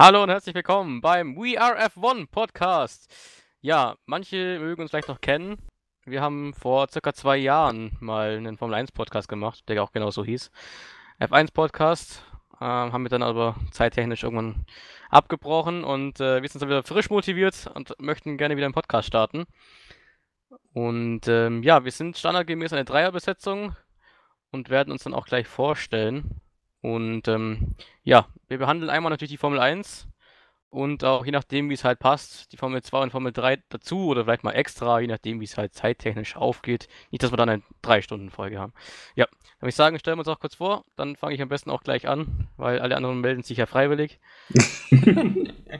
Hallo 0.00 0.22
und 0.22 0.28
herzlich 0.28 0.54
willkommen 0.54 1.00
beim 1.00 1.34
We 1.34 1.60
Are 1.60 1.76
F1 1.76 2.30
Podcast. 2.30 3.12
Ja, 3.60 3.96
manche 4.06 4.60
mögen 4.60 4.80
uns 4.80 4.92
vielleicht 4.92 5.08
noch 5.08 5.20
kennen. 5.20 5.58
Wir 6.04 6.22
haben 6.22 6.54
vor 6.54 6.88
circa 6.88 7.12
zwei 7.12 7.36
Jahren 7.36 7.96
mal 7.98 8.36
einen 8.36 8.56
Formel 8.58 8.76
1 8.76 8.92
Podcast 8.92 9.28
gemacht, 9.28 9.68
der 9.68 9.82
auch 9.82 9.90
genau 9.90 10.12
so 10.12 10.24
hieß. 10.24 10.52
F1 11.18 11.52
Podcast. 11.52 12.24
Äh, 12.60 12.64
haben 12.64 13.02
wir 13.02 13.08
dann 13.08 13.24
aber 13.24 13.56
zeittechnisch 13.72 14.22
irgendwann 14.22 14.66
abgebrochen 15.10 15.82
und 15.82 16.20
äh, 16.20 16.42
wir 16.42 16.48
sind 16.48 16.62
dann 16.62 16.68
wieder 16.68 16.84
frisch 16.84 17.10
motiviert 17.10 17.68
und 17.74 17.92
möchten 17.98 18.38
gerne 18.38 18.56
wieder 18.56 18.66
einen 18.66 18.74
Podcast 18.74 19.08
starten. 19.08 19.46
Und 20.74 21.26
ähm, 21.26 21.64
ja, 21.64 21.84
wir 21.84 21.90
sind 21.90 22.16
standardgemäß 22.16 22.72
eine 22.72 22.84
Dreierbesetzung 22.84 23.74
und 24.52 24.70
werden 24.70 24.92
uns 24.92 25.02
dann 25.02 25.14
auch 25.14 25.26
gleich 25.26 25.48
vorstellen. 25.48 26.40
Und 26.80 27.28
ähm, 27.28 27.74
ja, 28.04 28.28
wir 28.48 28.58
behandeln 28.58 28.90
einmal 28.90 29.10
natürlich 29.10 29.32
die 29.32 29.36
Formel 29.36 29.58
1 29.58 30.08
und 30.70 31.02
auch 31.02 31.24
je 31.24 31.32
nachdem, 31.32 31.70
wie 31.70 31.74
es 31.74 31.84
halt 31.84 31.98
passt, 31.98 32.52
die 32.52 32.58
Formel 32.58 32.82
2 32.82 33.04
und 33.04 33.10
Formel 33.10 33.32
3 33.32 33.62
dazu 33.70 34.08
oder 34.08 34.24
vielleicht 34.24 34.44
mal 34.44 34.52
extra, 34.52 35.00
je 35.00 35.06
nachdem, 35.06 35.40
wie 35.40 35.44
es 35.44 35.56
halt 35.56 35.74
zeittechnisch 35.74 36.36
aufgeht. 36.36 36.88
Nicht, 37.10 37.22
dass 37.22 37.32
wir 37.32 37.38
dann 37.38 37.48
eine 37.48 37.62
3-Stunden-Folge 37.82 38.58
haben. 38.58 38.74
Ja, 39.14 39.24
dann 39.24 39.60
würde 39.60 39.70
ich 39.70 39.74
sagen, 39.74 39.98
stellen 39.98 40.18
wir 40.18 40.20
uns 40.20 40.28
auch 40.28 40.40
kurz 40.40 40.56
vor, 40.56 40.84
dann 40.96 41.16
fange 41.16 41.34
ich 41.34 41.42
am 41.42 41.48
besten 41.48 41.70
auch 41.70 41.82
gleich 41.82 42.06
an, 42.06 42.48
weil 42.58 42.80
alle 42.80 42.96
anderen 42.96 43.20
melden 43.20 43.42
sich 43.42 43.56
ja 43.58 43.66
freiwillig. 43.66 44.20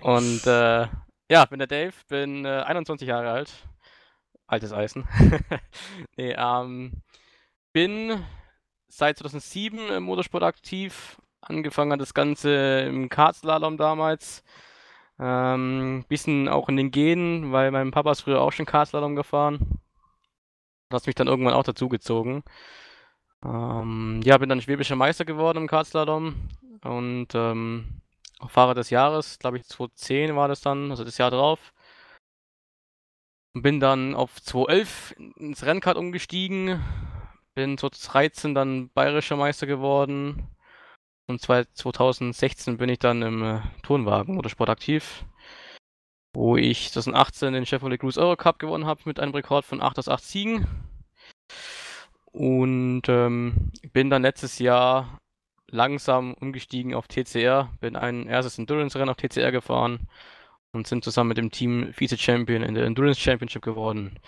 und 0.01 0.47
äh, 0.47 0.87
ja, 1.31 1.45
bin 1.45 1.59
der 1.59 1.69
Dave, 1.69 1.93
bin 2.09 2.47
äh, 2.47 2.63
21 2.63 3.07
Jahre 3.07 3.31
alt. 3.31 3.53
Altes 4.47 4.73
Eisen. 4.73 5.07
nee, 6.17 6.35
ähm, 6.35 7.03
bin 7.75 8.25
seit 8.89 9.19
2007 9.19 9.91
im 9.91 10.03
Motorsport 10.05 10.43
aktiv. 10.43 11.21
Angefangen 11.41 11.93
hat 11.93 12.01
das 12.01 12.15
Ganze 12.15 12.81
im 12.81 13.09
Kartslalom 13.09 13.77
damals. 13.77 14.43
Ähm, 15.21 16.05
bisschen 16.09 16.49
auch 16.49 16.69
in 16.69 16.77
den 16.77 16.91
Genen, 16.91 17.53
weil 17.53 17.71
mein 17.71 17.91
Papa 17.91 18.13
ist 18.13 18.23
früher 18.23 18.41
auch 18.41 18.53
schon 18.53 18.67
Kartslalom 18.67 19.17
gefahren. 19.17 19.81
Das 20.91 21.03
hat 21.03 21.07
mich 21.07 21.17
dann 21.17 21.29
irgendwann 21.29 21.55
auch 21.55 21.65
dazugezogen. 21.65 22.43
Ähm, 23.45 24.21
ja, 24.25 24.39
bin 24.39 24.49
dann 24.49 24.61
schwäbischer 24.61 24.97
Meister 24.97 25.25
geworden 25.25 25.59
im 25.59 25.69
Kartslalom 25.69 26.35
und 26.83 27.29
ähm, 27.35 28.01
Fahrer 28.47 28.75
des 28.75 28.91
Jahres, 28.91 29.39
glaube 29.39 29.59
ich 29.59 29.65
2010 29.65 30.37
war 30.37 30.49
das 30.49 30.61
dann, 30.61 30.91
also 30.91 31.05
das 31.05 31.19
Jahr 31.19 31.31
drauf. 31.31 31.73
Bin 33.55 33.81
dann 33.81 34.15
auf 34.15 34.41
2011 34.41 35.15
ins 35.37 35.65
Rennkart 35.65 35.97
umgestiegen, 35.97 36.81
bin 37.59 37.77
2013 37.77 38.55
dann 38.55 38.89
bayerischer 38.91 39.35
Meister 39.35 39.67
geworden. 39.67 40.47
Und 41.27 41.41
2016 41.41 42.77
bin 42.77 42.89
ich 42.89 43.01
dann 43.01 43.21
im 43.21 43.43
äh, 43.43 43.61
Turnwagen 43.83 44.37
Motorsport 44.37 44.71
aktiv, 44.71 45.25
wo 46.33 46.57
ich 46.57 46.93
2018 46.93 47.55
den 47.55 47.67
Chevrolet 47.67 47.99
Cruise 47.99 48.21
Euro 48.21 48.37
Cup 48.37 48.61
gewonnen 48.61 48.87
habe 48.87 49.03
mit 49.07 49.19
einem 49.19 49.35
Rekord 49.35 49.65
von 49.65 49.83
8 49.83 49.99
aus 49.99 50.09
8 50.09 50.23
Siegen. 50.23 50.67
Und 52.27 53.09
ähm, 53.09 53.73
bin 53.93 54.09
dann 54.09 54.23
letztes 54.23 54.61
Jahr 54.61 55.19
langsam 55.69 56.35
umgestiegen 56.35 56.95
auf 56.95 57.09
TCR, 57.09 57.73
bin 57.81 57.97
ein 57.97 58.29
erstes 58.29 58.57
Endurance-Rennen 58.57 59.11
auf 59.11 59.17
TCR 59.17 59.51
gefahren 59.51 60.07
und 60.73 60.87
sind 60.87 61.03
zusammen 61.03 61.29
mit 61.29 61.39
dem 61.39 61.51
Team 61.51 61.93
Vize-Champion 61.93 62.63
in 62.63 62.77
der 62.77 62.85
Endurance 62.85 63.21
Championship 63.21 63.63
geworden. 63.63 64.21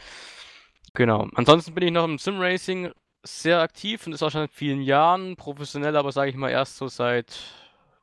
Genau. 0.94 1.28
Ansonsten 1.34 1.74
bin 1.74 1.84
ich 1.84 1.92
noch 1.92 2.04
im 2.04 2.18
Sim-Racing 2.18 2.90
sehr 3.22 3.60
aktiv 3.60 4.06
und 4.06 4.12
ist 4.12 4.22
auch 4.22 4.30
schon 4.30 4.42
seit 4.42 4.52
vielen 4.52 4.82
Jahren. 4.82 5.36
Professionell 5.36 5.96
aber, 5.96 6.12
sage 6.12 6.30
ich 6.30 6.36
mal, 6.36 6.50
erst 6.50 6.76
so 6.76 6.88
seit 6.88 7.38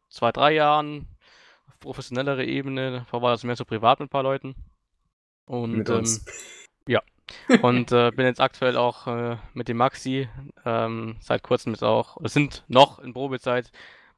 zwei, 0.10 0.32
drei 0.32 0.54
Jahren. 0.54 1.08
Auf 1.68 1.80
professionellere 1.80 2.46
Ebene. 2.46 3.06
Vorher 3.10 3.24
war 3.24 3.32
das 3.32 3.44
mehr 3.44 3.56
so 3.56 3.66
privat 3.66 4.00
mit 4.00 4.08
ein 4.08 4.12
paar 4.12 4.24
Leuten. 4.24 4.56
Und 5.46 5.78
Mit 5.78 5.90
ähm, 5.90 6.06
ja. 6.88 7.02
Und 7.62 7.92
äh, 7.92 8.12
bin 8.12 8.26
jetzt 8.26 8.40
aktuell 8.40 8.78
auch 8.78 9.08
äh, 9.08 9.38
mit 9.54 9.68
dem 9.68 9.78
Maxi 9.78 10.30
ähm, 10.66 11.18
seit 11.20 11.44
kurzem 11.44 11.74
jetzt 11.74 11.84
auch, 11.84 12.16
oder 12.18 12.30
sind 12.30 12.64
noch 12.68 13.00
in 13.00 13.14
Probezeit 13.14 13.72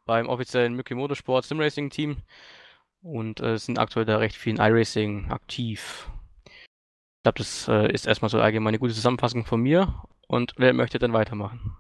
beim 0.06 0.28
offiziellen 0.28 0.76
Mickey 0.76 0.96
Motorsport 0.96 1.46
Simracing 1.46 1.90
Team 1.90 2.18
und 3.02 3.40
äh, 3.40 3.58
sind 3.58 3.80
aktuell 3.80 4.06
da 4.06 4.18
recht 4.18 4.36
viel 4.36 4.54
in 4.54 4.62
iRacing 4.62 5.32
aktiv. 5.32 6.10
Ich 6.46 7.24
glaube, 7.24 7.40
das 7.40 7.68
äh, 7.68 7.92
ist 7.92 8.08
erstmal 8.08 8.30
so 8.30 8.40
allgemein 8.40 8.70
eine 8.70 8.80
gute 8.80 8.94
Zusammenfassung 8.94 9.46
von 9.46 9.62
mir. 9.62 10.04
Und 10.30 10.54
wer 10.58 10.74
möchte 10.74 11.00
denn 11.00 11.12
weitermachen? 11.12 11.76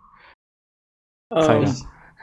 Ähm, 1.31 1.71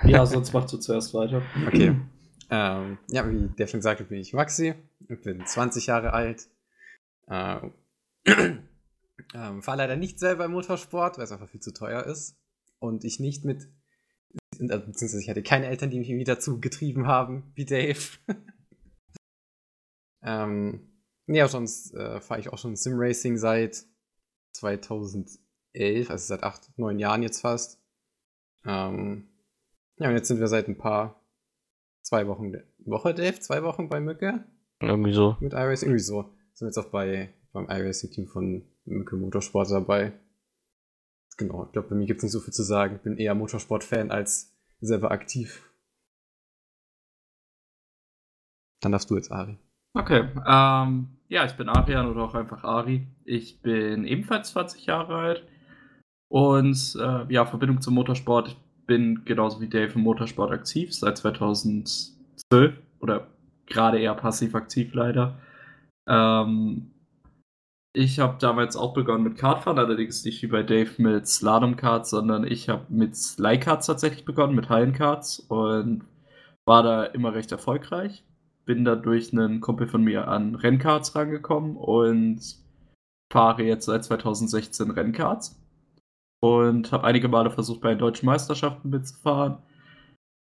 ja, 0.05 0.27
sonst 0.27 0.53
machst 0.53 0.73
du 0.73 0.79
zuerst 0.79 1.15
weiter. 1.15 1.43
Okay. 1.67 1.97
Ähm, 2.49 2.99
ja, 3.09 3.29
wie 3.29 3.49
der 3.49 3.67
schon 3.67 3.83
sagte, 3.83 4.05
bin 4.05 4.21
ich 4.21 4.33
Maxi. 4.33 4.77
Ich 5.09 5.21
bin 5.21 5.45
20 5.45 5.87
Jahre 5.87 6.13
alt. 6.13 6.47
Äh, 7.27 7.59
ähm, 9.35 9.63
fahre 9.63 9.79
leider 9.79 9.97
nicht 9.97 10.21
selber 10.21 10.45
im 10.45 10.53
Motorsport, 10.53 11.19
weil 11.19 11.25
es 11.25 11.33
einfach 11.33 11.49
viel 11.49 11.59
zu 11.59 11.75
teuer 11.75 12.05
ist. 12.05 12.39
Und 12.79 13.03
ich 13.03 13.19
nicht 13.19 13.45
mit. 13.45 13.65
äh, 14.61 14.79
Beziehungsweise 14.79 15.21
ich 15.21 15.29
hatte 15.29 15.43
keine 15.43 15.67
Eltern, 15.67 15.91
die 15.91 15.99
mich 15.99 16.09
irgendwie 16.09 16.23
dazu 16.23 16.61
getrieben 16.61 17.09
haben, 17.09 17.51
wie 17.57 17.65
Dave. 17.65 17.99
ähm, 20.23 21.03
ja, 21.27 21.49
sonst 21.49 21.95
äh, 21.95 22.21
fahre 22.21 22.39
ich 22.39 22.53
auch 22.53 22.59
schon 22.59 22.77
Simracing 22.77 23.39
seit 23.39 23.87
2011, 25.77 26.11
also 26.11 26.27
seit 26.27 26.43
acht, 26.43 26.71
neun 26.77 26.99
Jahren 26.99 27.23
jetzt 27.23 27.41
fast. 27.41 27.81
Ähm, 28.65 29.29
ja, 29.99 30.09
und 30.09 30.15
jetzt 30.15 30.29
sind 30.29 30.41
wir 30.41 30.49
seit 30.49 30.69
ein 30.69 30.79
paar, 30.79 31.23
zwei 32.03 32.27
Wochen, 32.27 32.53
Woche, 32.85 33.15
Dave? 33.15 33.39
Zwei 33.41 33.63
Wochen 33.63 33.89
bei 33.89 34.01
Mücke 34.01 34.45
Irgendwie 34.81 35.13
so. 35.13 35.37
mit 35.41 35.53
iRacing? 35.53 35.89
Irgendwie 35.91 36.03
so. 36.03 36.35
Sind 36.53 36.69
jetzt 36.69 36.79
auch 36.79 36.91
bei, 36.91 37.35
beim 37.53 37.69
iRacing-Team 37.69 38.27
von 38.27 38.65
Mücke 38.85 39.17
Motorsport 39.17 39.71
dabei. 39.71 40.13
Genau, 41.37 41.67
ich 41.67 41.73
glaube, 41.73 41.89
bei 41.89 41.97
mir 41.97 42.07
gibt 42.07 42.19
es 42.19 42.25
nicht 42.25 42.33
so 42.33 42.41
viel 42.41 42.55
zu 42.55 42.63
sagen. 42.63 42.97
Ich 42.97 43.03
bin 43.03 43.19
eher 43.19 43.35
Motorsport-Fan 43.35 44.11
als 44.11 44.55
selber 44.81 45.11
aktiv. 45.11 45.71
Dann 48.81 48.93
darfst 48.93 49.11
du 49.11 49.17
jetzt, 49.17 49.31
Ari. 49.31 49.59
Okay, 49.93 50.29
ähm, 50.47 51.19
ja, 51.29 51.45
ich 51.45 51.53
bin 51.57 51.69
Arian 51.69 52.07
oder 52.07 52.23
auch 52.23 52.35
einfach 52.35 52.65
Ari. 52.65 53.07
Ich 53.25 53.61
bin 53.61 54.05
ebenfalls 54.05 54.51
20 54.51 54.87
Jahre 54.87 55.17
alt 55.17 55.49
und 56.37 56.99
äh, 57.01 57.33
ja, 57.33 57.47
Verbindung 57.47 57.81
zum 57.81 57.95
Motorsport. 57.95 58.49
Ich 58.49 58.57
bin 58.87 59.25
genauso 59.25 59.59
wie 59.63 59.69
Dave 59.69 59.95
im 59.95 60.03
Motorsport 60.03 60.53
aktiv 60.53 60.95
seit 60.95 61.17
2012 61.17 62.75
oder 63.01 63.29
gerade 63.65 63.99
eher 63.99 64.15
passiv 64.15 64.55
aktiv 64.55 64.93
leider. 64.93 65.39
Ähm, 66.07 66.91
ich 67.95 68.19
habe 68.19 68.37
damals 68.39 68.77
auch 68.77 68.93
begonnen 68.93 69.25
mit 69.25 69.39
Kartfahren, 69.39 69.79
allerdings 69.79 70.27
nicht 70.27 70.43
wie 70.43 70.49
bei 70.49 70.63
Dave 70.63 70.91
mit 70.99 71.27
Slalom-Karts, 71.27 72.11
sondern 72.11 72.47
ich 72.47 72.69
habe 72.69 72.85
mit 72.91 73.17
Leihkarts 73.39 73.87
tatsächlich 73.87 74.27
begonnen, 74.27 74.55
mit 74.55 74.69
Hallenkarts 74.69 75.41
und 75.41 76.05
war 76.67 76.83
da 76.83 77.05
immer 77.05 77.33
recht 77.33 77.51
erfolgreich. 77.51 78.25
Bin 78.67 78.85
da 78.85 78.95
durch 78.95 79.33
einen 79.33 79.63
Kumpel 79.63 79.87
von 79.87 80.05
mir 80.05 80.29
an 80.29 80.55
Rennkarts 80.55 81.15
rangekommen 81.15 81.79
und 81.79 82.43
fahre 83.33 83.63
jetzt 83.63 83.87
seit 83.87 84.05
2016 84.05 84.91
Rennkarts 84.91 85.59
und 86.47 86.93
habe 86.93 87.05
einige 87.05 87.29
Male 87.29 87.51
versucht, 87.51 87.81
bei 87.81 87.91
den 87.91 87.99
deutschen 87.99 88.27
Meisterschaften 88.27 88.91
mitzufahren. 88.91 89.59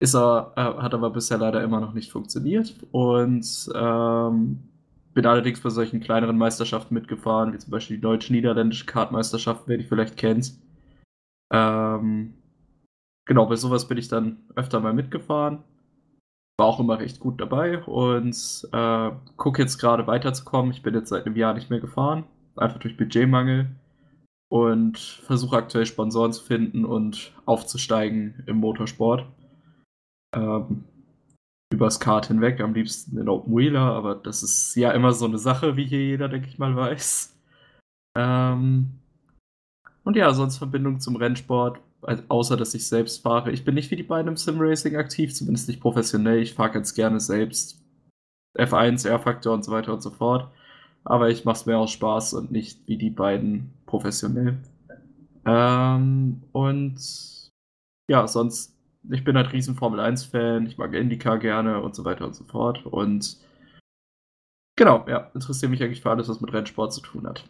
Ist 0.00 0.14
er, 0.14 0.52
äh, 0.56 0.82
hat 0.82 0.94
aber 0.94 1.10
bisher 1.10 1.38
leider 1.38 1.62
immer 1.62 1.80
noch 1.80 1.94
nicht 1.94 2.10
funktioniert 2.10 2.76
und 2.90 3.46
ähm, 3.74 4.68
bin 5.14 5.26
allerdings 5.26 5.60
bei 5.60 5.70
solchen 5.70 6.00
kleineren 6.00 6.36
Meisterschaften 6.36 6.94
mitgefahren, 6.94 7.52
wie 7.52 7.58
zum 7.58 7.70
Beispiel 7.70 7.96
die 7.96 8.02
deutsch-niederländische 8.02 8.86
Kartmeisterschaft, 8.86 9.62
wer 9.66 9.78
die 9.78 9.84
vielleicht 9.84 10.16
kennt. 10.16 10.54
Ähm, 11.52 12.34
genau, 13.24 13.46
bei 13.46 13.56
sowas 13.56 13.86
bin 13.86 13.98
ich 13.98 14.08
dann 14.08 14.38
öfter 14.56 14.80
mal 14.80 14.92
mitgefahren. 14.92 15.62
War 16.58 16.66
auch 16.66 16.80
immer 16.80 16.98
recht 16.98 17.20
gut 17.20 17.40
dabei 17.40 17.82
und 17.84 18.68
äh, 18.72 19.10
gucke 19.36 19.62
jetzt 19.62 19.78
gerade 19.78 20.06
weiterzukommen. 20.06 20.72
Ich 20.72 20.82
bin 20.82 20.94
jetzt 20.94 21.08
seit 21.08 21.26
einem 21.26 21.36
Jahr 21.36 21.54
nicht 21.54 21.70
mehr 21.70 21.80
gefahren, 21.80 22.24
einfach 22.56 22.78
durch 22.78 22.96
Budgetmangel 22.96 23.68
und 24.48 24.98
versuche 24.98 25.56
aktuell 25.56 25.86
Sponsoren 25.86 26.32
zu 26.32 26.42
finden 26.44 26.84
und 26.84 27.32
aufzusteigen 27.44 28.44
im 28.46 28.58
Motorsport. 28.58 29.26
Ähm, 30.34 30.84
übers 31.72 32.00
Kart 32.00 32.26
hinweg, 32.26 32.60
am 32.60 32.74
liebsten 32.74 33.18
in 33.18 33.28
Open 33.28 33.54
Wheeler, 33.54 33.80
aber 33.80 34.14
das 34.14 34.42
ist 34.42 34.74
ja 34.76 34.92
immer 34.92 35.12
so 35.12 35.24
eine 35.26 35.38
Sache, 35.38 35.76
wie 35.76 35.86
hier 35.86 36.04
jeder, 36.04 36.28
denke 36.28 36.48
ich 36.48 36.58
mal, 36.58 36.74
weiß. 36.76 37.36
Ähm, 38.16 39.00
und 40.04 40.16
ja, 40.16 40.32
sonst 40.32 40.58
Verbindung 40.58 41.00
zum 41.00 41.16
Rennsport, 41.16 41.80
außer 42.28 42.56
dass 42.56 42.74
ich 42.74 42.86
selbst 42.86 43.22
fahre. 43.22 43.50
Ich 43.50 43.64
bin 43.64 43.74
nicht 43.74 43.90
wie 43.90 43.96
die 43.96 44.02
beiden 44.02 44.28
im 44.28 44.36
Sim-Racing 44.36 44.96
aktiv, 44.96 45.34
zumindest 45.34 45.68
nicht 45.68 45.80
professionell. 45.80 46.40
Ich 46.40 46.54
fahre 46.54 46.72
ganz 46.72 46.94
gerne 46.94 47.20
selbst 47.20 47.82
F1, 48.56 49.08
R-Faktor 49.08 49.54
und 49.54 49.64
so 49.64 49.72
weiter 49.72 49.92
und 49.94 50.02
so 50.02 50.10
fort. 50.10 50.52
Aber 51.04 51.30
ich 51.30 51.44
mache 51.44 51.56
es 51.56 51.66
mir 51.66 51.78
aus 51.78 51.90
Spaß 51.92 52.34
und 52.34 52.50
nicht 52.50 52.86
wie 52.86 52.96
die 52.96 53.10
beiden 53.10 53.72
professionell. 53.86 54.58
Ähm, 55.44 56.42
und 56.52 57.50
ja, 58.08 58.26
sonst 58.26 58.74
ich 59.10 59.24
bin 59.24 59.36
halt 59.36 59.52
riesen 59.52 59.74
Formel 59.74 60.00
1-Fan, 60.00 60.66
ich 60.66 60.78
mag 60.78 60.94
IndyCar 60.94 61.38
gerne 61.38 61.82
und 61.82 61.94
so 61.94 62.04
weiter 62.04 62.24
und 62.24 62.34
so 62.34 62.44
fort. 62.44 62.86
Und 62.86 63.38
genau, 64.76 65.04
ja, 65.08 65.30
interessiere 65.34 65.70
mich 65.70 65.82
eigentlich 65.82 66.02
für 66.02 66.10
alles, 66.10 66.28
was 66.28 66.40
mit 66.40 66.52
Rennsport 66.52 66.92
zu 66.92 67.00
tun 67.00 67.26
hat. 67.26 67.48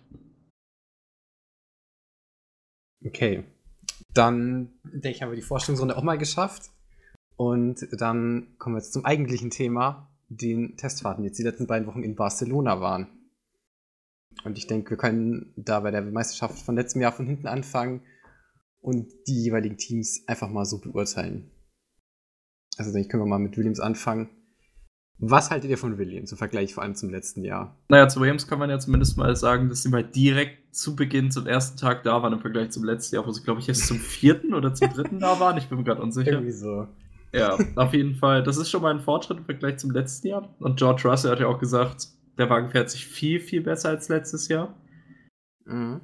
Okay. 3.05 3.45
Dann 4.13 4.73
denke 4.85 5.11
ich, 5.11 5.23
haben 5.23 5.31
wir 5.31 5.37
die 5.37 5.43
Vorstellungsrunde 5.43 5.97
auch 5.97 6.03
mal 6.03 6.19
geschafft. 6.19 6.71
Und 7.37 7.87
dann 7.93 8.55
kommen 8.59 8.77
wir 8.77 8.81
jetzt 8.81 8.93
zum 8.93 9.05
eigentlichen 9.05 9.51
Thema, 9.51 10.09
den 10.29 10.77
Testfahrten, 10.77 11.23
die 11.23 11.29
jetzt 11.29 11.39
die 11.39 11.43
letzten 11.43 11.67
beiden 11.67 11.87
Wochen 11.87 12.03
in 12.03 12.15
Barcelona 12.15 12.81
waren. 12.81 13.09
Und 14.45 14.59
ich 14.59 14.67
denke, 14.67 14.91
wir 14.91 14.97
können 14.97 15.53
da 15.57 15.81
bei 15.81 15.91
der 15.91 16.03
Meisterschaft 16.03 16.59
von 16.59 16.77
letztem 16.77 17.03
Jahr 17.03 17.13
von 17.13 17.27
hinten 17.27 17.47
anfangen 17.47 18.03
und 18.81 19.11
die 19.27 19.45
jeweiligen 19.45 19.79
Teams 19.79 20.25
einfach 20.27 20.51
mal 20.51 20.65
so 20.65 20.81
beurteilen. 20.81 21.51
Also 22.77 22.93
denke 22.93 23.07
ich, 23.07 23.09
können 23.11 23.23
wir 23.23 23.29
mal 23.29 23.39
mit 23.39 23.57
Williams 23.57 23.81
anfangen. 23.81 24.29
Was 25.19 25.51
haltet 25.51 25.71
ihr 25.71 25.79
von 25.79 25.97
Williams 25.97 26.33
im 26.33 26.39
Vergleich 26.39 26.75
vor 26.75 26.83
allem 26.83 26.97
zum 26.97 27.09
letzten 27.09 27.45
Jahr? 27.45 27.79
Naja, 27.89 28.09
zu 28.09 28.21
Williams 28.21 28.49
kann 28.49 28.59
man 28.59 28.69
ja 28.69 28.81
zumindest 28.81 29.17
mal 29.17 29.37
sagen, 29.37 29.69
dass 29.69 29.83
sie 29.83 29.89
mal 29.89 30.03
direkt 30.03 30.75
zu 30.75 30.97
Beginn 30.97 31.31
zum 31.31 31.47
ersten 31.47 31.79
Tag 31.79 32.03
da 32.03 32.23
waren 32.23 32.33
im 32.33 32.41
Vergleich 32.41 32.71
zum 32.71 32.85
letzten 32.85 33.15
Jahr, 33.15 33.27
wo 33.27 33.31
sie, 33.31 33.45
glaube 33.45 33.61
ich, 33.61 33.69
erst 33.69 33.87
zum 33.87 33.99
vierten 33.99 34.55
oder 34.55 34.75
zum 34.75 34.93
dritten 34.93 35.21
da 35.21 35.39
waren. 35.39 35.57
Ich 35.57 35.69
bin 35.69 35.79
mir 35.79 35.85
gerade 35.85 36.03
unsicher. 36.03 36.33
Irgendwie 36.33 36.53
so. 36.53 36.89
Ja, 37.33 37.57
auf 37.77 37.95
jeden 37.95 38.17
Fall. 38.17 38.43
Das 38.43 38.57
ist 38.57 38.71
schon 38.71 38.83
mal 38.83 38.93
ein 38.93 39.01
Fortschritt 39.01 39.39
im 39.39 39.45
Vergleich 39.45 39.79
zum 39.79 39.93
letzten 39.93 40.29
Jahr. 40.29 40.55
Und 40.59 40.79
George 40.79 41.09
Russell 41.09 41.31
hat 41.31 41.41
ja 41.41 41.47
auch 41.47 41.59
gesagt, 41.59 42.09
der 42.39 42.51
Wagen 42.51 42.71
fährt 42.71 42.91
sich 42.91 43.07
viel, 43.07 43.41
viel 43.41 43.63
besser 43.63 43.91
als 43.91 44.09
letztes 44.09 44.49
Jahr. 44.49 44.75
Mhm. 45.65 46.01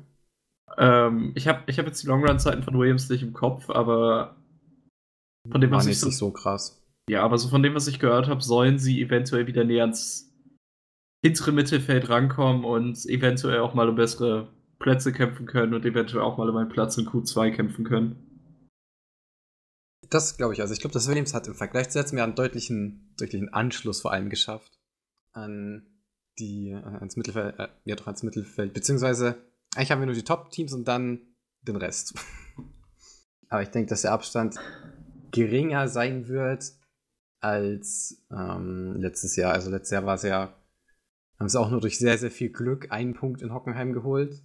Ähm, 0.79 1.32
ich 1.35 1.49
habe 1.49 1.62
ich 1.67 1.79
hab 1.79 1.87
jetzt 1.87 2.03
die 2.03 2.06
Longrun-Zeiten 2.06 2.62
von 2.62 2.79
Williams 2.79 3.09
nicht 3.09 3.23
im 3.23 3.32
Kopf, 3.32 3.71
aber 3.71 4.37
von 5.50 5.61
dem, 5.61 5.71
was 5.71 5.85
War 5.85 5.91
ich 5.91 5.99
so, 5.99 6.11
so 6.11 6.31
krass. 6.31 6.82
Ja, 7.09 7.23
aber 7.23 7.38
so 7.38 7.49
von 7.49 7.62
dem, 7.62 7.75
was 7.75 7.88
ich 7.88 7.99
gehört 7.99 8.29
habe, 8.29 8.43
sollen 8.43 8.79
sie 8.79 9.00
eventuell 9.03 9.47
wieder 9.47 9.65
näher 9.65 9.82
ans 9.82 10.32
hintere 11.25 11.53
Mittelfeld 11.53 12.09
rankommen 12.09 12.65
und 12.65 13.05
eventuell 13.06 13.61
auch 13.61 13.75
mal 13.75 13.88
um 13.88 13.97
bessere 13.97 14.49
Plätze 14.79 15.12
kämpfen 15.12 15.47
können 15.47 15.75
und 15.75 15.85
eventuell 15.85 16.23
auch 16.23 16.38
mal 16.38 16.49
um 16.49 16.56
einen 16.56 16.69
Platz 16.69 16.97
in 16.97 17.06
Q2 17.06 17.50
kämpfen 17.50 17.85
können. 17.85 18.27
Das 20.09 20.37
glaube 20.37 20.55
ich. 20.55 20.61
Also 20.61 20.73
ich 20.73 20.81
glaube, 20.81 20.94
dass 20.94 21.09
Williams 21.09 21.35
hat 21.35 21.47
im 21.47 21.55
Vergleich 21.55 21.91
zu 21.91 21.99
letztem 21.99 22.19
Jahr 22.19 22.27
einen 22.27 22.37
deutlichen, 22.37 23.15
deutlichen 23.19 23.53
Anschluss 23.53 24.00
vor 24.00 24.12
allem 24.12 24.31
geschafft 24.31 24.79
an 25.32 25.89
die, 26.40 26.70
äh, 26.70 26.82
ans 26.82 27.16
Mittelfeld, 27.16 27.58
äh, 27.58 27.69
ja 27.84 27.96
doch 27.96 28.06
ans 28.06 28.22
Mittelfeld, 28.22 28.72
beziehungsweise 28.72 29.37
eigentlich 29.75 29.90
haben 29.90 30.00
wir 30.00 30.06
nur 30.06 30.14
die 30.14 30.25
Top-Teams 30.25 30.72
und 30.72 30.88
dann 30.88 31.20
den 31.62 31.76
Rest. 31.76 32.14
Aber 33.48 33.62
ich 33.62 33.69
denke, 33.69 33.90
dass 33.90 34.02
der 34.02 34.12
Abstand 34.12 34.56
geringer 35.31 35.88
sein 35.88 36.28
wird 36.28 36.72
als 37.40 38.25
ähm, 38.31 38.96
letztes 38.96 39.37
Jahr. 39.37 39.52
Also 39.52 39.70
letztes 39.70 39.90
Jahr 39.90 40.06
war 40.06 40.16
es 40.16 40.22
ja, 40.22 40.54
haben 41.38 41.48
sie 41.48 41.60
auch 41.60 41.70
nur 41.70 41.81
durch 41.81 41.98
sehr, 41.98 42.19
sehr 42.19 42.31
viel 42.31 42.50
Glück 42.50 42.90
einen 42.90 43.14
Punkt 43.14 43.43
in 43.43 43.52
Hockenheim 43.52 43.93
geholt. 43.93 44.43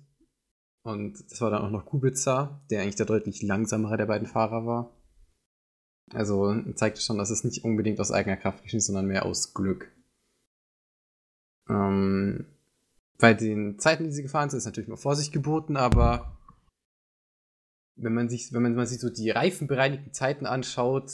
Und 0.83 1.31
das 1.31 1.41
war 1.41 1.49
dann 1.49 1.63
auch 1.63 1.71
noch 1.71 1.85
Kubica, 1.85 2.61
der 2.69 2.81
eigentlich 2.81 2.95
der 2.95 3.07
deutlich 3.07 3.41
langsamere 3.41 3.97
der 3.97 4.05
beiden 4.05 4.27
Fahrer 4.27 4.65
war. 4.65 4.95
Also 6.11 6.55
zeigt 6.75 7.01
schon, 7.01 7.17
dass 7.17 7.31
es 7.31 7.43
nicht 7.43 7.63
unbedingt 7.63 7.99
aus 7.99 8.11
eigener 8.11 8.37
Kraft 8.37 8.61
geschieht, 8.61 8.83
sondern 8.83 9.07
mehr 9.07 9.25
aus 9.25 9.53
Glück. 9.55 9.91
Ähm, 11.69 12.45
bei 13.17 13.33
den 13.33 13.79
Zeiten, 13.79 14.03
die 14.03 14.11
sie 14.11 14.23
gefahren 14.23 14.49
sind, 14.49 14.57
ist 14.57 14.65
natürlich 14.65 14.89
mal 14.89 14.97
Vorsicht 14.97 15.31
geboten, 15.31 15.77
aber 15.77 16.37
wenn 17.95 18.13
man 18.13 18.29
sich, 18.29 18.51
wenn 18.53 18.61
man, 18.61 18.85
sich 18.85 18.99
so 18.99 19.09
die 19.09 19.29
reifenbereinigten 19.29 20.13
Zeiten 20.13 20.45
anschaut, 20.45 21.11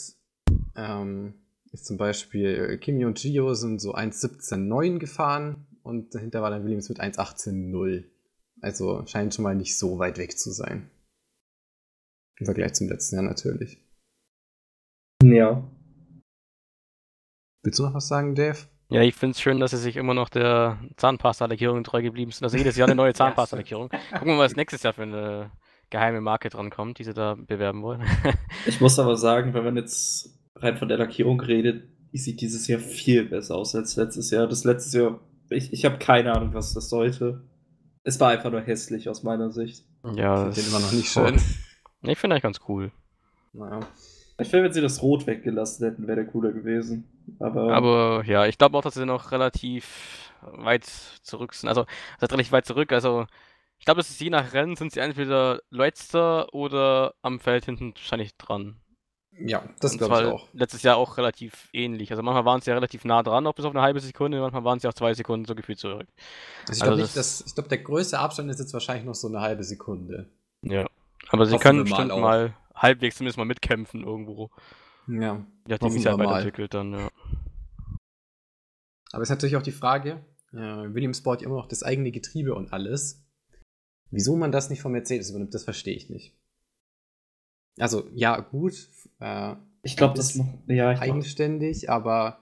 ähm, 0.76 1.36
ist 1.72 1.86
zum 1.86 1.98
Beispiel 1.98 2.78
Kimi 2.80 3.06
und 3.06 3.20
Gio 3.20 3.54
sind 3.54 3.80
so 3.80 3.94
1.17.9 3.94 4.98
gefahren 4.98 5.68
und 5.84 6.14
dahinter 6.16 6.42
war 6.42 6.50
dann 6.50 6.64
Williams 6.64 6.90
mit 6.90 7.00
1.18.0. 7.00 8.04
Also 8.62 9.06
scheint 9.08 9.34
schon 9.34 9.44
mal 9.44 9.56
nicht 9.56 9.78
so 9.78 10.00
weit 10.00 10.18
weg 10.18 10.38
zu 10.38 10.52
sein. 10.52 10.90
Im 12.38 12.46
Vergleich 12.46 12.74
zum 12.74 12.90
letzten 12.90 13.16
Jahr 13.16 13.24
natürlich. 13.24 13.78
Ja. 15.24 15.70
Willst 17.64 17.78
du 17.78 17.84
noch 17.84 17.94
was 17.94 18.08
sagen, 18.08 18.34
Dave? 18.34 18.58
Ja, 18.92 19.02
ich 19.02 19.16
finde 19.16 19.32
es 19.32 19.42
schön, 19.42 19.62
dass 19.62 19.72
sie 19.72 19.78
sich 19.78 19.96
immer 19.96 20.14
noch 20.14 20.28
der 20.28 20.78
Zahnpasta-Lackierung 20.98 21.86
treu 21.86 22.02
geblieben 22.02 22.32
sind. 22.32 22.44
Also 22.44 22.58
jedes 22.58 22.76
Jahr 22.76 22.90
eine 22.90 22.96
neue 22.96 23.14
Zahnpasta-Lackierung. 23.16 23.88
Gucken 23.88 24.28
wir 24.28 24.36
mal, 24.36 24.44
was 24.44 24.58
nächstes 24.58 24.84
Jahr 24.84 24.92
für 24.92 25.04
eine 25.04 25.52
geheime 25.90 26.20
Marke 26.20 26.50
dran 26.50 26.70
kommt, 26.70 27.00
die 27.00 27.06
sie 27.06 27.14
da 27.14 27.36
bewerben 27.36 27.84
wollen. 27.84 28.04
ich 28.66 28.82
muss 28.82 29.00
aber 29.00 29.16
sagen, 29.16 29.54
wenn 29.54 29.64
man 29.64 29.78
jetzt 29.78 30.38
rein 30.56 30.76
von 30.76 30.90
der 30.90 30.98
Lackierung 30.98 31.40
redet, 31.40 31.88
die 32.12 32.18
sieht 32.18 32.42
dieses 32.42 32.68
Jahr 32.68 32.82
viel 32.82 33.24
besser 33.24 33.56
aus 33.56 33.74
als 33.76 33.96
letztes 33.96 34.30
Jahr. 34.30 34.48
Das 34.48 34.66
letzte 34.66 35.00
Jahr, 35.00 35.20
ich, 35.50 35.72
ich 35.72 35.86
habe 35.86 35.98
keine 35.98 36.34
Ahnung, 36.34 36.54
was 36.54 36.74
das 36.74 36.90
sollte. 36.90 37.48
Es 38.04 38.20
war 38.20 38.32
einfach 38.32 38.52
nur 38.52 38.62
hässlich 38.62 39.08
aus 39.08 39.24
meiner 39.24 39.52
Sicht. 39.52 39.86
Ja, 40.16 40.50
ich 40.50 40.56
finde 40.56 40.70
immer 40.70 40.80
noch 40.80 40.92
nicht 40.92 41.10
schön. 41.10 41.40
Ich 42.04 42.18
finde 42.18 42.34
eigentlich 42.34 42.42
ganz 42.42 42.62
cool. 42.68 42.92
Naja. 43.54 43.80
Ich 44.40 44.50
finde, 44.50 44.66
wenn 44.66 44.74
sie 44.74 44.82
das 44.82 45.02
Rot 45.02 45.28
weggelassen 45.28 45.88
hätten, 45.88 46.08
wäre 46.08 46.24
der 46.24 46.26
cooler 46.26 46.52
gewesen. 46.52 47.08
Aber, 47.40 47.74
Aber 47.74 48.24
ja, 48.26 48.46
ich 48.46 48.58
glaube 48.58 48.78
auch, 48.78 48.82
dass 48.82 48.96
sie 48.96 49.06
noch 49.06 49.32
relativ 49.32 50.32
weit 50.42 50.86
zurück 50.86 51.54
sind. 51.54 51.70
Also, 51.70 51.86
das 52.20 52.32
relativ 52.32 52.52
weit 52.52 52.66
zurück. 52.66 52.92
Also, 52.92 53.28
ich 53.78 53.86
glaube, 53.86 54.02
es 54.02 54.10
ist 54.10 54.22
je 54.22 54.30
nach 54.30 54.54
Rennen, 54.54 54.76
sind 54.76 54.92
sie 54.92 55.00
entweder 55.00 55.60
letzter 55.70 56.54
oder 56.54 57.14
am 57.22 57.40
Feld 57.40 57.66
hinten 57.66 57.94
wahrscheinlich 57.96 58.36
dran. 58.38 58.82
Ja, 59.40 59.64
das 59.80 59.98
glaube 59.98 60.22
ich 60.22 60.28
auch. 60.28 60.48
Letztes 60.54 60.84
Jahr 60.84 60.98
auch 60.98 61.18
relativ 61.18 61.70
ähnlich. 61.74 62.12
Also 62.12 62.22
manchmal 62.22 62.46
waren 62.46 62.62
sie 62.62 62.70
ja 62.70 62.76
relativ 62.76 63.06
nah 63.06 63.24
dran, 63.24 63.48
auch 63.48 63.54
bis 63.54 63.66
auf 63.66 63.74
eine 63.74 63.82
halbe 63.82 64.00
Sekunde, 64.00 64.40
manchmal 64.40 64.64
waren 64.66 64.80
sie 64.80 64.88
auch 64.88 64.94
zwei 64.94 65.14
Sekunden 65.14 65.46
so 65.46 65.56
gefühlt 65.56 65.80
zurück. 65.80 66.08
Also 66.68 66.74
ich 66.74 66.80
glaube, 66.80 67.02
also 67.02 67.16
das... 67.16 67.46
glaub, 67.56 67.70
der 67.70 67.78
größte 67.78 68.20
Abstand 68.20 68.52
ist 68.52 68.60
jetzt 68.60 68.74
wahrscheinlich 68.74 69.06
noch 69.06 69.16
so 69.16 69.30
eine 69.30 69.40
halbe 69.40 69.64
Sekunde. 69.64 70.30
Ja. 70.62 70.86
Aber 71.30 71.46
sie 71.46 71.54
Hoffen 71.54 71.64
können 71.64 71.84
bestimmt 71.86 72.10
mal, 72.10 72.20
mal 72.20 72.54
halbwegs 72.82 73.18
zumindest 73.18 73.38
mal 73.38 73.46
mitkämpfen 73.46 74.04
irgendwo. 74.04 74.50
Ja. 75.08 75.46
Ja, 75.68 75.78
die 75.78 75.90
sich 75.90 76.06
halt 76.06 76.18
weiterentwickelt 76.18 76.74
dann, 76.74 76.94
ja. 76.94 77.10
Aber 79.12 79.24
es 79.24 79.30
ist 79.30 79.36
natürlich 79.36 79.58
auch 79.58 79.62
die 79.62 79.72
Frage, 79.72 80.26
äh, 80.54 80.58
Williams 80.58 81.22
baut 81.22 81.42
ja 81.42 81.48
immer 81.48 81.58
noch 81.58 81.68
das 81.68 81.84
eigene 81.84 82.12
Getriebe 82.12 82.56
und 82.56 82.72
alles. 82.72 83.26
Wieso 84.10 84.36
man 84.36 84.52
das 84.52 84.70
nicht 84.70 84.82
von 84.82 84.92
Mercedes 84.92 85.30
übernimmt, 85.30 85.54
das 85.54 85.64
verstehe 85.64 85.96
ich 85.96 86.10
nicht. 86.10 86.36
Also, 87.78 88.08
ja, 88.14 88.40
gut. 88.40 88.90
Äh, 89.20 89.56
ich 89.84 89.98
glaube, 89.98 90.16
das 90.16 90.36
ist 90.36 90.44
ja, 90.68 90.90
eigenständig, 90.90 91.82
glaub... 91.82 91.96
aber 91.96 92.40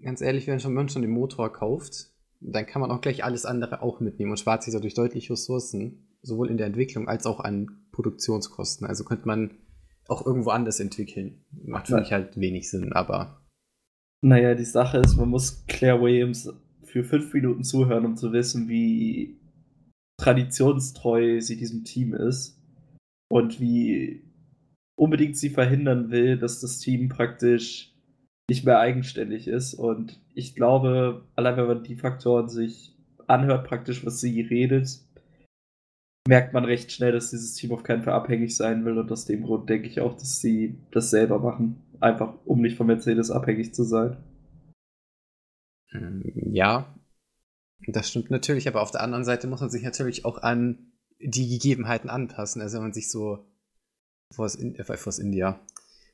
ganz 0.00 0.20
ehrlich, 0.20 0.46
wenn 0.46 0.72
man 0.72 0.88
schon 0.88 1.02
den 1.02 1.10
Motor 1.10 1.52
kauft, 1.52 2.10
dann 2.40 2.66
kann 2.66 2.80
man 2.80 2.90
auch 2.90 3.00
gleich 3.00 3.24
alles 3.24 3.44
andere 3.44 3.82
auch 3.82 4.00
mitnehmen 4.00 4.30
und 4.30 4.38
spart 4.38 4.62
sich 4.62 4.72
dadurch 4.72 4.94
deutlich 4.94 5.30
Ressourcen, 5.30 6.06
sowohl 6.22 6.50
in 6.50 6.56
der 6.56 6.66
Entwicklung 6.66 7.08
als 7.08 7.26
auch 7.26 7.40
an 7.40 7.85
Produktionskosten. 7.96 8.86
Also 8.86 9.04
könnte 9.04 9.26
man 9.26 9.50
auch 10.06 10.24
irgendwo 10.24 10.50
anders 10.50 10.78
entwickeln. 10.78 11.44
Macht 11.64 11.88
für 11.88 11.96
mich 11.96 12.12
halt 12.12 12.38
wenig 12.38 12.70
Sinn, 12.70 12.92
aber. 12.92 13.42
Naja, 14.22 14.54
die 14.54 14.64
Sache 14.64 14.98
ist, 14.98 15.16
man 15.16 15.30
muss 15.30 15.66
Claire 15.66 16.00
Williams 16.00 16.52
für 16.84 17.02
fünf 17.04 17.32
Minuten 17.34 17.64
zuhören, 17.64 18.04
um 18.04 18.16
zu 18.16 18.32
wissen, 18.32 18.68
wie 18.68 19.40
traditionstreu 20.20 21.40
sie 21.40 21.56
diesem 21.56 21.84
Team 21.84 22.14
ist 22.14 22.62
und 23.28 23.60
wie 23.60 24.22
unbedingt 24.98 25.36
sie 25.36 25.50
verhindern 25.50 26.10
will, 26.10 26.38
dass 26.38 26.60
das 26.60 26.78
Team 26.78 27.08
praktisch 27.08 27.92
nicht 28.48 28.64
mehr 28.64 28.78
eigenständig 28.78 29.48
ist. 29.48 29.74
Und 29.74 30.20
ich 30.34 30.54
glaube, 30.54 31.26
allein 31.34 31.56
wenn 31.56 31.66
man 31.66 31.82
die 31.82 31.96
Faktoren 31.96 32.48
sich 32.48 32.94
anhört, 33.26 33.66
praktisch, 33.66 34.06
was 34.06 34.20
sie 34.20 34.40
redet, 34.40 35.00
merkt 36.26 36.52
man 36.52 36.64
recht 36.64 36.92
schnell, 36.92 37.12
dass 37.12 37.30
dieses 37.30 37.54
Team 37.54 37.72
auf 37.72 37.82
keinen 37.82 38.02
Fall 38.02 38.14
abhängig 38.14 38.56
sein 38.56 38.84
will. 38.84 38.98
Und 38.98 39.10
aus 39.10 39.24
dem 39.24 39.42
Grund 39.42 39.68
denke 39.68 39.88
ich 39.88 40.00
auch, 40.00 40.14
dass 40.14 40.40
sie 40.40 40.78
das 40.90 41.10
selber 41.10 41.38
machen. 41.38 41.82
Einfach, 42.00 42.34
um 42.44 42.60
nicht 42.60 42.76
von 42.76 42.86
Mercedes 42.86 43.30
abhängig 43.30 43.74
zu 43.74 43.84
sein. 43.84 44.16
Ähm, 45.92 46.22
ja, 46.52 46.94
das 47.86 48.10
stimmt 48.10 48.30
natürlich, 48.30 48.68
aber 48.68 48.82
auf 48.82 48.90
der 48.90 49.02
anderen 49.02 49.24
Seite 49.24 49.46
muss 49.46 49.60
man 49.60 49.70
sich 49.70 49.82
natürlich 49.82 50.24
auch 50.24 50.38
an 50.38 50.92
die 51.20 51.48
Gegebenheiten 51.48 52.10
anpassen. 52.10 52.60
Also 52.60 52.76
wenn 52.76 52.84
man 52.84 52.92
sich 52.92 53.10
so 53.10 53.46
Force, 54.34 54.56
In 54.56 54.74
äh, 54.74 54.84
Force 54.84 55.18
India. 55.18 55.60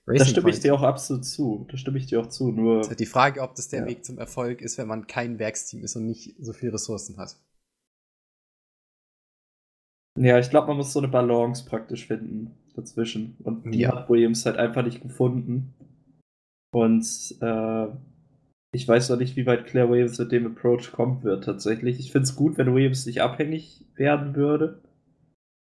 Racing 0.07 0.19
da 0.19 0.25
stimme 0.25 0.43
Point. 0.43 0.55
ich 0.57 0.61
dir 0.61 0.75
auch 0.75 0.83
absolut 0.83 1.25
zu. 1.25 1.67
Da 1.71 1.77
stimme 1.77 1.99
ich 1.99 2.07
dir 2.07 2.21
auch 2.21 2.29
zu. 2.29 2.51
Nur 2.51 2.81
ist 2.81 2.89
halt 2.89 3.01
die 3.01 3.07
Frage, 3.07 3.41
ob 3.41 3.55
das 3.55 3.69
der 3.69 3.81
ja. 3.81 3.87
Weg 3.87 4.05
zum 4.05 4.19
Erfolg 4.19 4.61
ist, 4.61 4.79
wenn 4.79 4.89
man 4.89 5.07
kein 5.07 5.39
Werksteam 5.39 5.85
ist 5.85 5.97
und 5.97 6.07
nicht 6.07 6.35
so 6.41 6.53
viele 6.53 6.75
Ressourcen 6.75 7.17
hat. 7.19 7.37
Ja, 10.19 10.39
ich 10.39 10.51
glaube, 10.51 10.69
man 10.69 10.77
muss 10.77 10.93
so 10.93 11.01
eine 11.01 11.09
Balance 11.09 11.65
praktisch 11.65 12.07
finden 12.07 12.55
dazwischen. 12.75 13.37
Und 13.43 13.73
die 13.73 13.81
ja. 13.81 13.95
hat 13.95 14.11
Williams 14.11 14.45
halt 14.47 14.57
einfach 14.57 14.83
nicht 14.83 15.03
gefunden. 15.03 15.75
Und 16.75 17.05
äh, 17.41 17.87
ich 18.75 18.89
weiß 18.89 19.11
noch 19.11 19.19
nicht, 19.19 19.37
wie 19.37 19.47
weit 19.47 19.67
Claire 19.67 19.91
Williams 19.91 20.19
mit 20.19 20.33
dem 20.33 20.47
Approach 20.47 20.93
kommen 20.93 21.23
wird 21.23 21.45
tatsächlich. 21.45 21.99
Ich 21.99 22.13
finde 22.13 22.25
es 22.25 22.37
gut, 22.37 22.57
wenn 22.57 22.75
Williams 22.75 23.07
nicht 23.07 23.21
abhängig 23.21 23.85
werden 23.95 24.35
würde. 24.35 24.83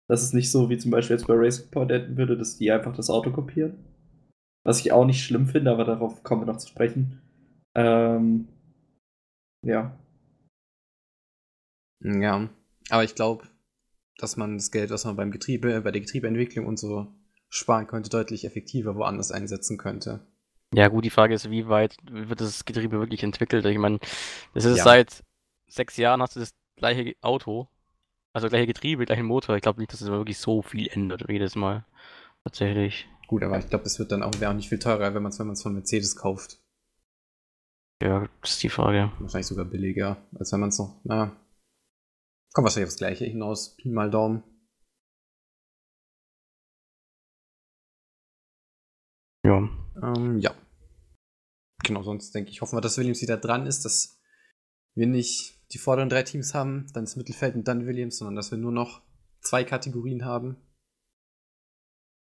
Dass 0.09 0.23
es 0.23 0.33
nicht 0.33 0.50
so 0.50 0.71
wie 0.71 0.78
zum 0.78 0.90
Beispiel 0.90 1.16
jetzt 1.16 1.26
bei 1.26 1.35
Racing 1.35 1.71
Point 1.71 1.92
enden 1.92 2.16
würde, 2.16 2.37
dass 2.37 2.57
die 2.57 2.71
einfach 2.73 2.95
das 2.95 3.11
Auto 3.11 3.30
kopieren. 3.30 3.85
Was 4.64 4.80
ich 4.80 4.92
auch 4.92 5.04
nicht 5.07 5.25
schlimm 5.25 5.47
finde, 5.47 5.71
aber 5.71 5.85
darauf 5.85 6.23
kommen 6.23 6.42
wir 6.42 6.47
noch 6.47 6.59
zu 6.59 6.69
sprechen. 6.69 7.21
Ähm, 7.76 8.49
ja. 9.64 9.97
Ja, 12.02 12.49
aber 12.88 13.04
ich 13.04 13.14
glaube, 13.14 13.45
dass 14.23 14.37
man 14.37 14.57
das 14.57 14.71
Geld, 14.71 14.91
was 14.91 15.05
man 15.05 15.17
beim 15.17 15.31
Getriebe, 15.31 15.81
bei 15.81 15.91
der 15.91 16.00
Getriebeentwicklung 16.00 16.67
und 16.67 16.79
so 16.79 17.09
sparen 17.49 17.87
könnte, 17.87 18.11
deutlich 18.11 18.45
effektiver 18.45 18.95
woanders 18.95 19.33
einsetzen 19.33 19.79
könnte. 19.79 20.21
Ja, 20.73 20.89
gut, 20.89 21.05
die 21.05 21.11
Frage 21.11 21.35
ist, 21.35 21.50
wie 21.50 21.69
weit 21.69 21.97
wird 22.11 22.41
das 22.41 22.65
Getriebe 22.65 23.00
wirklich 23.00 23.23
entwickelt? 23.25 23.65
Ich 23.65 23.79
meine, 23.79 23.99
das 24.55 24.65
ist 24.65 24.79
Ja. 24.79 24.85
seit 24.85 25.25
sechs 25.67 25.97
Jahren 25.97 26.23
hast 26.23 26.37
du 26.37 26.41
das 26.41 26.55
gleiche 26.77 27.15
Auto, 27.23 27.69
also 28.33 28.49
gleiche 28.49 28.69
Getriebe, 28.69 29.05
gleichen 29.05 29.27
Motor. 29.27 29.57
Ich 29.57 29.62
glaube 29.62 29.81
nicht, 29.81 29.93
dass 29.93 30.00
es 30.00 30.09
wirklich 30.09 30.39
so 30.39 30.62
viel 30.62 30.87
ändert 30.89 31.25
jedes 31.29 31.57
Mal. 31.57 31.85
Tatsächlich. 32.45 33.09
Gut, 33.27 33.43
aber 33.43 33.59
ich 33.59 33.69
glaube, 33.69 33.85
es 33.85 33.99
wird 33.99 34.12
dann 34.12 34.23
auch, 34.23 34.33
wäre 34.41 34.50
auch 34.50 34.57
nicht 34.57 34.69
viel 34.69 34.79
teurer, 34.79 35.15
wenn 35.15 35.23
man 35.23 35.31
es 35.33 35.39
wenn 35.39 35.47
man's 35.49 35.62
von 35.62 35.75
Mercedes 35.75 36.17
kauft. 36.17 36.59
Ja, 38.03 38.29
das 38.41 38.53
ist 38.53 38.62
die 38.62 38.69
Frage. 38.71 39.12
Wahrscheinlich 39.19 39.47
sogar 39.47 39.67
billiger, 39.67 40.17
als 40.39 40.53
wenn 40.53 40.61
man 40.61 40.71
es 40.71 40.79
noch, 40.79 41.00
na, 41.05 41.37
kommt 42.52 42.64
wahrscheinlich 42.64 42.88
aufs 42.88 42.99
Gleiche 42.99 43.25
hinaus. 43.25 43.76
Pi 43.76 43.88
mal 43.88 44.11
Daumen. 44.11 44.42
Ja. 49.45 49.69
Ähm, 50.02 50.38
ja. 50.38 50.54
Genau, 51.85 52.02
sonst 52.02 52.35
denke 52.35 52.50
ich, 52.50 52.61
hoffen 52.61 52.76
wir, 52.76 52.80
dass 52.80 52.99
Williams 52.99 53.23
wieder 53.23 53.37
dran 53.37 53.66
ist, 53.66 53.85
dass 53.85 54.21
wir 54.95 55.07
nicht 55.07 55.59
die 55.73 55.78
vorderen 55.78 56.09
drei 56.09 56.23
Teams 56.23 56.52
haben, 56.54 56.87
dann 56.92 57.04
das 57.04 57.16
Mittelfeld 57.16 57.54
und 57.54 57.66
dann 57.66 57.87
Williams, 57.87 58.19
sondern 58.19 58.37
dass 58.37 58.50
wir 58.50 58.59
nur 58.59 58.73
noch 58.73 59.02
zwei 59.40 59.64
Kategorien 59.64 60.25
haben. 60.25 60.57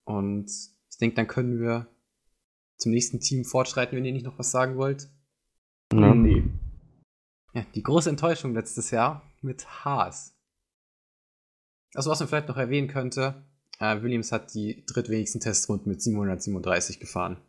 Und 0.05 0.49
ich 0.89 0.97
denke, 0.97 1.15
dann 1.15 1.27
können 1.27 1.59
wir 1.59 1.87
zum 2.77 2.91
nächsten 2.91 3.19
Team 3.19 3.45
fortschreiten, 3.45 3.95
wenn 3.97 4.05
ihr 4.05 4.13
nicht 4.13 4.25
noch 4.25 4.39
was 4.39 4.51
sagen 4.51 4.77
wollt. 4.77 5.09
ja. 5.93 6.13
Nee. 6.13 6.46
Ja, 7.53 7.65
die 7.75 7.83
große 7.83 8.09
Enttäuschung 8.09 8.53
letztes 8.53 8.91
Jahr 8.91 9.21
mit 9.41 9.85
Haas. 9.85 10.35
Also, 11.93 12.09
was 12.09 12.19
man 12.19 12.29
vielleicht 12.29 12.49
noch 12.49 12.57
erwähnen 12.57 12.87
könnte, 12.87 13.45
äh, 13.79 14.01
Williams 14.01 14.31
hat 14.31 14.53
die 14.53 14.85
drittwenigsten 14.85 15.41
Testrunden 15.41 15.89
mit 15.89 16.01
737 16.01 16.99
gefahren. 16.99 17.41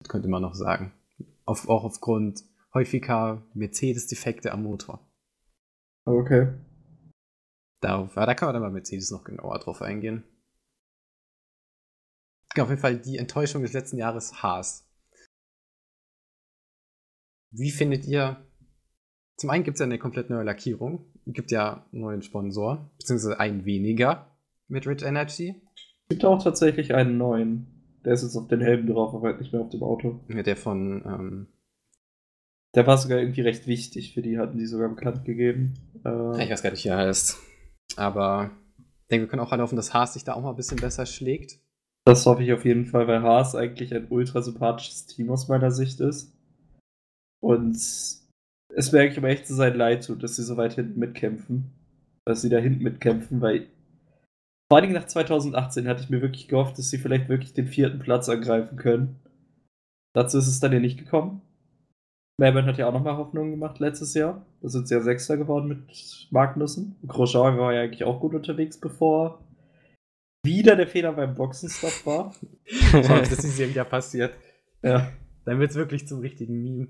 Das 0.00 0.08
könnte 0.08 0.28
man 0.28 0.42
noch 0.42 0.54
sagen. 0.54 0.92
Auf, 1.44 1.68
auch 1.68 1.84
aufgrund 1.84 2.44
häufiger 2.72 3.46
Mercedes-Defekte 3.54 4.52
am 4.52 4.62
Motor. 4.62 5.06
Okay. 6.06 6.52
Darauf, 7.80 8.16
ja, 8.16 8.26
da 8.26 8.34
kann 8.34 8.48
man 8.48 8.54
dann 8.54 8.62
bei 8.62 8.70
Mercedes 8.70 9.10
noch 9.10 9.24
genauer 9.24 9.58
drauf 9.58 9.82
eingehen. 9.82 10.24
Genau, 12.54 12.64
auf 12.64 12.70
jeden 12.70 12.80
Fall 12.80 12.98
die 12.98 13.18
Enttäuschung 13.18 13.62
des 13.62 13.72
letzten 13.72 13.98
Jahres 13.98 14.42
Haas. 14.42 14.88
Wie 17.50 17.70
findet 17.70 18.06
ihr? 18.06 18.46
Zum 19.36 19.50
einen 19.50 19.64
gibt 19.64 19.76
es 19.76 19.80
ja 19.80 19.86
eine 19.86 19.98
komplett 19.98 20.30
neue 20.30 20.44
Lackierung. 20.44 21.06
Gibt 21.26 21.50
ja 21.50 21.86
einen 21.92 22.02
neuen 22.02 22.22
Sponsor, 22.22 22.90
beziehungsweise 22.98 23.40
einen 23.40 23.64
weniger 23.64 24.30
mit 24.68 24.86
Rich 24.86 25.02
Energy. 25.02 25.62
Gibt 26.08 26.24
auch 26.24 26.42
tatsächlich 26.42 26.94
einen 26.94 27.16
neuen. 27.18 27.66
Der 28.04 28.12
ist 28.12 28.22
jetzt 28.22 28.36
auf 28.36 28.48
den 28.48 28.60
Helm 28.60 28.86
drauf, 28.86 29.14
aber 29.14 29.28
halt 29.28 29.40
nicht 29.40 29.52
mehr 29.52 29.62
auf 29.62 29.70
dem 29.70 29.82
Auto. 29.82 30.20
Mit 30.28 30.46
der 30.46 30.56
von, 30.56 31.02
ähm, 31.06 31.46
Der 32.74 32.86
war 32.86 32.98
sogar 32.98 33.18
irgendwie 33.18 33.40
recht 33.40 33.66
wichtig 33.66 34.12
für 34.12 34.20
die, 34.20 34.38
hatten 34.38 34.58
die 34.58 34.66
sogar 34.66 34.88
bekannt 34.88 35.24
gegeben. 35.24 35.74
Äh, 36.04 36.44
ich 36.44 36.50
weiß 36.50 36.62
gar 36.62 36.70
nicht, 36.70 36.84
wie 36.84 36.88
er 36.88 36.98
heißt. 36.98 37.38
Aber 37.96 38.50
ich 38.76 39.08
denke, 39.08 39.26
wir 39.26 39.30
können 39.30 39.42
auch 39.42 39.50
hoffen, 39.50 39.76
dass 39.76 39.94
Haas 39.94 40.14
sich 40.14 40.24
da 40.24 40.34
auch 40.34 40.42
mal 40.42 40.50
ein 40.50 40.56
bisschen 40.56 40.78
besser 40.80 41.06
schlägt. 41.06 41.58
Das 42.04 42.26
hoffe 42.26 42.42
ich 42.42 42.52
auf 42.52 42.66
jeden 42.66 42.84
Fall, 42.84 43.08
weil 43.08 43.22
Haas 43.22 43.54
eigentlich 43.54 43.94
ein 43.94 44.08
ultra 44.10 44.42
sympathisches 44.42 45.06
Team 45.06 45.30
aus 45.30 45.48
meiner 45.48 45.70
Sicht 45.70 46.00
ist. 46.00 46.36
Und 47.40 47.78
es 48.76 48.92
mir 48.92 49.00
eigentlich 49.00 49.18
um 49.18 49.24
echt 49.24 49.46
zu 49.46 49.54
sein 49.54 49.74
leid 49.74 50.06
tut, 50.06 50.22
dass 50.22 50.36
sie 50.36 50.42
so 50.42 50.56
weit 50.56 50.74
hinten 50.74 50.98
mitkämpfen. 50.98 51.72
Dass 52.24 52.42
sie 52.42 52.48
da 52.48 52.58
hinten 52.58 52.82
mitkämpfen, 52.82 53.40
weil 53.40 53.66
vor 54.70 54.78
allen 54.78 54.88
Dingen 54.88 55.00
nach 55.00 55.06
2018 55.06 55.86
hatte 55.86 56.02
ich 56.02 56.10
mir 56.10 56.22
wirklich 56.22 56.48
gehofft, 56.48 56.78
dass 56.78 56.88
sie 56.88 56.98
vielleicht 56.98 57.28
wirklich 57.28 57.52
den 57.52 57.66
vierten 57.66 57.98
Platz 57.98 58.28
angreifen 58.28 58.76
können. 58.76 59.20
Dazu 60.14 60.38
ist 60.38 60.48
es 60.48 60.60
dann 60.60 60.72
ja 60.72 60.80
nicht 60.80 60.98
gekommen. 60.98 61.42
Melbourne 62.40 62.66
hat 62.66 62.78
ja 62.78 62.88
auch 62.88 62.92
nochmal 62.92 63.16
Hoffnung 63.16 63.50
gemacht 63.50 63.78
letztes 63.78 64.14
Jahr. 64.14 64.44
Da 64.60 64.68
sind 64.68 64.88
sie 64.88 64.94
ja 64.94 65.00
Sechster 65.00 65.36
geworden 65.36 65.68
mit 65.68 66.28
Magnussen. 66.30 66.96
Grosjean 67.06 67.58
war 67.58 67.72
ja 67.72 67.82
eigentlich 67.82 68.04
auch 68.04 68.20
gut 68.20 68.34
unterwegs, 68.34 68.80
bevor 68.80 69.44
wieder 70.44 70.76
der 70.76 70.88
Fehler 70.88 71.12
beim 71.12 71.34
Boxenstopp 71.34 72.06
war. 72.06 72.34
Schau, 72.64 73.18
das 73.18 73.44
ist 73.44 73.58
ja 73.58 73.68
wieder 73.68 73.84
passiert. 73.84 74.34
Ja. 74.82 75.12
Dann 75.44 75.58
wird 75.58 75.70
es 75.70 75.76
wirklich 75.76 76.08
zum 76.08 76.20
richtigen 76.20 76.60
Meme. 76.60 76.88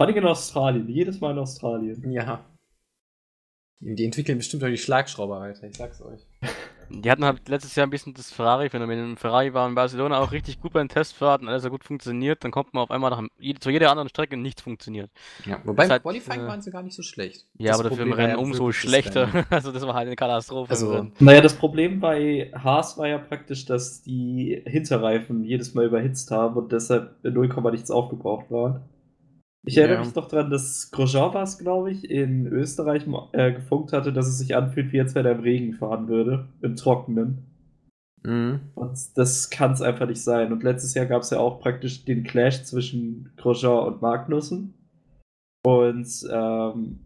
Vor 0.00 0.06
allem 0.06 0.16
in 0.16 0.24
Australien, 0.24 0.88
jedes 0.88 1.20
Mal 1.20 1.32
in 1.32 1.38
Australien. 1.40 2.10
Ja. 2.10 2.42
Die 3.80 4.02
entwickeln 4.02 4.38
bestimmt 4.38 4.64
auch 4.64 4.68
die 4.68 4.78
Schlagschrauber 4.78 5.40
weiter, 5.40 5.66
ich 5.66 5.76
sag's 5.76 6.00
euch. 6.00 6.26
Die 6.88 7.10
hatten 7.10 7.22
halt 7.22 7.46
letztes 7.50 7.76
Jahr 7.76 7.86
ein 7.86 7.90
bisschen 7.90 8.14
das 8.14 8.32
Ferrari-Phänomen. 8.32 9.18
Ferrari 9.18 9.52
war 9.52 9.68
in 9.68 9.74
Barcelona 9.74 10.20
auch 10.20 10.32
richtig 10.32 10.58
gut 10.58 10.72
beim 10.72 10.88
Testfahrten, 10.88 11.48
alles 11.48 11.64
hat 11.64 11.70
gut 11.70 11.84
funktioniert. 11.84 12.42
Dann 12.42 12.50
kommt 12.50 12.72
man 12.72 12.82
auf 12.82 12.90
einmal 12.90 13.10
nach 13.10 13.22
zu 13.60 13.68
jeder 13.68 13.90
anderen 13.90 14.08
Strecke 14.08 14.36
und 14.36 14.42
nichts 14.42 14.62
funktioniert. 14.62 15.10
Ja, 15.44 15.60
wobei 15.64 15.84
im 15.84 15.90
halt, 15.90 16.02
Qualifying 16.02 16.40
äh, 16.40 16.46
waren 16.46 16.62
sie 16.62 16.70
gar 16.70 16.82
nicht 16.82 16.96
so 16.96 17.02
schlecht. 17.02 17.46
Ja, 17.58 17.72
Das 17.72 17.80
aber 17.80 17.90
dafür 17.90 18.06
im 18.06 18.12
Rennen 18.14 18.32
ja 18.32 18.38
umso 18.38 18.72
schlechter. 18.72 19.34
Rennen. 19.34 19.46
Also 19.50 19.70
das 19.70 19.86
war 19.86 19.92
halt 19.92 20.06
eine 20.06 20.16
Katastrophe. 20.16 20.70
Also. 20.70 21.08
Naja, 21.18 21.42
das 21.42 21.52
Problem 21.52 22.00
bei 22.00 22.50
Haas 22.54 22.96
war 22.96 23.06
ja 23.06 23.18
praktisch, 23.18 23.66
dass 23.66 24.00
die 24.00 24.62
Hinterreifen 24.64 25.44
jedes 25.44 25.74
Mal 25.74 25.84
überhitzt 25.84 26.30
haben 26.30 26.56
und 26.56 26.72
deshalb 26.72 27.22
in 27.22 27.34
0, 27.34 27.50
nichts 27.70 27.90
aufgebraucht 27.90 28.50
waren. 28.50 28.80
Ich 29.66 29.76
erinnere 29.76 29.98
Ja. 29.98 30.04
mich 30.04 30.14
noch 30.14 30.28
dran, 30.28 30.50
dass 30.50 30.90
Grosjean 30.90 31.34
war 31.34 31.42
es, 31.42 31.58
glaube 31.58 31.90
ich, 31.90 32.10
in 32.10 32.46
Österreich 32.46 33.04
äh, 33.32 33.52
gefunkt 33.52 33.92
hatte, 33.92 34.12
dass 34.12 34.26
es 34.26 34.38
sich 34.38 34.56
anfühlt, 34.56 34.92
wie 34.92 34.96
jetzt 34.96 35.14
wenn 35.14 35.26
er 35.26 35.32
im 35.32 35.40
Regen 35.40 35.74
fahren 35.74 36.08
würde, 36.08 36.48
im 36.62 36.76
Trockenen. 36.76 37.46
Mhm. 38.22 38.60
Und 38.74 38.98
das 39.16 39.50
kann 39.50 39.72
es 39.72 39.82
einfach 39.82 40.06
nicht 40.06 40.22
sein. 40.22 40.52
Und 40.52 40.62
letztes 40.62 40.94
Jahr 40.94 41.06
gab 41.06 41.22
es 41.22 41.30
ja 41.30 41.38
auch 41.38 41.60
praktisch 41.60 42.04
den 42.04 42.24
Clash 42.24 42.64
zwischen 42.64 43.32
Grosjean 43.36 43.86
und 43.86 44.02
Magnussen. 44.02 44.74
Und 45.62 46.08
ähm, 46.30 47.00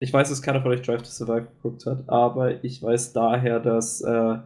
ich 0.00 0.12
weiß, 0.12 0.30
dass 0.30 0.40
keiner 0.42 0.62
von 0.62 0.70
euch 0.70 0.82
Drive 0.82 1.02
to 1.02 1.08
Survive 1.08 1.48
geguckt 1.56 1.84
hat, 1.86 2.08
aber 2.08 2.64
ich 2.64 2.82
weiß 2.82 3.12
daher, 3.12 3.60
dass 3.60 4.00
äh, 4.00 4.38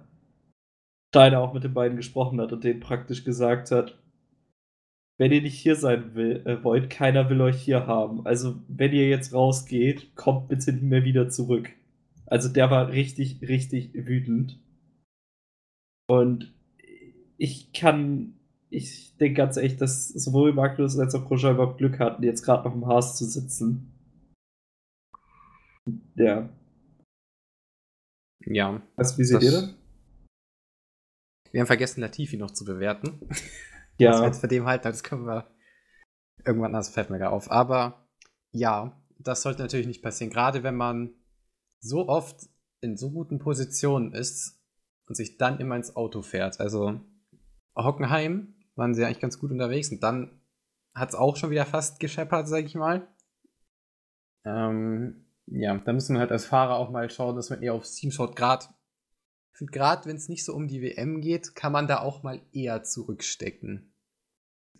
Steiner 1.15 1.41
auch 1.41 1.53
mit 1.53 1.63
den 1.63 1.75
beiden 1.75 1.97
gesprochen 1.97 2.41
hat 2.41 2.53
und 2.53 2.65
denen 2.65 2.81
praktisch 2.81 3.23
gesagt 3.23 3.71
hat, 3.71 4.02
wenn 5.19 5.33
ihr 5.33 5.43
nicht 5.43 5.59
hier 5.59 5.77
sein 5.77 6.15
will, 6.15 6.43
äh, 6.47 6.63
wollt, 6.65 6.91
keiner 6.91 7.29
will 7.31 7.41
euch 7.41 7.61
hier 7.63 7.87
haben. 7.87 8.27
Also 8.27 8.61
wenn 8.69 8.93
ihr 8.93 9.09
jetzt 9.09 9.33
rausgeht, 9.33 10.15
kommt 10.17 10.49
bitte 10.49 10.73
nicht 10.73 10.83
mehr 10.83 11.05
wieder 11.05 11.29
zurück. 11.29 11.71
Also 12.27 12.49
der 12.49 12.71
war 12.71 12.89
richtig, 12.89 13.41
richtig 13.43 13.93
wütend. 13.95 14.59
Und 16.09 16.53
ich 17.37 17.73
kann, 17.73 18.35
ich 18.71 19.17
denke 19.19 19.35
ganz 19.37 19.57
echt, 19.57 19.81
dass 19.81 20.09
sowohl 20.09 20.53
Magnus 20.53 20.99
als 20.99 21.15
auch 21.15 21.25
Grosjean 21.27 21.55
überhaupt 21.55 21.79
Glück 21.79 21.99
hatten, 21.99 22.23
jetzt 22.23 22.43
gerade 22.43 22.69
noch 22.69 22.75
im 22.75 22.87
Haas 22.87 23.17
zu 23.19 23.25
sitzen. 23.27 23.93
Ja. 26.15 26.49
Ja. 28.47 28.83
Was, 28.97 29.19
wie 29.19 29.25
seht 29.25 29.37
Das- 29.39 29.45
ihr 29.45 29.51
das? 29.53 29.75
Wir 31.53 31.61
haben 31.61 31.67
vergessen, 31.67 32.01
Latifi 32.01 32.37
noch 32.39 32.51
zu 32.53 32.65
bewerten. 32.65 33.21
Wir 33.97 34.11
Ja, 34.11 34.25
jetzt 34.25 34.41
für 34.41 34.49
dem 34.49 34.67
halten, 34.67 34.85
das 34.85 35.03
können 35.03 35.27
wir 35.27 35.51
irgendwann 36.45 36.75
anders 36.75 36.89
fällt 36.89 37.11
mir 37.11 37.19
gar 37.19 37.33
auf. 37.33 37.51
Aber 37.51 38.09
ja, 38.51 39.01
das 39.19 39.43
sollte 39.43 39.63
natürlich 39.63 39.87
nicht 39.87 40.03
passieren. 40.03 40.33
Gerade 40.33 40.63
wenn 40.63 40.77
man 40.77 41.15
so 41.81 42.09
oft 42.09 42.49
in 42.81 42.97
so 42.97 43.11
guten 43.11 43.39
Positionen 43.39 44.13
ist 44.13 44.61
und 45.07 45.15
sich 45.15 45.39
dann 45.39 45.61
immer 45.61 45.77
ins 45.77 45.95
Auto 45.97 46.23
fährt. 46.23 46.61
Also 46.61 47.01
Hockenheim 47.77 48.55
waren 48.75 48.95
sie 48.95 49.05
eigentlich 49.05 49.21
ganz 49.21 49.39
gut 49.39 49.51
unterwegs 49.51 49.91
und 49.91 50.03
dann 50.03 50.41
hat 50.95 51.11
es 51.11 51.15
auch 51.15 51.37
schon 51.37 51.51
wieder 51.51 51.67
fast 51.67 52.01
gescheppert, 52.01 52.49
sag 52.49 52.65
ich 52.65 52.75
mal. 52.75 53.09
Ähm, 54.45 55.27
ja, 55.47 55.77
da 55.79 55.93
muss 55.93 56.09
man 56.09 56.19
halt 56.19 56.33
als 56.33 56.45
Fahrer 56.45 56.77
auch 56.77 56.91
mal 56.91 57.09
schauen, 57.11 57.37
dass 57.37 57.51
man 57.51 57.63
eher 57.63 57.75
aufs 57.75 57.95
Team 57.95 58.11
schaut. 58.11 58.37
Gerade, 58.37 58.67
ich 59.53 59.59
finde, 59.59 59.73
gerade 59.73 60.09
wenn 60.09 60.17
es 60.17 60.29
nicht 60.29 60.45
so 60.45 60.55
um 60.55 60.67
die 60.67 60.83
WM 60.83 61.21
geht, 61.21 61.55
kann 61.55 61.73
man 61.73 61.87
da 61.87 62.01
auch 62.01 62.23
mal 62.23 62.41
eher 62.53 62.83
zurückstecken 62.83 63.93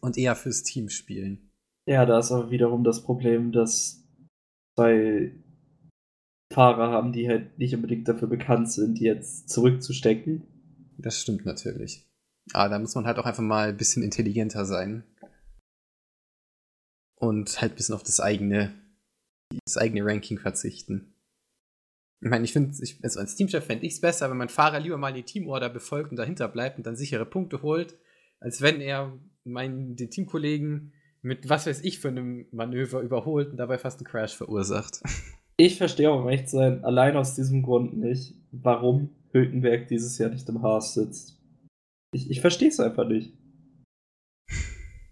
und 0.01 0.17
eher 0.17 0.35
fürs 0.35 0.63
Team 0.63 0.89
spielen. 0.89 1.51
ja, 1.87 2.07
da 2.07 2.19
ist 2.19 2.33
aber 2.33 2.51
wiederum 2.51 2.85
das 2.85 3.03
Problem, 3.03 3.53
dass 3.53 4.03
zwei 4.75 5.33
Fahrer 6.53 6.91
haben, 6.91 7.13
die 7.13 7.29
halt 7.29 7.59
nicht 7.59 7.75
unbedingt 7.75 8.09
dafür 8.09 8.29
bekannt 8.29 8.71
sind, 8.71 8.99
jetzt 8.99 9.49
zurückzustecken. 9.49 10.47
Das 10.99 11.19
stimmt 11.19 11.45
natürlich. 11.45 12.07
Aber 12.53 12.69
da 12.69 12.79
muss 12.79 12.95
man 12.95 13.07
halt 13.07 13.19
auch 13.19 13.27
einfach 13.27 13.43
mal 13.43 13.69
ein 13.69 13.77
bisschen 13.77 14.03
intelligenter 14.03 14.65
sein. 14.65 15.05
Und 17.17 17.61
halt 17.61 17.73
ein 17.73 17.77
bisschen 17.77 17.95
auf 17.95 18.03
das 18.03 18.21
eigene, 18.21 18.75
das 19.65 19.77
eigene 19.77 20.05
Ranking 20.05 20.39
verzichten. 20.39 21.12
Ich 22.23 22.31
meine, 22.31 22.45
ich 22.45 22.53
finde, 22.53 22.77
ich, 22.81 23.01
also 23.03 23.19
als 23.19 23.35
Teamchef 23.35 23.65
fände 23.65 23.85
ich 23.85 23.95
es 23.95 24.01
besser, 24.01 24.31
wenn 24.31 24.37
mein 24.37 24.49
Fahrer 24.49 24.79
lieber 24.79 24.97
mal 24.97 25.13
die 25.13 25.25
Teamorder 25.25 25.69
befolgt 25.69 26.13
und 26.13 26.17
dahinter 26.17 26.47
bleibt 26.47 26.79
und 26.79 26.87
dann 26.87 26.95
sichere 26.95 27.27
Punkte 27.27 27.63
holt, 27.63 27.99
als 28.39 28.63
wenn 28.63 28.81
er 28.81 29.19
meinen 29.45 29.97
den 29.97 30.11
Teamkollegen 30.11 30.93
mit 31.23 31.49
was 31.49 31.67
weiß 31.67 31.83
ich 31.83 31.99
für 31.99 32.09
einem 32.09 32.47
Manöver 32.53 33.01
überholt 33.01 33.51
und 33.51 33.57
dabei 33.57 33.79
fast 33.79 33.99
einen 33.99 34.07
Crash 34.07 34.37
verursacht. 34.37 35.01
Ich 35.59 35.77
verstehe 35.77 36.11
um 36.11 36.29
echt 36.29 36.49
zu 36.49 36.57
sein, 36.57 36.83
allein 36.83 37.15
aus 37.15 37.35
diesem 37.35 37.63
Grund 37.63 37.97
nicht, 37.97 38.35
warum 38.53 39.11
Hülkenberg 39.33 39.87
dieses 39.87 40.17
Jahr 40.19 40.31
nicht 40.31 40.49
im 40.49 40.63
Haas 40.63 40.95
sitzt. 40.95 41.39
Ich, 42.13 42.31
ich 42.31 42.41
verstehe 42.41 42.69
es 42.69 42.81
einfach 42.81 43.07
nicht. 43.07 43.35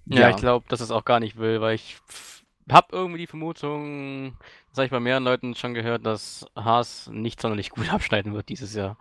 Ja, 0.07 0.21
ja. 0.21 0.31
ich 0.31 0.37
glaube, 0.37 0.65
dass 0.69 0.81
es 0.81 0.91
auch 0.91 1.05
gar 1.05 1.21
nicht 1.21 1.37
will, 1.37 1.61
weil 1.61 1.75
ich 1.75 1.99
habe 2.71 2.89
irgendwie 2.93 3.19
die 3.21 3.27
Vermutung, 3.27 4.37
das 4.71 4.79
habe 4.79 4.87
ich 4.87 4.91
bei 4.91 5.01
mehreren 5.01 5.25
Leuten 5.25 5.55
schon 5.55 5.75
gehört, 5.75 6.07
dass 6.07 6.47
Haas 6.55 7.11
nicht 7.13 7.41
sonderlich 7.41 7.71
gut 7.71 7.93
abschneiden 7.93 8.35
wird 8.35 8.49
dieses 8.49 8.75
Jahr. 8.75 8.97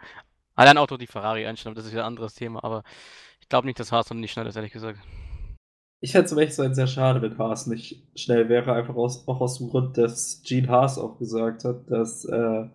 Allein 0.56 0.78
auch 0.78 0.88
durch 0.88 1.00
die 1.00 1.08
Ferrari 1.08 1.46
einstellen, 1.46 1.76
das 1.76 1.86
ist 1.86 1.92
wieder 1.92 2.04
ein 2.04 2.08
anderes 2.08 2.34
Thema, 2.34 2.64
aber 2.64 2.84
ich 3.40 3.48
glaube 3.48 3.68
nicht, 3.68 3.80
dass 3.80 3.92
Haas 3.92 4.10
noch 4.10 4.18
nicht 4.18 4.32
schnell 4.32 4.48
ist, 4.48 4.56
ehrlich 4.56 4.74
gesagt. 4.74 5.00
Ich 6.02 6.12
fände 6.12 6.26
es 6.26 6.34
um 6.34 6.40
echt 6.40 6.54
sein 6.54 6.76
sehr 6.76 6.88
schade, 6.88 7.22
wenn 7.22 7.38
Haas 7.38 7.68
nicht 7.68 8.04
schnell 8.16 8.50
wäre, 8.50 8.74
einfach 8.74 8.96
aus, 8.96 9.28
auch 9.28 9.42
aus 9.42 9.58
dem 9.58 9.70
Grund, 9.70 9.98
dass 9.98 10.42
Gene 10.44 10.70
Haas 10.70 10.98
auch 10.98 11.18
gesagt 11.18 11.66
hat, 11.66 11.90
dass 11.90 12.26
äh, 12.26 12.66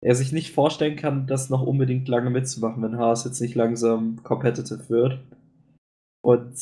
er 0.00 0.14
sich 0.14 0.32
nicht 0.32 0.52
vorstellen 0.52 0.96
kann, 0.96 1.26
das 1.26 1.48
noch 1.48 1.62
unbedingt 1.62 2.08
lange 2.08 2.30
mitzumachen, 2.30 2.82
wenn 2.82 2.98
Haas 2.98 3.24
jetzt 3.24 3.40
nicht 3.40 3.54
langsam 3.54 4.22
competitive 4.22 4.88
wird. 4.88 5.20
Und 6.22 6.52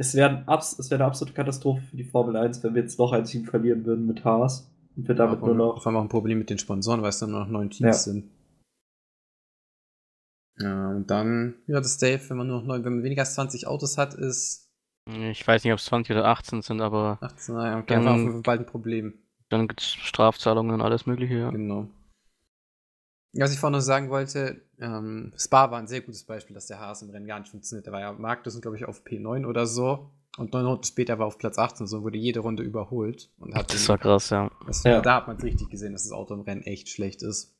es 0.00 0.14
wäre 0.14 0.30
wär 0.30 0.38
eine 0.38 1.06
absolute 1.06 1.34
Katastrophe 1.34 1.82
für 1.82 1.96
die 1.96 2.04
Formel 2.04 2.36
1, 2.36 2.62
wenn 2.62 2.74
wir 2.74 2.82
jetzt 2.82 2.98
noch 2.98 3.12
ein 3.12 3.24
Team 3.24 3.44
verlieren 3.44 3.84
würden 3.84 4.06
mit 4.06 4.24
Haas. 4.24 4.69
Und 4.96 5.08
wir 5.08 5.14
damit 5.14 5.40
ja, 5.40 5.46
nur 5.46 5.54
noch. 5.54 5.82
Vor 5.82 5.86
allem 5.86 5.96
auch 5.96 6.02
ein 6.02 6.08
Problem 6.08 6.38
mit 6.38 6.50
den 6.50 6.58
Sponsoren, 6.58 7.02
weil 7.02 7.10
es 7.10 7.18
dann 7.18 7.30
nur 7.30 7.40
noch 7.40 7.48
neun 7.48 7.70
Teams 7.70 8.06
ja. 8.06 8.12
sind. 8.12 8.30
Ja, 10.58 10.90
und 10.90 11.10
dann, 11.10 11.54
ja, 11.66 11.80
das 11.80 11.96
Dave, 11.96 12.20
wenn 12.28 12.36
man 12.36 12.46
nur 12.46 12.60
noch 12.60 12.66
neun, 12.66 12.84
wenn 12.84 12.94
man 12.96 13.02
weniger 13.02 13.22
als 13.22 13.34
20 13.34 13.66
Autos 13.66 13.96
hat, 13.96 14.14
ist 14.14 14.70
ich 15.06 15.46
weiß 15.46 15.64
nicht, 15.64 15.72
ob 15.72 15.78
es 15.78 15.86
20 15.86 16.16
oder 16.16 16.26
18 16.26 16.62
sind, 16.62 16.80
aber. 16.80 17.18
18, 17.20 17.54
ja, 17.56 17.78
okay, 17.78 17.94
dann, 17.94 18.34
war 18.34 18.42
bald 18.42 18.60
ein 18.60 18.66
Problem. 18.66 19.14
Dann 19.48 19.66
gibt 19.66 19.80
es 19.80 19.92
Strafzahlungen 19.92 20.74
und 20.74 20.80
alles 20.80 21.06
Mögliche, 21.06 21.34
ja. 21.34 21.50
Genau. 21.50 21.88
Was 23.32 23.52
ich 23.52 23.60
vorhin 23.60 23.76
noch 23.76 23.84
sagen 23.84 24.10
wollte, 24.10 24.62
ähm, 24.80 25.32
Spa 25.36 25.70
war 25.70 25.78
ein 25.78 25.86
sehr 25.86 26.00
gutes 26.00 26.24
Beispiel, 26.24 26.54
dass 26.54 26.66
der 26.66 26.80
Haas 26.80 27.02
im 27.02 27.10
Rennen 27.10 27.26
gar 27.26 27.38
nicht 27.38 27.50
funktioniert. 27.50 27.86
Der 27.86 27.92
war 27.92 28.00
ja 28.00 28.12
Markus, 28.12 28.60
glaube 28.60 28.76
ich, 28.76 28.84
auf 28.84 29.04
P9 29.04 29.46
oder 29.46 29.66
so. 29.66 30.10
Und 30.36 30.52
neun 30.52 30.66
Runden 30.66 30.84
später 30.84 31.18
war 31.18 31.26
er 31.26 31.28
auf 31.28 31.38
Platz 31.38 31.58
18, 31.58 31.86
so 31.86 32.02
wurde 32.02 32.18
jede 32.18 32.40
Runde 32.40 32.62
überholt. 32.62 33.32
Und 33.38 33.54
hat 33.54 33.72
das 33.72 33.82
den, 33.82 33.88
war 33.88 33.98
krass, 33.98 34.30
ja. 34.30 34.50
Das, 34.66 34.84
ja. 34.84 35.00
Da 35.00 35.16
hat 35.16 35.26
man 35.26 35.36
es 35.36 35.42
richtig 35.42 35.68
gesehen, 35.68 35.92
dass 35.92 36.04
das 36.04 36.12
Auto 36.12 36.34
im 36.34 36.42
Rennen 36.42 36.62
echt 36.62 36.88
schlecht 36.88 37.22
ist. 37.22 37.56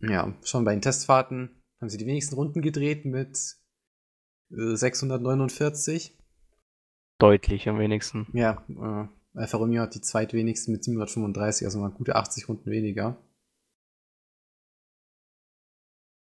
Ja, 0.00 0.34
schon 0.44 0.64
bei 0.64 0.72
den 0.72 0.82
Testfahrten 0.82 1.62
haben 1.80 1.88
sie 1.88 1.98
die 1.98 2.06
wenigsten 2.06 2.34
Runden 2.34 2.62
gedreht 2.62 3.04
mit 3.04 3.56
649. 4.50 6.10
Äh, 6.10 6.22
Deutlich 7.18 7.68
am 7.68 7.78
wenigsten. 7.78 8.26
Ja, 8.32 8.64
äh, 8.68 9.08
Alfa 9.38 9.56
Romeo 9.56 9.82
hat 9.82 9.94
die 9.94 10.00
zweitwenigsten 10.00 10.72
mit 10.72 10.84
735, 10.84 11.66
also 11.66 11.80
mal 11.80 11.90
gute 11.90 12.16
80 12.16 12.48
Runden 12.48 12.70
weniger. 12.70 13.16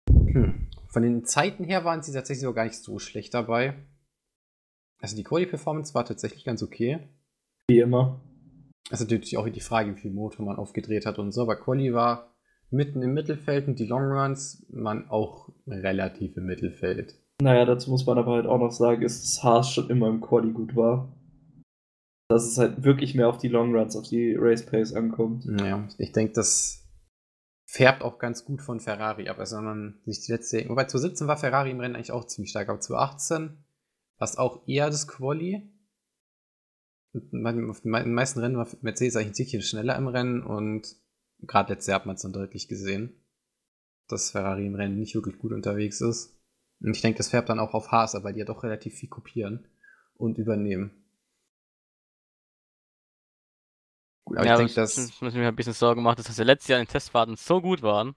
Hm. 0.08 0.65
Von 0.88 1.02
den 1.02 1.24
Zeiten 1.24 1.64
her 1.64 1.84
waren 1.84 2.02
sie 2.02 2.12
tatsächlich 2.12 2.42
sogar 2.42 2.64
gar 2.64 2.64
nicht 2.64 2.82
so 2.82 2.98
schlecht 2.98 3.34
dabei. 3.34 3.74
Also 5.00 5.16
die 5.16 5.24
Quali-Performance 5.24 5.94
war 5.94 6.04
tatsächlich 6.04 6.44
ganz 6.44 6.62
okay. 6.62 7.00
Wie 7.68 7.80
immer. 7.80 8.20
Also 8.90 9.04
natürlich 9.04 9.36
auch 9.36 9.48
die 9.48 9.60
Frage, 9.60 9.94
wie 9.94 10.00
viel 10.00 10.12
Motor 10.12 10.46
man 10.46 10.56
aufgedreht 10.56 11.06
hat 11.06 11.18
und 11.18 11.32
so, 11.32 11.42
aber 11.42 11.56
Quali 11.56 11.92
war 11.92 12.32
mitten 12.70 13.02
im 13.02 13.14
Mittelfeld 13.14 13.68
und 13.68 13.78
die 13.78 13.86
Long 13.86 14.04
Runs 14.04 14.64
waren 14.70 15.08
auch 15.08 15.50
relativ 15.66 16.36
im 16.36 16.46
Mittelfeld. 16.46 17.20
Naja, 17.42 17.64
dazu 17.64 17.90
muss 17.90 18.06
man 18.06 18.18
aber 18.18 18.32
halt 18.32 18.46
auch 18.46 18.58
noch 18.58 18.72
sagen, 18.72 19.02
ist, 19.02 19.22
dass 19.22 19.44
Haas 19.44 19.70
schon 19.70 19.90
immer 19.90 20.08
im 20.08 20.20
Quali 20.20 20.52
gut 20.52 20.74
war. 20.74 21.12
Dass 22.28 22.46
es 22.46 22.58
halt 22.58 22.82
wirklich 22.82 23.14
mehr 23.14 23.28
auf 23.28 23.38
die 23.38 23.48
Long 23.48 23.74
Runs, 23.74 23.96
auf 23.96 24.08
die 24.08 24.34
Race 24.36 24.64
Pace 24.64 24.94
ankommt. 24.94 25.46
Naja, 25.46 25.86
ich 25.98 26.12
denke, 26.12 26.32
das 26.32 26.85
färbt 27.76 28.02
auch 28.02 28.18
ganz 28.18 28.44
gut 28.44 28.62
von 28.62 28.80
Ferrari 28.80 29.28
ab. 29.28 29.38
Also 29.38 29.58
wenn 29.58 29.64
man 29.64 30.00
sich 30.06 30.22
die 30.22 30.32
letzte. 30.32 30.66
Wobei 30.68 30.84
zu 30.84 30.96
17 30.96 31.26
war 31.26 31.36
Ferrari 31.36 31.70
im 31.70 31.80
Rennen 31.80 31.94
eigentlich 31.94 32.12
auch 32.12 32.26
ziemlich 32.26 32.50
stark, 32.50 32.70
aber 32.70 32.80
zu 32.80 32.96
18 32.96 33.58
war 34.18 34.24
es 34.24 34.38
auch 34.38 34.66
eher 34.66 34.86
das 34.86 35.06
Quali. 35.06 35.70
In 37.12 37.30
den 37.30 38.12
meisten 38.14 38.40
Rennen 38.40 38.56
war 38.56 38.66
Mercedes 38.80 39.16
eigentlich 39.16 39.28
ein 39.28 39.34
Tickchen 39.34 39.62
schneller 39.62 39.96
im 39.96 40.08
Rennen 40.08 40.42
und 40.42 40.96
gerade 41.40 41.72
letztes 41.72 41.88
Jahr 41.88 42.00
hat 42.00 42.06
man 42.06 42.16
es 42.16 42.22
dann 42.22 42.32
deutlich 42.32 42.68
gesehen, 42.68 43.22
dass 44.08 44.30
Ferrari 44.30 44.66
im 44.66 44.74
Rennen 44.74 44.98
nicht 44.98 45.14
wirklich 45.14 45.38
gut 45.38 45.52
unterwegs 45.52 46.00
ist. 46.00 46.38
Und 46.80 46.94
ich 46.94 47.02
denke, 47.02 47.18
das 47.18 47.28
färbt 47.28 47.50
dann 47.50 47.58
auch 47.58 47.74
auf 47.74 47.90
Haas, 47.90 48.16
weil 48.22 48.32
die 48.32 48.40
ja 48.40 48.46
doch 48.46 48.62
relativ 48.62 48.94
viel 48.94 49.08
kopieren 49.08 49.68
und 50.14 50.38
übernehmen. 50.38 51.05
Aber 54.26 54.44
ja, 54.44 54.52
ich 54.54 54.58
denke, 54.58 54.74
das. 54.74 54.98
Ich 54.98 55.22
muss 55.22 55.34
mir 55.34 55.46
ein 55.46 55.56
bisschen 55.56 55.72
Sorgen 55.72 56.02
machen, 56.02 56.16
dass 56.16 56.26
das 56.26 56.38
ja 56.38 56.44
letztes 56.44 56.68
Jahr 56.68 56.80
in 56.80 56.86
den 56.86 56.90
Testfahrten 56.90 57.36
so 57.36 57.60
gut 57.60 57.82
waren. 57.82 58.14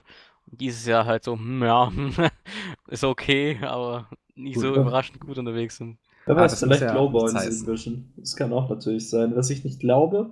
Und 0.52 0.62
dieses 0.62 0.86
Jahr 0.86 1.06
halt 1.06 1.24
so, 1.24 1.34
hm, 1.34 1.62
ja, 1.64 1.92
ist 2.88 3.04
okay, 3.04 3.60
aber 3.62 4.10
nicht 4.36 4.56
gut, 4.56 4.64
so 4.64 4.76
ja. 4.76 4.82
überraschend 4.82 5.20
gut 5.20 5.38
unterwegs 5.38 5.78
sind. 5.78 5.98
Wer 6.26 6.36
weiß, 6.36 6.54
ah, 6.54 6.66
vielleicht 6.66 6.82
ja 6.82 7.28
sind 7.28 7.44
inzwischen. 7.44 8.14
Das 8.18 8.36
kann 8.36 8.54
auch 8.54 8.70
natürlich 8.70 9.10
sein. 9.10 9.36
Was 9.36 9.50
ich 9.50 9.64
nicht 9.64 9.80
glaube, 9.80 10.32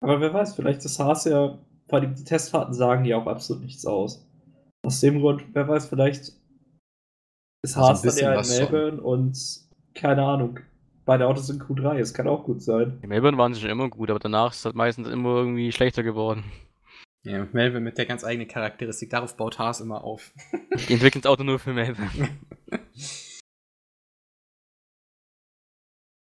aber 0.00 0.20
wer 0.20 0.32
weiß, 0.32 0.54
vielleicht 0.54 0.84
ist 0.84 0.98
Haas 0.98 1.24
ja, 1.24 1.58
vor 1.88 1.98
allem 1.98 2.14
die 2.14 2.24
Testfahrten 2.24 2.74
sagen 2.74 3.04
ja 3.04 3.16
auch 3.16 3.26
absolut 3.26 3.62
nichts 3.62 3.84
aus. 3.84 4.26
Aus 4.82 5.00
dem 5.00 5.20
Grund, 5.20 5.44
wer 5.52 5.66
weiß, 5.66 5.86
vielleicht 5.86 6.32
ist 7.62 7.76
also 7.76 7.80
Haas 7.80 8.02
dann 8.02 8.16
eher 8.16 8.40
in 8.40 8.48
Melbourne 8.48 8.96
schon. 8.96 9.00
und 9.00 9.60
keine 9.94 10.22
Ahnung. 10.22 10.60
Beide 11.08 11.26
Autos 11.26 11.48
in 11.48 11.58
Q3, 11.58 11.98
es 12.00 12.12
kann 12.12 12.28
auch 12.28 12.44
gut 12.44 12.60
sein. 12.60 12.98
In 13.00 13.08
Melbourne 13.08 13.38
waren 13.38 13.54
sie 13.54 13.62
schon 13.62 13.70
immer 13.70 13.88
gut, 13.88 14.10
aber 14.10 14.18
danach 14.18 14.52
ist 14.52 14.66
das 14.66 14.74
meistens 14.74 15.08
immer 15.08 15.36
irgendwie 15.36 15.72
schlechter 15.72 16.02
geworden. 16.02 16.44
Ja, 17.24 17.48
Melbourne 17.50 17.80
mit 17.80 17.96
der 17.96 18.04
ganz 18.04 18.24
eigenen 18.24 18.46
Charakteristik, 18.46 19.08
darauf 19.08 19.34
baut 19.34 19.58
Haas 19.58 19.80
immer 19.80 20.04
auf. 20.04 20.34
Die 20.86 20.92
entwickeln 20.92 21.22
das 21.22 21.32
Auto 21.32 21.44
nur 21.44 21.58
für 21.58 21.72
Melbourne. 21.72 22.28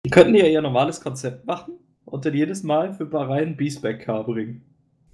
Die 0.05 0.11
könnten 0.11 0.35
ja 0.35 0.45
ihr 0.45 0.61
normales 0.61 1.01
Konzept 1.01 1.47
machen 1.47 1.79
und 2.05 2.23
dann 2.23 2.35
jedes 2.35 2.61
Mal 2.61 2.93
für 2.93 3.07
Bahrain 3.07 3.57
Beastback 3.57 4.05
Car 4.05 4.23
bringen. 4.23 4.63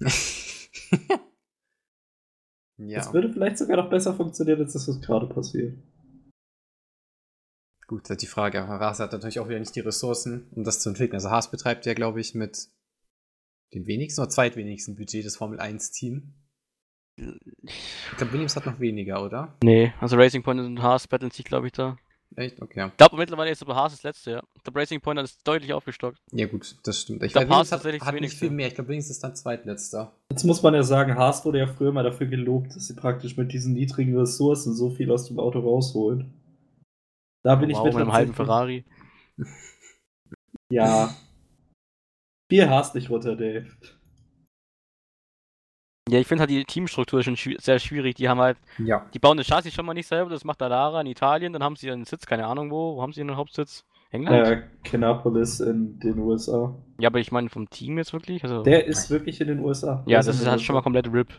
ja. 2.76 2.98
Das 2.98 3.14
würde 3.14 3.32
vielleicht 3.32 3.56
sogar 3.56 3.78
noch 3.78 3.88
besser 3.88 4.12
funktionieren, 4.12 4.60
als 4.60 4.74
das, 4.74 4.86
was 4.86 5.00
gerade 5.00 5.28
passiert. 5.28 5.78
Gut, 7.92 8.04
das 8.04 8.12
ist 8.12 8.22
die 8.22 8.26
Frage. 8.26 8.66
Haas 8.66 9.00
hat 9.00 9.12
natürlich 9.12 9.38
auch 9.38 9.50
wieder 9.50 9.58
nicht 9.58 9.76
die 9.76 9.80
Ressourcen, 9.80 10.46
um 10.52 10.64
das 10.64 10.80
zu 10.80 10.88
entwickeln. 10.88 11.16
Also 11.16 11.28
Haas 11.28 11.50
betreibt 11.50 11.84
ja, 11.84 11.92
glaube 11.92 12.22
ich, 12.22 12.34
mit 12.34 12.68
dem 13.74 13.86
wenigsten 13.86 14.22
oder 14.22 14.30
zweitwenigsten 14.30 14.96
Budget 14.96 15.26
des 15.26 15.36
Formel 15.36 15.60
1-Team. 15.60 16.32
Ich 17.16 18.16
glaube, 18.16 18.32
Williams 18.32 18.56
hat 18.56 18.64
noch 18.64 18.80
weniger, 18.80 19.22
oder? 19.22 19.58
Nee, 19.62 19.92
also 20.00 20.16
Racing 20.16 20.42
Point 20.42 20.60
und 20.60 20.80
Haas 20.80 21.06
betteln 21.06 21.32
sich, 21.32 21.44
glaube 21.44 21.66
ich, 21.66 21.74
da. 21.74 21.98
Echt? 22.34 22.62
Okay. 22.62 22.86
Ich 22.86 22.96
glaube, 22.96 23.18
mittlerweile 23.18 23.50
ist 23.50 23.60
aber 23.60 23.74
Haas 23.74 23.92
das 23.92 24.04
letzte, 24.04 24.30
ja. 24.30 24.42
Ich 24.56 24.62
glaube, 24.62 24.80
Racing 24.80 25.02
Point 25.02 25.18
hat 25.18 25.26
es 25.26 25.36
deutlich 25.42 25.74
aufgestockt. 25.74 26.16
Ja, 26.32 26.46
gut, 26.46 26.74
das 26.84 26.98
stimmt. 26.98 27.22
Ich, 27.22 27.26
ich 27.26 27.32
glaube, 27.34 27.50
Haas 27.50 27.72
hat, 27.72 27.84
hat 27.84 28.20
nicht 28.22 28.38
viel 28.38 28.48
mehr. 28.48 28.68
Ich 28.68 28.74
glaube, 28.74 28.88
Williams 28.88 29.10
ist 29.10 29.22
dann 29.22 29.36
zweitletzter. 29.36 30.16
Jetzt 30.30 30.44
muss 30.44 30.62
man 30.62 30.72
ja 30.72 30.82
sagen, 30.82 31.14
Haas 31.16 31.44
wurde 31.44 31.58
ja 31.58 31.66
früher 31.66 31.92
mal 31.92 32.04
dafür 32.04 32.26
gelobt, 32.26 32.74
dass 32.74 32.86
sie 32.86 32.96
praktisch 32.96 33.36
mit 33.36 33.52
diesen 33.52 33.74
niedrigen 33.74 34.16
Ressourcen 34.16 34.74
so 34.74 34.88
viel 34.88 35.10
aus 35.10 35.28
dem 35.28 35.38
Auto 35.38 35.60
rausholen. 35.60 36.38
Da 37.42 37.56
bin 37.56 37.70
wow, 37.70 37.78
ich 37.78 37.92
mit 37.92 38.02
einem 38.02 38.12
halben 38.12 38.34
Ferrari. 38.34 38.84
Ja. 40.70 41.14
Viel 42.50 42.70
hast 42.70 42.94
nicht 42.94 43.10
runter, 43.10 43.36
Dave. 43.36 43.66
Ja, 46.08 46.18
ich 46.18 46.26
finde 46.26 46.40
halt 46.40 46.50
die 46.50 46.64
Teamstruktur 46.64 47.22
schon 47.22 47.36
schw 47.36 47.56
sehr 47.58 47.78
schwierig. 47.78 48.14
Die 48.14 48.26
haben 48.26 48.40
halt, 48.40 48.56
ja. 48.78 49.06
die 49.12 49.18
bauen 49.18 49.36
das 49.36 49.46
Chassis 49.46 49.74
schon 49.74 49.84
mal 49.84 49.92
nicht 49.92 50.08
selber, 50.08 50.30
das 50.30 50.44
macht 50.44 50.60
Lara 50.60 51.02
in 51.02 51.06
Italien, 51.06 51.52
dann 51.52 51.62
haben 51.62 51.76
sie 51.76 51.90
einen 51.90 52.06
Sitz, 52.06 52.24
keine 52.24 52.46
Ahnung 52.46 52.70
wo, 52.70 52.96
wo 52.96 53.02
haben 53.02 53.12
sie 53.12 53.20
einen 53.20 53.36
Hauptsitz? 53.36 53.84
England? 54.10 54.48
Ja, 54.48 54.62
Kannapolis 54.82 55.60
in 55.60 55.98
den 55.98 56.18
USA. 56.18 56.74
Ja, 56.98 57.08
aber 57.08 57.20
ich 57.20 57.32
meine 57.32 57.50
vom 57.50 57.68
Team 57.68 57.98
jetzt 57.98 58.14
wirklich? 58.14 58.42
Also, 58.42 58.62
Der 58.62 58.86
ist 58.86 59.10
wirklich 59.10 59.40
in 59.42 59.48
den 59.48 59.60
USA. 59.60 60.02
Ja, 60.06 60.18
das 60.22 60.28
ist 60.28 60.46
halt 60.46 60.62
schon 60.62 60.74
mal 60.74 60.82
komplett 60.82 61.12
RIP. 61.12 61.32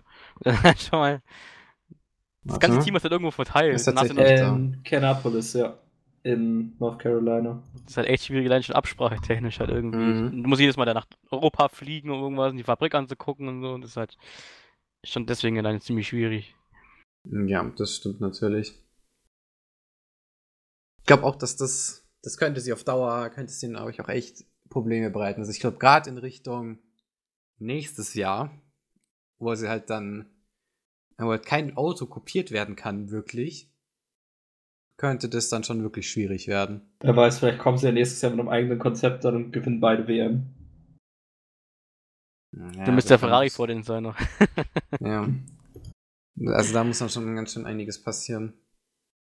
schon 0.77 0.99
mal. 0.99 1.21
Das 2.43 2.59
ganze 2.59 2.79
Team 2.79 2.95
ist 2.95 3.03
halt 3.03 3.11
irgendwo 3.11 3.31
verteilt. 3.31 3.73
Das 3.73 3.87
ist 3.87 3.95
tatsächlich 3.95 4.41
in 4.41 4.83
Kannapolis, 4.83 5.53
ja 5.53 5.77
in 6.23 6.75
North 6.79 6.99
Carolina. 6.99 7.61
Das 7.73 7.91
ist 7.91 7.97
halt 7.97 8.07
echt 8.07 8.25
schwierig, 8.25 8.47
allein 8.47 8.63
schon 8.63 8.75
absprachetechnisch 8.75 9.59
halt 9.59 9.69
irgendwie. 9.69 9.97
Mhm. 9.97 10.43
Du 10.43 10.49
musst 10.49 10.61
jedes 10.61 10.77
Mal 10.77 10.85
da 10.85 10.93
nach 10.93 11.07
Europa 11.29 11.67
fliegen, 11.67 12.09
um 12.09 12.21
irgendwas 12.21 12.51
in 12.51 12.57
die 12.57 12.63
Fabrik 12.63 12.95
anzugucken 12.95 13.47
und 13.47 13.61
so. 13.61 13.73
Und 13.73 13.81
das 13.81 13.91
ist 13.91 13.97
halt 13.97 14.17
schon 15.03 15.25
deswegen 15.25 15.57
allein 15.57 15.81
ziemlich 15.81 16.07
schwierig. 16.07 16.55
Ja, 17.25 17.63
das 17.77 17.97
stimmt 17.97 18.21
natürlich. 18.21 18.73
Ich 20.99 21.07
glaube 21.07 21.23
auch, 21.23 21.35
dass 21.35 21.57
das, 21.57 22.07
das 22.21 22.37
könnte 22.37 22.61
sie 22.61 22.71
auf 22.71 22.85
Dauer, 22.85 23.29
könnte 23.29 23.51
es 23.51 23.61
ihnen 23.61 23.75
auch 23.75 23.89
echt 24.07 24.45
Probleme 24.69 25.09
bereiten. 25.09 25.41
Also 25.41 25.51
ich 25.51 25.59
glaube, 25.59 25.77
gerade 25.77 26.09
in 26.09 26.17
Richtung 26.17 26.79
nächstes 27.59 28.13
Jahr, 28.13 28.49
wo 29.39 29.53
sie 29.55 29.67
halt 29.67 29.89
dann, 29.89 30.29
wo 31.17 31.31
halt 31.31 31.45
kein 31.45 31.75
Auto 31.75 32.05
kopiert 32.05 32.51
werden 32.51 32.77
kann, 32.77 33.11
wirklich, 33.11 33.72
könnte 34.97 35.27
das 35.29 35.49
dann 35.49 35.63
schon 35.63 35.81
wirklich 35.83 36.09
schwierig 36.09 36.47
werden. 36.47 36.81
Wer 37.01 37.15
weiß, 37.15 37.39
vielleicht 37.39 37.59
kommen 37.59 37.77
sie 37.77 37.87
ja 37.87 37.91
nächstes 37.91 38.21
Jahr 38.21 38.31
mit 38.31 38.39
einem 38.39 38.49
eigenen 38.49 38.79
Konzept 38.79 39.23
dann 39.25 39.35
und 39.35 39.51
gewinnen 39.51 39.79
beide 39.79 40.07
WM. 40.07 40.47
Ja, 42.55 42.85
Du 42.85 42.91
müsst 42.91 43.09
der 43.09 43.19
Ferrari 43.19 43.45
muss- 43.47 43.55
vor 43.55 43.67
denen 43.67 43.83
sein. 43.83 44.03
noch. 44.03 44.17
Ja. 44.99 45.27
Also 46.47 46.73
da 46.73 46.83
muss 46.83 46.97
dann 46.99 47.09
schon 47.09 47.35
ganz 47.35 47.53
schön 47.53 47.65
einiges 47.65 48.01
passieren. 48.01 48.53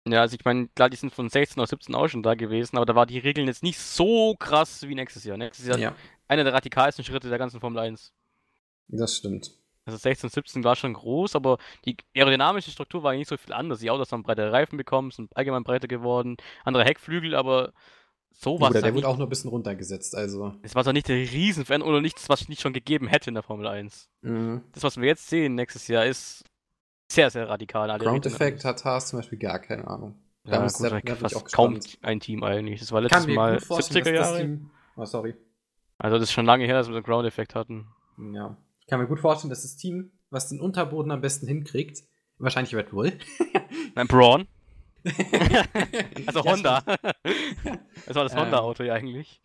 Ja, 0.08 0.22
also 0.22 0.36
ich 0.36 0.46
meine, 0.46 0.68
klar, 0.70 0.90
die 0.90 0.96
sind 0.98 1.14
von 1.14 1.30
16 1.30 1.62
auf 1.62 1.68
17 1.70 1.94
auch 1.96 2.08
schon 2.08 2.24
da 2.24 2.36
gewesen, 2.36 2.78
aber 2.78 2.86
da 2.86 2.96
war 2.96 3.06
die 3.06 3.18
Regeln 3.20 3.48
jetzt 3.48 3.64
nicht 3.64 3.80
so 3.80 4.36
krass 4.38 4.84
wie 4.88 4.96
nächstes 4.96 5.24
Jahr. 5.24 5.38
Nächstes 5.38 5.66
Jahr 5.68 5.78
Ja, 5.78 5.96
einer 6.28 6.44
der 6.44 6.54
radikalsten 6.54 7.04
Schritte 7.04 7.28
der 7.28 7.38
ganzen 7.38 7.60
Formel 7.60 7.80
1. 7.80 8.14
das 8.88 9.16
stimmt. 9.18 9.52
Also 9.86 9.98
16, 9.98 10.30
17 10.30 10.64
war 10.64 10.76
schon 10.76 10.94
groß, 10.94 11.36
aber 11.36 11.58
die 11.86 11.96
aerodynamische 12.16 12.72
Struktur 12.72 13.04
war 13.04 13.14
nicht 13.14 13.28
so 13.30 13.38
viel 13.38 13.54
anders. 13.54 13.80
Die 13.80 13.92
Autos 13.92 14.12
haben 14.12 14.24
breite 14.24 14.52
Reifen 14.52 14.78
bekommen, 14.78 15.12
sind 15.12 15.36
allgemein 15.38 15.64
breiter 15.64 15.88
geworden, 15.88 16.38
andere 16.64 16.84
Heckflügel, 16.86 17.36
aber 17.36 17.72
so 18.32 18.60
war 18.60 18.70
Oder 18.72 18.80
es 18.80 18.82
der 18.82 18.84
halt 18.84 18.96
wurde 18.96 19.08
auch 19.08 19.18
nur 19.18 19.28
ein 19.28 19.30
bisschen 19.30 19.50
runtergesetzt, 19.52 20.16
also. 20.16 20.56
Es 20.64 20.74
war 20.76 20.84
doch 20.84 20.92
nicht 20.92 21.08
der 21.08 21.18
Riesenveränderung 21.18 21.94
oder 21.94 22.02
nichts, 22.02 22.28
was 22.30 22.42
es 22.42 22.50
nicht 22.50 22.62
schon 22.62 22.74
gegeben 22.74 23.08
hätte 23.08 23.30
in 23.30 23.36
der 23.36 23.44
Formel 23.44 23.68
1. 23.68 24.10
Mhm. 24.22 24.64
Das, 24.74 24.84
was 24.84 24.98
wir 24.98 25.06
jetzt 25.08 25.30
sehen 25.30 25.56
nächstes 25.56 25.88
Jahr, 25.88 26.06
ist 26.06 26.44
sehr, 27.12 27.30
sehr 27.30 27.48
radikal. 27.48 27.88
Ground. 28.00 28.26
Effect 28.26 28.66
hat 28.66 28.84
Haas 28.84 29.10
zum 29.10 29.20
Beispiel 29.20 29.38
gar 29.38 29.60
keine 29.60 29.88
Ahnung. 29.88 30.16
Da 30.44 30.54
Ja, 30.56 30.62
muss- 30.64 30.80
ich 30.82 31.14
fast 31.20 31.54
kaum 31.54 31.80
ein 32.02 32.20
Team 32.20 32.44
eigentlich. 32.44 32.80
Das 32.80 32.92
war 32.92 33.02
letztes 33.02 33.28
Mal 33.28 33.54
gut 33.58 33.64
vorstellen, 33.66 34.04
70er 34.06 34.12
dass 34.14 34.22
das 34.22 34.30
Jahre. 34.32 34.42
Team. 34.42 34.70
Oh, 34.96 35.06
sorry. 35.06 35.36
Also 35.98 36.18
das 36.18 36.24
ist 36.24 36.34
schon 36.34 36.46
lange 36.46 36.66
her, 36.66 36.76
dass 36.76 36.88
wir 36.88 36.94
den 36.96 37.04
Ground 37.04 37.26
Effect 37.28 37.56
hatten. 37.56 37.88
Ja. 38.34 38.58
Ich 38.86 38.90
kann 38.92 39.00
mir 39.00 39.08
gut 39.08 39.20
vorstellen, 39.20 39.50
dass 39.50 39.64
das 39.64 39.78
Team, 39.78 40.12
was 40.30 40.48
den 40.48 40.62
Unterboden 40.62 41.12
am 41.12 41.20
besten 41.20 41.48
hinkriegt, 41.48 42.04
wahrscheinlich 42.38 42.76
Red 42.76 42.92
Bull. 42.92 43.14
Nein, 43.96 44.08
Braun. 44.08 44.48
Also 46.26 46.44
Honda. 46.44 46.82
das 46.82 46.96
war 48.16 48.24
das 48.24 48.34
Ähm. 48.34 48.40
Honda-Auto 48.40 48.84
ja 48.84 48.94
eigentlich. 48.94 49.42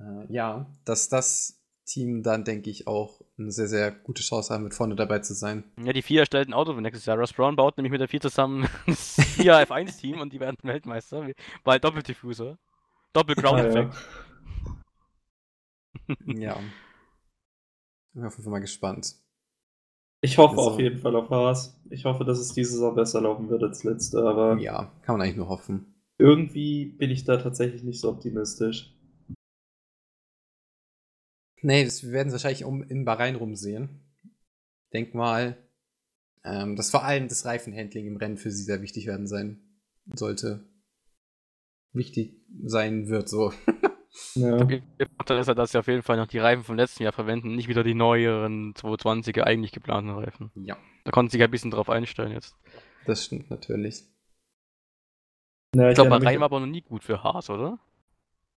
Äh, 0.00 0.32
ja, 0.32 0.66
dass 0.84 1.08
das 1.08 1.60
Team 1.84 2.22
dann, 2.22 2.44
denke 2.44 2.70
ich, 2.70 2.86
auch 2.86 3.20
eine 3.38 3.50
sehr, 3.50 3.66
sehr 3.66 3.90
gute 3.90 4.22
Chance 4.22 4.54
haben 4.54 4.64
wird, 4.64 4.74
vorne 4.74 4.94
dabei 4.96 5.18
zu 5.20 5.34
sein. 5.34 5.64
Ja, 5.82 5.92
die 5.92 6.02
vier 6.02 6.20
erstellten 6.20 6.52
Auto 6.54 6.74
für 6.74 6.80
nächstes 6.80 7.06
Jahr. 7.06 7.18
Ross 7.18 7.32
Brown 7.32 7.56
baut 7.56 7.76
nämlich 7.76 7.90
mit 7.90 8.00
der 8.00 8.08
vier 8.08 8.20
zusammen 8.20 8.68
das 8.86 9.16
vier 9.36 9.54
F1-Team 9.54 10.20
und 10.20 10.32
die 10.32 10.40
werden 10.40 10.58
Weltmeister. 10.62 11.28
Weil 11.64 11.80
Doppeldiffuser. 11.80 12.58
Doppel-Ground 13.12 13.58
ja. 13.58 13.66
Effect. 13.66 13.94
ja. 16.26 16.60
Ich 18.12 18.14
bin 18.14 18.24
auf 18.26 18.32
jeden 18.34 18.44
Fall 18.44 18.50
mal 18.52 18.58
gespannt. 18.60 19.14
Ich 20.20 20.38
hoffe 20.38 20.56
Also- 20.58 20.70
auf 20.72 20.78
jeden 20.78 20.98
Fall 20.98 21.16
auf 21.16 21.30
Haas. 21.30 21.80
Ich 21.90 22.04
hoffe, 22.04 22.24
dass 22.24 22.38
es 22.38 22.52
diese 22.52 22.72
Saison 22.72 22.94
besser 22.94 23.20
laufen 23.20 23.48
wird 23.48 23.62
als 23.62 23.82
letzte, 23.84 24.22
aber 24.22 24.58
Ja, 24.58 24.92
kann 25.02 25.16
man 25.16 25.22
eigentlich 25.22 25.36
nur 25.36 25.48
hoffen. 25.48 25.94
irgendwie 26.18 26.84
bin 26.84 27.10
ich 27.10 27.24
da 27.24 27.38
tatsächlich 27.38 27.82
nicht 27.82 28.00
so 28.00 28.10
optimistisch. 28.10 28.94
Nee, 31.62 31.84
das, 31.84 32.02
wir 32.02 32.12
werden 32.12 32.28
es 32.28 32.32
wahrscheinlich 32.34 32.64
um 32.64 32.82
in 32.82 33.04
Bahrain 33.04 33.36
rumsehen. 33.36 34.00
Denk 34.92 35.14
mal, 35.14 35.56
ähm, 36.44 36.76
dass 36.76 36.90
vor 36.90 37.04
allem 37.04 37.28
das 37.28 37.44
Reifenhandling 37.44 38.06
im 38.06 38.16
Rennen 38.16 38.36
für 38.36 38.50
sie 38.50 38.64
sehr 38.64 38.82
wichtig 38.82 39.06
werden 39.06 39.26
sein 39.26 39.60
sollte. 40.14 40.68
Wichtig 41.92 42.42
sein 42.64 43.08
wird, 43.08 43.28
so. 43.28 43.52
Ja. 44.34 44.58
Vorteil 44.58 45.38
ist 45.38 45.46
ja, 45.46 45.54
dass 45.54 45.72
sie 45.72 45.78
auf 45.78 45.86
jeden 45.86 46.02
Fall 46.02 46.16
noch 46.18 46.26
die 46.26 46.38
Reifen 46.38 46.64
vom 46.64 46.76
letzten 46.76 47.02
Jahr 47.02 47.12
verwenden, 47.12 47.54
nicht 47.56 47.68
wieder 47.68 47.82
die 47.82 47.94
neueren 47.94 48.74
220er 48.74 49.42
eigentlich 49.44 49.72
geplanten 49.72 50.10
Reifen. 50.10 50.50
Ja, 50.54 50.76
Da 51.04 51.10
konnten 51.10 51.30
sie 51.30 51.38
sich 51.38 51.44
ein 51.44 51.50
bisschen 51.50 51.70
drauf 51.70 51.88
einstellen 51.88 52.32
jetzt. 52.32 52.54
das 53.06 53.24
stimmt 53.24 53.50
natürlich. 53.50 54.04
Ja, 55.74 55.88
Ich 55.88 55.94
glaube, 55.94 56.10
mich- 56.20 56.38
war 56.38 56.42
aber 56.44 56.60
noch 56.60 56.66
nie 56.66 56.82
gut 56.82 57.02
für 57.04 57.22
Haas, 57.22 57.48
oder? 57.48 57.78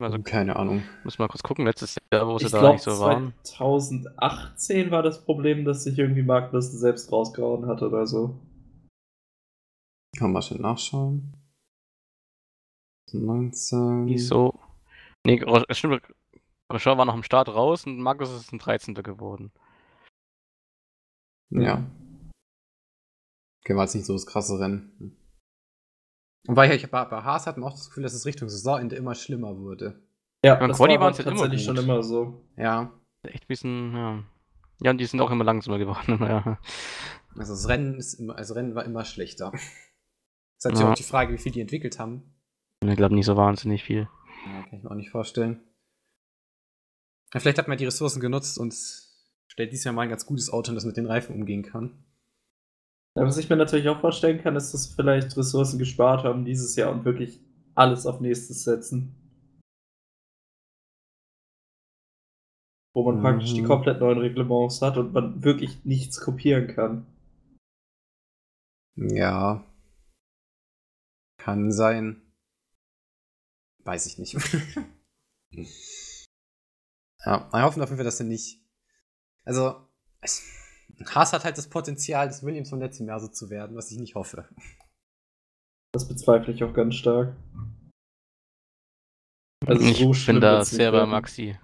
Also, 0.00 0.20
Keine 0.22 0.56
Ahnung. 0.56 0.82
muss 1.04 1.20
mal 1.20 1.28
kurz 1.28 1.44
gucken, 1.44 1.66
letztes 1.66 1.96
Jahr, 2.12 2.26
wo 2.26 2.36
sie 2.36 2.46
ich 2.46 2.50
da 2.50 2.58
glaube, 2.58 2.70
eigentlich 2.70 2.82
so 2.82 2.98
waren. 2.98 3.32
2018 3.44 4.90
war 4.90 5.04
das 5.04 5.24
Problem, 5.24 5.64
dass 5.64 5.84
sich 5.84 5.96
irgendwie 5.96 6.24
Magnussen 6.24 6.76
selbst 6.80 7.12
rausgehauen 7.12 7.66
hat 7.68 7.80
oder 7.80 8.04
so. 8.08 8.40
Kann 10.18 10.26
man 10.28 10.32
mal 10.32 10.42
schnell 10.42 10.60
nachschauen. 10.60 11.32
19. 13.12 14.06
Wieso? 14.06 14.54
Nee, 15.26 15.42
es 15.68 15.78
stimmt, 15.78 16.02
Grosjean 16.68 16.98
war 16.98 17.04
noch 17.04 17.14
am 17.14 17.22
Start 17.22 17.48
raus 17.48 17.86
und 17.86 17.98
Markus 18.00 18.30
ist 18.30 18.52
ein 18.52 18.58
13. 18.58 18.94
geworden. 18.94 19.52
Ja. 21.50 21.84
Okay, 23.64 23.76
war 23.76 23.84
jetzt 23.84 23.94
nicht 23.94 24.06
so 24.06 24.12
das 24.12 24.26
krasse 24.26 24.58
Rennen. 24.58 25.16
Wobei 26.46 26.74
ich 26.74 26.90
bei, 26.90 27.04
bei 27.06 27.22
Haas 27.22 27.46
hatten 27.46 27.62
wir 27.62 27.66
auch 27.66 27.72
das 27.72 27.88
Gefühl, 27.88 28.02
dass 28.02 28.12
es 28.12 28.26
Richtung 28.26 28.48
Saisonende 28.48 28.96
immer 28.96 29.14
schlimmer 29.14 29.56
wurde. 29.58 30.02
Ja, 30.44 30.56
Beim 30.56 30.68
das 30.68 30.76
Quali 30.76 30.98
war 31.00 31.06
halt 31.06 31.18
immer 31.20 31.30
tatsächlich 31.30 31.66
gut. 31.66 31.76
schon 31.76 31.84
immer 31.84 32.02
so. 32.02 32.44
Ja. 32.58 32.92
Echt 33.22 33.44
ein 33.44 33.48
bisschen, 33.48 33.94
ja. 33.94 34.22
Ja, 34.82 34.90
und 34.90 34.98
die 34.98 35.06
sind 35.06 35.20
auch 35.20 35.30
immer 35.30 35.44
langsamer 35.44 35.78
geworden. 35.78 36.18
Ja. 36.20 36.58
Also 37.36 37.52
das 37.54 37.68
Rennen 37.68 37.94
ist 37.94 38.14
immer, 38.14 38.36
also 38.36 38.54
Rennen 38.54 38.74
war 38.74 38.84
immer 38.84 39.04
schlechter. 39.04 39.50
Das 39.52 39.62
ist 39.62 40.64
natürlich 40.64 40.80
Ja. 40.80 40.90
auch 40.90 40.94
die 40.94 41.02
Frage, 41.02 41.32
wie 41.32 41.38
viel 41.38 41.50
die 41.52 41.60
entwickelt 41.62 41.98
haben. 41.98 42.34
Ich 42.84 42.96
glaube 42.96 43.14
nicht 43.14 43.26
so 43.26 43.36
wahnsinnig 43.36 43.82
viel. 43.82 44.08
Ja, 44.46 44.62
kann 44.62 44.78
ich 44.78 44.82
mir 44.82 44.90
auch 44.90 44.94
nicht 44.96 45.10
vorstellen. 45.10 45.60
Ja, 47.32 47.40
vielleicht 47.40 47.58
hat 47.58 47.68
man 47.68 47.78
die 47.78 47.84
Ressourcen 47.86 48.20
genutzt 48.20 48.58
und 48.58 48.74
stellt 49.48 49.72
diesmal 49.72 49.94
mal 49.94 50.02
ein 50.02 50.08
ganz 50.10 50.26
gutes 50.26 50.50
Auto, 50.50 50.72
das 50.72 50.84
mit 50.84 50.96
den 50.96 51.06
Reifen 51.06 51.34
umgehen 51.34 51.62
kann. 51.62 52.04
Ja, 53.16 53.24
was 53.24 53.38
ich 53.38 53.48
mir 53.48 53.56
natürlich 53.56 53.88
auch 53.88 54.00
vorstellen 54.00 54.40
kann, 54.42 54.56
ist, 54.56 54.72
dass 54.74 54.86
vielleicht 54.88 55.36
Ressourcen 55.36 55.78
gespart 55.78 56.24
haben 56.24 56.44
dieses 56.44 56.74
Jahr 56.76 56.90
und 56.92 57.04
wirklich 57.04 57.40
alles 57.74 58.06
auf 58.06 58.20
nächstes 58.20 58.64
setzen. 58.64 59.14
Wo 62.92 63.04
man 63.04 63.16
Mhm. 63.18 63.22
praktisch 63.22 63.54
die 63.54 63.62
komplett 63.64 64.00
neuen 64.00 64.18
Reglements 64.18 64.80
hat 64.82 64.96
und 64.96 65.12
man 65.12 65.42
wirklich 65.42 65.84
nichts 65.84 66.20
kopieren 66.20 66.68
kann. 66.68 67.06
Ja. 68.96 69.64
Kann 71.38 71.72
sein. 71.72 72.20
Weiß 73.84 74.06
ich 74.06 74.18
nicht. 74.18 74.34
ja, 77.24 77.48
wir 77.52 77.62
hoffen 77.62 77.82
auf 77.82 77.88
jeden 77.88 77.98
Fall, 77.98 78.04
dass 78.04 78.20
er 78.20 78.26
nicht. 78.26 78.60
Also, 79.44 79.86
Haas 81.06 81.32
hat 81.32 81.44
halt 81.44 81.58
das 81.58 81.68
Potenzial, 81.68 82.26
das 82.26 82.42
Williams 82.42 82.70
vom 82.70 82.80
letzten 82.80 83.06
Jahr 83.06 83.20
so 83.20 83.28
zu 83.28 83.50
werden, 83.50 83.76
was 83.76 83.90
ich 83.90 83.98
nicht 83.98 84.14
hoffe. 84.14 84.48
Das 85.92 86.08
bezweifle 86.08 86.52
ich 86.52 86.64
auch 86.64 86.72
ganz 86.72 86.94
stark. 86.96 87.36
Also 89.66 89.82
ich 89.84 89.98
so 89.98 90.12
bin 90.26 90.40
da 90.40 90.64
sehr 90.64 90.92
bei. 90.92 91.06
Maxi. 91.06 91.58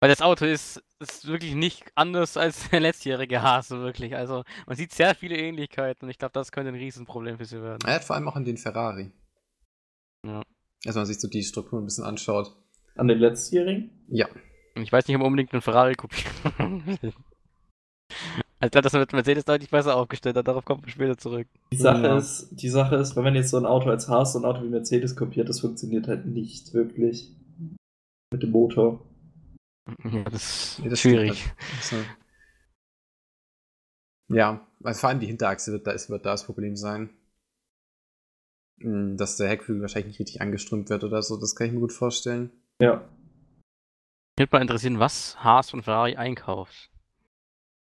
Weil 0.00 0.10
das 0.10 0.22
Auto 0.22 0.44
ist, 0.44 0.82
ist 1.00 1.26
wirklich 1.26 1.54
nicht 1.54 1.84
anders 1.94 2.36
als 2.36 2.68
der 2.70 2.80
letztjährige 2.80 3.42
Haas, 3.42 3.68
so 3.68 3.80
wirklich. 3.80 4.14
Also 4.14 4.44
man 4.66 4.76
sieht 4.76 4.92
sehr 4.92 5.14
viele 5.14 5.36
Ähnlichkeiten 5.36 6.04
und 6.04 6.10
ich 6.10 6.18
glaube, 6.18 6.32
das 6.32 6.52
könnte 6.52 6.70
ein 6.70 6.76
Riesenproblem 6.76 7.38
für 7.38 7.44
sie 7.44 7.60
werden. 7.60 7.80
Er 7.84 7.94
hat 7.94 8.04
vor 8.04 8.16
allem 8.16 8.28
auch 8.28 8.36
an 8.36 8.44
den 8.44 8.56
Ferrari. 8.56 9.10
Ja. 10.24 10.42
Also, 10.88 10.96
wenn 10.96 11.02
man 11.02 11.06
sich 11.06 11.20
so 11.20 11.28
die 11.28 11.42
Struktur 11.42 11.78
ein 11.80 11.84
bisschen 11.84 12.04
anschaut. 12.04 12.56
An 12.96 13.08
den 13.08 13.18
letztjährigen? 13.18 13.90
Ja. 14.08 14.26
Ich 14.74 14.90
weiß 14.92 15.06
nicht, 15.06 15.16
ob 15.16 15.20
man 15.20 15.28
unbedingt 15.28 15.52
einen 15.52 15.62
Ferrari 15.62 15.94
kopieren 15.94 16.84
will. 16.86 17.12
Also 18.60 18.66
ich 18.68 18.72
glaube, 18.72 18.82
das 18.84 18.92
wird 18.94 19.12
Mercedes 19.12 19.44
deutlich 19.44 19.70
besser 19.70 19.94
aufgestellt 19.94 20.34
hat, 20.36 20.48
darauf 20.48 20.64
kommt 20.64 20.80
man 20.82 20.90
später 20.90 21.16
zurück. 21.16 21.46
Die 21.70 21.76
Sache, 21.76 22.02
Ja. 22.06 22.18
ist, 22.18 22.48
die 22.50 22.68
Sache 22.70 22.96
ist, 22.96 23.14
wenn 23.14 23.22
man 23.22 23.36
jetzt 23.36 23.50
so 23.50 23.56
ein 23.56 23.66
Auto 23.66 23.88
als 23.88 24.08
Haas, 24.08 24.32
so 24.32 24.40
ein 24.40 24.44
Auto 24.44 24.64
wie 24.64 24.68
Mercedes 24.68 25.14
kopiert, 25.14 25.48
das 25.48 25.60
funktioniert 25.60 26.08
halt 26.08 26.26
nicht 26.26 26.74
wirklich. 26.74 27.36
Mit 28.32 28.42
dem 28.42 28.50
Motor. 28.50 29.06
Ja, 30.02 30.24
das 30.24 30.42
ist 30.72 30.78
Nee, 30.82 30.88
das 30.88 30.98
stimmt 30.98 31.14
schwierig. 31.14 31.44
Also, 31.76 31.96
ja, 34.30 34.66
also 34.82 35.00
vor 35.00 35.08
allem 35.10 35.20
die 35.20 35.26
Hinterachse 35.26 35.70
wird 35.70 35.86
da, 35.86 35.92
ist, 35.92 36.10
wird 36.10 36.26
da 36.26 36.30
das 36.32 36.44
Problem 36.44 36.74
sein. 36.74 37.10
Dass 38.80 39.36
der 39.36 39.48
Heckflügel 39.48 39.82
wahrscheinlich 39.82 40.12
nicht 40.12 40.20
richtig 40.20 40.40
angeströmt 40.40 40.88
wird 40.88 41.04
oder 41.04 41.22
so, 41.22 41.36
das 41.36 41.56
kann 41.56 41.66
ich 41.66 41.72
mir 41.72 41.80
gut 41.80 41.92
vorstellen. 41.92 42.50
Ja. 42.80 43.08
Mich 44.36 44.44
würde 44.44 44.56
mal 44.56 44.62
interessieren, 44.62 45.00
was 45.00 45.42
Haas 45.42 45.70
von 45.70 45.82
Ferrari 45.82 46.16
einkauft. 46.16 46.90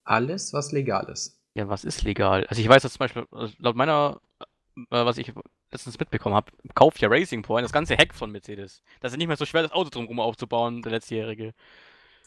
Alles, 0.03 0.53
was 0.53 0.71
legal 0.71 1.09
ist. 1.09 1.39
Ja, 1.55 1.69
was 1.69 1.83
ist 1.83 2.03
legal? 2.03 2.45
Also 2.47 2.61
ich 2.61 2.67
weiß, 2.67 2.83
dass 2.83 2.93
zum 2.93 2.99
Beispiel, 2.99 3.25
also 3.31 3.53
laut 3.59 3.75
meiner, 3.75 4.21
äh, 4.39 4.45
was 4.89 5.17
ich 5.17 5.33
letztens 5.71 5.99
mitbekommen 5.99 6.35
habe, 6.35 6.51
kauft 6.75 6.99
ja 6.99 7.09
Racing 7.09 7.41
Point 7.41 7.65
das 7.65 7.71
ganze 7.71 7.95
Heck 7.95 8.13
von 8.13 8.31
Mercedes. 8.31 8.83
Das 9.01 9.11
ist 9.11 9.17
nicht 9.17 9.27
mehr 9.27 9.37
so 9.37 9.45
schwer, 9.45 9.63
das 9.63 9.71
Auto 9.71 9.89
drumherum 9.89 10.19
aufzubauen, 10.19 10.81
der 10.81 10.91
letztjährige. 10.91 11.53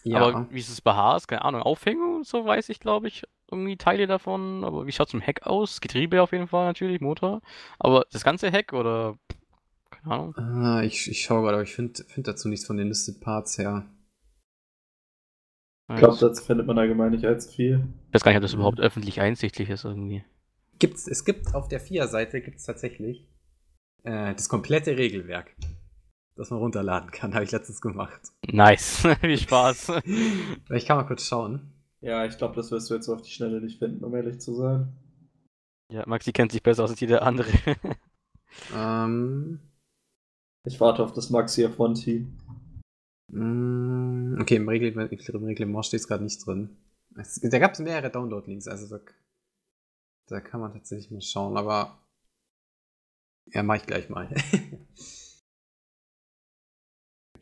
Ja, 0.07 0.21
Aber 0.21 0.47
wie 0.51 0.61
ist 0.61 0.69
es 0.69 0.81
bei 0.81 0.93
Haas? 0.93 1.27
Keine 1.27 1.45
Ahnung, 1.45 1.63
Aufhängung 1.63 2.17
und 2.17 2.27
so 2.27 2.45
weiß 2.45 2.69
ich, 2.69 2.79
glaube 2.79 3.09
ich, 3.09 3.25
irgendwie 3.51 3.77
Teile 3.77 4.07
davon. 4.07 4.63
Aber 4.63 4.87
wie 4.87 4.93
schaut 4.93 5.09
es 5.09 5.15
im 5.15 5.21
Heck 5.21 5.45
aus? 5.47 5.81
Getriebe 5.81 6.23
auf 6.23 6.31
jeden 6.31 6.47
Fall 6.47 6.65
natürlich, 6.67 7.01
Motor. 7.01 7.43
Aber 7.81 8.07
das 8.13 8.23
ganze 8.23 8.53
Heck 8.53 8.73
oder, 8.73 9.19
keine 9.91 10.15
Ahnung. 10.15 10.35
ah, 10.37 10.83
ich, 10.83 11.11
ich 11.11 11.23
schaue 11.23 11.43
gerade, 11.43 11.55
aber 11.55 11.65
ich 11.65 11.75
finde 11.75 12.05
find 12.05 12.29
dazu 12.29 12.49
nichts 12.49 12.67
von 12.67 12.77
den 12.77 12.87
Listed 12.87 13.21
Parts 13.21 13.59
her. 13.59 13.85
Ich 15.89 15.97
glaube, 15.97 16.17
das 16.19 16.41
findet 16.41 16.67
man 16.67 16.79
allgemein 16.79 17.13
nicht 17.13 17.25
allzu 17.25 17.51
viel. 17.51 17.89
Ich 18.09 18.15
weiß 18.15 18.23
gar 18.23 18.31
nicht, 18.33 18.39
ob 18.39 18.43
das 18.43 18.55
überhaupt 18.55 18.81
öffentlich 18.81 19.21
einsichtlich 19.21 19.71
ist 19.71 19.85
irgendwie. 19.85 20.25
Gibt's, 20.79 21.07
es 21.09 21.25
gibt 21.25 21.55
auf 21.55 21.69
der 21.69 21.81
FIA-Seite 21.81 22.41
gibt's 22.41 22.65
tatsächlich 22.65 23.27
äh, 24.03 24.35
das 24.35 24.49
komplette 24.49 24.99
Regelwerk, 24.99 25.55
das 26.37 26.51
man 26.51 26.59
runterladen 26.61 27.11
kann. 27.11 27.35
Habe 27.35 27.45
ich 27.45 27.53
letztens 27.53 27.81
gemacht. 27.81 28.21
Nice. 28.51 29.07
Viel 29.21 29.39
Spaß. 29.39 29.93
Ich 30.75 30.87
kann 30.87 30.97
mal 30.99 31.05
kurz 31.07 31.25
schauen. 31.27 31.73
Ja, 32.01 32.25
ich 32.25 32.37
glaube, 32.39 32.55
das 32.55 32.71
wirst 32.71 32.91
du 32.91 32.95
jetzt 32.95 33.09
auf 33.09 33.23
die 33.23 33.31
Schnelle 33.31 33.61
nicht 33.61 33.79
finden, 33.79 34.05
um 34.05 34.15
ehrlich 34.15 34.41
zu 34.41 34.55
sein. 34.55 34.93
ja, 35.91 36.05
Maxi 36.07 36.33
kennt 36.33 36.53
sich 36.53 36.63
besser 36.63 36.85
aus 36.85 36.91
als 36.91 37.01
jeder 37.01 37.23
andere. 37.23 37.49
Ähm, 38.75 39.61
Ich 40.65 40.81
warte 40.81 41.03
auf 41.03 41.13
das 41.13 41.31
Maxi 41.31 41.65
F1-Team. 41.67 42.37
mm, 43.29 44.39
okay, 44.41 44.57
im 44.57 44.69
Reglement, 44.69 45.13
im 45.13 45.45
Reglement 45.45 45.87
steht 45.87 46.01
es 46.01 46.09
gerade 46.09 46.25
nicht 46.25 46.45
drin. 46.47 46.77
Es, 47.17 47.41
da 47.41 47.59
gab 47.59 47.73
es 47.73 47.79
mehrere 47.81 48.11
Download-Links, 48.11 48.69
also 48.69 48.99
da, 48.99 49.03
da 50.29 50.41
kann 50.41 50.61
man 50.61 50.73
tatsächlich 50.73 51.11
mal 51.11 51.23
schauen, 51.23 51.57
aber 51.57 51.99
ja, 53.47 53.63
mach 53.63 53.77
ich 53.77 53.87
gleich 53.87 54.09
mal. 54.11 54.29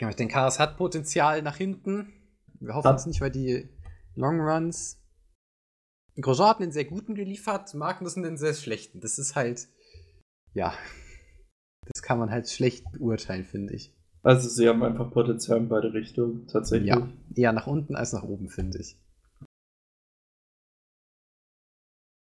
Ja, 0.01 0.09
ich 0.09 0.17
denke, 0.17 0.35
Chaos 0.35 0.59
hat 0.59 0.77
Potenzial 0.77 1.43
nach 1.43 1.57
hinten. 1.57 2.13
Wir 2.61 2.75
hoffen 2.75 2.95
es 2.95 3.07
nicht, 3.07 3.21
weil 3.21 3.31
die 3.31 3.69
Long 4.15 4.41
Runs. 4.41 5.01
Grosjean 6.21 6.49
hat 6.49 6.61
einen 6.61 6.73
sehr 6.73 6.85
guten 6.85 7.15
geliefert, 7.15 7.75
Magnussen 7.75 8.25
einen 8.25 8.39
sehr 8.39 8.55
schlechten. 8.55 9.01
Das 9.01 9.19
ist 9.19 9.35
halt, 9.35 9.69
ja, 10.53 10.73
das 11.93 12.03
kann 12.03 12.19
man 12.19 12.31
halt 12.31 12.49
schlecht 12.49 12.85
beurteilen, 12.93 13.45
finde 13.45 13.75
ich. 13.75 13.93
Also 14.23 14.49
sie 14.49 14.69
haben 14.69 14.83
einfach 14.83 15.11
Potenzial 15.11 15.59
in 15.59 15.69
beide 15.69 15.93
Richtungen, 15.93 16.47
tatsächlich. 16.47 16.89
Ja, 16.89 17.09
eher 17.35 17.53
nach 17.53 17.67
unten 17.67 17.95
als 17.95 18.13
nach 18.13 18.23
oben, 18.23 18.49
finde 18.49 18.79
ich. 18.79 18.97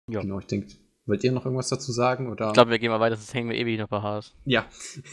Ja. 0.09 0.21
Genau, 0.21 0.39
ich 0.39 0.47
denke, 0.47 0.75
wollt 1.05 1.23
ihr 1.23 1.31
noch 1.31 1.45
irgendwas 1.45 1.69
dazu 1.69 1.91
sagen? 1.91 2.31
Oder? 2.31 2.47
Ich 2.47 2.53
glaube, 2.53 2.71
wir 2.71 2.79
gehen 2.79 2.89
mal 2.89 2.99
weiter, 2.99 3.15
sonst 3.15 3.33
hängen 3.33 3.49
wir 3.49 3.57
ewig 3.57 3.79
noch 3.79 3.89
bei 3.89 4.01
Haas. 4.01 4.33
ja. 4.45 4.65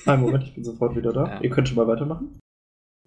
Einen 0.05 0.23
Moment, 0.23 0.45
ich 0.45 0.55
bin 0.55 0.65
sofort 0.65 0.95
wieder 0.95 1.13
da. 1.13 1.27
Ja. 1.27 1.41
Ihr 1.41 1.51
könnt 1.51 1.69
schon 1.69 1.77
mal 1.77 1.89
weitermachen. 1.89 2.39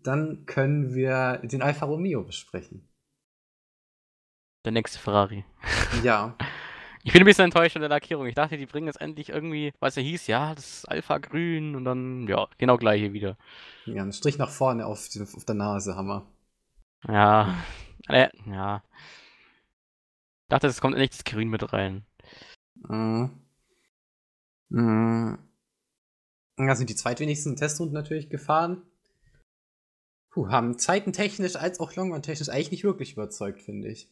Dann 0.04 0.46
können 0.46 0.94
wir 0.94 1.38
den 1.44 1.62
Alfa 1.62 1.86
Romeo 1.86 2.24
besprechen. 2.24 2.88
Der 4.66 4.72
nächste 4.72 5.00
Ferrari. 5.00 5.46
Ja, 6.04 6.36
Ich 7.04 7.14
bin 7.14 7.22
ein 7.22 7.26
bisschen 7.26 7.46
enttäuscht 7.46 7.74
von 7.74 7.82
der 7.82 7.90
Lackierung. 7.90 8.28
Ich 8.28 8.36
dachte, 8.36 8.58
die 8.58 8.66
bringen 8.66 8.88
jetzt 8.88 9.00
endlich 9.00 9.30
irgendwie, 9.30 9.74
was 9.80 9.96
er 9.96 10.04
hieß, 10.04 10.28
ja, 10.28 10.54
das 10.54 10.80
ist 10.80 10.86
Alpha 10.86 11.18
grün 11.18 11.76
und 11.76 11.86
dann, 11.86 12.28
ja, 12.28 12.48
genau 12.58 12.78
gleiche 12.78 13.14
wieder. 13.14 13.38
ja 13.86 14.04
ein 14.04 14.12
Strich 14.14 14.38
nach 14.38 14.50
vorne 14.50 14.86
auf, 14.86 15.08
auf 15.36 15.46
der 15.46 15.56
Nase, 15.56 15.96
Hammer. 15.96 16.26
Ja, 17.08 17.64
äh, 18.10 18.30
ja. 18.46 18.84
Ich 20.44 20.50
dachte, 20.50 20.68
es 20.68 20.82
kommt 20.82 20.96
endlich 20.96 21.12
das 21.12 21.24
Grün 21.24 21.50
mit 21.50 21.72
rein. 21.72 22.06
Mhm. 22.76 23.32
Mhm. 24.70 25.38
Da 26.58 26.76
sind 26.76 26.90
die 26.90 26.96
zweitwenigsten 26.96 27.56
Testrunden 27.56 27.94
natürlich 27.94 28.30
gefahren. 28.30 28.82
Puh, 30.32 30.50
haben 30.50 30.78
zeitentechnisch 30.78 31.56
als 31.56 31.80
auch 31.80 31.96
Longrun-technisch 31.96 32.50
eigentlich 32.50 32.72
nicht 32.72 32.84
wirklich 32.84 33.14
überzeugt, 33.14 33.62
finde 33.62 33.90
ich. 33.90 34.10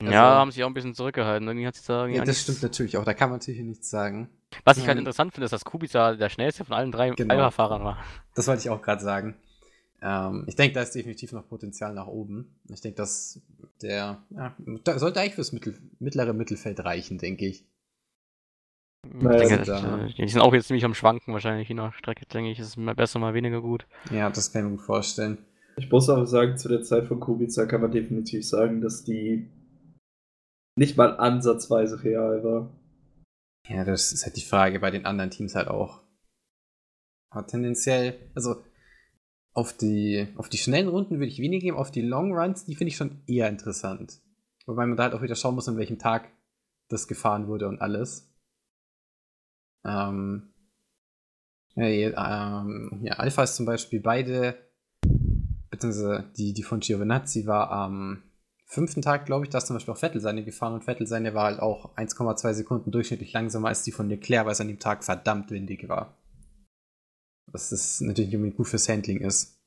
Also- 0.00 0.12
ja, 0.12 0.20
haben 0.22 0.50
sich 0.50 0.64
auch 0.64 0.68
ein 0.68 0.74
bisschen 0.74 0.94
zurückgehalten. 0.94 1.46
Irgendwie 1.46 1.66
hat 1.66 1.76
sich 1.76 1.86
da 1.86 2.06
Ja, 2.08 2.18
das 2.20 2.28
nichts- 2.28 2.42
stimmt 2.42 2.62
natürlich 2.62 2.96
auch, 2.96 3.04
da 3.04 3.14
kann 3.14 3.30
man 3.30 3.38
natürlich 3.38 3.60
nichts 3.60 3.88
sagen. 3.88 4.28
Was 4.64 4.76
ich 4.76 4.86
halt 4.86 4.96
Ähm, 4.96 5.00
interessant 5.00 5.32
finde, 5.32 5.44
ist, 5.44 5.52
dass 5.52 5.64
Kubica 5.64 6.14
der 6.14 6.28
schnellste 6.28 6.64
von 6.64 6.74
allen 6.74 6.90
drei 6.90 7.10
Genau. 7.10 7.32
Alpha-Fahrern 7.34 7.84
war. 7.84 8.04
Das 8.34 8.46
wollte 8.48 8.60
ich 8.62 8.70
auch 8.70 8.82
gerade 8.82 9.02
sagen. 9.02 9.36
Ähm, 10.02 10.44
ich 10.48 10.56
denke, 10.56 10.74
da 10.74 10.82
ist 10.82 10.94
definitiv 10.96 11.30
noch 11.30 11.48
Potenzial 11.48 11.94
nach 11.94 12.08
oben. 12.08 12.58
Ich 12.68 12.80
denke, 12.80 12.96
dass 12.96 13.40
der 13.80 14.20
ja, 14.30 14.56
da 14.82 14.98
sollte 14.98 15.20
eigentlich 15.20 15.36
fürs 15.36 15.52
Mittel, 15.52 15.78
mittlere 16.00 16.32
Mittelfeld 16.32 16.80
reichen, 16.84 17.18
denke 17.18 17.46
ich. 17.46 17.64
Ich 19.04 19.14
Naja, 19.14 19.48
denke, 19.48 19.64
da- 19.64 20.06
die 20.06 20.28
sind 20.28 20.40
auch 20.40 20.54
jetzt 20.54 20.68
ziemlich 20.68 20.84
am 20.84 20.94
Schwanken 20.94 21.32
wahrscheinlich 21.32 21.68
je 21.68 21.74
nach 21.74 21.92
Strecke, 21.94 22.24
denke 22.26 22.50
ich. 22.50 22.58
Ist 22.58 22.68
es 22.68 22.76
mal 22.76 22.94
besser, 22.94 23.18
mal 23.18 23.34
weniger 23.34 23.60
gut. 23.60 23.86
Ja, 24.10 24.30
das 24.30 24.52
kann 24.52 24.62
ich 24.64 24.70
mir 24.70 24.76
gut 24.76 24.86
vorstellen. 24.86 25.38
Ich 25.76 25.90
muss 25.90 26.08
aber 26.08 26.26
sagen, 26.26 26.56
zu 26.56 26.68
der 26.68 26.82
Zeit 26.82 27.06
von 27.06 27.18
Kubica 27.18 27.66
kann 27.66 27.80
man 27.80 27.90
definitiv 27.90 28.46
sagen, 28.46 28.80
dass 28.80 29.04
die 29.04 29.48
nicht 30.76 30.96
mal 30.96 31.16
ansatzweise 31.18 32.02
real 32.04 32.44
war. 32.44 32.70
Ja, 33.68 33.84
das 33.84 34.12
ist 34.12 34.24
halt 34.24 34.36
die 34.36 34.40
Frage 34.44 34.80
bei 34.80 34.90
den 34.90 35.06
anderen 35.06 35.30
Teams 35.30 35.54
halt 35.54 35.68
auch. 35.68 36.00
Aber 37.30 37.46
tendenziell, 37.46 38.18
also 38.34 38.56
auf 39.54 39.72
die, 39.76 40.28
auf 40.36 40.48
die 40.48 40.58
schnellen 40.58 40.88
Runden 40.88 41.14
würde 41.18 41.26
ich 41.26 41.38
weniger 41.38 41.62
geben, 41.62 41.76
auf 41.76 41.90
die 41.90 42.02
Long 42.02 42.32
Runs, 42.36 42.64
die 42.64 42.74
finde 42.74 42.88
ich 42.90 42.96
schon 42.96 43.22
eher 43.26 43.48
interessant. 43.48 44.20
Wobei 44.66 44.86
man 44.86 44.96
da 44.96 45.04
halt 45.04 45.14
auch 45.14 45.22
wieder 45.22 45.34
schauen 45.34 45.54
muss, 45.54 45.68
an 45.68 45.76
welchem 45.78 45.98
Tag 45.98 46.28
das 46.88 47.08
gefahren 47.08 47.48
wurde 47.48 47.68
und 47.68 47.80
alles. 47.80 48.31
Ähm, 49.84 50.52
ja, 51.74 51.86
ja, 51.86 52.62
ähm, 52.62 53.08
Alpha 53.16 53.42
ist 53.44 53.56
zum 53.56 53.66
Beispiel 53.66 54.00
beide, 54.00 54.56
beziehungsweise 55.70 56.30
die, 56.36 56.52
die 56.52 56.62
von 56.62 56.80
Giovinazzi 56.80 57.46
war 57.46 57.70
am 57.70 58.22
fünften 58.66 59.02
Tag, 59.02 59.26
glaube 59.26 59.44
ich, 59.44 59.50
da 59.50 59.58
ist 59.58 59.66
zum 59.66 59.76
Beispiel 59.76 59.94
auch 59.94 59.98
Vettel 59.98 60.20
seine 60.20 60.44
gefahren 60.44 60.74
und 60.74 60.84
Vettel 60.84 61.06
seine 61.06 61.34
war 61.34 61.44
halt 61.44 61.60
auch 61.60 61.96
1,2 61.96 62.54
Sekunden 62.54 62.90
durchschnittlich 62.90 63.32
langsamer 63.32 63.68
als 63.68 63.84
die 63.84 63.92
von 63.92 64.08
Leclerc, 64.08 64.46
weil 64.46 64.52
es 64.52 64.60
an 64.60 64.68
dem 64.68 64.78
Tag 64.78 65.04
verdammt 65.04 65.50
windig 65.50 65.88
war. 65.88 66.16
Was 67.46 67.70
das 67.70 68.00
natürlich 68.00 68.28
nicht 68.28 68.36
unbedingt 68.36 68.56
gut 68.56 68.68
fürs 68.68 68.88
Handling 68.88 69.20
ist. 69.20 69.58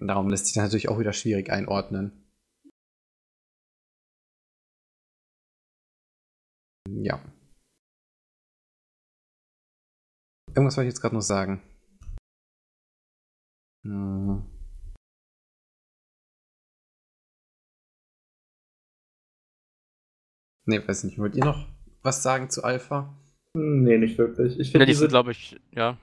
Und 0.00 0.08
darum 0.08 0.28
lässt 0.28 0.46
sich 0.46 0.54
das 0.54 0.64
natürlich 0.64 0.88
auch 0.88 0.98
wieder 0.98 1.12
schwierig 1.12 1.50
einordnen. 1.50 2.24
Ja. 6.88 7.20
Irgendwas 10.54 10.76
wollte 10.76 10.88
ich 10.88 10.92
jetzt 10.94 11.00
gerade 11.00 11.14
noch 11.14 11.22
sagen. 11.22 11.62
Hm. 13.84 14.42
Ne, 20.66 20.86
weiß 20.86 21.04
nicht. 21.04 21.18
Wollt 21.18 21.34
ihr 21.34 21.44
noch 21.44 21.66
was 22.02 22.22
sagen 22.22 22.50
zu 22.50 22.62
Alpha? 22.62 23.14
Nee, 23.54 23.98
nicht 23.98 24.18
wirklich. 24.18 24.58
Ich 24.58 24.72
Ja, 24.72 24.72
finde 24.72 24.86
die 24.86 24.94
sind, 24.94 25.04
diese. 25.04 25.08
glaube 25.08 25.32
ich, 25.32 25.56
ja. 25.72 25.96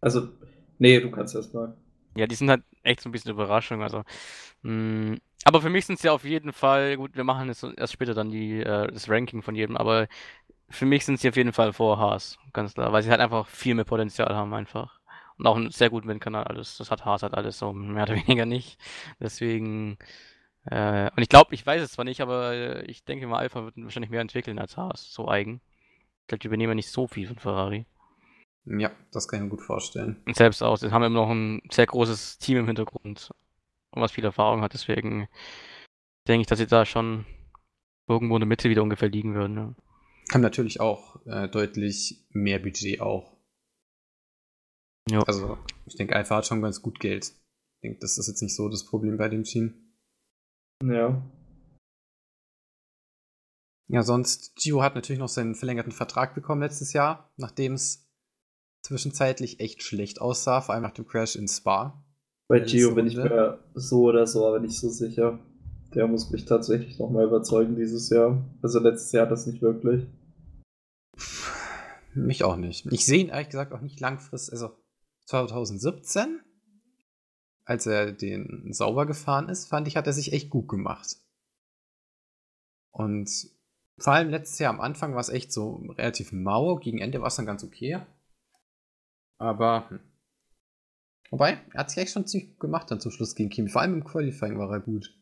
Also, 0.00 0.28
nee, 0.78 1.00
du 1.00 1.10
kannst 1.10 1.34
erst 1.34 1.54
mal. 1.54 1.76
Ja, 2.16 2.26
die 2.26 2.34
sind 2.34 2.48
halt 2.50 2.62
echt 2.82 3.00
so 3.00 3.08
ein 3.08 3.12
bisschen 3.12 3.32
Überraschung. 3.32 3.82
Also, 3.82 4.04
mh, 4.62 5.18
aber 5.44 5.60
für 5.62 5.70
mich 5.70 5.86
sind 5.86 5.98
sie 5.98 6.08
auf 6.08 6.24
jeden 6.24 6.52
Fall, 6.52 6.96
gut, 6.96 7.16
wir 7.16 7.24
machen 7.24 7.48
jetzt 7.48 7.64
erst 7.64 7.92
später 7.92 8.14
dann 8.14 8.30
die, 8.30 8.60
äh, 8.60 8.88
das 8.92 9.08
Ranking 9.08 9.42
von 9.42 9.54
jedem, 9.54 9.76
aber 9.76 10.08
für 10.74 10.86
mich 10.86 11.04
sind 11.04 11.20
sie 11.20 11.28
auf 11.28 11.36
jeden 11.36 11.52
Fall 11.52 11.72
vor 11.72 11.98
Haas, 11.98 12.38
ganz 12.52 12.74
klar, 12.74 12.92
weil 12.92 13.02
sie 13.02 13.10
halt 13.10 13.20
einfach 13.20 13.46
viel 13.46 13.74
mehr 13.74 13.84
Potenzial 13.84 14.34
haben 14.34 14.52
einfach. 14.54 15.00
Und 15.36 15.46
auch 15.46 15.56
einen 15.56 15.70
sehr 15.70 15.90
guten 15.90 16.08
Windkanal, 16.08 16.44
alles. 16.44 16.76
Das 16.76 16.90
hat 16.90 17.04
Haas 17.04 17.22
halt 17.22 17.34
alles 17.34 17.58
so, 17.58 17.72
mehr 17.72 18.04
oder 18.04 18.14
weniger 18.26 18.46
nicht. 18.46 18.78
Deswegen, 19.20 19.98
äh, 20.66 21.10
und 21.16 21.22
ich 21.22 21.28
glaube, 21.28 21.54
ich 21.54 21.66
weiß 21.66 21.82
es 21.82 21.92
zwar 21.92 22.04
nicht, 22.04 22.20
aber 22.20 22.52
äh, 22.52 22.84
ich 22.84 23.04
denke 23.04 23.26
mal, 23.26 23.38
Alpha 23.38 23.64
wird 23.64 23.74
wahrscheinlich 23.76 24.10
mehr 24.10 24.20
entwickeln 24.20 24.58
als 24.58 24.76
Haas, 24.76 25.12
so 25.12 25.28
eigen. 25.28 25.60
Ich 26.22 26.28
glaube, 26.28 26.40
die 26.40 26.46
übernehmen 26.46 26.76
nicht 26.76 26.90
so 26.90 27.06
viel 27.06 27.26
von 27.26 27.38
Ferrari. 27.38 27.86
Ja, 28.66 28.90
das 29.12 29.28
kann 29.28 29.40
ich 29.40 29.44
mir 29.44 29.50
gut 29.50 29.62
vorstellen. 29.62 30.22
Und 30.26 30.36
selbst 30.36 30.62
aus. 30.62 30.80
Sie 30.80 30.90
haben 30.90 31.02
immer 31.02 31.20
noch 31.20 31.30
ein 31.30 31.60
sehr 31.70 31.86
großes 31.86 32.38
Team 32.38 32.58
im 32.58 32.66
Hintergrund, 32.66 33.30
und 33.90 34.02
was 34.02 34.12
viel 34.12 34.24
Erfahrung 34.24 34.62
hat. 34.62 34.72
Deswegen 34.72 35.28
denke 36.26 36.42
ich, 36.42 36.46
dass 36.46 36.58
sie 36.58 36.66
da 36.66 36.84
schon 36.84 37.26
irgendwo 38.08 38.36
in 38.36 38.40
der 38.40 38.48
Mitte 38.48 38.70
wieder 38.70 38.82
ungefähr 38.82 39.08
liegen 39.08 39.34
würden. 39.34 39.56
Ja. 39.56 39.74
Haben 40.32 40.40
natürlich 40.40 40.80
auch 40.80 41.24
äh, 41.26 41.48
deutlich 41.48 42.26
mehr 42.30 42.58
Budget 42.58 43.00
auch. 43.00 43.36
Ja. 45.10 45.22
Also, 45.22 45.58
ich 45.86 45.96
denke, 45.96 46.16
Alpha 46.16 46.36
hat 46.36 46.46
schon 46.46 46.62
ganz 46.62 46.80
gut 46.80 46.98
Geld. 46.98 47.26
Ich 47.26 47.80
denke, 47.82 47.98
das 48.00 48.16
ist 48.16 48.28
jetzt 48.28 48.42
nicht 48.42 48.54
so 48.54 48.68
das 48.68 48.84
Problem 48.84 49.18
bei 49.18 49.28
dem 49.28 49.44
Team. 49.44 49.74
Ja. 50.82 51.22
Ja, 53.88 54.02
sonst, 54.02 54.56
Gio 54.56 54.82
hat 54.82 54.94
natürlich 54.94 55.20
noch 55.20 55.28
seinen 55.28 55.54
verlängerten 55.54 55.92
Vertrag 55.92 56.34
bekommen 56.34 56.62
letztes 56.62 56.94
Jahr, 56.94 57.30
nachdem 57.36 57.74
es 57.74 58.10
zwischenzeitlich 58.82 59.60
echt 59.60 59.82
schlecht 59.82 60.20
aussah, 60.20 60.62
vor 60.62 60.74
allem 60.74 60.82
nach 60.82 60.92
dem 60.92 61.06
Crash 61.06 61.36
in 61.36 61.48
Spa. 61.48 62.02
Bei 62.48 62.60
Gio 62.60 62.94
bin 62.94 63.06
ich 63.06 63.16
mir 63.16 63.62
so 63.74 64.04
oder 64.04 64.26
so 64.26 64.46
aber 64.46 64.60
nicht 64.60 64.78
so 64.78 64.88
sicher. 64.88 65.38
Der 65.94 66.06
muss 66.06 66.30
mich 66.30 66.44
tatsächlich 66.44 66.98
nochmal 66.98 67.24
überzeugen 67.24 67.76
dieses 67.76 68.10
Jahr. 68.10 68.44
Also 68.62 68.80
letztes 68.80 69.12
Jahr 69.12 69.26
das 69.26 69.46
nicht 69.46 69.62
wirklich. 69.62 70.06
Mich 72.14 72.44
auch 72.44 72.56
nicht. 72.56 72.86
Ich 72.92 73.06
sehe 73.06 73.20
ihn 73.20 73.28
ehrlich 73.28 73.48
gesagt 73.48 73.72
auch 73.72 73.80
nicht 73.80 74.00
langfristig. 74.00 74.52
Also 74.52 74.70
2017, 75.26 76.40
als 77.64 77.86
er 77.86 78.12
den 78.12 78.72
sauber 78.72 79.06
gefahren 79.06 79.48
ist, 79.48 79.68
fand 79.68 79.88
ich, 79.88 79.96
hat 79.96 80.06
er 80.06 80.12
sich 80.12 80.32
echt 80.32 80.50
gut 80.50 80.68
gemacht. 80.68 81.16
Und 82.92 83.30
vor 83.98 84.12
allem 84.12 84.30
letztes 84.30 84.58
Jahr 84.58 84.72
am 84.72 84.80
Anfang 84.80 85.14
war 85.14 85.20
es 85.20 85.28
echt 85.28 85.52
so 85.52 85.76
relativ 85.96 86.32
mau. 86.32 86.76
Gegen 86.76 86.98
Ende 86.98 87.20
war 87.20 87.28
es 87.28 87.36
dann 87.36 87.46
ganz 87.46 87.64
okay. 87.64 88.00
Aber 89.38 89.90
hm. 89.90 90.00
Wobei, 91.30 91.58
er 91.72 91.80
hat 91.80 91.90
sich 91.90 91.98
echt 91.98 92.12
schon 92.12 92.28
ziemlich 92.28 92.50
gut 92.50 92.60
gemacht 92.60 92.88
dann 92.90 93.00
zum 93.00 93.10
Schluss 93.10 93.34
gegen 93.34 93.50
Kimi. 93.50 93.68
Vor 93.68 93.82
allem 93.82 93.94
im 93.94 94.04
Qualifying 94.04 94.56
war 94.56 94.70
er 94.70 94.78
gut. 94.78 95.18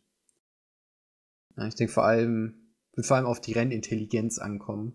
Ja, 1.57 1.67
ich 1.67 1.75
denke 1.75 1.93
vor 1.93 2.05
allem, 2.05 2.55
wird 2.95 3.07
vor 3.07 3.17
allem 3.17 3.27
auf 3.27 3.41
die 3.41 3.53
Rennintelligenz 3.53 4.39
ankommen. 4.39 4.95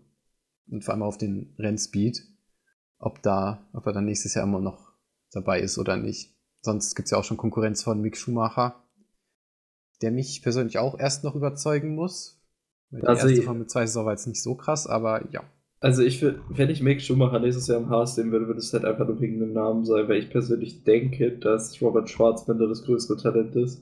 Und 0.70 0.84
vor 0.84 0.92
allem 0.94 1.02
auf 1.02 1.16
den 1.18 1.54
Rennspeed. 1.58 2.22
Ob 2.98 3.22
da, 3.22 3.66
ob 3.72 3.86
er 3.86 3.92
dann 3.92 4.04
nächstes 4.04 4.34
Jahr 4.34 4.44
immer 4.44 4.60
noch 4.60 4.92
dabei 5.32 5.60
ist 5.60 5.78
oder 5.78 5.96
nicht. 5.96 6.34
Sonst 6.60 6.94
gibt 6.94 7.06
es 7.06 7.10
ja 7.12 7.18
auch 7.18 7.24
schon 7.24 7.36
Konkurrenz 7.36 7.82
von 7.82 8.00
Mick 8.00 8.16
Schumacher, 8.16 8.82
der 10.02 10.10
mich 10.10 10.42
persönlich 10.42 10.78
auch 10.78 10.98
erst 10.98 11.24
noch 11.24 11.34
überzeugen 11.36 11.94
muss. 11.94 12.42
Weil 12.90 13.00
die 13.02 13.06
Also 13.06 13.26
erste 13.28 13.40
ich- 13.40 13.44
Formel 13.46 13.66
2 13.66 13.86
Saison 13.86 14.04
war 14.06 14.12
jetzt 14.12 14.26
nicht 14.26 14.42
so 14.42 14.54
krass, 14.56 14.86
aber 14.86 15.24
ja. 15.32 15.42
Also 15.80 16.02
ich 16.02 16.20
wenn 16.22 16.70
ich 16.70 16.82
Mick 16.82 17.00
Schumacher 17.00 17.38
nächstes 17.38 17.68
Jahr 17.68 17.78
im 17.80 17.88
Haas 17.88 18.16
sehen 18.16 18.32
würde, 18.32 18.48
würde 18.48 18.58
es 18.58 18.72
halt 18.72 18.84
einfach 18.84 19.06
nur 19.06 19.20
wegen 19.20 19.38
dem 19.38 19.52
Namen 19.52 19.84
sein, 19.84 20.08
weil 20.08 20.18
ich 20.18 20.28
persönlich 20.28 20.82
denke, 20.82 21.38
dass 21.38 21.80
Robert 21.80 22.10
Schwarzbender 22.10 22.66
das 22.66 22.82
größere 22.82 23.16
Talent 23.16 23.54
ist. 23.54 23.80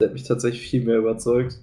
Der 0.00 0.08
hat 0.08 0.14
mich 0.14 0.24
tatsächlich 0.24 0.68
viel 0.68 0.84
mehr 0.84 0.98
überzeugt. 0.98 1.60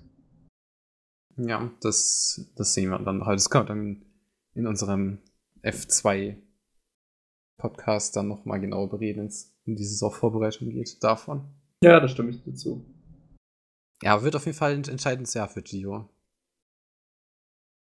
Ja, 1.37 1.71
das, 1.81 2.51
das 2.55 2.73
sehen 2.73 2.89
wir 2.89 2.99
dann 2.99 3.25
halt. 3.25 3.37
Das 3.39 3.49
kommt 3.49 3.69
dann 3.69 4.05
in 4.53 4.67
unserem 4.67 5.19
F2 5.63 6.37
Podcast 7.59 8.15
dann 8.15 8.27
nochmal 8.27 8.59
genau 8.59 8.87
bereden, 8.87 9.19
wenn 9.21 9.27
es 9.27 9.55
um 9.65 9.75
die 9.75 9.83
Saisonvorbereitung 9.83 10.69
geht, 10.69 11.03
davon. 11.03 11.47
Ja, 11.83 11.99
da 11.99 12.07
stimme 12.07 12.29
ich 12.29 12.43
dir 12.43 12.53
zu. 12.53 12.85
Ja, 14.03 14.21
wird 14.23 14.35
auf 14.35 14.45
jeden 14.45 14.57
Fall 14.57 14.73
ein 14.73 14.83
entscheidendes 14.83 15.33
Jahr 15.33 15.49
für 15.49 15.61
Gio. 15.63 16.09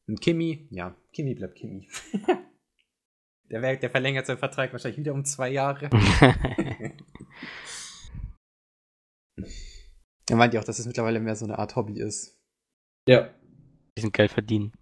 Und 0.09 0.21
Kimi, 0.23 0.67
ja, 0.71 0.97
Kimi 1.13 1.35
bleibt 1.35 1.57
Kimi. 1.57 1.87
der, 3.51 3.61
wär- 3.63 3.77
der 3.77 3.91
verlängert 3.91 4.27
seinen 4.27 4.39
Vertrag 4.39 4.73
wahrscheinlich 4.73 4.99
wieder 5.01 5.13
um 5.13 5.25
zwei 5.27 5.51
Jahre. 5.51 5.91
er 10.29 10.37
meint 10.37 10.55
ja 10.55 10.61
auch, 10.61 10.65
dass 10.65 10.79
es 10.79 10.87
mittlerweile 10.87 11.21
mehr 11.21 11.37
so 11.37 11.45
eine 11.45 11.59
Art 11.59 11.77
Hobby 11.77 12.01
ist. 12.01 12.39
Ja. 13.09 13.33
Diesen 13.97 14.13
Geld 14.13 14.31
verdienen. 14.31 14.73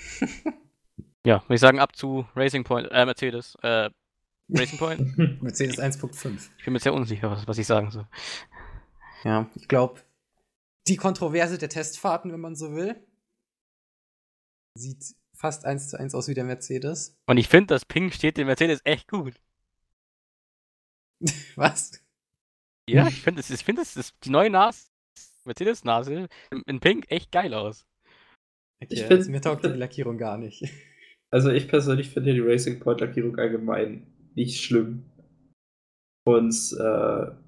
ja, 1.26 1.42
würde 1.42 1.54
ich 1.54 1.60
sagen, 1.60 1.78
ab 1.78 1.96
zu 1.96 2.26
Racing 2.34 2.64
Point, 2.64 2.88
äh, 2.90 3.04
Mercedes, 3.04 3.56
äh, 3.62 3.90
Racing 4.50 4.78
Point. 4.78 5.18
Mercedes 5.42 5.78
1.5. 5.78 6.50
Ich 6.58 6.64
bin 6.64 6.72
mir 6.72 6.80
sehr 6.80 6.94
unsicher, 6.94 7.30
was, 7.30 7.46
was 7.46 7.58
ich 7.58 7.66
sagen 7.66 7.90
soll. 7.90 8.06
Ja, 9.24 9.48
ich 9.54 9.68
glaube, 9.68 10.00
die 10.88 10.96
Kontroverse 10.96 11.58
der 11.58 11.68
Testfahrten, 11.68 12.32
wenn 12.32 12.40
man 12.40 12.56
so 12.56 12.74
will, 12.74 12.96
sieht 14.74 15.14
fast 15.34 15.64
eins 15.64 15.88
zu 15.88 15.98
eins 15.98 16.14
aus 16.14 16.28
wie 16.28 16.34
der 16.34 16.44
Mercedes. 16.44 17.16
Und 17.26 17.36
ich 17.36 17.48
finde, 17.48 17.74
das 17.74 17.84
Ping 17.84 18.10
steht 18.10 18.36
dem 18.36 18.46
Mercedes 18.46 18.80
echt 18.84 19.08
gut. 19.08 19.40
Was? 21.56 22.01
Ja, 22.90 23.06
ich 23.08 23.22
finde, 23.22 23.40
ich 23.40 23.64
finde, 23.64 23.82
das 23.82 23.96
ist 23.96 24.14
die 24.24 24.30
neue 24.30 24.50
Nase, 24.50 24.86
Mercedes-Nase 25.44 26.28
in- 26.50 26.62
in 26.66 26.80
Pink 26.80 27.04
echt 27.08 27.30
geil 27.32 27.54
aus. 27.54 27.84
Okay, 28.82 28.94
Ich 28.94 29.02
also 29.04 29.16
find- 29.16 29.28
mir 29.28 29.40
taugt 29.40 29.64
die 29.64 29.68
Lackierung 29.78 30.18
gar 30.18 30.38
nicht. 30.38 30.64
Also 31.30 31.50
ich 31.50 31.68
persönlich 31.68 32.10
finde 32.10 32.34
die 32.34 32.40
Racing 32.40 32.80
Point 32.80 33.00
Lackierung 33.00 33.38
allgemein 33.38 34.06
nicht 34.34 34.62
schlimm. 34.62 35.04
Und 36.26 36.54
äh, 36.78 36.82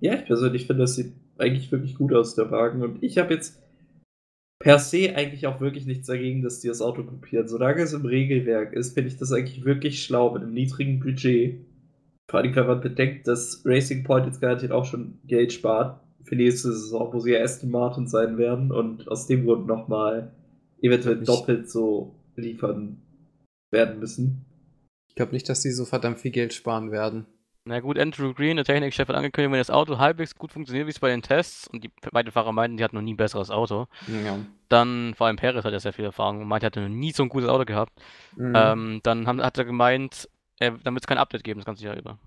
ja, 0.01 0.15
ich 0.15 0.25
persönlich 0.27 0.67
finde, 0.67 0.83
das 0.83 0.95
sieht 0.97 1.13
eigentlich 1.39 1.71
wirklich 1.71 1.95
gut 1.95 2.13
aus, 2.13 2.35
der 2.35 2.51
Wagen. 2.51 2.83
Und 2.83 3.03
ich 3.03 3.19
habe 3.19 3.35
jetzt 3.35 3.61
per 4.61 4.79
se 4.79 5.15
eigentlich 5.15 5.47
auch 5.47 5.61
wirklich 5.61 5.85
nichts 5.87 6.07
dagegen, 6.07 6.43
dass 6.43 6.61
die 6.61 6.69
das 6.69 6.81
Auto 6.81 7.05
kopieren. 7.05 7.47
Solange 7.49 7.83
es 7.83 7.93
im 7.93 8.05
Regelwerk 8.07 8.73
ist, 8.73 8.95
finde 8.95 9.09
ich 9.09 9.17
das 9.19 9.33
eigentlich 9.33 9.65
wirklich 9.65 10.03
schlau 10.05 10.33
mit 10.33 10.43
einem 10.43 10.55
niedrigen 10.55 11.01
Budget. 11.01 11.65
Vor 12.31 12.41
allem, 12.41 12.55
wenn 12.57 12.67
man 12.67 12.81
bedenkt, 12.81 13.29
dass 13.29 13.63
Racing 13.65 14.05
Point 14.05 14.27
jetzt 14.27 14.41
garantiert 14.41 14.73
auch 14.73 14.85
schon 14.85 15.19
Geld 15.25 15.53
spart 15.53 16.01
für 16.25 16.37
nächste 16.37 16.73
Saison, 16.73 17.13
wo 17.13 17.21
sie 17.21 17.33
ja 17.33 17.43
Aston 17.43 17.71
Martin 17.71 18.07
sein 18.07 18.39
werden 18.39 18.73
und 18.73 19.07
aus 19.09 19.27
dem 19.27 19.45
Grund 19.45 19.67
nochmal 19.67 20.33
eventuell 20.81 21.23
doppelt 21.23 21.71
so 21.71 22.15
liefern 22.37 23.03
werden 23.71 23.99
müssen. 24.01 24.47
Ich 25.09 25.15
glaube 25.15 25.33
nicht, 25.33 25.49
dass 25.49 25.61
die 25.61 25.71
so 25.71 25.85
verdammt 25.85 26.19
viel 26.19 26.31
Geld 26.31 26.55
sparen 26.55 26.91
werden. 26.91 27.27
Na 27.67 27.81
gut, 27.81 27.99
Andrew 27.99 28.35
Green, 28.35 28.57
der 28.57 28.65
Technikchef, 28.67 29.09
hat 29.09 29.17
angekündigt, 29.17 29.53
wenn 29.53 29.59
das 29.59 29.71
Auto 29.71 29.97
halbwegs 29.99 30.35
gut 30.35 30.53
funktioniert, 30.53 30.87
wie 30.87 30.91
es 30.91 30.99
bei 30.99 31.09
den 31.09 31.23
Tests, 31.23 31.67
und 31.67 31.83
die 31.83 31.91
beiden 32.13 32.31
Fahrer 32.31 32.53
meinten, 32.53 32.77
die 32.77 32.85
hatten 32.85 32.97
noch 32.97 33.03
nie 33.03 33.15
ein 33.15 33.17
besseres 33.19 33.51
Auto, 33.51 33.87
Ja. 34.07 34.39
dann, 34.69 35.15
vor 35.17 35.29
allem 35.29 35.37
Perez 35.37 35.65
hat 35.65 35.73
ja 35.73 35.81
sehr 35.81 35.95
viel 35.95 36.05
Erfahrung 36.05 36.43
und 36.43 36.49
meinte, 36.49 36.67
er 36.67 36.69
hatte 36.69 36.81
noch 36.83 36.89
nie 36.91 37.13
so 37.13 37.23
ein 37.23 37.31
gutes 37.31 37.49
Auto 37.49 37.65
gehabt. 37.65 37.93
Mhm. 38.37 38.53
Ähm, 38.55 39.01
dann 39.03 39.27
haben, 39.27 39.41
hat 39.41 39.57
er 39.57 39.65
gemeint, 39.65 40.29
er, 40.59 40.73
dann 40.79 40.95
wird 40.95 41.05
es 41.05 41.09
kein 41.09 41.19
Update 41.19 41.45
geben, 41.45 41.61
das 41.61 41.67
ganze 41.67 41.85
Jahr 41.85 41.97
über. 41.97 42.19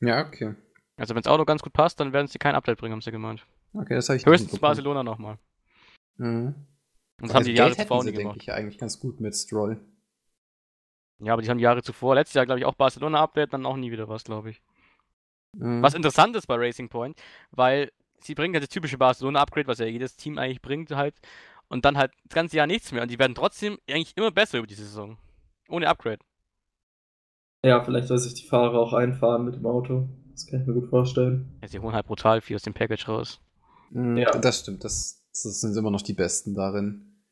ja, 0.00 0.26
okay. 0.26 0.54
Also 0.96 1.14
wenn 1.14 1.22
das 1.22 1.32
Auto 1.32 1.44
ganz 1.44 1.62
gut 1.62 1.72
passt, 1.72 1.98
dann 2.00 2.12
werden 2.12 2.28
sie 2.28 2.38
kein 2.38 2.54
Update 2.54 2.78
bringen, 2.78 2.92
haben 2.92 3.00
sie 3.00 3.10
gemeint. 3.10 3.44
Okay, 3.72 3.94
das 3.94 4.08
habe 4.08 4.16
ich 4.18 4.26
Höchstens. 4.26 4.58
Barcelona 4.60 5.02
nochmal. 5.02 5.38
Mhm. 6.18 6.54
Und 7.20 7.30
das 7.30 7.34
Also 7.34 7.34
haben 7.34 7.44
die 7.44 7.52
Jahre 7.54 7.76
zuvor 7.76 7.98
hätten 7.98 8.06
nie 8.06 8.12
sie, 8.12 8.12
denke 8.12 8.22
gemacht. 8.22 8.36
ich, 8.36 8.46
ja 8.46 8.54
eigentlich 8.54 8.78
ganz 8.78 9.00
gut 9.00 9.20
mit 9.20 9.34
Stroll. 9.34 9.80
Ja, 11.18 11.32
aber 11.32 11.42
die 11.42 11.48
haben 11.50 11.58
Jahre 11.58 11.82
zuvor, 11.82 12.14
letztes 12.14 12.34
Jahr 12.34 12.46
glaube 12.46 12.60
ich 12.60 12.64
auch 12.66 12.74
Barcelona-Update, 12.74 13.52
dann 13.52 13.66
auch 13.66 13.76
nie 13.76 13.90
wieder 13.92 14.08
was, 14.08 14.24
glaube 14.24 14.50
ich. 14.50 14.62
Mhm. 15.52 15.82
Was 15.82 15.94
interessant 15.94 16.36
ist 16.36 16.46
bei 16.46 16.56
Racing 16.56 16.88
Point, 16.88 17.20
weil 17.50 17.92
sie 18.20 18.34
bringen 18.34 18.54
halt 18.54 18.64
das 18.64 18.70
typische 18.70 18.98
Barcelona-Upgrade, 18.98 19.66
was 19.68 19.78
ja 19.78 19.86
jedes 19.86 20.16
Team 20.16 20.38
eigentlich 20.38 20.62
bringt, 20.62 20.90
halt. 20.92 21.14
Und 21.68 21.84
dann 21.84 21.96
halt 21.96 22.12
das 22.24 22.34
ganze 22.34 22.56
Jahr 22.56 22.66
nichts 22.66 22.92
mehr. 22.92 23.02
Und 23.02 23.10
die 23.10 23.18
werden 23.18 23.34
trotzdem 23.34 23.78
eigentlich 23.88 24.16
immer 24.16 24.30
besser 24.30 24.58
über 24.58 24.66
die 24.66 24.74
Saison. 24.74 25.18
Ohne 25.68 25.88
Upgrade. 25.88 26.18
Ja, 27.64 27.82
vielleicht 27.82 28.08
soll 28.08 28.18
sich 28.18 28.34
die 28.34 28.46
Fahrer 28.46 28.78
auch 28.78 28.92
einfahren 28.92 29.44
mit 29.44 29.54
dem 29.54 29.66
Auto. 29.66 30.08
Das 30.32 30.46
kann 30.46 30.60
ich 30.60 30.66
mir 30.66 30.74
gut 30.74 30.90
vorstellen. 30.90 31.58
Ja, 31.62 31.68
sie 31.68 31.78
holen 31.80 31.94
halt 31.94 32.06
brutal 32.06 32.40
viel 32.40 32.56
aus 32.56 32.62
dem 32.62 32.74
Package 32.74 33.08
raus. 33.08 33.40
Mhm, 33.90 34.16
Ja. 34.18 34.30
Das 34.32 34.60
stimmt, 34.60 34.84
das, 34.84 35.24
das 35.30 35.60
sind 35.60 35.76
immer 35.76 35.90
noch 35.90 36.02
die 36.02 36.12
Besten 36.12 36.54
darin. 36.54 37.22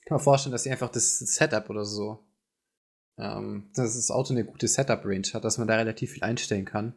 Ich 0.00 0.06
kann 0.06 0.16
mir 0.16 0.22
vorstellen, 0.22 0.52
dass 0.52 0.64
sie 0.64 0.70
einfach 0.70 0.88
das 0.90 1.18
Setup 1.18 1.68
oder 1.70 1.84
so, 1.84 2.26
ähm, 3.18 3.70
dass 3.74 3.94
das 3.94 4.10
Auto 4.10 4.32
eine 4.32 4.44
gute 4.44 4.66
Setup-Range 4.66 5.28
hat, 5.34 5.44
dass 5.44 5.58
man 5.58 5.68
da 5.68 5.76
relativ 5.76 6.12
viel 6.12 6.24
einstellen 6.24 6.64
kann. 6.64 6.94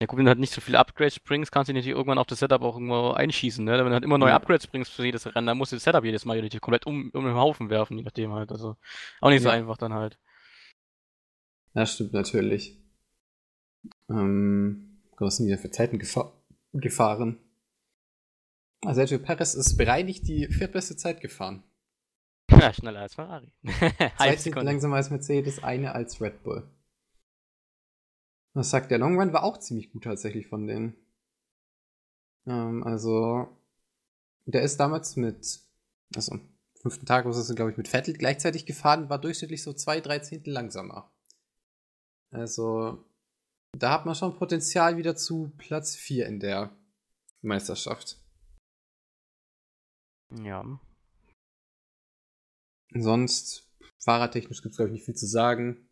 Ja 0.00 0.06
gut, 0.06 0.18
wenn 0.18 0.24
du 0.24 0.30
halt 0.30 0.40
nicht 0.40 0.52
so 0.52 0.60
viele 0.60 0.80
Upgrades 0.80 1.20
bringst, 1.20 1.52
kannst 1.52 1.68
du 1.68 1.72
natürlich 1.72 1.96
irgendwann 1.96 2.18
auf 2.18 2.26
das 2.26 2.40
Setup 2.40 2.60
auch 2.62 2.74
irgendwo 2.74 3.12
einschießen, 3.12 3.64
ne? 3.64 3.78
Wenn 3.78 3.86
du 3.86 3.92
halt 3.92 4.02
immer 4.04 4.18
neue 4.18 4.30
Ja. 4.30 4.36
Upgrades 4.36 4.66
bringst 4.66 4.90
für 4.92 5.04
jedes 5.04 5.32
Rennen, 5.32 5.46
dann 5.46 5.56
musst 5.56 5.70
du 5.70 5.76
das 5.76 5.84
Setup 5.84 6.04
jedes 6.04 6.24
Mal 6.24 6.34
natürlich 6.42 6.60
komplett 6.60 6.86
um, 6.86 7.10
um 7.14 7.24
den 7.24 7.34
Haufen 7.36 7.70
werfen, 7.70 7.96
je 7.98 8.02
nachdem 8.02 8.32
halt. 8.32 8.50
Also 8.50 8.76
auch 9.20 9.30
nicht 9.30 9.42
so 9.42 9.48
Ja. 9.48 9.54
einfach 9.54 9.76
dann 9.78 9.94
halt. 9.94 10.18
Ja, 11.74 11.86
stimmt 11.86 12.12
natürlich. 12.12 12.78
Ähm, 14.08 15.00
was 15.18 15.36
sind 15.36 15.46
die 15.46 15.52
denn 15.52 15.60
für 15.60 15.70
Zeiten 15.70 15.98
gefa 15.98 16.32
gefahren? 16.72 17.38
Also 18.84 18.96
Sergio 18.96 19.18
Perez 19.18 19.54
ist 19.54 19.76
bereinigt 19.76 20.26
die 20.26 20.48
viertbeste 20.48 20.96
Zeit 20.96 21.20
gefahren. 21.20 21.62
Ja, 22.50 22.72
schneller 22.72 23.00
als 23.00 23.14
Ferrari. 23.14 23.50
Halb 23.64 24.16
13 24.18 24.38
Sekunde. 24.38 24.66
langsamer 24.66 24.96
als 24.96 25.10
Mercedes, 25.10 25.62
eine 25.62 25.94
als 25.94 26.20
Red 26.20 26.42
Bull. 26.42 26.68
Was 28.54 28.70
sagt 28.70 28.90
der 28.90 28.98
Long 28.98 29.18
Run 29.18 29.32
war 29.32 29.44
auch 29.44 29.58
ziemlich 29.58 29.90
gut 29.92 30.04
tatsächlich 30.04 30.46
von 30.48 30.66
denen. 30.66 30.94
Ähm, 32.46 32.82
also, 32.82 33.48
der 34.44 34.62
ist 34.62 34.78
damals 34.78 35.16
mit, 35.16 35.60
also 36.14 36.38
fünften 36.80 37.06
Tag 37.06 37.24
ist 37.24 37.48
er, 37.48 37.54
glaube 37.54 37.70
ich, 37.70 37.76
mit 37.76 37.88
Vettel 37.88 38.14
gleichzeitig 38.14 38.66
gefahren, 38.66 39.08
war 39.08 39.20
durchschnittlich 39.20 39.62
so 39.62 39.72
zwei, 39.72 40.00
drei 40.00 40.18
Zehntel 40.18 40.52
langsamer. 40.52 41.10
Also, 42.32 43.04
da 43.78 43.92
hat 43.92 44.06
man 44.06 44.14
schon 44.14 44.36
Potenzial 44.36 44.96
wieder 44.96 45.14
zu 45.14 45.52
Platz 45.58 45.94
4 45.96 46.26
in 46.26 46.40
der 46.40 46.74
Meisterschaft. 47.42 48.18
Ja. 50.42 50.80
Sonst, 52.94 53.70
fahrertechnisch 54.02 54.62
gibt 54.62 54.72
es, 54.72 54.76
glaube 54.76 54.88
ich, 54.88 54.94
nicht 54.94 55.04
viel 55.04 55.14
zu 55.14 55.26
sagen. 55.26 55.88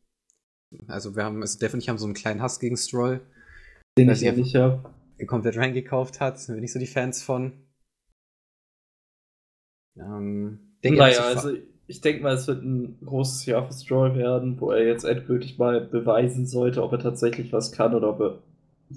Also, 0.88 1.14
wir 1.14 1.24
haben, 1.24 1.42
also 1.42 1.58
Dev 1.58 1.74
und 1.74 1.80
ich 1.80 1.88
haben 1.88 1.98
so 1.98 2.06
einen 2.06 2.14
kleinen 2.14 2.40
Hass 2.40 2.58
gegen 2.58 2.76
Stroll. 2.76 3.20
Den 3.98 4.08
ich 4.08 4.20
ja 4.22 4.32
ich 4.32 4.38
nicht 4.38 4.54
habe. 4.56 4.94
komplett 5.26 5.56
reingekauft 5.56 6.20
hat. 6.20 6.40
Sind 6.40 6.54
wir 6.54 6.62
nicht 6.62 6.72
so 6.72 6.78
die 6.78 6.86
Fans 6.86 7.22
von. 7.22 7.66
Ähm, 9.96 10.78
denke, 10.82 11.00
Naja, 11.00 11.20
also 11.20 11.54
ich 11.90 12.00
denke 12.00 12.22
mal, 12.22 12.34
es 12.34 12.46
wird 12.46 12.62
ein 12.62 12.98
großes 13.04 13.46
Jahr 13.46 13.66
für 13.66 13.72
Stroll 13.72 14.14
werden, 14.14 14.60
wo 14.60 14.70
er 14.70 14.86
jetzt 14.86 15.02
endgültig 15.02 15.58
mal 15.58 15.80
beweisen 15.80 16.46
sollte, 16.46 16.84
ob 16.84 16.92
er 16.92 17.00
tatsächlich 17.00 17.52
was 17.52 17.72
kann 17.72 17.96
oder 17.96 18.10
ob 18.10 18.20
er 18.20 18.38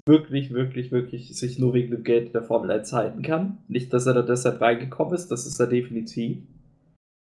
wirklich, 0.06 0.52
wirklich, 0.52 0.92
wirklich 0.92 1.36
sich 1.36 1.58
nur 1.58 1.74
wegen 1.74 1.90
dem 1.90 2.04
Geld 2.04 2.26
in 2.26 2.32
der 2.32 2.44
Formel 2.44 2.70
1 2.70 2.92
halten 2.92 3.22
kann. 3.22 3.58
Nicht, 3.66 3.92
dass 3.92 4.06
er 4.06 4.14
da 4.14 4.22
deshalb 4.22 4.60
reingekommen 4.60 5.12
ist, 5.12 5.28
das 5.32 5.44
ist 5.44 5.58
er 5.58 5.66
definitiv. 5.66 6.38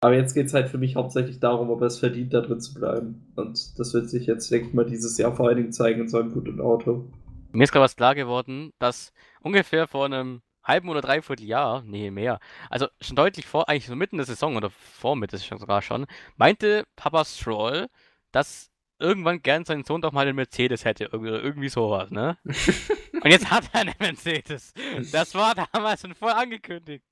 Aber 0.04 0.16
jetzt 0.16 0.34
geht 0.34 0.48
es 0.48 0.56
halt 0.56 0.68
für 0.68 0.80
mich 0.80 0.96
hauptsächlich 0.96 1.40
darum, 1.40 1.70
ob 1.70 1.82
er 1.82 1.88
es 1.88 2.00
verdient, 2.00 2.34
da 2.34 2.42
drin 2.42 2.60
zu 2.60 2.74
bleiben. 2.74 3.32
Und 3.36 3.78
das 3.78 3.94
wird 3.94 4.10
sich 4.10 4.26
jetzt, 4.26 4.50
denke 4.50 4.70
ich 4.70 4.74
mal, 4.74 4.86
dieses 4.86 5.16
Jahr 5.20 5.36
vor 5.36 5.48
allen 5.48 5.58
Dingen 5.58 5.72
zeigen 5.72 6.02
in 6.02 6.10
seinem 6.10 6.34
guten 6.34 6.60
Auto. 6.60 7.06
Mir 7.52 7.66
ist 7.66 7.72
gerade 7.72 7.84
was 7.84 7.96
klar 7.96 8.16
geworden, 8.16 8.72
dass 8.80 9.14
ungefähr 9.44 9.86
vor 9.86 10.06
einem 10.06 10.42
halben 10.64 10.90
oder 10.90 11.02
dreiviertel 11.02 11.46
Jahr, 11.46 11.84
nee, 11.84 12.12
mehr, 12.12 12.40
also 12.70 12.88
schon 13.02 13.16
deutlich 13.16 13.46
vor, 13.46 13.70
eigentlich 13.70 13.88
so 13.88 13.96
mitten 13.96 14.18
der 14.18 14.26
Saison 14.26 14.56
oder 14.56 14.70
vor 14.70 15.16
Mitte 15.16 15.40
schon 15.40 15.58
sogar 15.58 15.82
schon, 15.82 16.06
meinte 16.38 16.86
Papa 16.96 17.26
Stroll, 17.26 17.88
dass 18.32 18.72
irgendwann 19.00 19.42
gern 19.42 19.66
seinen 19.66 19.84
Sohn 19.84 20.02
doch 20.02 20.12
mal 20.12 20.28
einen 20.28 20.36
Mercedes 20.36 20.86
hätte, 20.86 21.10
irgendwie, 21.12 21.70
sowas, 21.70 22.12
ne? 22.12 22.38
Und 22.46 23.30
jetzt 23.30 23.50
hat 23.52 23.70
er 23.74 23.82
einen 23.82 23.96
Mercedes. 24.00 24.74
Das 25.12 25.36
war 25.36 25.54
damals 25.74 26.02
schon 26.02 26.16
voll 26.16 26.32
angekündigt. 26.32 27.04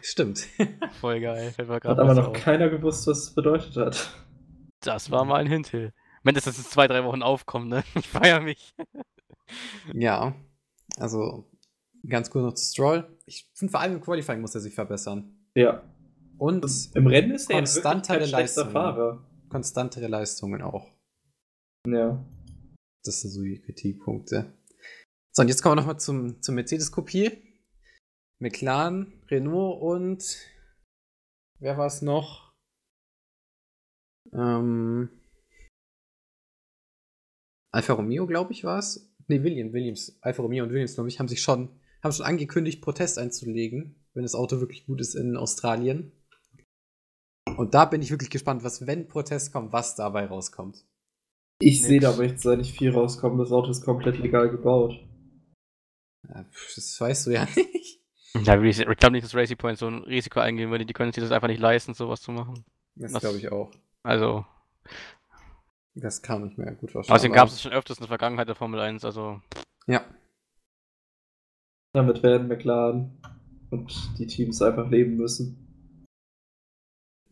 Stimmt. 0.00 0.46
Voll 1.00 1.20
geil. 1.20 1.52
Hat 1.56 1.84
aber 1.84 2.14
noch 2.14 2.28
auf. 2.28 2.32
keiner 2.32 2.68
gewusst, 2.70 3.06
was 3.06 3.18
es 3.18 3.34
bedeutet 3.34 3.76
hat. 3.76 4.16
Das 4.80 5.10
war 5.10 5.24
mal 5.24 5.40
ein 5.40 5.46
Hintel. 5.46 5.92
Wenn 6.22 6.34
das 6.34 6.44
jetzt 6.46 6.58
in 6.58 6.64
zwei, 6.64 6.86
drei 6.86 7.04
Wochen 7.04 7.22
aufkommt, 7.22 7.68
ne? 7.68 7.84
Ich 7.94 8.08
feier 8.08 8.40
mich. 8.40 8.74
Ja, 9.92 10.34
also 10.98 11.46
ganz 12.08 12.30
kurz 12.30 12.44
noch 12.44 12.54
zu 12.54 12.64
Stroll. 12.64 13.16
Ich 13.26 13.50
finde 13.54 13.70
vor 13.70 13.80
allem 13.80 13.94
im 13.94 14.00
Qualifying 14.00 14.40
muss 14.40 14.54
er 14.54 14.60
sich 14.60 14.74
verbessern. 14.74 15.46
Ja. 15.54 15.82
Und 16.38 16.66
Im 16.94 17.06
Rennen 17.06 17.32
ist 17.32 17.50
er 17.50 17.58
Konstantere 17.58 18.26
Leistungen. 18.26 18.72
Fahrer. 18.72 19.28
konstantere 19.48 20.08
Leistungen 20.08 20.62
auch. 20.62 20.90
Ja. 21.86 22.24
Das 23.04 23.20
sind 23.20 23.30
so 23.30 23.42
die 23.42 23.60
Kritikpunkte. 23.60 24.52
So, 25.32 25.42
und 25.42 25.48
jetzt 25.48 25.62
kommen 25.62 25.76
wir 25.76 25.80
nochmal 25.80 26.00
zum, 26.00 26.42
zum 26.42 26.54
Mercedes-Kopie. 26.56 27.30
McLaren, 28.40 29.12
Renault 29.30 29.80
und 29.80 30.36
wer 31.60 31.78
war 31.78 31.86
es 31.86 32.02
noch? 32.02 32.52
Ähm, 34.32 35.08
Alfa 37.72 37.92
Romeo, 37.94 38.26
glaube 38.26 38.52
ich, 38.52 38.64
war 38.64 38.78
es. 38.78 39.14
Nee, 39.28 39.42
Williams, 39.42 39.72
Williams, 39.72 40.18
Alfa 40.22 40.42
Romeo 40.42 40.64
und 40.64 40.70
Williams, 40.70 40.94
glaube 40.94 41.08
ich, 41.08 41.18
haben 41.18 41.28
sich 41.28 41.40
schon, 41.40 41.80
haben 42.02 42.12
schon 42.12 42.26
angekündigt, 42.26 42.82
Protest 42.82 43.18
einzulegen, 43.18 43.96
wenn 44.14 44.22
das 44.22 44.34
Auto 44.34 44.60
wirklich 44.60 44.86
gut 44.86 45.00
ist 45.00 45.14
in 45.14 45.36
Australien. 45.36 46.12
Und 47.56 47.74
da 47.74 47.84
bin 47.84 48.02
ich 48.02 48.10
wirklich 48.10 48.30
gespannt, 48.30 48.64
was, 48.64 48.86
wenn 48.86 49.08
Protest 49.08 49.52
kommt, 49.52 49.72
was 49.72 49.94
dabei 49.96 50.26
rauskommt. 50.26 50.84
Ich 51.60 51.82
sehe 51.82 52.00
da 52.00 52.10
aber 52.12 52.24
jetzt 52.24 52.44
nicht 52.44 52.76
viel 52.76 52.90
rauskommen. 52.92 53.38
Das 53.38 53.52
Auto 53.52 53.70
ist 53.70 53.84
komplett 53.84 54.18
legal 54.18 54.50
gebaut. 54.50 54.94
Ja, 56.28 56.44
das 56.74 57.00
weißt 57.00 57.26
du 57.26 57.30
ja 57.32 57.44
nicht. 57.44 58.00
Ja, 58.34 58.60
ich 58.62 58.74
glaube 58.96 59.10
nicht, 59.12 59.24
dass 59.24 59.34
Racing 59.34 59.58
Point 59.58 59.78
so 59.78 59.86
ein 59.88 60.02
Risiko 60.04 60.40
eingehen 60.40 60.70
würde. 60.70 60.86
Die 60.86 60.92
können 60.94 61.12
sich 61.12 61.22
das 61.22 61.30
einfach 61.32 61.48
nicht 61.48 61.60
leisten, 61.60 61.94
sowas 61.94 62.22
zu 62.22 62.32
machen. 62.32 62.64
Das 62.96 63.12
Was- 63.12 63.20
glaube 63.20 63.36
ich 63.38 63.52
auch. 63.52 63.70
Also, 64.02 64.44
Das 65.94 66.22
kann 66.22 66.48
ich 66.48 66.56
mir 66.56 66.72
gut 66.74 66.90
vorstellen. 66.90 67.14
außerdem 67.14 67.32
gab 67.34 67.48
es 67.48 67.60
schon 67.60 67.72
öfters 67.72 67.98
in 67.98 68.02
der 68.02 68.08
Vergangenheit 68.08 68.48
der 68.48 68.54
Formel 68.56 68.80
1, 68.80 69.04
also. 69.04 69.40
Ja, 69.86 70.04
Damit 71.94 72.22
werden 72.22 72.48
McLaren 72.48 73.18
und 73.70 74.18
die 74.18 74.26
Teams 74.26 74.62
einfach 74.62 74.88
leben 74.90 75.16
müssen. 75.16 75.58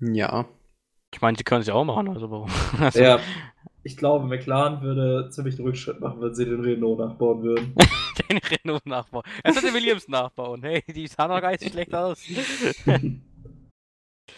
ja. 0.01 0.49
Ich 1.13 1.21
meine, 1.21 1.37
die 1.37 1.43
können 1.43 1.63
es 1.63 1.67
ja 1.67 1.75
auch 1.75 1.85
machen, 1.85 2.09
also 2.09 2.31
warum? 2.31 2.49
Also, 2.79 3.01
Ja, 3.01 3.19
ich 3.83 3.97
glaube, 3.97 4.27
McLaren 4.27 4.81
würde 4.81 5.29
ziemlich 5.31 5.57
einen 5.57 5.67
Rückschritt 5.67 5.99
machen, 6.01 6.21
wenn 6.21 6.35
sie 6.35 6.45
den 6.45 6.61
Renault 6.61 7.01
nachbauen 7.01 7.43
würden. 7.43 7.75
Den 8.29 8.39
Renault 8.39 8.87
nachbauen. 8.87 9.25
Er 9.43 9.53
soll 9.53 9.63
den 9.63 9.75
Williams 9.75 10.07
nachbauen. 10.07 10.63
Hey, 10.63 10.85
die 10.87 11.07
sahen 11.09 11.31
doch 11.31 11.41
gar 11.41 11.51
nicht 11.51 11.65
so 11.65 11.71
schlecht 11.71 11.95
aus. 11.95 12.23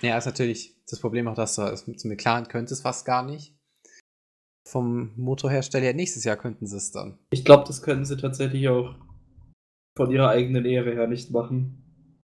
Ja, 0.00 0.18
ist 0.18 0.26
natürlich 0.26 0.74
das 0.88 0.98
Problem 0.98 1.28
auch, 1.28 1.34
dass 1.34 1.54
du 1.54 1.62
es 1.62 1.86
mit 1.86 2.04
McLaren 2.04 2.48
könnte 2.48 2.74
es 2.74 2.80
fast 2.80 3.04
gar 3.04 3.22
nicht. 3.22 3.54
Vom 4.66 5.12
Motorhersteller 5.16 5.84
her, 5.84 5.94
nächstes 5.94 6.24
Jahr 6.24 6.36
könnten 6.36 6.66
sie 6.66 6.76
es 6.76 6.90
dann. 6.90 7.18
Ich 7.30 7.44
glaube, 7.44 7.64
das 7.66 7.82
können 7.82 8.04
sie 8.04 8.16
tatsächlich 8.16 8.68
auch 8.68 8.96
von 9.96 10.10
ihrer 10.10 10.28
eigenen 10.30 10.64
Ehre 10.64 10.92
her 10.92 11.06
nicht 11.06 11.30
machen. 11.30 11.78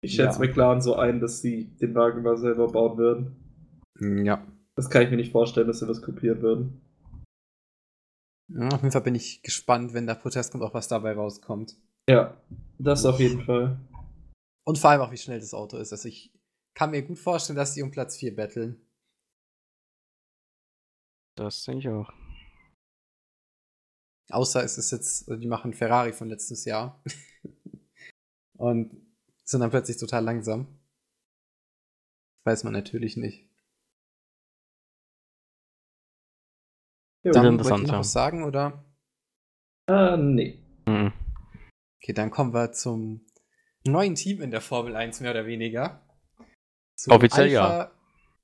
Ich 0.02 0.16
schätze 0.16 0.42
Ja. 0.44 0.48
McLaren 0.48 0.82
so 0.82 0.96
ein, 0.96 1.20
dass 1.20 1.42
sie 1.42 1.66
den 1.78 1.96
Wagen 1.96 2.24
mal 2.24 2.38
selber 2.38 2.72
bauen 2.72 2.98
würden. 2.98 4.26
Ja. 4.26 4.46
Das 4.76 4.90
kann 4.90 5.04
ich 5.04 5.10
mir 5.12 5.18
nicht 5.18 5.32
vorstellen, 5.32 5.68
dass 5.68 5.80
sie 5.80 5.88
was 5.88 6.02
kopieren 6.02 6.42
würden. 6.42 6.82
ja. 8.52 8.68
Auf 8.70 8.82
jeden 8.82 8.92
Fall 8.92 9.02
bin 9.02 9.16
ich 9.16 9.42
gespannt, 9.44 9.94
wenn 9.94 10.08
der 10.08 10.16
Protest 10.16 10.52
kommt, 10.52 10.64
auch 10.64 10.74
was 10.74 10.88
dabei 10.88 11.14
rauskommt. 11.14 11.78
Ja, 12.10 12.36
das 12.80 13.06
auf 13.06 13.20
jeden 13.20 13.44
Fall. 13.46 13.80
Und 14.66 14.78
vor 14.78 14.90
allem 14.90 15.02
auch, 15.02 15.12
wie 15.12 15.18
schnell 15.18 15.40
das 15.40 15.54
Auto 15.54 15.78
ist. 15.78 15.92
Also 15.94 16.08
ich 16.10 16.34
kann 16.76 16.92
mir 16.92 17.04
gut 17.04 17.20
vorstellen, 17.20 17.56
dass 17.58 17.74
die 17.76 17.82
um 17.84 17.92
Platz 17.92 18.18
4 18.18 18.36
betteln. 18.36 18.82
Das 21.38 21.64
denke 21.64 21.80
ich 21.80 21.90
auch. 21.90 22.12
Außer 24.32 24.64
es 24.64 24.78
ist 24.78 24.92
jetzt, 24.92 25.28
die 25.30 25.48
machen 25.48 25.74
Ferrari 25.74 26.14
von 26.14 26.30
letztes 26.30 26.66
Jahr. 26.66 27.02
Und 28.64 28.96
sind 29.44 29.60
dann 29.60 29.72
plötzlich 29.72 29.98
total 29.98 30.24
langsam. 30.24 30.80
Weiß 32.46 32.64
man 32.64 32.72
natürlich 32.72 33.18
nicht. 33.18 33.50
Ja, 37.24 37.34
Dann 37.34 37.44
wollt 37.44 37.46
ihr 37.46 37.52
interessant, 37.52 37.88
noch 37.88 38.00
was 38.00 38.14
sagen, 38.14 38.46
oder? 38.46 38.86
äh, 39.90 40.16
nee. 40.16 40.64
Mhm. 40.88 41.12
Okay, 42.02 42.14
dann 42.14 42.32
kommen 42.32 42.54
wir 42.54 42.72
zum 42.72 43.26
neuen 43.86 44.16
Team 44.16 44.42
in 44.42 44.52
der 44.52 44.62
Formel 44.62 44.96
1, 44.96 45.20
mehr 45.20 45.32
oder 45.32 45.46
weniger. 45.46 46.08
Zu 46.96 47.12
Offiziell 47.12 47.52
ja. 47.52 47.92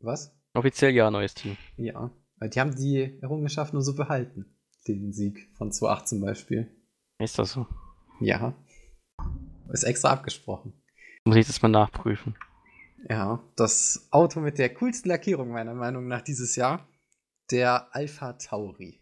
Was? 0.01 0.38
Offiziell 0.53 0.91
ja, 0.93 1.09
neues 1.09 1.34
Team. 1.34 1.55
Ja. 1.78 2.11
Weil 2.36 2.49
die 2.49 2.59
haben 2.59 2.76
die 2.76 3.20
Errungenschaft 3.22 3.72
nur 3.72 3.84
so 3.84 3.95
behalten. 3.95 4.53
Den 4.86 5.13
Sieg 5.13 5.49
von 5.57 5.72
2008 5.72 6.07
zum 6.09 6.20
Beispiel. 6.20 6.76
Ist 7.20 7.39
das 7.39 7.53
so? 7.53 7.67
Ja. 8.20 8.53
Ist 9.72 9.84
extra 9.84 10.09
abgesprochen. 10.09 10.74
Muss 11.26 11.36
ich 11.36 11.47
das 11.47 11.61
mal 11.61 11.70
nachprüfen. 11.70 12.36
Ja, 13.07 13.43
das 13.55 14.07
Auto 14.11 14.39
mit 14.39 14.57
der 14.57 14.74
coolsten 14.74 15.09
Lackierung 15.09 15.51
meiner 15.51 15.74
Meinung 15.74 16.07
nach 16.07 16.22
dieses 16.22 16.55
Jahr. 16.55 16.88
Der 17.51 17.95
Alpha 17.95 18.34
Tauri. 18.34 19.01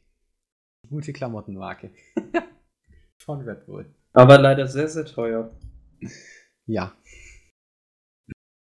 Gute 0.90 1.14
Klamottenmarke. 1.14 1.92
Von 3.18 3.42
Red 3.42 3.66
Bull. 3.66 3.94
Aber 4.14 4.38
leider 4.38 4.68
sehr, 4.68 4.88
sehr 4.88 5.06
teuer. 5.06 5.52
Ja. 6.66 6.96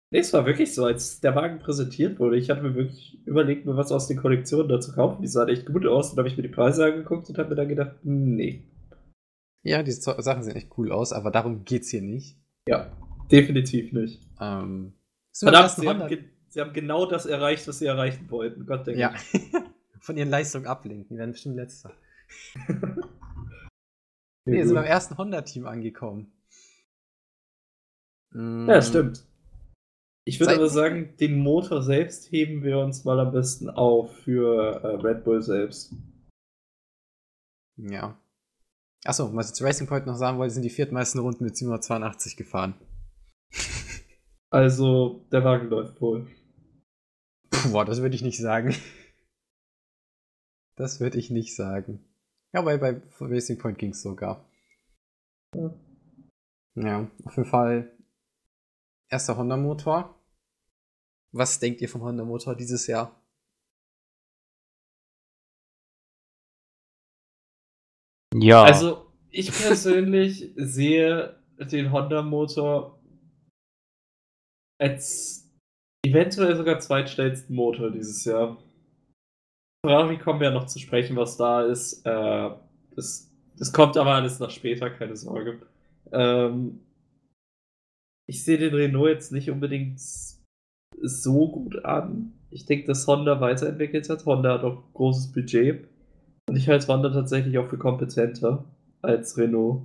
Nee, 0.09 0.19
es 0.19 0.33
war 0.33 0.45
wirklich 0.45 0.73
so, 0.73 0.85
als 0.85 1.19
der 1.19 1.35
Wagen 1.35 1.59
präsentiert 1.59 2.19
wurde. 2.19 2.37
Ich 2.37 2.49
hatte 2.49 2.61
mir 2.61 2.75
wirklich 2.75 3.19
überlegt, 3.25 3.65
mir 3.65 3.75
was 3.75 3.91
aus 3.91 4.07
den 4.07 4.17
Kollektionen 4.17 4.69
da 4.69 4.79
zu 4.79 4.93
kaufen. 4.93 5.21
Die 5.21 5.27
sahen 5.27 5.49
echt 5.49 5.65
gut 5.65 5.85
aus. 5.85 6.11
Dann 6.11 6.19
habe 6.19 6.29
ich 6.29 6.37
mir 6.37 6.43
die 6.43 6.49
Preise 6.49 6.85
angeguckt 6.85 7.29
und 7.29 7.37
habe 7.37 7.49
mir 7.49 7.55
dann 7.55 7.67
gedacht, 7.67 7.97
nee. 8.03 8.63
Ja, 9.63 9.83
diese 9.83 10.01
Sachen 10.01 10.43
sehen 10.43 10.55
echt 10.55 10.77
cool 10.77 10.91
aus, 10.91 11.11
aber 11.13 11.31
darum 11.31 11.65
geht's 11.65 11.89
hier 11.89 12.01
nicht. 12.01 12.37
Ja, 12.67 12.91
definitiv 13.31 13.91
nicht. 13.91 14.21
Ähm, 14.39 14.93
Verdammt, 15.33 15.71
sie 15.71 15.87
haben, 15.87 16.01
100 16.01 16.09
ge 16.09 16.23
sie 16.49 16.61
haben 16.61 16.73
genau 16.73 17.05
das 17.05 17.25
erreicht, 17.25 17.67
was 17.67 17.79
sie 17.79 17.85
erreichen 17.85 18.29
wollten. 18.29 18.65
Gott 18.65 18.87
denke 18.87 18.99
Ja. 19.01 19.13
Von 19.99 20.15
ihren 20.15 20.29
Leistungen 20.29 20.67
ablenken. 20.67 21.15
Die 21.15 21.17
werden 21.19 21.31
bestimmt 21.31 21.55
letzter. 21.55 21.91
Nee, 24.49 24.63
sind 24.63 24.75
beim 24.75 24.85
ersten 24.85 25.17
Honda-Team 25.17 25.67
angekommen. 25.67 26.31
Mm, 28.31 28.69
Ja, 28.69 28.81
stimmt. 28.81 29.25
Ich 30.25 30.39
würde 30.39 30.55
aber 30.55 30.69
sagen, 30.69 31.17
den 31.17 31.37
Motor 31.39 31.81
selbst 31.81 32.31
heben 32.31 32.63
wir 32.63 32.79
uns 32.79 33.03
mal 33.03 33.19
am 33.19 33.33
besten 33.33 33.69
auf 33.69 34.15
für 34.19 34.81
äh, 34.83 34.87
Red 35.05 35.25
Bull 35.25 35.41
selbst. 35.41 35.93
Ja. 37.75 38.17
Achso, 39.05 39.33
was 39.35 39.49
ich 39.49 39.55
zu 39.55 39.63
Racing 39.63 39.87
Point 39.87 40.05
noch 40.05 40.15
sagen 40.15 40.37
wollte, 40.37 40.53
sind 40.53 40.63
die 40.63 40.69
viertmeisten 40.69 41.21
Runden 41.21 41.43
mit 41.43 41.57
782 41.57 42.35
gefahren. 42.35 42.75
Also, 44.49 45.27
der 45.29 45.43
Wagen 45.43 45.67
läuft 45.67 45.99
wohl. 45.99 46.25
Puh, 47.49 47.69
Boah, 47.73 47.83
das 47.83 48.01
würde 48.01 48.15
ich 48.15 48.21
nicht 48.21 48.39
sagen. 48.39 48.73
Das 50.77 51.01
würde 51.01 51.17
ich 51.17 51.29
nicht 51.29 51.53
sagen. 51.53 51.99
Ja, 52.53 52.63
weil 52.63 52.77
bei 52.77 53.01
Racing 53.19 53.57
Point 53.57 53.77
ging 53.77 53.91
es 53.91 54.01
sogar. 54.01 54.49
Ja. 55.53 55.73
Ja, 56.75 57.11
auf 57.25 57.35
jeden 57.35 57.49
Fall 57.49 57.91
erster 59.09 59.35
Honda-Motor. 59.35 60.15
Was 61.31 61.59
denkt 61.59 61.81
ihr 61.81 61.89
vom 61.89 62.03
Honda-Motor 62.03 62.55
dieses 62.55 62.87
Jahr? 62.87 63.16
Ja. 68.41 68.63
Also, 68.63 69.05
ich 69.29 69.51
persönlich 69.51 70.51
sehe 70.55 71.35
den 71.59 71.91
Honda-Motor 71.91 72.99
als 74.79 75.49
eventuell 76.05 76.55
sogar 76.55 76.79
zweitschnellsten 76.79 77.55
Motor 77.55 77.91
dieses 77.91 78.23
Jahr. 78.25 78.57
Ferrari 79.85 80.17
kommen 80.17 80.39
wir 80.39 80.49
ja 80.49 80.53
noch 80.53 80.65
zu 80.65 80.79
sprechen, 80.79 81.15
was 81.15 81.37
da 81.37 81.63
ist. 81.63 82.05
Äh, 82.05 82.51
das, 82.95 83.31
das 83.57 83.73
kommt 83.73 83.97
aber 83.97 84.13
alles 84.15 84.39
noch 84.39 84.49
später, 84.49 84.89
keine 84.89 85.15
Sorge. 85.15 85.61
Ähm, 86.11 86.81
ich 88.27 88.43
sehe 88.43 88.57
den 88.57 88.73
Renault 88.73 89.09
jetzt 89.09 89.31
nicht 89.31 89.49
unbedingt 89.49 89.99
so 91.01 91.47
gut 91.49 91.85
an. 91.85 92.33
Ich 92.49 92.65
denke, 92.65 92.87
dass 92.87 93.07
Honda 93.07 93.39
weiterentwickelt 93.39 94.09
hat. 94.09 94.25
Honda 94.25 94.53
hat 94.53 94.63
auch 94.63 94.83
großes 94.93 95.31
Budget. 95.31 95.87
Und 96.47 96.55
ich 96.55 96.69
halte 96.69 96.87
Honda 96.87 97.09
tatsächlich 97.09 97.57
auch 97.57 97.67
für 97.67 97.77
kompetenter 97.77 98.65
als 99.01 99.37
Renault. 99.37 99.83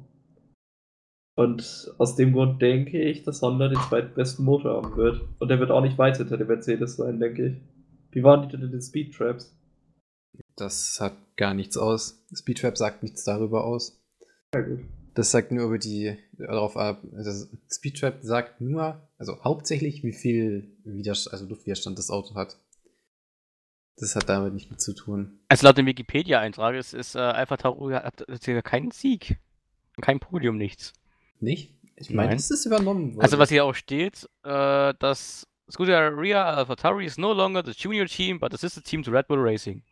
Und 1.35 1.93
aus 1.99 2.15
dem 2.15 2.33
Grund 2.33 2.61
denke 2.61 3.03
ich, 3.03 3.25
dass 3.25 3.43
Honda 3.43 3.69
den 3.69 3.81
zweitbesten 3.89 4.45
Motor 4.45 4.83
haben 4.83 4.97
wird. 4.97 5.23
Und 5.39 5.49
der 5.49 5.59
wird 5.59 5.71
auch 5.71 5.81
nicht 5.81 5.99
weit 5.99 6.19
hinter 6.19 6.37
dem 6.37 6.49
Mercedes 6.49 6.97
sein, 6.97 7.19
denke 7.19 7.47
ich. 7.47 7.57
Wie 8.13 8.23
waren 8.23 8.43
die 8.43 8.49
denn 8.49 8.63
in 8.63 8.71
den 8.71 8.83
Speed 8.83 9.15
Traps? 9.15 9.57
Das 10.57 10.99
hat 11.01 11.15
gar 11.37 11.55
nichts 11.55 11.77
aus. 11.77 12.25
Speedtrap 12.35 12.77
sagt 12.77 13.03
nichts 13.03 13.25
darüber 13.25 13.65
aus. 13.65 14.01
Ja, 14.55 14.61
gut. 14.61 14.81
Das 15.15 15.31
sagt 15.31 15.53
nur 15.53 15.67
über 15.67 15.79
die, 15.79 16.17
darauf 16.39 16.77
ab, 16.77 17.03
also 17.15 17.47
Speedtrap 17.71 18.23
sagt 18.23 18.61
nur, 18.61 19.09
also 19.19 19.43
hauptsächlich, 19.45 20.03
wie 20.05 20.13
viel 20.13 20.75
Widerstand, 20.85 21.35
also 21.35 21.47
Luftwiderstand 21.47 21.99
das 21.99 22.11
Auto 22.11 22.35
hat. 22.35 22.59
Das 23.97 24.17
hat 24.17 24.29
damit 24.29 24.55
nicht 24.55 24.71
mit 24.71 24.81
zu 24.81 24.95
tun. 24.95 25.39
Also 25.49 25.67
laut 25.67 25.77
dem 25.77 25.87
Wikipedia-Eintrag 25.87 26.75
ist, 26.75 26.95
ist 26.95 27.15
äh, 27.15 27.19
Alpha 27.19 27.57
Tauri 27.57 27.95
hat, 27.95 28.25
hat 28.27 28.65
keinen 28.65 28.91
Sieg. 28.91 29.39
Kein 30.01 30.19
Podium, 30.19 30.57
nichts. 30.57 30.93
Nicht? 31.41 31.75
Ich 31.97 32.11
meine, 32.11 32.35
das 32.35 32.51
ist 32.51 32.65
übernommen 32.65 33.15
worden. 33.15 33.23
Also 33.23 33.39
was 33.39 33.51
hier 33.51 33.65
auch 33.65 33.75
steht, 33.75 34.29
äh, 34.45 34.95
dass 34.99 35.47
Scuderia 35.71 36.45
Alpha 36.45 36.75
Tauri 36.75 37.05
is 37.05 37.19
no 37.19 37.33
longer 37.33 37.63
the 37.65 37.73
junior 37.73 38.07
team, 38.07 38.41
but 38.41 38.51
the 38.53 38.59
sister 38.59 38.83
team 38.83 39.03
to 39.03 39.11
Red 39.11 39.29
Bull 39.29 39.39
Racing. 39.39 39.83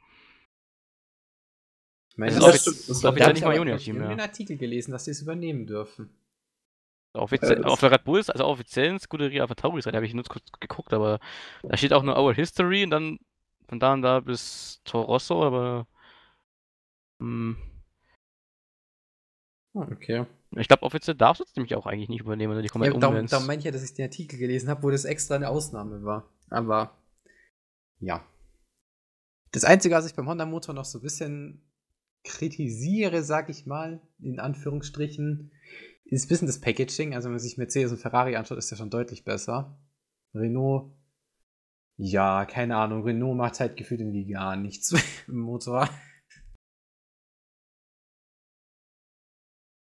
ich 2.12 2.18
meine, 2.18 2.34
das 2.34 2.42
das, 2.44 2.55
ist 2.55 2.66
ist, 2.66 2.68
offiz- 2.68 2.90
ist 2.90 3.05
offiziell 3.05 3.28
nicht 3.28 3.38
ich 3.38 3.44
mal 3.44 3.57
Junior-Team, 3.57 3.96
in 3.96 4.03
ja. 4.03 4.09
einem 4.09 4.20
Artikel 4.20 4.57
gelesen, 4.57 4.92
dass 4.92 5.05
sie 5.05 5.11
es 5.12 5.22
übernehmen 5.22 5.66
dürfen. 5.66 6.11
Offiziell, 7.12 7.57
das- 7.57 7.66
auf 7.66 7.80
der 7.80 7.92
Red 7.92 8.05
Bulls, 8.05 8.30
also 8.30 8.44
offiziellen 8.46 8.98
Scuderia 8.98 9.42
Alpha 9.42 9.55
Tauri 9.55 9.82
Seite 9.82 9.96
habe 9.96 10.07
ich 10.07 10.14
nur 10.14 10.24
kurz 10.24 10.44
geguckt, 10.59 10.92
aber 10.92 11.20
da 11.62 11.76
steht 11.76 11.92
auch 11.92 12.03
nur 12.03 12.18
Our 12.18 12.34
History 12.34 12.82
und 12.84 12.90
dann 12.90 13.18
von 13.71 13.81
da 13.81 13.93
und 13.95 14.03
da 14.03 14.21
bis 14.21 14.81
Toro 14.85 15.05
Rosso, 15.05 15.43
aber 15.45 15.87
hm, 17.21 17.57
Ah, 19.75 19.87
okay. 19.93 20.27
ich 20.57 20.66
glaube 20.66 20.83
offiziell 20.83 21.14
darfst 21.16 21.41
du 21.41 21.45
es 21.45 21.55
nämlich 21.55 21.77
auch 21.77 21.87
eigentlich 21.87 22.09
nicht 22.09 22.21
übernehmen, 22.21 22.53
oder 22.53 22.62
die 22.62 22.68
kommen 22.68 22.85
Ja, 22.85 22.93
halt 22.93 23.03
darum, 23.03 23.16
um, 23.16 23.27
darum 23.29 23.47
meine 23.47 23.61
ich 23.61 23.64
ja, 23.64 23.71
dass 23.71 23.85
ich 23.85 23.95
den 23.95 24.07
Artikel 24.07 24.39
gelesen 24.39 24.68
habe, 24.68 24.83
wo 24.83 24.91
das 24.91 25.05
extra 25.05 25.37
eine 25.37 25.49
Ausnahme 25.49 26.03
war. 26.03 26.29
Aber 26.51 26.99
ja. 28.01 28.25
Das 29.53 29.64
Einzige, 29.64 29.95
was 29.95 30.07
ich 30.07 30.14
beim 30.14 30.29
Honda-Motor 30.29 30.75
noch 30.75 30.85
so 30.85 30.99
ein 30.99 31.03
bisschen 31.03 31.62
kritisiere, 32.25 33.23
sag 33.23 33.49
ich 33.49 33.66
mal, 33.66 34.01
in 34.21 34.41
Anführungsstrichen, 34.41 35.53
ist 36.05 36.25
ein 36.25 36.29
bisschen 36.29 36.47
das 36.49 36.61
Packaging. 36.61 37.14
Also 37.14 37.27
wenn 37.27 37.33
man 37.35 37.41
sich 37.41 37.57
Mercedes 37.57 37.93
und 37.93 37.99
Ferrari 37.99 38.37
anschaut, 38.37 38.59
ist 38.59 38.71
ja 38.71 38.77
schon 38.77 38.91
deutlich 38.91 39.25
besser. 39.25 39.79
Renault, 40.35 40.93
ja, 42.03 42.44
keine 42.46 42.76
Ahnung. 42.76 43.03
Renault 43.05 43.36
macht 43.36 43.61
halt 43.61 43.76
gefühlt 43.76 44.01
irgendwie 44.01 44.26
gar 44.26 44.57
nichts 44.57 44.94
im 45.28 45.38
Motor. 45.38 45.88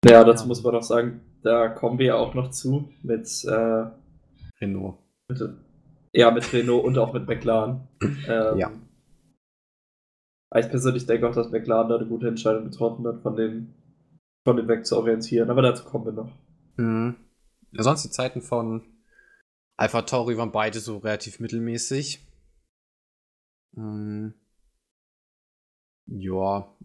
Ja, 0.07 0.23
dazu 0.23 0.45
Ja. 0.45 0.49
muss 0.49 0.63
man 0.63 0.75
doch 0.75 0.83
sagen, 0.83 1.23
da 1.43 1.69
kommen 1.69 1.99
wir 1.99 2.07
ja 2.07 2.15
auch 2.17 2.35
noch 2.35 2.51
zu 2.51 2.93
mit, 3.03 3.27
äh, 3.45 3.87
Renault. 4.61 4.99
mit 5.31 5.41
ja, 6.13 6.31
mit 6.31 6.53
Renault 6.53 6.85
und 6.85 6.99
auch 6.99 7.13
mit 7.15 7.27
McLaren. 7.27 7.89
Ähm, 8.29 8.59
Ja. 8.59 8.71
Ich 10.57 10.69
persönlich 10.69 11.07
denke 11.07 11.27
auch, 11.29 11.35
dass 11.35 11.51
McLaren 11.51 11.89
da 11.89 11.97
eine 11.97 12.07
gute 12.07 12.29
Entscheidung 12.29 12.65
getroffen 12.65 13.07
hat, 13.07 13.23
von 13.23 13.35
dem, 13.35 13.73
von 14.47 14.57
dem 14.57 14.69
weg 14.69 14.85
zu 14.87 14.97
orientieren. 14.99 15.49
Aber 15.51 15.63
dazu 15.63 15.85
kommen 15.85 16.05
wir 16.05 16.13
noch. 16.13 16.31
Mhm. 16.77 17.17
Ja, 17.73 17.83
sonst 17.83 18.05
die 18.05 18.11
Zeiten 18.11 18.41
von 18.43 18.83
Alpha 19.77 20.03
Tauri 20.03 20.37
waren 20.37 20.53
beide 20.53 20.81
so 20.81 20.99
relativ 20.99 21.41
mittelmäßig. 21.41 22.27
Mhm. 23.73 24.35
Ja. 26.07 26.77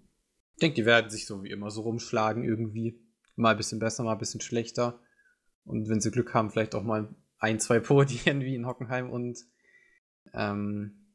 Ich 0.53 0.59
denke, 0.61 0.75
die 0.75 0.85
werden 0.85 1.09
sich 1.09 1.25
so 1.25 1.43
wie 1.43 1.51
immer 1.51 1.71
so 1.71 1.81
rumschlagen 1.81 2.43
irgendwie. 2.43 2.99
Mal 3.35 3.51
ein 3.51 3.57
bisschen 3.57 3.79
besser, 3.79 4.03
mal 4.03 4.13
ein 4.13 4.17
bisschen 4.17 4.41
schlechter. 4.41 4.99
Und 5.65 5.87
wenn 5.87 6.01
sie 6.01 6.11
Glück 6.11 6.33
haben, 6.33 6.49
vielleicht 6.49 6.75
auch 6.75 6.83
mal 6.83 7.13
ein, 7.37 7.59
zwei 7.59 7.79
Podien 7.79 8.41
wie 8.41 8.55
in 8.55 8.65
Hockenheim 8.65 9.09
und 9.09 9.39
ähm, 10.33 11.13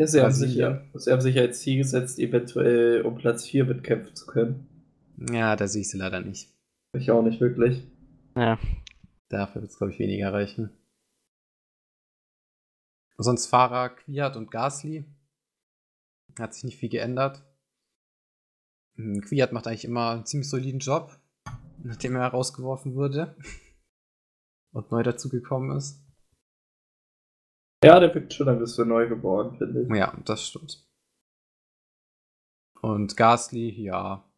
Ja, 0.00 0.06
sie, 0.06 0.20
haben 0.20 0.32
sich 0.32 0.54
ja, 0.54 0.82
sie 0.94 1.12
haben 1.12 1.20
sich 1.20 1.34
ja 1.34 1.42
als 1.42 1.60
Ziel 1.60 1.78
gesetzt, 1.78 2.18
eventuell 2.18 3.02
um 3.02 3.16
Platz 3.16 3.46
4 3.46 3.64
mitkämpfen 3.66 4.14
zu 4.14 4.26
können. 4.26 4.66
ja, 5.30 5.56
da 5.56 5.68
sehe 5.68 5.82
ich 5.82 5.90
sie 5.90 5.98
leider 5.98 6.20
nicht. 6.20 6.50
Ich 6.94 7.10
auch 7.10 7.22
nicht 7.22 7.40
wirklich. 7.40 7.86
Ja. 8.34 8.58
Dafür 9.28 9.62
wird 9.62 9.72
es, 9.72 9.78
glaube 9.78 9.92
ich, 9.92 9.98
weniger 9.98 10.32
reichen. 10.32 10.70
Sonst 13.18 13.46
Fahrer 13.46 13.90
Kwiat 13.90 14.36
und 14.36 14.50
Gasly. 14.50 15.04
Hat 16.38 16.54
sich 16.54 16.64
nicht 16.64 16.78
viel 16.78 16.90
geändert. 16.90 17.42
Hm, 18.96 19.20
Kwiat 19.22 19.52
macht 19.52 19.66
eigentlich 19.66 19.84
immer 19.84 20.10
einen 20.10 20.26
ziemlich 20.26 20.48
soliden 20.48 20.80
Job, 20.80 21.18
nachdem 21.82 22.16
er 22.16 22.28
rausgeworfen 22.28 22.94
wurde 22.94 23.36
und 24.72 24.90
neu 24.90 25.02
dazugekommen 25.02 25.76
ist. 25.76 26.02
Ja, 27.84 28.00
der 28.00 28.14
wirkt 28.14 28.34
schon 28.34 28.48
ein 28.48 28.58
bisschen 28.58 28.88
neu 28.88 29.08
geboren, 29.08 29.56
finde 29.56 29.82
ich. 29.82 29.88
Ja, 29.96 30.16
das 30.24 30.46
stimmt. 30.46 30.86
Und 32.80 33.16
Gasly, 33.16 33.82
ja. 33.82 34.28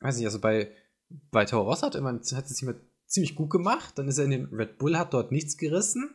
Weiß 0.00 0.16
nicht, 0.16 0.26
also 0.26 0.40
bei, 0.40 0.74
bei 1.30 1.44
Toro 1.44 1.64
Rosso 1.64 1.86
hat, 1.86 1.94
immer, 1.94 2.12
hat 2.12 2.22
es 2.22 2.62
immer 2.62 2.74
ziemlich 3.10 3.34
gut 3.34 3.50
gemacht. 3.50 3.98
Dann 3.98 4.08
ist 4.08 4.18
er 4.18 4.24
in 4.24 4.30
den 4.30 4.46
Red 4.46 4.78
Bull, 4.78 4.96
hat 4.98 5.12
dort 5.14 5.32
nichts 5.32 5.56
gerissen. 5.56 6.10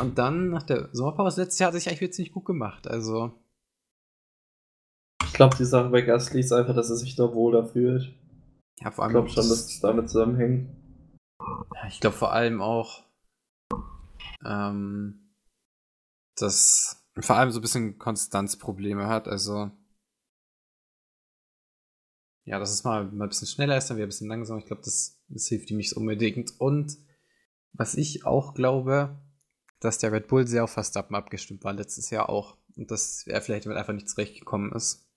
Und 0.00 0.18
dann 0.18 0.50
nach 0.50 0.62
der 0.62 0.90
Sommerpause 0.92 1.40
letztes 1.40 1.58
Jahr 1.58 1.68
hat 1.68 1.74
er 1.74 1.80
sich 1.80 1.88
eigentlich 1.88 2.02
wieder 2.02 2.12
ziemlich 2.12 2.32
gut 2.32 2.44
gemacht. 2.44 2.86
Also, 2.86 3.32
Ich 5.24 5.32
glaube, 5.32 5.56
die 5.56 5.64
Sache 5.64 5.88
bei 5.90 6.02
Gasly 6.02 6.40
ist 6.40 6.52
einfach, 6.52 6.74
dass 6.74 6.90
er 6.90 6.96
sich 6.96 7.16
da 7.16 7.32
wohler 7.34 7.66
fühlt. 7.66 8.14
ja, 8.80 8.90
vor 8.90 9.04
Ich 9.04 9.04
allem. 9.04 9.12
glaube 9.12 9.28
schon, 9.30 9.48
dass 9.48 9.66
es 9.66 9.80
damit 9.80 10.08
zusammenhängt. 10.10 10.68
Ja, 11.40 11.86
ich 11.88 12.00
glaube 12.00 12.16
vor 12.16 12.32
allem 12.32 12.60
auch, 12.60 13.04
ähm, 14.44 15.32
dass 16.36 17.06
vor 17.18 17.36
allem 17.36 17.50
so 17.50 17.58
ein 17.58 17.62
bisschen 17.62 17.98
Konstanzprobleme 17.98 19.06
hat. 19.06 19.28
Also, 19.28 19.70
ja, 22.46 22.60
dass 22.60 22.70
es 22.70 22.84
mal, 22.84 23.04
mal 23.10 23.24
ein 23.24 23.28
bisschen 23.28 23.48
schneller 23.48 23.76
ist, 23.76 23.90
dann 23.90 23.96
wieder 23.96 24.06
ein 24.06 24.10
bisschen 24.10 24.28
langsamer. 24.28 24.60
Ich 24.60 24.66
glaube, 24.66 24.82
das, 24.82 25.20
das 25.28 25.48
hilft 25.48 25.70
ihm 25.70 25.78
nicht 25.78 25.90
so 25.90 26.00
unbedingt. 26.00 26.58
Und 26.60 26.96
was 27.72 27.96
ich 27.96 28.24
auch 28.24 28.54
glaube, 28.54 29.20
dass 29.80 29.98
der 29.98 30.12
Red 30.12 30.28
Bull 30.28 30.46
sehr 30.46 30.62
auf 30.64 30.70
Verstappen 30.70 31.16
abgestimmt 31.16 31.64
war 31.64 31.72
letztes 31.72 32.10
Jahr 32.10 32.28
auch. 32.28 32.56
Und 32.76 32.90
dass 32.92 33.26
er 33.26 33.42
vielleicht 33.42 33.66
damit 33.66 33.76
einfach 33.76 33.94
nicht 33.94 34.08
zurechtgekommen 34.08 34.72
ist. 34.72 35.10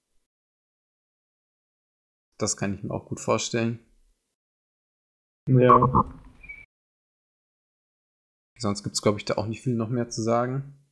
Das 2.39 2.57
kann 2.57 2.73
ich 2.73 2.83
mir 2.83 2.91
auch 2.91 3.05
gut 3.05 3.19
vorstellen. 3.19 3.79
Ja. 5.47 6.09
Sonst 8.57 8.83
gibt 8.83 8.95
es, 8.95 9.01
glaube 9.03 9.19
ich, 9.19 9.25
da 9.25 9.35
auch 9.35 9.45
nicht 9.45 9.61
viel 9.61 9.75
noch 9.75 9.89
mehr 9.89 10.09
zu 10.09 10.23
sagen. 10.23 10.83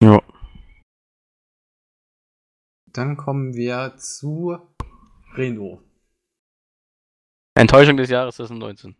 Ja. 0.00 0.22
Dann 2.86 3.16
kommen 3.16 3.54
wir 3.54 3.96
zu 3.96 4.71
Renault. 5.36 5.80
Enttäuschung 7.54 7.96
des 7.96 8.10
Jahres 8.10 8.36
2019. 8.36 8.96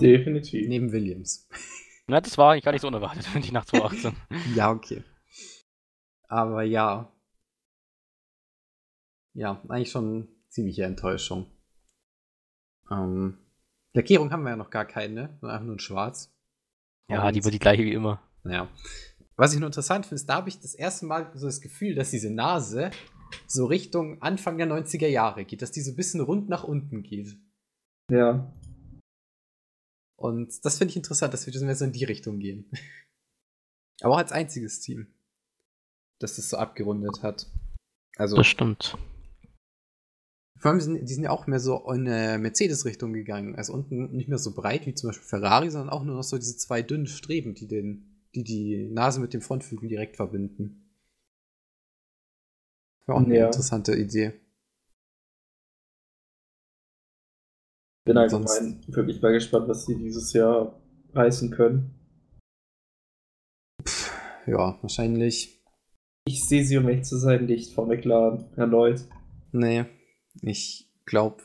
Definitiv. 0.00 0.68
Neben 0.68 0.92
Williams. 0.92 1.48
Na, 2.06 2.20
das 2.20 2.36
war 2.36 2.52
eigentlich 2.52 2.64
gar 2.64 2.72
nicht 2.72 2.80
so 2.80 2.88
unerwartet, 2.88 3.24
finde 3.24 3.46
ich, 3.46 3.52
nach 3.52 3.64
2018. 3.64 4.16
ja, 4.54 4.70
okay. 4.70 5.02
Aber 6.28 6.62
ja. 6.62 7.12
Ja, 9.34 9.62
eigentlich 9.68 9.90
schon 9.90 10.28
ziemliche 10.48 10.84
Enttäuschung. 10.84 11.50
Ähm, 12.90 13.38
Lackierung 13.94 14.30
haben 14.32 14.42
wir 14.42 14.50
ja 14.50 14.56
noch 14.56 14.70
gar 14.70 14.84
keine, 14.84 15.38
sondern 15.40 15.50
einfach 15.50 15.64
nur 15.66 15.74
in 15.74 15.78
schwarz. 15.78 16.34
ja, 17.08 17.26
Und- 17.26 17.34
die 17.36 17.44
wird 17.44 17.54
die 17.54 17.58
gleiche 17.58 17.84
wie 17.84 17.92
immer. 17.92 18.22
Ja. 18.44 18.68
Was 19.36 19.54
ich 19.54 19.60
nur 19.60 19.68
interessant 19.68 20.04
finde, 20.04 20.16
ist, 20.16 20.28
da 20.28 20.34
habe 20.36 20.48
ich 20.48 20.60
das 20.60 20.74
erste 20.74 21.06
Mal 21.06 21.30
so 21.34 21.46
das 21.46 21.60
Gefühl, 21.60 21.94
dass 21.94 22.10
diese 22.10 22.30
Nase 22.30 22.90
so 23.46 23.66
Richtung 23.66 24.20
Anfang 24.22 24.58
der 24.58 24.66
90er 24.66 25.08
Jahre 25.08 25.44
geht, 25.44 25.62
dass 25.62 25.72
die 25.72 25.80
so 25.80 25.92
ein 25.92 25.96
bisschen 25.96 26.20
rund 26.20 26.48
nach 26.48 26.64
unten 26.64 27.02
geht. 27.02 27.38
Ja. 28.10 28.52
Und 30.16 30.64
das 30.64 30.78
finde 30.78 30.90
ich 30.90 30.96
interessant, 30.96 31.34
dass 31.34 31.46
wir 31.46 31.52
jetzt 31.52 31.78
so 31.78 31.84
in 31.84 31.92
die 31.92 32.04
Richtung 32.04 32.38
gehen. 32.38 32.70
Aber 34.02 34.14
auch 34.14 34.18
als 34.18 34.32
einziges 34.32 34.80
Team, 34.80 35.06
das 36.20 36.36
das 36.36 36.50
so 36.50 36.56
abgerundet 36.56 37.22
hat. 37.22 37.50
Also, 38.16 38.36
Das 38.36 38.46
stimmt. 38.46 38.96
vor 40.58 40.70
allem, 40.70 40.80
sind, 40.80 41.08
die 41.08 41.14
sind 41.14 41.24
ja 41.24 41.30
auch 41.30 41.46
mehr 41.46 41.60
so 41.60 41.78
in 41.90 42.06
eine 42.06 42.38
Mercedes-Richtung 42.38 43.12
gegangen. 43.12 43.56
Also 43.56 43.72
unten 43.72 44.14
nicht 44.14 44.28
mehr 44.28 44.38
so 44.38 44.54
breit 44.54 44.86
wie 44.86 44.94
zum 44.94 45.08
Beispiel 45.08 45.26
Ferrari, 45.26 45.70
sondern 45.70 45.90
auch 45.90 46.04
nur 46.04 46.16
noch 46.16 46.22
so 46.22 46.36
diese 46.36 46.56
zwei 46.56 46.82
dünnen 46.82 47.06
Streben, 47.06 47.54
die 47.54 47.66
den, 47.66 48.26
die, 48.34 48.44
die 48.44 48.88
Nase 48.90 49.20
mit 49.20 49.34
dem 49.34 49.40
Frontflügel 49.40 49.88
direkt 49.88 50.16
verbinden. 50.16 50.81
War 53.06 53.16
auch 53.16 53.20
eine 53.20 53.36
Ja. 53.36 53.46
interessante 53.46 53.94
Idee. 53.96 54.38
Bin 58.04 58.16
allgemein 58.16 58.82
wirklich 58.88 59.22
mal 59.22 59.32
gespannt, 59.32 59.68
was 59.68 59.86
sie 59.86 59.96
dieses 59.96 60.32
Jahr 60.32 60.80
reißen 61.14 61.50
können. 61.52 61.94
Ja, 64.46 64.76
wahrscheinlich. 64.82 65.60
Ich 66.26 66.44
sehe 66.44 66.64
sie, 66.64 66.76
um 66.78 66.88
echt 66.88 67.06
zu 67.06 67.16
sein, 67.16 67.46
nicht 67.46 67.74
vor 67.74 67.86
McLaren 67.86 68.52
erneut. 68.56 69.06
Nee, 69.52 69.84
ich 70.40 70.88
glaube, 71.04 71.42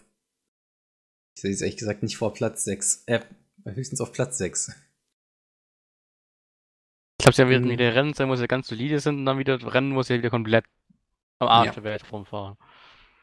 ich 1.36 1.42
sehe 1.42 1.52
es 1.52 1.62
ehrlich 1.62 1.78
gesagt 1.78 2.02
nicht 2.04 2.18
vor 2.18 2.34
Platz 2.34 2.64
6. 2.64 3.04
Äh, 3.06 3.22
höchstens 3.66 4.02
auf 4.02 4.12
Platz 4.14 4.38
6. 4.38 4.70
Ich 7.20 7.24
glaube, 7.24 7.36
sie 7.36 7.42
haben 7.42 7.50
wieder, 7.50 7.60
Mhm. 7.62 7.70
wieder 7.70 7.96
Rennen 7.96 8.14
sein, 8.14 8.30
wo 8.30 8.36
sie 8.36 8.48
ganz 8.48 8.68
solide 8.68 9.00
sind 9.00 9.18
und 9.20 9.26
dann 9.26 9.38
wieder 9.40 9.62
Rennen, 9.74 9.96
wo 9.96 10.02
sie 10.02 10.16
wieder 10.18 10.30
komplett 10.30 10.66
am 11.40 11.48
Arsch 11.48 11.68
Ja. 11.68 11.74
der 11.74 11.84
Welt 11.84 12.12
rumfahren. 12.12 12.58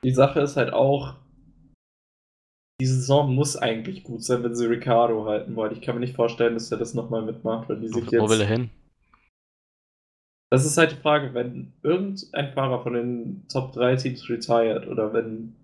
Die 0.05 0.12
Sache 0.12 0.41
ist 0.41 0.57
halt 0.57 0.73
auch, 0.73 1.17
die 2.81 2.87
Saison 2.87 3.35
muss 3.35 3.57
eigentlich 3.57 4.03
gut 4.05 4.23
sein, 4.23 4.43
wenn 4.43 4.55
sie 4.55 4.67
Ricardo 4.67 5.25
halten 5.27 5.57
wollen. 5.57 5.73
Ich 5.73 5.81
kann 5.81 5.95
mir 5.95 6.01
nicht 6.01 6.17
vorstellen, 6.17 6.55
dass 6.55 6.71
er 6.71 6.79
das 6.79 6.95
nochmal 6.95 7.23
mitmacht, 7.23 7.69
weil 7.69 7.81
die 7.81 7.89
sich 7.89 8.07
Wo 8.12 8.29
will 8.29 8.41
er 8.41 8.49
jetzt. 8.49 8.59
hin? 8.59 8.71
Das 10.53 10.65
ist 10.65 10.77
halt 10.77 10.93
die 10.93 10.97
Frage, 10.97 11.35
wenn 11.35 11.73
irgendein 11.83 12.53
Fahrer 12.53 12.83
von 12.83 12.93
den 12.93 13.49
Top 13.49 13.73
3 13.73 13.97
Teams 13.97 14.29
retired 14.29 14.87
oder 14.87 15.12
wenn. 15.12 15.57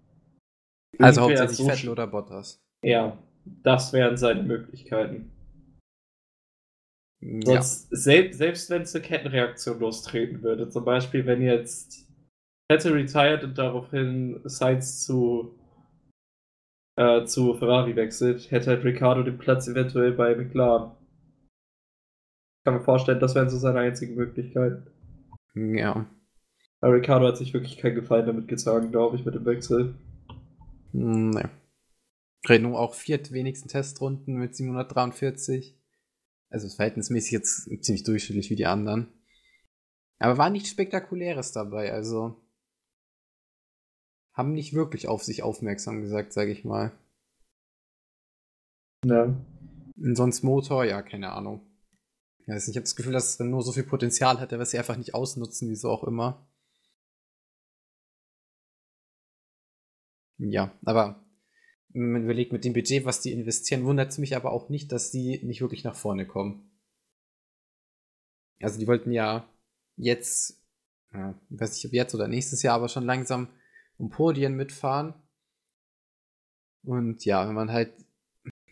Also 0.99 1.23
hauptsächlich 1.23 1.57
so 1.59 1.69
Vettel 1.69 1.91
oder 1.91 2.07
Bottas. 2.07 2.61
Ja, 2.85 3.17
das 3.45 3.93
wären 3.93 4.17
seine 4.17 4.43
Möglichkeiten. 4.43 5.31
Ja. 7.23 7.61
Sonst, 7.63 7.89
selbst, 7.91 8.39
selbst 8.39 8.71
wenn 8.71 8.83
es 8.83 8.95
eine 8.95 9.05
Kettenreaktion 9.05 9.79
lostreten 9.79 10.43
würde, 10.43 10.69
zum 10.71 10.85
Beispiel, 10.85 11.27
wenn 11.27 11.43
jetzt 11.43 12.10
Vettel 12.71 12.93
retired 12.93 13.43
und 13.43 13.59
daraufhin 13.59 14.41
Sainz 14.45 15.05
zu, 15.05 15.59
äh, 16.95 17.25
zu 17.25 17.55
Ferrari 17.55 17.97
wechselt, 17.97 18.49
hätte 18.53 18.71
halt 18.71 18.85
Ricciardo 18.85 19.25
den 19.25 19.39
Platz 19.39 19.67
eventuell 19.67 20.13
bei 20.13 20.37
McLaren. 20.37 20.93
Ich 21.49 22.65
kann 22.65 22.75
mir 22.75 22.85
vorstellen, 22.85 23.19
das 23.19 23.35
wären 23.35 23.51
so 23.51 23.59
seine 23.59 23.81
einzigen 23.81 24.15
Möglichkeiten. 24.15 24.87
Ja. 25.57 26.07
Weil 26.79 26.93
Ricciardo 26.93 27.27
hat 27.27 27.39
sich 27.39 27.53
wirklich 27.53 27.77
keinen 27.77 27.97
Gefallen 27.97 28.27
damit 28.27 28.47
getragen, 28.47 28.93
glaube 28.93 29.17
ich, 29.17 29.25
mit 29.25 29.35
dem 29.35 29.47
Wechsel. 29.47 29.97
Hm, 30.93 31.31
Nee. 31.31 31.49
Renault 32.49 32.77
auch 32.77 32.95
viert 32.95 33.33
wenigsten 33.33 33.69
Testrunden 33.69 34.35
mit 34.35 34.55
743. 34.55 35.77
Also 36.51 36.69
verhältnismäßig 36.69 37.33
jetzt 37.33 37.65
ziemlich 37.83 38.05
durchschnittlich 38.05 38.49
wie 38.49 38.57
die 38.57 38.67
anderen. 38.67 39.09
Aber 40.21 40.39
war 40.39 40.51
nichts 40.51 40.71
Spektakuläres 40.71 41.51
dabei, 41.51 41.93
also 41.93 42.37
haben 44.41 44.55
nicht 44.55 44.73
wirklich 44.73 45.07
auf 45.07 45.23
sich 45.23 45.43
aufmerksam 45.43 46.01
gesagt, 46.01 46.33
sage 46.33 46.51
ich 46.51 46.65
mal. 46.65 46.93
Ja. 49.05 49.25
Und 49.97 50.17
sonst 50.17 50.43
Motor, 50.43 50.85
ja, 50.85 51.03
keine 51.03 51.33
Ahnung. 51.33 51.61
Nicht, 52.47 52.69
ich 52.69 52.77
habe 52.77 52.85
das 52.85 52.97
Gefühl, 52.97 53.13
dass 53.13 53.39
Renault 53.39 53.67
so 53.67 53.73
viel 53.73 53.83
Potenzial 53.85 54.41
hatte, 54.41 54.59
was 54.59 54.71
sie 54.71 54.79
einfach 54.79 54.97
nicht 54.97 55.15
ausnutzen, 55.15 55.69
wieso 55.69 55.91
auch 55.91 56.05
immer. 56.05 56.49
Ja, 60.39 60.73
aber 60.87 61.23
wenn 61.91 62.13
man 62.13 62.25
überlegt, 62.25 62.53
mit 62.53 62.65
dem 62.65 62.73
Budget, 62.73 63.05
was 63.05 63.21
die 63.21 63.33
investieren, 63.33 63.85
wundert 63.85 64.11
es 64.11 64.17
mich 64.17 64.35
aber 64.37 64.53
auch 64.53 64.71
nicht, 64.71 64.91
dass 64.91 65.11
die 65.11 65.45
nicht 65.45 65.61
wirklich 65.61 65.85
nach 65.85 65.95
vorne 65.95 66.27
kommen. 66.27 66.71
Also 68.63 68.79
die 68.79 68.87
wollten 68.87 69.13
ja 69.13 69.47
jetzt, 69.97 70.63
ja, 71.13 71.39
ich 71.51 71.61
weiß 71.61 71.75
nicht, 71.75 71.85
ob 71.85 71.93
jetzt 71.93 72.15
oder 72.15 72.27
nächstes 72.27 72.63
Jahr, 72.63 72.77
aber 72.77 72.89
schon 72.89 73.05
langsam 73.05 73.49
um 74.01 74.09
Podien 74.09 74.55
mitfahren. 74.55 75.15
Und 76.87 77.25
ja, 77.25 77.47
wenn 77.47 77.55
man 77.55 77.71
halt 77.71 77.93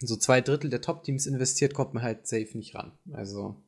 so 0.01 0.17
zwei 0.17 0.41
Drittel 0.41 0.71
der 0.71 0.81
Top-Teams 0.81 1.27
investiert, 1.27 1.75
kommt 1.75 1.95
man 1.95 2.03
halt 2.03 2.27
safe 2.27 2.57
nicht 2.57 2.75
ran. 2.75 2.93
Also, 3.13 3.63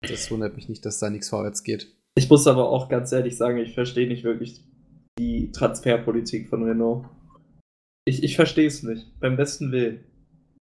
das 0.00 0.30
wundert 0.30 0.56
mich 0.56 0.68
nicht, 0.68 0.84
dass 0.86 0.98
da 0.98 1.10
nichts 1.10 1.28
vorwärts 1.28 1.62
geht. 1.62 1.94
Ich 2.16 2.30
muss 2.30 2.46
aber 2.46 2.70
auch 2.70 2.88
ganz 2.88 3.12
ehrlich 3.12 3.36
sagen, 3.36 3.58
ich 3.58 3.74
verstehe 3.74 4.08
nicht 4.08 4.24
wirklich 4.24 4.64
die 5.18 5.52
Transferpolitik 5.52 6.48
von 6.48 6.64
Renault. 6.64 7.06
Ich, 8.06 8.22
ich 8.22 8.36
verstehe 8.36 8.66
es 8.66 8.82
nicht, 8.82 9.20
beim 9.20 9.36
besten 9.36 9.70
Willen. 9.70 10.04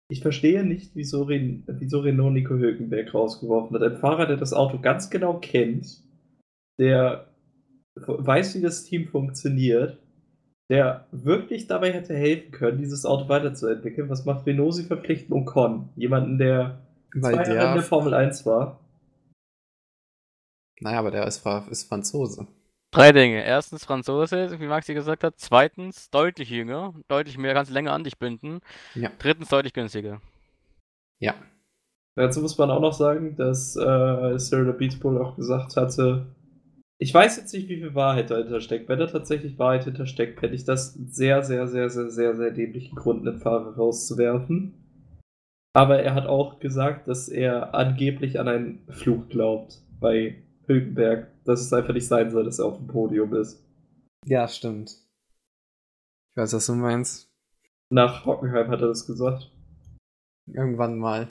Ich 0.10 0.22
verstehe 0.22 0.64
nicht, 0.66 0.92
wieso, 0.94 1.24
Ren 1.24 1.64
wieso 1.68 2.02
Renault 2.02 2.34
Nico 2.34 2.54
Hülkenberg 2.54 3.14
rausgeworfen 3.14 3.76
hat. 3.76 3.84
Ein 3.84 3.98
Fahrer, 3.98 4.28
der 4.28 4.38
das 4.38 4.54
Auto 4.54 4.80
ganz 4.80 5.10
genau 5.10 5.40
kennt, 5.40 6.04
der 6.78 7.34
weiß, 7.96 8.56
wie 8.56 8.62
das 8.62 8.84
Team 8.84 9.08
funktioniert, 9.08 10.01
der 10.72 11.06
wirklich 11.12 11.68
dabei 11.68 11.92
hätte 11.92 12.16
helfen 12.16 12.52
können, 12.52 12.78
dieses 12.78 13.06
Auto 13.06 13.28
weiterzuentwickeln. 13.28 14.10
Was 14.10 14.24
macht? 14.24 14.46
Sie 14.46 14.84
verpflichten 14.84 15.34
Ocon, 15.34 15.90
jemanden, 15.98 16.38
der 16.38 16.80
Weil 17.14 17.34
zwei 17.34 17.42
Jahre 17.42 17.52
in 17.52 17.58
der 17.58 17.74
der, 17.74 17.84
Formel 17.84 18.14
1 18.14 18.46
war. 18.46 18.80
naja, 20.80 21.00
aber 21.00 21.12
der 21.12 21.28
ist, 21.28 21.46
ist 21.70 21.90
Franzose. 21.90 22.48
Drei 22.92 23.12
Dinge. 23.12 23.44
Erstens 23.44 23.84
Franzose, 23.84 24.62
wie 24.62 24.68
Maxi 24.68 24.94
gesagt 24.94 25.26
hat. 25.26 25.34
Zweitens 25.36 26.10
deutlich 26.10 26.50
jünger, 26.50 26.94
deutlich 27.10 27.38
mehr, 27.38 27.54
kannst 27.54 27.72
länger 27.72 27.92
an 27.92 28.06
dich 28.06 28.18
binden. 28.18 28.62
Ja. 28.96 29.12
Drittens 29.20 29.50
deutlich 29.50 29.74
günstiger. 29.74 30.22
Ja. 31.20 31.36
Dazu 32.16 32.40
muss 32.40 32.58
man 32.58 32.72
auch 32.72 32.82
noch 32.82 32.94
sagen, 32.94 33.36
dass 33.36 33.76
äh, 33.76 34.38
Cyril 34.38 34.72
Beatbull 34.72 35.22
auch 35.22 35.36
gesagt 35.36 35.76
hatte, 35.76 36.28
ich 37.02 37.12
weiß 37.12 37.38
jetzt 37.38 37.52
nicht, 37.52 37.68
wie 37.68 37.78
viel 37.78 37.96
Wahrheit 37.96 38.30
dahinter 38.30 38.62
steckt. 38.62 38.88
Wenn 38.88 39.00
da 39.00 39.08
tatsächlich 39.08 39.58
Wahrheit 39.58 39.86
hintersteckt, 39.86 40.40
fände 40.40 40.56
ich 40.56 40.66
das 40.66 40.94
sehr, 40.94 41.42
sehr, 41.42 41.68
sehr, 41.68 41.90
sehr, 41.90 42.12
sehr, 42.12 42.36
sehr 42.36 42.52
dämlichen 42.52 42.96
Grund, 42.96 43.28
einen 43.28 43.40
Fahrer 43.40 43.76
rauszuwerfen. 43.76 44.76
Aber 45.74 45.98
er 45.98 46.14
hat 46.14 46.28
auch 46.28 46.60
gesagt, 46.60 47.08
dass 47.08 47.28
er 47.28 47.74
angeblich 47.74 48.40
an 48.40 48.48
einen 48.48 48.88
Fluch 48.90 49.30
glaubt 49.30 49.82
bei 50.00 50.44
Hülkenberg, 50.68 51.32
dass 51.44 51.62
es 51.62 51.74
einfach 51.74 51.96
nicht 51.96 52.08
sein 52.08 52.30
soll, 52.30 52.44
dass 52.44 52.60
er 52.60 52.68
auf 52.68 52.78
dem 52.78 52.86
Podium 52.86 53.34
ist. 53.34 53.68
Ja, 54.28 54.48
stimmt. 54.48 54.92
Ich 56.30 56.38
weiß, 56.38 56.54
was 56.54 56.68
du 56.68 56.76
meinst. 56.76 57.34
Nach 57.90 58.28
Hockenheim 58.28 58.68
hat 58.68 58.82
er 58.82 58.90
das 58.90 59.08
gesagt. 59.08 59.52
Irgendwann 60.46 61.00
mal. 61.00 61.30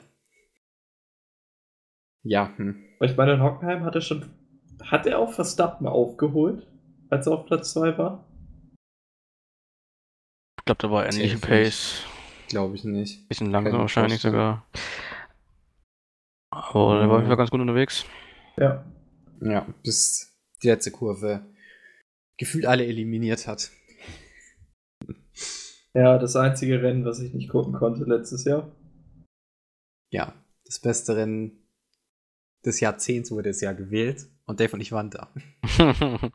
Ja, 2.23 2.51
hm. 2.57 2.83
Ich 2.99 3.15
meine, 3.15 3.35
in 3.35 3.41
Hockenheim 3.41 3.85
hat 3.85 3.95
er 3.95 4.01
schon. 4.01 4.40
Hat 4.83 5.05
er 5.05 5.19
auch 5.19 5.33
Verstappen 5.33 5.87
aufgeholt, 5.87 6.67
als 7.09 7.27
er 7.27 7.33
auf 7.33 7.45
Platz 7.45 7.73
2 7.73 7.97
war? 7.97 8.27
Ich 10.59 10.65
glaube, 10.65 10.79
da 10.79 10.91
war 10.91 11.05
ähnliche 11.05 11.37
Pace. 11.37 12.03
glaube 12.47 12.75
ich 12.75 12.83
nicht. 12.83 13.27
Bisschen 13.27 13.51
langsam 13.51 13.75
ich 13.75 13.81
wahrscheinlich 13.81 14.21
sogar. 14.21 14.65
Aber 16.51 16.99
der 16.99 17.09
war 17.09 17.15
auf 17.15 17.21
jeden 17.21 17.27
Fall 17.27 17.37
ganz 17.37 17.51
gut 17.51 17.61
unterwegs. 17.61 18.05
Ja. 18.57 18.85
Ja, 19.41 19.65
bis 19.83 20.37
die 20.61 20.67
letzte 20.67 20.91
Kurve 20.91 21.45
gefühlt 22.37 22.65
alle 22.65 22.85
eliminiert 22.85 23.47
hat. 23.47 23.71
Ja, 25.93 26.17
das 26.17 26.35
einzige 26.35 26.81
Rennen, 26.81 27.05
was 27.05 27.19
ich 27.19 27.33
nicht 27.33 27.49
gucken 27.49 27.73
konnte 27.73 28.03
letztes 28.03 28.45
Jahr. 28.45 28.71
Ja, 30.11 30.33
das 30.65 30.79
beste 30.79 31.15
Rennen 31.15 31.60
des 32.65 32.79
Jahrzehnts 32.79 33.31
wurde 33.31 33.49
das 33.49 33.61
Jahr 33.61 33.73
gewählt 33.73 34.27
und 34.45 34.59
Dave 34.59 34.73
und 34.73 34.81
ich 34.81 34.91
waren 34.91 35.09
da. 35.09 35.29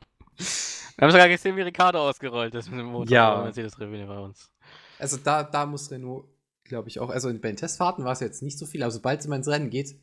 Wir 0.98 1.02
haben 1.02 1.10
sogar 1.12 1.28
gesehen, 1.28 1.56
wie 1.56 1.62
Ricardo 1.62 1.98
ausgerollt 2.08 2.54
ist 2.54 2.70
mit 2.70 2.80
dem 2.80 2.86
Motor. 2.86 3.12
Ja. 3.14 3.36
bei 3.36 3.44
Mercedes-Tribüne 3.44 4.06
bei 4.06 4.18
uns. 4.18 4.50
Also 4.98 5.18
da, 5.18 5.42
da 5.42 5.66
muss 5.66 5.90
Renault, 5.90 6.26
glaube 6.64 6.88
ich, 6.88 7.00
auch, 7.00 7.10
also 7.10 7.28
bei 7.28 7.48
den 7.48 7.56
Testfahrten 7.56 8.04
war 8.04 8.12
es 8.12 8.20
jetzt 8.20 8.42
nicht 8.42 8.58
so 8.58 8.64
viel, 8.66 8.82
aber 8.82 8.90
sobald 8.90 9.20
es 9.20 9.26
mal 9.26 9.36
ins 9.36 9.48
Rennen 9.48 9.68
geht, 9.70 9.94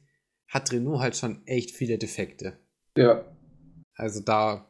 hat 0.47 0.71
Renault 0.71 0.99
halt 1.01 1.17
schon 1.17 1.45
echt 1.47 1.71
viele 1.71 1.97
Defekte. 1.97 2.59
Ja. 2.95 3.26
Also 3.95 4.21
da, 4.21 4.67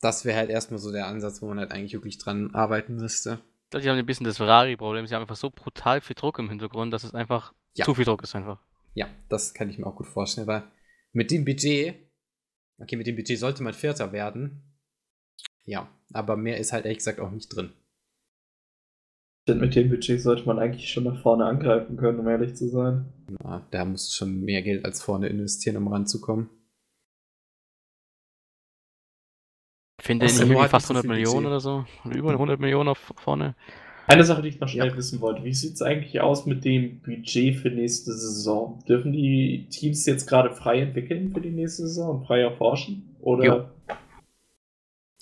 das 0.00 0.24
wäre 0.24 0.36
halt 0.36 0.50
erstmal 0.50 0.78
so 0.78 0.92
der 0.92 1.06
Ansatz, 1.06 1.40
wo 1.40 1.46
man 1.46 1.58
halt 1.58 1.72
eigentlich 1.72 1.94
wirklich 1.94 2.18
dran 2.18 2.54
arbeiten 2.54 2.96
müsste. 2.96 3.40
Ich 3.64 3.70
glaube, 3.70 3.82
die 3.84 3.88
haben 3.90 3.98
ein 3.98 4.04
bisschen 4.06 4.24
das 4.26 4.36
Ferrari-Problem. 4.36 5.06
Sie 5.06 5.14
haben 5.14 5.22
einfach 5.22 5.36
so 5.36 5.48
brutal 5.50 6.02
viel 6.02 6.14
Druck 6.14 6.38
im 6.38 6.50
Hintergrund, 6.50 6.92
dass 6.92 7.04
es 7.04 7.14
einfach 7.14 7.54
Ja. 7.74 7.86
zu 7.86 7.94
viel 7.94 8.04
Druck 8.04 8.22
ist 8.22 8.34
einfach. 8.34 8.60
Ja, 8.94 9.08
das 9.28 9.54
kann 9.54 9.70
ich 9.70 9.78
mir 9.78 9.86
auch 9.86 9.96
gut 9.96 10.06
vorstellen, 10.06 10.46
weil 10.46 10.64
mit 11.12 11.30
dem 11.30 11.44
Budget, 11.44 11.94
okay, 12.78 12.96
mit 12.96 13.06
dem 13.06 13.16
Budget 13.16 13.38
sollte 13.38 13.62
man 13.62 13.74
Vierter 13.74 14.12
werden. 14.12 14.62
Ja, 15.64 15.88
aber 16.12 16.36
mehr 16.36 16.58
ist 16.58 16.72
halt 16.72 16.84
ehrlich 16.84 16.98
gesagt 16.98 17.20
auch 17.20 17.30
nicht 17.30 17.54
drin. 17.54 17.72
Denn 19.48 19.58
mit 19.58 19.74
dem 19.74 19.88
Budget 19.88 20.20
sollte 20.20 20.46
man 20.46 20.58
eigentlich 20.58 20.88
schon 20.88 21.04
nach 21.04 21.20
vorne 21.20 21.44
angreifen 21.46 21.96
können, 21.96 22.20
um 22.20 22.28
ehrlich 22.28 22.54
zu 22.54 22.68
sein. 22.68 23.12
Ja, 23.42 23.66
da 23.70 23.84
musst 23.84 24.10
du 24.10 24.14
schon 24.14 24.40
mehr 24.40 24.62
Geld 24.62 24.84
als 24.84 25.02
vorne 25.02 25.28
investieren, 25.28 25.76
um 25.76 25.88
ranzukommen. 25.88 26.48
Finde 30.00 30.26
ich 30.26 30.32
Außerdem 30.32 30.48
nicht 30.48 30.58
irgendwie 30.58 30.68
fast 30.68 30.90
nicht 30.90 31.02
so 31.02 31.08
100 31.08 31.16
viel 31.16 31.24
Millionen 31.24 31.46
oder 31.46 31.60
so. 31.60 31.84
Über 32.04 32.32
100 32.32 32.60
Millionen 32.60 32.88
auf 32.88 33.12
vorne. 33.16 33.56
Eine 34.06 34.24
Sache, 34.24 34.42
die 34.42 34.48
ich 34.48 34.60
noch 34.60 34.68
schnell 34.68 34.88
Ja. 34.88 34.96
wissen 34.96 35.20
wollte. 35.20 35.44
Wie 35.44 35.54
sieht 35.54 35.74
es 35.74 35.82
eigentlich 35.82 36.20
aus 36.20 36.44
mit 36.44 36.64
dem 36.64 37.00
Budget 37.00 37.56
für 37.56 37.70
nächste 37.70 38.12
Saison? 38.12 38.82
Dürfen 38.88 39.12
die 39.12 39.68
Teams 39.70 40.04
jetzt 40.06 40.26
gerade 40.28 40.50
frei 40.54 40.80
entwickeln 40.80 41.32
für 41.32 41.40
die 41.40 41.50
nächste 41.50 41.82
Saison 41.86 42.18
und 42.18 42.26
frei 42.26 42.40
erforschen? 42.40 43.14
Oder? 43.20 43.44
Jo. 43.44 43.64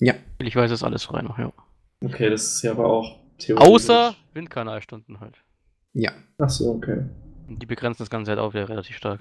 Ja, 0.00 0.14
Ich 0.38 0.56
weiß, 0.56 0.70
ist 0.70 0.82
alles 0.82 1.04
frei 1.04 1.20
noch, 1.22 1.38
ja. 1.38 1.52
Okay, 2.02 2.30
das 2.30 2.54
ist 2.54 2.62
ja 2.62 2.72
aber 2.72 2.86
auch 2.86 3.18
theoretisch. 3.38 3.68
Außer 3.68 4.14
Windkanalstunden 4.32 5.20
halt. 5.20 5.36
ja. 5.92 6.12
Achso, 6.38 6.70
okay. 6.70 7.04
Und 7.48 7.60
die 7.60 7.66
begrenzen 7.66 7.98
das 8.02 8.08
Ganze 8.10 8.30
halt 8.30 8.40
auch 8.40 8.54
wieder 8.54 8.68
relativ 8.70 8.96
stark. 8.96 9.20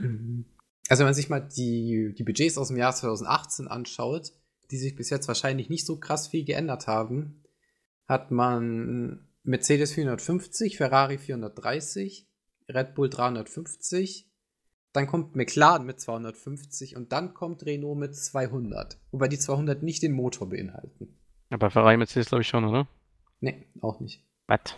Also 0.88 1.02
wenn 1.02 1.08
man 1.08 1.14
sich 1.14 1.30
mal 1.30 1.42
die, 1.42 2.14
die 2.18 2.24
Budgets 2.24 2.58
aus 2.58 2.70
dem 2.70 2.78
Jahr 2.78 2.96
2018 2.96 3.68
anschaut, 3.68 4.32
die 4.72 4.78
sich 4.78 4.96
bis 4.96 5.10
jetzt 5.10 5.28
wahrscheinlich 5.28 5.70
nicht 5.70 5.86
so 5.86 5.98
krass 6.00 6.28
viel 6.30 6.46
geändert 6.46 6.88
haben, 6.88 7.44
hat 8.08 8.32
man 8.32 9.28
Mercedes 9.44 9.94
450, 9.94 10.78
Ferrari 10.78 11.18
430, 11.18 12.28
Red 12.68 12.96
Bull 12.96 13.10
350, 13.10 14.30
dann 14.92 15.08
kommt 15.08 15.36
McLaren 15.36 15.86
mit 15.86 16.00
250 16.00 16.96
und 16.96 17.12
dann 17.12 17.34
kommt 17.34 17.66
Renault 17.66 17.98
mit 17.98 18.16
200. 18.16 19.00
Wobei 19.12 19.28
die 19.28 19.40
200 19.40 19.84
nicht 19.84 20.04
den 20.04 20.14
Motor 20.14 20.50
beinhalten. 20.50 21.16
Aber 21.50 21.70
Ferrari 21.70 21.98
Mercedes 21.98 22.28
glaube 22.28 22.42
ich 22.42 22.48
schon, 22.48 22.66
oder? 22.66 22.88
Nee, 23.40 23.68
auch 23.82 24.00
nicht. 24.00 24.24
Was? 24.48 24.76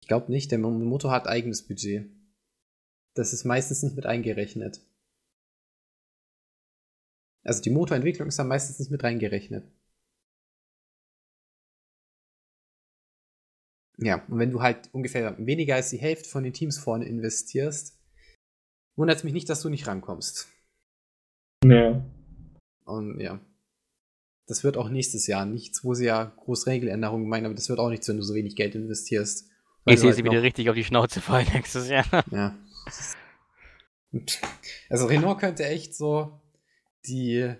Ich 0.00 0.08
glaube 0.08 0.30
nicht, 0.30 0.50
der 0.50 0.58
Motor 0.58 1.10
hat 1.10 1.26
eigenes 1.26 1.66
Budget. 1.66 2.10
Das 3.14 3.32
ist 3.32 3.44
meistens 3.44 3.82
nicht 3.82 3.96
mit 3.96 4.06
eingerechnet. 4.06 4.80
Also 7.42 7.62
die 7.62 7.70
Motorentwicklung 7.70 8.28
ist 8.28 8.38
da 8.38 8.44
meistens 8.44 8.78
nicht 8.78 8.90
mit 8.90 9.02
reingerechnet. 9.02 9.64
Ja, 13.98 14.24
und 14.28 14.38
wenn 14.38 14.50
du 14.50 14.60
halt 14.60 14.88
ungefähr 14.92 15.36
weniger 15.38 15.76
als 15.76 15.90
die 15.90 15.98
Hälfte 15.98 16.28
von 16.28 16.42
den 16.42 16.52
Teams 16.52 16.78
vorne 16.78 17.04
investierst, 17.04 17.98
wundert 18.96 19.18
es 19.18 19.24
mich 19.24 19.32
nicht, 19.32 19.48
dass 19.48 19.62
du 19.62 19.68
nicht 19.68 19.86
rankommst. 19.86 20.48
Ja. 21.64 22.04
Und 22.84 23.20
ja. 23.20 23.40
Das 24.46 24.62
wird 24.62 24.76
auch 24.76 24.90
nächstes 24.90 25.26
Jahr 25.26 25.46
nichts, 25.46 25.84
wo 25.84 25.94
sie 25.94 26.04
ja 26.04 26.24
groß 26.24 26.66
Regeländerungen 26.66 27.28
meinen, 27.28 27.46
aber 27.46 27.54
das 27.54 27.70
wird 27.70 27.78
auch 27.78 27.88
nichts, 27.88 28.08
wenn 28.08 28.18
du 28.18 28.22
so 28.22 28.34
wenig 28.34 28.56
Geld 28.56 28.74
investierst. 28.74 29.48
Ich 29.86 30.00
sehe 30.00 30.08
halt 30.08 30.16
sie 30.16 30.24
wieder 30.24 30.42
richtig 30.42 30.68
auf 30.68 30.74
die 30.74 30.84
Schnauze 30.84 31.20
fallen 31.20 31.46
nächstes 31.52 31.88
Jahr. 31.88 32.04
Ja. 32.30 32.58
Also 34.88 35.06
Renault 35.06 35.40
könnte 35.40 35.64
echt 35.64 35.96
so 35.96 36.40
die 37.06 37.52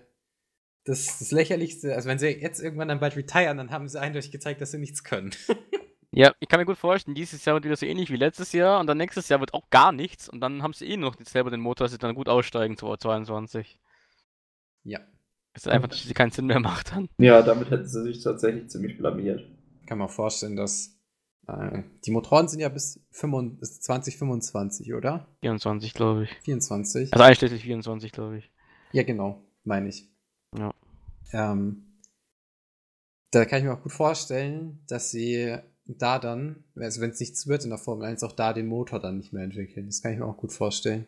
das, 0.85 1.19
das 1.19 1.31
lächerlichste, 1.31 1.95
also 1.95 2.07
wenn 2.07 2.19
sie 2.19 2.27
jetzt 2.27 2.61
irgendwann 2.61 2.87
dann 2.87 2.99
bald 2.99 3.15
retiren, 3.15 3.57
dann 3.57 3.71
haben 3.71 3.89
sie 3.89 3.99
eindeutig 3.99 4.31
gezeigt, 4.31 4.61
dass 4.61 4.71
sie 4.71 4.77
nichts 4.77 5.03
können. 5.03 5.31
Ja, 6.15 6.33
ich 6.39 6.47
kann 6.47 6.61
mir 6.61 6.65
gut 6.65 6.77
vorstellen, 6.77 7.13
dieses 7.13 7.43
Jahr 7.43 7.55
wird 7.55 7.65
wieder 7.65 7.75
so 7.75 7.85
ähnlich 7.85 8.09
wie 8.09 8.15
letztes 8.15 8.53
Jahr 8.53 8.79
und 8.79 8.87
dann 8.87 8.97
nächstes 8.97 9.27
Jahr 9.27 9.41
wird 9.41 9.53
auch 9.53 9.69
gar 9.69 9.91
nichts 9.91 10.29
und 10.29 10.39
dann 10.39 10.63
haben 10.63 10.71
sie 10.71 10.85
eh 10.85 10.95
noch 10.95 11.17
selber 11.25 11.51
den 11.51 11.59
Motor, 11.59 11.85
dass 11.85 11.91
sie 11.91 11.97
dann 11.97 12.15
gut 12.15 12.29
aussteigen 12.29 12.77
2022. 12.77 13.77
Ja. 14.83 15.01
Es 15.53 15.65
ist 15.65 15.67
einfach, 15.67 15.89
dass 15.89 16.03
sie 16.03 16.13
keinen 16.13 16.31
Sinn 16.31 16.45
mehr 16.45 16.61
macht 16.61 16.93
dann. 16.93 17.09
Ja, 17.17 17.41
damit 17.41 17.69
hätten 17.69 17.87
sie 17.87 18.03
sich 18.03 18.23
tatsächlich 18.23 18.69
ziemlich 18.69 18.97
blamiert. 18.97 19.45
Kann 19.87 19.97
man 19.97 20.07
vorstellen, 20.07 20.55
dass 20.55 20.97
äh, 21.47 21.83
die 22.05 22.11
Motoren 22.11 22.47
sind 22.47 22.61
ja 22.61 22.69
bis 22.69 23.05
25, 23.11 23.81
2025, 23.81 24.93
oder? 24.93 25.27
24, 25.41 25.93
glaube 25.93 26.23
ich. 26.23 26.33
24. 26.43 27.13
Also 27.13 27.23
einschließlich 27.23 27.63
24, 27.63 28.13
glaube 28.13 28.37
ich. 28.37 28.51
Ja, 28.93 29.03
genau, 29.03 29.43
meine 29.65 29.89
ich. 29.89 30.09
Ja. 30.57 30.73
Ähm, 31.33 31.99
da 33.31 33.43
kann 33.43 33.59
ich 33.59 33.65
mir 33.65 33.73
auch 33.73 33.83
gut 33.83 33.91
vorstellen, 33.91 34.81
dass 34.87 35.11
sie 35.11 35.57
da 35.85 36.19
dann, 36.19 36.63
also 36.75 37.01
wenn 37.01 37.11
es 37.11 37.19
nichts 37.19 37.47
wird 37.47 37.63
in 37.63 37.69
der 37.69 37.79
Formel 37.79 38.05
1, 38.07 38.23
auch 38.23 38.31
da 38.31 38.53
den 38.53 38.67
Motor 38.67 38.99
dann 38.99 39.17
nicht 39.17 39.33
mehr 39.33 39.43
entwickeln. 39.43 39.85
Das 39.85 40.01
kann 40.01 40.13
ich 40.13 40.19
mir 40.19 40.25
auch 40.25 40.37
gut 40.37 40.51
vorstellen. 40.51 41.05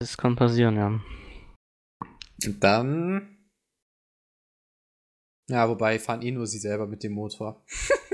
Das 0.00 0.16
kann 0.16 0.34
passieren, 0.34 0.76
ja. 0.76 1.00
Und 2.46 2.64
dann. 2.64 3.36
Ja, 5.50 5.68
wobei 5.68 5.98
fahren 5.98 6.22
eh 6.22 6.30
nur 6.30 6.46
sie 6.46 6.58
selber 6.58 6.86
mit 6.86 7.02
dem 7.02 7.12
Motor. 7.12 7.62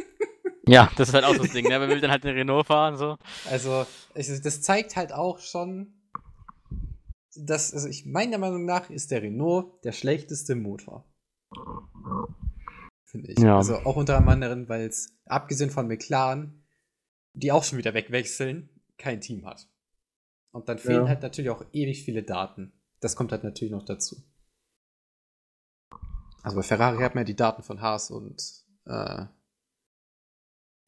ja, 0.66 0.90
das 0.96 1.08
ist 1.08 1.14
halt 1.14 1.24
auch 1.24 1.36
das 1.36 1.52
Ding, 1.52 1.68
ne? 1.68 1.78
Wer 1.80 1.88
will 1.88 2.00
dann 2.00 2.10
halt 2.10 2.24
den 2.24 2.34
Renault 2.34 2.66
fahren, 2.66 2.96
so? 2.96 3.18
Also, 3.48 3.86
das 4.14 4.62
zeigt 4.62 4.96
halt 4.96 5.12
auch 5.12 5.38
schon, 5.38 5.92
dass, 7.36 7.72
also 7.72 7.88
ich 7.88 8.06
meiner 8.06 8.38
Meinung 8.38 8.64
nach 8.64 8.90
ist 8.90 9.12
der 9.12 9.22
Renault 9.22 9.84
der 9.84 9.92
schlechteste 9.92 10.56
Motor 10.56 11.04
finde 13.16 13.32
ich. 13.32 13.38
Ja. 13.38 13.56
Also 13.56 13.76
auch 13.78 13.96
unter 13.96 14.16
anderem, 14.16 14.68
weil 14.68 14.86
es, 14.86 15.16
abgesehen 15.24 15.70
von 15.70 15.88
McLaren, 15.88 16.64
die 17.32 17.52
auch 17.52 17.64
schon 17.64 17.78
wieder 17.78 17.94
wegwechseln, 17.94 18.68
kein 18.98 19.20
Team 19.20 19.46
hat. 19.46 19.68
Und 20.52 20.68
dann 20.68 20.78
fehlen 20.78 21.02
ja. 21.02 21.08
halt 21.08 21.22
natürlich 21.22 21.50
auch 21.50 21.64
ewig 21.72 22.04
viele 22.04 22.22
Daten. 22.22 22.72
Das 23.00 23.16
kommt 23.16 23.32
halt 23.32 23.44
natürlich 23.44 23.72
noch 23.72 23.84
dazu. 23.84 24.16
Also 26.42 26.56
bei 26.56 26.62
Ferrari 26.62 27.02
hat 27.02 27.14
man 27.14 27.22
ja 27.22 27.26
die 27.26 27.36
Daten 27.36 27.62
von 27.62 27.80
Haas 27.80 28.10
und 28.10 28.64
äh, 28.84 29.24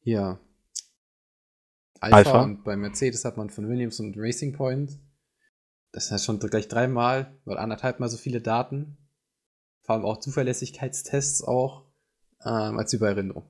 hier 0.01 0.41
Alpha, 2.01 2.17
Alpha, 2.17 2.43
und 2.43 2.65
bei 2.65 2.77
Mercedes 2.77 3.25
hat 3.25 3.37
man 3.37 3.51
von 3.51 3.69
Williams 3.69 3.99
und 4.01 4.15
Racing 4.17 4.53
Point. 4.53 4.99
Das 5.93 6.07
ist 6.07 6.11
halt 6.13 6.21
schon 6.23 6.39
gleich 6.39 6.69
dreimal 6.69 7.37
oder 7.45 7.59
anderthalb 7.61 7.99
Mal 7.99 8.09
so 8.09 8.17
viele 8.17 8.41
Daten. 8.41 8.97
Vor 9.83 9.97
allem 9.97 10.05
auch 10.05 10.21
Zuverlässigkeitstests 10.21 11.43
auch 11.43 11.88
ähm, 12.45 12.79
als 12.79 12.93
über 12.93 13.17
Renault. 13.17 13.45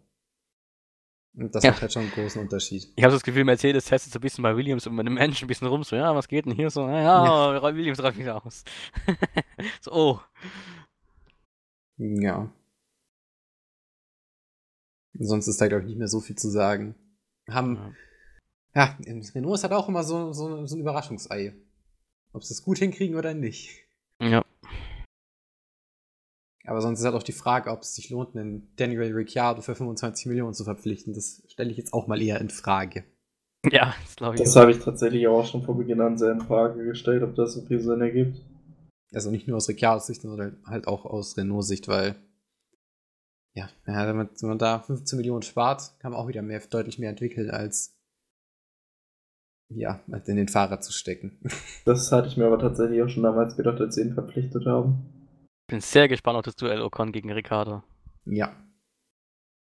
Und 1.35 1.55
das 1.55 1.63
ja. 1.63 1.71
macht 1.71 1.83
halt 1.83 1.93
schon 1.93 2.03
einen 2.03 2.11
großen 2.11 2.41
Unterschied. 2.41 2.93
Ich 2.97 3.05
habe 3.05 3.15
das 3.15 3.23
Gefühl, 3.23 3.45
Mercedes 3.45 3.85
testet 3.85 4.13
so 4.13 4.19
ein 4.19 4.23
bisschen 4.23 4.43
bei 4.43 4.57
Williams 4.57 4.87
und 4.87 4.97
mit 4.97 5.07
einem 5.07 5.15
Menschen 5.15 5.45
ein 5.45 5.49
bisschen 5.49 5.69
rum, 5.69 5.85
so, 5.85 5.95
ja, 5.95 6.15
was 6.15 6.27
geht 6.27 6.47
denn 6.47 6.53
hier 6.53 6.69
so? 6.69 6.89
Ja, 6.89 7.55
ja. 7.55 7.63
Williams 7.75 8.03
räumt 8.03 8.19
wieder 8.19 8.45
aus. 8.45 8.65
so, 9.81 9.93
oh. 9.93 10.21
Ja. 11.97 12.53
Sonst 15.15 15.47
ist 15.49 15.61
da, 15.61 15.69
glaube 15.69 15.83
ich, 15.83 15.89
nicht 15.89 15.99
mehr 15.99 16.09
so 16.09 16.21
viel 16.21 16.37
zu 16.37 16.49
sagen. 16.49 16.97
Haben, 17.49 17.95
ja, 18.75 18.97
ja 18.99 19.15
Renault 19.35 19.55
ist 19.55 19.63
halt 19.63 19.73
auch 19.73 19.89
immer 19.89 20.03
so, 20.03 20.33
so, 20.33 20.67
so 20.67 20.77
ein 20.77 20.81
Überraschungsei. 20.81 21.55
Ob 22.33 22.45
sie 22.45 22.53
es 22.53 22.63
gut 22.63 22.79
hinkriegen 22.79 23.17
oder 23.17 23.35
nicht. 23.35 23.85
Ja. 24.21 24.45
Aber 26.69 26.83
sonst 26.83 26.99
ist 26.99 27.07
halt 27.07 27.15
auch 27.15 27.23
die 27.23 27.33
Frage, 27.33 27.71
ob 27.71 27.81
es 27.81 27.95
sich 27.95 28.11
lohnt, 28.11 28.37
einen 28.37 28.69
Daniel 28.77 29.15
Ricciardo 29.15 29.63
für 29.63 29.75
25 29.75 30.27
Millionen 30.27 30.53
zu 30.53 30.65
verpflichten. 30.65 31.15
Das 31.15 31.43
stelle 31.49 31.71
ich 31.71 31.79
jetzt 31.79 31.95
auch 31.95 32.07
mal 32.07 32.21
eher 32.21 32.41
in 32.43 32.51
Frage. 32.51 33.05
Ja, 33.71 33.95
das 34.05 34.17
glaube 34.17 34.35
ich. 34.35 34.43
Das 34.43 34.55
habe 34.55 34.71
ich 34.71 34.79
tatsächlich 34.79 35.27
auch 35.29 35.47
schon 35.47 35.63
von 35.63 35.79
Beginn 35.79 36.03
an 36.03 36.19
sehr 36.19 36.33
in 36.33 36.43
Frage 36.43 36.85
gestellt, 36.85 37.23
ob 37.23 37.35
das 37.37 37.55
so 37.55 37.63
viel 37.63 37.81
Sinn 37.81 38.03
ergibt. 38.03 38.43
Also 39.15 39.31
nicht 39.31 39.49
nur 39.49 39.57
aus 39.57 39.69
Ricciardos 39.69 40.07
Sicht, 40.07 40.21
sondern 40.21 40.59
halt 40.67 40.87
auch 40.87 41.07
aus 41.07 41.39
Renaults 41.39 41.69
Sicht, 41.69 41.89
weil 41.89 42.17
ja, 43.55 43.71
wenn 43.87 44.17
man, 44.17 44.29
wenn 44.39 44.49
man 44.51 44.59
da 44.59 44.81
15 44.81 45.17
Millionen 45.17 45.43
spart, 45.43 45.95
kann 46.01 46.13
man 46.13 46.21
auch 46.21 46.29
wieder 46.29 46.43
mehr, 46.43 46.61
deutlich 46.69 46.99
mehr 46.99 47.11
entwickeln, 47.11 47.51
als 47.51 47.97
ja, 49.71 50.01
als 50.11 50.29
in 50.29 50.37
den 50.37 50.49
Fahrer 50.49 50.81
zu 50.81 50.93
stecken. 50.93 51.39
Das 51.87 52.13
hatte 52.13 52.29
ich 52.29 52.37
mir 52.37 52.47
aber 52.47 52.59
tatsächlich 52.59 53.03
auch 53.03 53.09
schon 53.09 53.23
damals 53.23 53.57
gedacht, 53.57 53.81
als 53.81 53.95
sie 53.95 54.03
ihn 54.03 54.13
verpflichtet 54.13 54.67
haben 54.67 55.18
bin 55.69 55.81
sehr 55.81 56.09
gespannt 56.09 56.39
auf 56.39 56.45
das 56.45 56.57
Duell 56.57 56.83
Ocon 56.83 57.13
gegen 57.13 57.31
Ricardo. 57.31 57.83
Ja. 58.25 58.57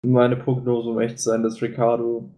Meine 0.05 0.35
Prognose, 0.35 0.89
um 0.89 0.99
echt 0.99 1.19
zu 1.19 1.29
sein, 1.29 1.43
dass 1.43 1.61
Ricardo 1.61 2.29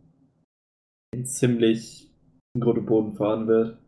in 1.13 1.25
ziemlich 1.25 2.11
Grund 2.59 2.79
und 2.79 2.85
Boden 2.85 3.15
fahren 3.15 3.47
wird. 3.47 3.79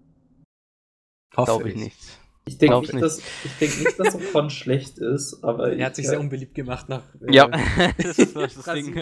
Glaube 1.32 1.70
ich 1.70 1.76
nicht. 1.76 2.20
Ich 2.48 2.58
denke 2.58 2.80
nicht, 2.80 2.94
nicht. 2.94 3.04
Dass, 3.04 3.20
ich 3.20 3.58
denk 3.60 3.78
nicht, 3.80 4.00
dass 4.00 4.16
Ocon 4.16 4.50
schlecht 4.50 4.98
ist, 4.98 5.44
aber. 5.44 5.74
Er 5.74 5.88
hat 5.88 5.96
sich 5.98 6.08
sehr 6.08 6.20
unbeliebt 6.20 6.56
gemacht 6.56 6.88
nach. 6.88 7.04
Äh, 7.22 7.34
ja, 7.34 7.48
das 7.98 8.18
ist 8.18 8.36
das 8.36 8.64
Ding. 8.74 8.96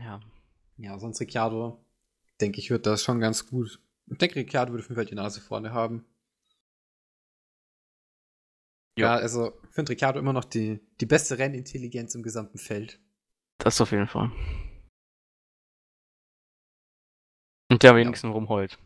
ja. 0.00 0.20
Ja, 0.76 0.98
sonst 1.00 1.20
Ricciardo, 1.20 1.84
denke 2.40 2.60
ich, 2.60 2.70
wird 2.70 2.86
das 2.86 3.02
schon 3.02 3.18
ganz 3.18 3.48
gut. 3.48 3.80
Ich 4.06 4.18
denke, 4.18 4.36
Ricciardo 4.36 4.72
würde 4.72 4.84
auf 4.84 4.88
jeden 4.88 4.94
Fall 4.94 5.06
die 5.06 5.16
Nase 5.16 5.40
vorne 5.40 5.72
haben. 5.72 6.06
Ja, 8.98 9.14
also 9.14 9.52
ich 9.64 9.74
finde 9.74 9.92
Ricciardo 9.92 10.18
immer 10.18 10.32
noch 10.32 10.44
die, 10.44 10.80
die 11.00 11.06
beste 11.06 11.38
Rennintelligenz 11.38 12.14
im 12.14 12.22
gesamten 12.22 12.58
Feld. 12.58 13.00
Das 13.58 13.80
auf 13.80 13.90
jeden 13.92 14.08
Fall. 14.08 14.30
Und 17.70 17.82
der 17.82 17.94
wenigstens 17.94 18.28
ja. 18.28 18.34
rumheult. 18.34 18.78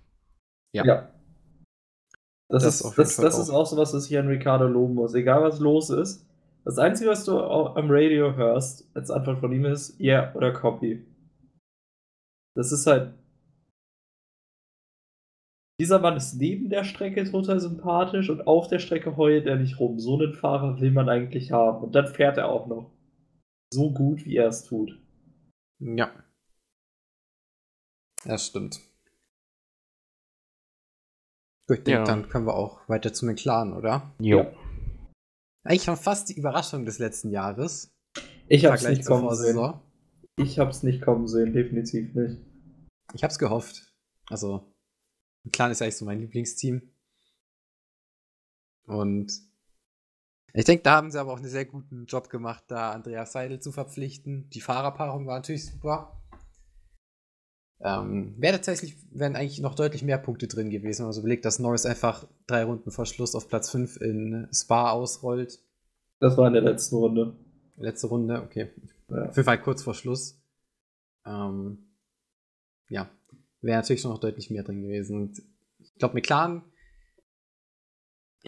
Ja. 0.75 0.85
ja. 0.85 1.13
Das, 2.49 2.65
das, 2.65 2.81
ist, 2.81 2.99
das, 2.99 3.17
das 3.17 3.39
ist 3.39 3.51
auch 3.51 3.65
so 3.65 3.77
was, 3.77 3.95
was 3.95 4.11
ich 4.11 4.19
an 4.19 4.29
Ricardo 4.29 4.67
loben 4.67 4.95
muss. 4.95 5.15
Egal 5.15 5.43
was 5.43 5.61
los 5.61 5.91
ist. 5.91 6.27
Das 6.65 6.79
Einzige, 6.79 7.11
was 7.11 7.25
du 7.25 7.39
am 7.39 7.91
Radio 7.91 8.35
hörst, 8.37 8.89
als 8.95 9.11
Antwort 9.11 9.41
von 9.41 9.53
ihm 9.53 9.65
ist, 9.65 9.99
ja 9.99 10.23
yeah 10.25 10.35
oder 10.35 10.53
copy. 10.53 11.05
Das 12.55 12.71
ist 12.71 12.87
halt 12.87 13.15
dieser 15.83 15.99
Mann 15.99 16.17
ist 16.17 16.35
neben 16.35 16.71
der 16.71 16.85
Strecke 16.85 17.29
total 17.29 17.59
sympathisch 17.59 18.31
und 18.31 18.47
auf 18.47 18.69
der 18.69 18.79
Strecke 18.79 19.17
heult 19.17 19.47
er 19.47 19.57
nicht 19.57 19.81
rum. 19.81 19.99
So 19.99 20.15
einen 20.15 20.33
Fahrer 20.33 20.81
will 20.81 20.93
man 20.93 21.09
eigentlich 21.09 21.51
haben. 21.51 21.83
Und 21.83 21.97
dann 21.97 22.07
fährt 22.07 22.39
er 22.39 22.49
auch 22.51 22.69
noch 22.69 22.93
so 23.75 23.93
gut, 23.93 24.25
wie 24.25 24.37
er 24.37 24.47
es 24.47 24.63
tut. 24.63 24.97
Ja. 25.81 26.13
Das 28.25 28.47
stimmt. 28.47 28.79
Gut, 31.67 31.79
ich 31.79 31.85
denke, 31.85 31.91
ja. 31.91 32.05
dann 32.05 32.29
können 32.29 32.47
wir 32.47 32.55
auch 32.55 32.89
weiter 32.89 33.13
zu 33.13 33.27
McLaren, 33.27 33.73
oder? 33.73 34.15
Jo. 34.21 34.39
Ja. 34.39 34.53
Eigentlich 35.65 35.83
schon 35.83 35.97
fast 35.97 36.29
die 36.29 36.39
Überraschung 36.39 36.85
des 36.85 37.01
letzten 37.01 37.31
Jahres. 37.33 37.93
Ich 38.47 38.67
hab's 38.67 38.87
nicht 38.87 39.05
kommen 39.05 39.35
sehen. 39.35 39.75
Ich 40.37 40.61
hab's 40.61 40.85
nicht 40.85 41.03
kommen 41.03 41.27
sehen, 41.27 41.53
definitiv 41.53 42.15
nicht. 42.15 42.39
Ich 43.15 43.25
hab's 43.25 43.41
gehofft. 43.41 43.93
Also, 44.29 44.72
Clan 45.51 45.71
ist 45.71 45.83
eigentlich 45.83 45.97
so 45.97 46.05
mein 46.05 46.21
Lieblingsteam. 46.21 46.83
Und 48.87 49.33
Ich 50.55 50.65
denke, 50.65 50.83
da 50.83 50.97
haben 50.97 51.11
sie 51.11 51.19
aber 51.19 51.33
auch 51.33 51.39
einen 51.39 51.49
sehr 51.49 51.65
guten 51.65 52.05
Job 52.07 52.29
gemacht, 52.29 52.65
da 52.69 52.93
Andreas 52.93 53.33
Seidel 53.33 53.61
zu 53.61 53.73
verpflichten. 53.73 54.51
Die 54.51 54.61
Fahrerpaarung 54.61 55.27
war 55.27 55.37
natürlich 55.37 55.67
super. 55.67 56.23
Ähm, 57.81 58.35
wäre 58.39 58.57
tatsächlich, 58.57 58.97
wären 59.11 59.35
eigentlich 59.35 59.61
noch 59.61 59.75
deutlich 59.75 60.05
mehr 60.05 60.19
Punkte 60.19 60.47
drin 60.47 60.71
gewesen, 60.71 61.01
wenn 61.01 61.07
man 61.07 61.13
so 61.15 61.21
überlegt, 61.21 61.45
dass 61.45 61.59
Norris 61.59 61.85
einfach 61.87 62.29
drei 62.47 62.65
Runden 62.65 62.93
vor 62.93 63.07
Schluss 63.07 63.35
auf 63.35 63.49
Platz 63.49 63.71
5 63.71 63.97
in 63.97 64.49
Spa 64.53 64.91
ausrollt. 64.91 65.59
Das 66.21 66.37
war 66.37 66.47
in 66.47 66.53
der 66.53 66.63
letzten 66.63 66.97
Runde. 66.97 67.35
Letzte 67.77 68.07
Runde, 68.07 68.43
okay. 68.43 68.71
Ja. 69.09 69.23
Auf 69.25 69.37
jeden 69.37 69.47
Fall 69.47 69.61
kurz 69.61 69.83
vor 69.83 69.95
Schluss. 69.95 70.41
Ähm, 71.27 71.97
ja, 72.89 73.11
wäre 73.63 73.79
natürlich 73.79 74.05
noch 74.05 74.19
deutlich 74.19 74.51
mehr 74.51 74.63
drin 74.63 74.83
gewesen. 74.83 75.23
Und 75.23 75.43
ich 75.79 75.95
glaube, 75.95 76.15
McLaren, 76.15 76.63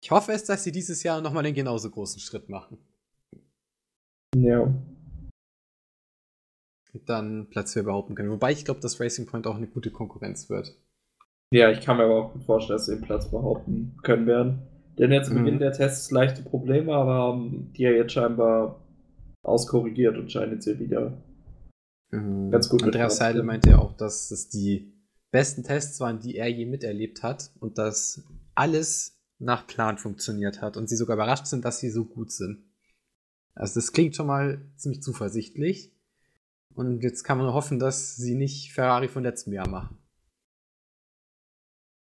ich 0.01 0.11
hoffe 0.11 0.33
es, 0.33 0.45
dass 0.45 0.65
sie 0.65 0.73
dieses 0.73 1.03
Jahr 1.03 1.21
nochmal 1.21 1.47
einen 1.47 1.55
genauso 1.55 1.91
großen 1.91 2.21
Schritt 2.21 2.49
machen. 2.49 2.79
Ja. 4.37 4.63
Und 6.93 7.09
dann 7.09 7.49
Platz 7.51 7.73
4 7.73 7.85
behaupten 7.85 8.15
können. 8.15 8.31
Wobei 8.31 8.53
ich 8.53 8.65
glaube, 8.65 8.81
dass 8.81 9.01
Racing 9.01 9.27
Point 9.27 9.47
auch 9.47 9.57
eine 9.57 9.69
gute 9.69 9.91
Konkurrenz 9.91 10.51
wird. 10.51 10.77
Ja, 11.53 11.71
ich 11.71 11.81
kann 11.81 11.97
mir 11.97 12.05
aber 12.05 12.17
auch 12.17 12.33
gut 12.33 12.45
vorstellen, 12.45 12.79
dass 12.79 12.87
sie 12.87 12.97
den 12.97 13.05
Platz 13.05 13.31
behaupten 13.31 13.97
können 14.03 14.27
werden. 14.27 14.63
Denn 14.99 15.13
jetzt 15.13 15.31
Mhm. 15.31 15.45
Beginn 15.45 15.59
der 15.59 15.73
Tests 15.73 16.11
leichte 16.11 16.43
Probleme, 16.43 16.95
aber 16.95 17.15
haben 17.15 17.73
die 17.73 17.83
ja 17.83 17.91
jetzt 17.91 18.13
scheinbar 18.13 18.81
auskorrigiert 19.43 20.17
und 20.17 20.31
scheinen 20.31 20.55
jetzt 20.55 20.65
hier 20.65 20.79
wieder. 20.79 21.23
Ganz 22.11 22.69
gut 22.69 22.85
Andreas 22.85 23.17
Seidel 23.17 23.43
meinte 23.43 23.71
ja 23.71 23.79
auch, 23.79 23.93
dass 23.97 24.31
es 24.31 24.49
die 24.49 24.94
besten 25.35 25.65
Tests 25.65 25.99
waren, 25.99 26.21
die 26.21 26.37
er 26.37 26.47
je 26.49 26.65
miterlebt 26.65 27.25
hat 27.25 27.51
und 27.59 27.77
dass 27.77 28.23
alles 28.55 29.21
nach 29.41 29.67
Plan 29.67 29.99
funktioniert 29.99 30.63
hat 30.63 30.77
und 30.77 30.89
sie 30.89 30.95
sogar 30.95 31.17
überrascht 31.17 31.47
sind, 31.47 31.65
dass 31.65 31.81
sie 31.81 31.91
so 31.91 32.05
gut 32.05 32.31
sind. 32.31 32.65
Also 33.57 33.81
das 33.81 33.93
klingt 33.93 34.15
schon 34.15 34.29
mal 34.29 34.65
ziemlich 34.77 35.03
zuversichtlich. 35.03 35.93
Und 36.75 37.03
jetzt 37.03 37.25
kann 37.25 37.39
man 37.39 37.47
nur 37.47 37.55
hoffen, 37.55 37.79
dass 37.81 38.15
sie 38.17 38.37
nicht 38.37 38.73
Ferrari 38.73 39.09
von 39.09 39.25
letztem 39.25 39.53
Jahr 39.53 39.69
machen. 39.69 39.99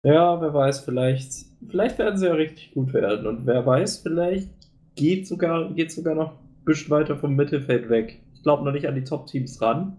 Ja, 0.03 0.39
wer 0.39 0.53
weiß, 0.53 0.81
vielleicht, 0.81 1.33
vielleicht 1.67 1.97
werden 1.97 2.17
sie 2.19 2.27
ja 2.27 2.33
richtig 2.33 2.73
gut 2.73 2.93
werden. 2.93 3.25
Und 3.25 3.47
wer 3.47 3.65
weiß, 3.65 3.99
vielleicht 4.03 4.51
geht 4.95 5.27
sogar, 5.27 5.73
geht 5.73 5.91
sogar 5.91 6.13
noch 6.13 6.39
ein 6.39 6.63
bisschen 6.63 6.91
weiter 6.91 7.17
vom 7.17 7.35
Mittelfeld 7.35 7.89
weg. 7.89 8.21
Ich 8.35 8.43
glaube 8.43 8.63
noch 8.63 8.71
nicht 8.71 8.87
an 8.87 8.93
die 8.95 9.03
Top-Teams 9.03 9.59
ran. 9.61 9.97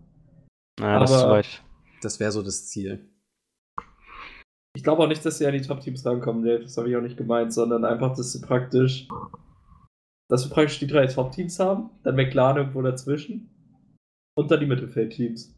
Naja, 0.78 1.00
das 1.00 1.10
ist 1.10 1.16
Aber- 1.16 1.24
zu 1.24 1.30
weit. 1.30 1.62
Das 2.02 2.20
wäre 2.20 2.30
so 2.30 2.42
das 2.42 2.68
Ziel. 2.68 3.08
Ich 4.76 4.82
glaube 4.82 5.02
auch 5.02 5.08
nicht, 5.08 5.24
dass 5.24 5.38
sie 5.38 5.46
an 5.46 5.54
die 5.54 5.62
Top-Teams 5.62 6.04
rankommen, 6.04 6.44
Dave. 6.44 6.62
Das 6.62 6.76
habe 6.76 6.90
ich 6.90 6.96
auch 6.96 7.00
nicht 7.00 7.16
gemeint, 7.16 7.50
sondern 7.50 7.86
einfach, 7.86 8.14
dass 8.14 8.32
sie 8.32 8.42
praktisch, 8.42 9.08
dass 10.28 10.46
wir 10.46 10.54
praktisch 10.54 10.80
die 10.80 10.86
drei 10.86 11.06
Top-Teams 11.06 11.58
haben, 11.58 11.88
dann 12.02 12.14
McLaren 12.14 12.58
irgendwo 12.58 12.82
dazwischen 12.82 13.48
und 14.36 14.50
dann 14.50 14.60
die 14.60 14.66
Mittelfeld-Teams. 14.66 15.54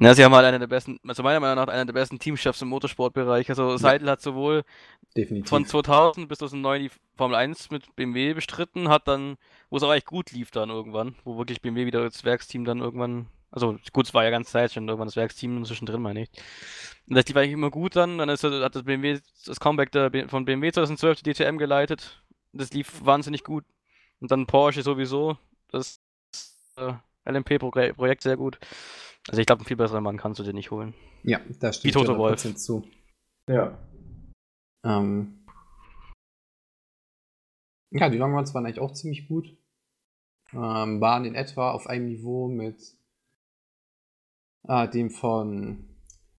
Na, 0.00 0.12
sie 0.12 0.24
haben 0.24 0.34
halt 0.34 0.44
einer 0.44 0.58
der 0.58 0.66
besten, 0.66 0.98
also 1.06 1.22
meiner 1.22 1.38
Meinung 1.38 1.64
nach 1.64 1.72
einer 1.72 1.84
der 1.84 1.92
besten 1.92 2.18
Teamchefs 2.18 2.62
im 2.62 2.68
Motorsportbereich. 2.68 3.48
Also 3.48 3.76
Seidel 3.76 4.10
hat 4.10 4.20
sowohl 4.20 4.64
Definitiv. 5.16 5.48
von 5.48 5.64
2000 5.64 6.28
bis 6.28 6.38
2009 6.38 6.82
die 6.82 6.90
Formel 7.16 7.36
1 7.36 7.70
mit 7.70 7.94
BMW 7.94 8.34
bestritten, 8.34 8.88
hat 8.88 9.06
dann, 9.06 9.36
wo 9.70 9.76
es 9.76 9.84
auch 9.84 9.90
eigentlich 9.90 10.04
gut 10.04 10.32
lief 10.32 10.50
dann 10.50 10.70
irgendwann, 10.70 11.14
wo 11.24 11.38
wirklich 11.38 11.62
BMW 11.62 11.86
wieder 11.86 12.02
das 12.02 12.24
Werksteam 12.24 12.64
dann 12.64 12.80
irgendwann, 12.80 13.26
also 13.56 13.78
gut, 13.94 14.06
es 14.06 14.12
war 14.12 14.22
ja 14.22 14.30
ganz 14.30 14.50
Zeit 14.50 14.72
schon 14.72 14.86
irgendwann 14.86 15.08
das 15.08 15.16
Werksteam 15.16 15.64
zwischendrin, 15.64 16.02
meine 16.02 16.24
ich. 16.24 16.30
Und 17.08 17.16
das 17.16 17.26
lief 17.26 17.36
eigentlich 17.36 17.52
immer 17.52 17.70
gut 17.70 17.96
dann, 17.96 18.18
dann 18.18 18.28
ist, 18.28 18.44
hat 18.44 18.74
das 18.74 18.82
BMW, 18.84 19.18
das 19.46 19.58
Comeback 19.58 19.90
der, 19.92 20.28
von 20.28 20.44
BMW 20.44 20.70
2012 20.70 21.22
die 21.22 21.32
DTM 21.32 21.56
geleitet, 21.56 22.22
das 22.52 22.72
lief 22.72 23.02
wahnsinnig 23.02 23.44
gut. 23.44 23.64
Und 24.20 24.30
dann 24.30 24.46
Porsche 24.46 24.82
sowieso, 24.82 25.38
das 25.68 26.02
äh, 26.76 26.92
LMP-Projekt 27.24 28.22
sehr 28.22 28.36
gut. 28.36 28.58
Also 29.26 29.40
ich 29.40 29.46
glaube, 29.46 29.60
einen 29.60 29.66
viel 29.66 29.76
besseren 29.78 30.04
Mann 30.04 30.18
kannst 30.18 30.38
du 30.38 30.44
dir 30.44 30.52
nicht 30.52 30.70
holen. 30.70 30.92
ja, 31.24 31.40
da 31.58 31.72
steht 31.72 31.84
Wie 31.84 31.92
Toto 31.92 32.18
Wolff. 32.18 32.56
zu. 32.56 32.86
Ja. 33.48 33.78
Ähm, 34.84 35.46
ja, 37.90 38.10
die 38.10 38.18
Longruns 38.18 38.52
waren 38.52 38.66
eigentlich 38.66 38.80
auch 38.80 38.92
ziemlich 38.92 39.28
gut. 39.28 39.56
Ähm, 40.52 41.00
waren 41.00 41.24
in 41.24 41.34
etwa 41.34 41.70
auf 41.70 41.86
einem 41.86 42.06
Niveau 42.06 42.48
mit 42.48 42.96
äh, 44.68 44.88
dem 44.88 45.10
von 45.10 45.88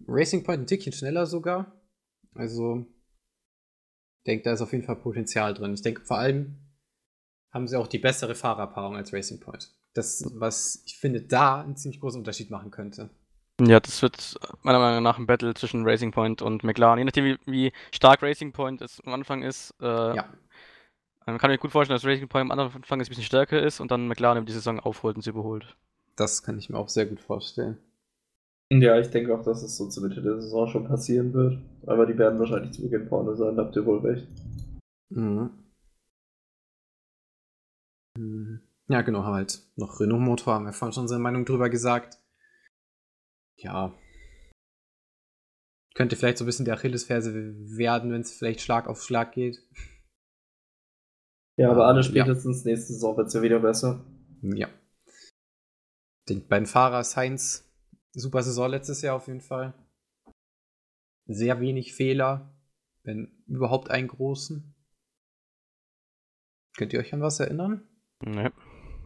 Racing 0.08 0.44
Point 0.44 0.62
ein 0.62 0.68
Tickchen 0.68 0.94
schneller 0.94 1.26
sogar. 1.26 1.74
Also, 2.36 2.86
ich 4.20 4.24
denke, 4.26 4.44
da 4.44 4.54
ist 4.54 4.62
auf 4.62 4.72
jeden 4.72 4.84
Fall 4.84 4.98
Potenzial 4.98 5.54
drin. 5.54 5.74
Ich 5.74 5.82
denke, 5.82 6.02
vor 6.02 6.18
allem 6.18 6.58
haben 7.52 7.68
sie 7.68 7.78
auch 7.78 7.88
die 7.88 8.00
bessere 8.00 8.36
Fahrerpaarung 8.36 8.96
als 8.96 9.14
Racing 9.14 9.40
Point. 9.40 9.74
Das, 9.94 10.24
was 10.36 10.84
ich 10.86 10.98
finde, 10.98 11.22
da 11.22 11.62
einen 11.62 11.76
ziemlich 11.76 12.00
großen 12.00 12.20
Unterschied 12.20 12.52
machen 12.52 12.70
könnte. 12.70 13.10
Ja, 13.60 13.80
das 13.80 14.04
wird 14.04 14.38
meiner 14.62 14.78
Meinung 14.78 15.02
nach 15.02 15.18
ein 15.18 15.26
Battle 15.26 15.56
zwischen 15.56 15.84
Racing 15.84 16.12
Point 16.12 16.44
und 16.44 16.64
McLaren. 16.64 17.00
Je 17.00 17.06
nachdem, 17.06 17.26
wie, 17.26 17.38
wie 17.48 17.74
stark 17.92 18.22
Racing 18.22 18.52
Point 18.52 18.82
es 18.82 19.02
am 19.04 19.14
Anfang 19.14 19.42
ist, 19.42 19.74
äh, 19.82 19.86
Ja, 20.16 20.32
man 21.26 21.40
kann 21.40 21.50
mir 21.50 21.58
gut 21.58 21.72
vorstellen, 21.72 21.98
dass 21.98 22.06
Racing 22.06 22.28
Point 22.30 22.52
am 22.52 22.60
Anfang 22.60 23.02
ein 23.02 23.08
bisschen 23.08 23.24
stärker 23.24 23.62
ist 23.62 23.80
und 23.80 23.90
dann 23.90 24.08
McLaren 24.08 24.46
die 24.46 24.54
Saison 24.54 24.80
aufholt 24.80 25.16
und 25.16 25.24
sie 25.24 25.32
überholt. 25.32 25.76
das 26.16 26.44
kann 26.44 26.58
ich 26.58 26.70
mir 26.70 26.78
auch 26.78 26.90
sehr 26.90 27.06
gut 27.08 27.20
vorstellen. 27.20 27.78
Ja, 28.70 29.00
ich 29.00 29.08
denke 29.10 29.34
auch, 29.34 29.44
dass 29.44 29.64
es 29.64 29.78
so 29.78 29.88
zur 29.88 30.04
Mitte 30.08 30.22
der 30.22 30.42
Saison 30.42 30.68
schon 30.68 30.88
passieren 30.88 31.34
wird. 31.34 31.58
Aber 31.86 32.06
die 32.06 32.18
werden 32.18 32.38
wahrscheinlich 32.40 32.74
zu 32.74 32.82
Beginn 32.82 33.08
vorne 33.08 33.36
sein, 33.36 33.56
da 33.56 33.64
habt 33.64 33.76
ihr 33.76 33.86
wohl 33.86 34.00
recht. 34.00 34.28
Mhm. 35.10 35.52
Mhm. 38.18 38.62
Ja, 38.90 39.02
genau, 39.02 39.24
haben 39.24 39.36
halt 39.36 39.62
noch 39.76 40.00
Renault-Motor, 40.00 40.54
haben 40.54 40.66
wir 40.66 40.74
vorhin 40.74 40.94
schon 40.94 41.04
unsere 41.04 41.20
Meinung 41.20 41.46
drüber 41.46 41.70
gesagt. 41.70 42.18
Ja. 43.58 43.94
Könnte 45.96 46.16
vielleicht 46.16 46.38
so 46.38 46.44
ein 46.44 46.48
bisschen 46.48 46.66
der 46.66 46.76
Achillesferse 46.76 47.34
werden, 47.78 48.12
wenn 48.12 48.22
es 48.22 48.32
vielleicht 48.32 48.62
Schlag 48.62 48.88
auf 48.88 49.02
Schlag 49.02 49.32
geht. 49.32 49.60
Ja, 51.58 51.72
aber 51.72 51.88
alle 51.88 52.02
Ja. 52.02 52.04
spätestens 52.04 52.66
nächste 52.66 52.94
Saison 52.94 53.18
wird 53.18 53.28
es 53.28 53.34
ja 53.34 53.42
wieder 53.42 53.60
besser. 53.60 54.06
Ja. 54.42 54.70
Den 56.30 56.48
beiden 56.48 56.68
Fahrer 56.68 57.04
Sainz, 57.04 57.67
super 58.18 58.44
Saison 58.44 58.70
letztes 58.70 59.02
Jahr 59.02 59.16
auf 59.16 59.28
jeden 59.28 59.42
Fall. 59.42 59.74
Sehr 61.28 61.60
wenig 61.60 61.94
Fehler, 61.94 62.54
wenn 63.04 63.32
überhaupt 63.48 63.90
einen 63.92 64.08
großen. 64.08 64.74
Könnt 66.78 66.94
ihr 66.94 67.00
euch 67.00 67.14
an 67.14 67.22
was 67.22 67.40
erinnern? 67.40 67.88
Ne. 68.24 68.52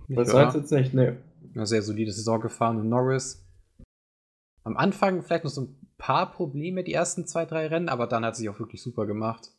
Nicht 0.07 0.19
Das 0.19 0.33
heißt 0.33 0.55
jetzt 0.55 0.71
nicht, 0.71 0.93
ne. 0.93 1.23
eine 1.53 1.65
sehr 1.65 1.81
solide 1.81 2.11
Saison 2.11 2.41
gefahren 2.41 2.77
und 2.79 2.89
Norris 2.89 3.47
am 4.63 4.77
Anfang 4.77 5.21
vielleicht 5.23 5.43
noch 5.43 5.51
so 5.51 5.61
ein 5.61 5.75
paar 5.97 6.31
Probleme 6.31 6.83
die 6.83 6.93
ersten 6.93 7.25
zwei, 7.25 7.45
drei 7.45 7.67
Rennen, 7.67 7.89
aber 7.89 8.07
dann 8.07 8.25
hat 8.25 8.35
sich 8.35 8.49
auch 8.49 8.59
wirklich 8.59 8.81
super 8.81 9.05
gemacht. 9.05 9.51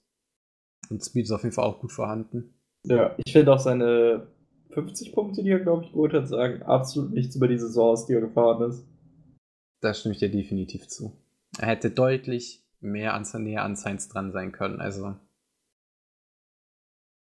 Und 0.91 1.05
Speed 1.05 1.25
ist 1.25 1.33
auf 1.33 1.43
jeden 1.43 1.55
Fall 1.55 1.65
auch 1.65 1.81
gut 1.81 1.93
vorhanden. 1.93 2.55
Ja, 2.85 3.15
ich 3.25 3.33
finde 3.33 3.53
auch 3.53 3.59
seine 3.59 4.29
50 4.71 5.13
Punkte, 5.13 5.43
die 5.43 5.51
er, 5.51 5.61
glaube 5.61 5.85
ich, 5.85 5.93
geholt 5.93 6.13
hat, 6.13 6.29
sagen 6.29 6.63
absolut 6.63 7.13
nichts 7.13 7.37
über 7.37 7.49
die 7.49 7.59
Saison 7.59 7.91
aus, 7.91 8.07
die 8.07 8.15
er 8.15 8.21
gefahren 8.21 8.69
ist. 8.71 8.85
Da 9.83 9.95
stimme 9.95 10.15
ich 10.15 10.21
dir 10.21 10.31
definitiv 10.31 10.89
zu. 10.89 11.13
Er 11.59 11.67
hätte 11.67 11.91
deutlich 11.91 12.63
mehr 12.81 13.15
an, 13.15 13.27
näher 13.43 13.65
an 13.65 13.77
Sainz 13.77 14.09
dran 14.09 14.33
sein 14.33 14.53
können. 14.53 14.81
Also, 14.81 15.17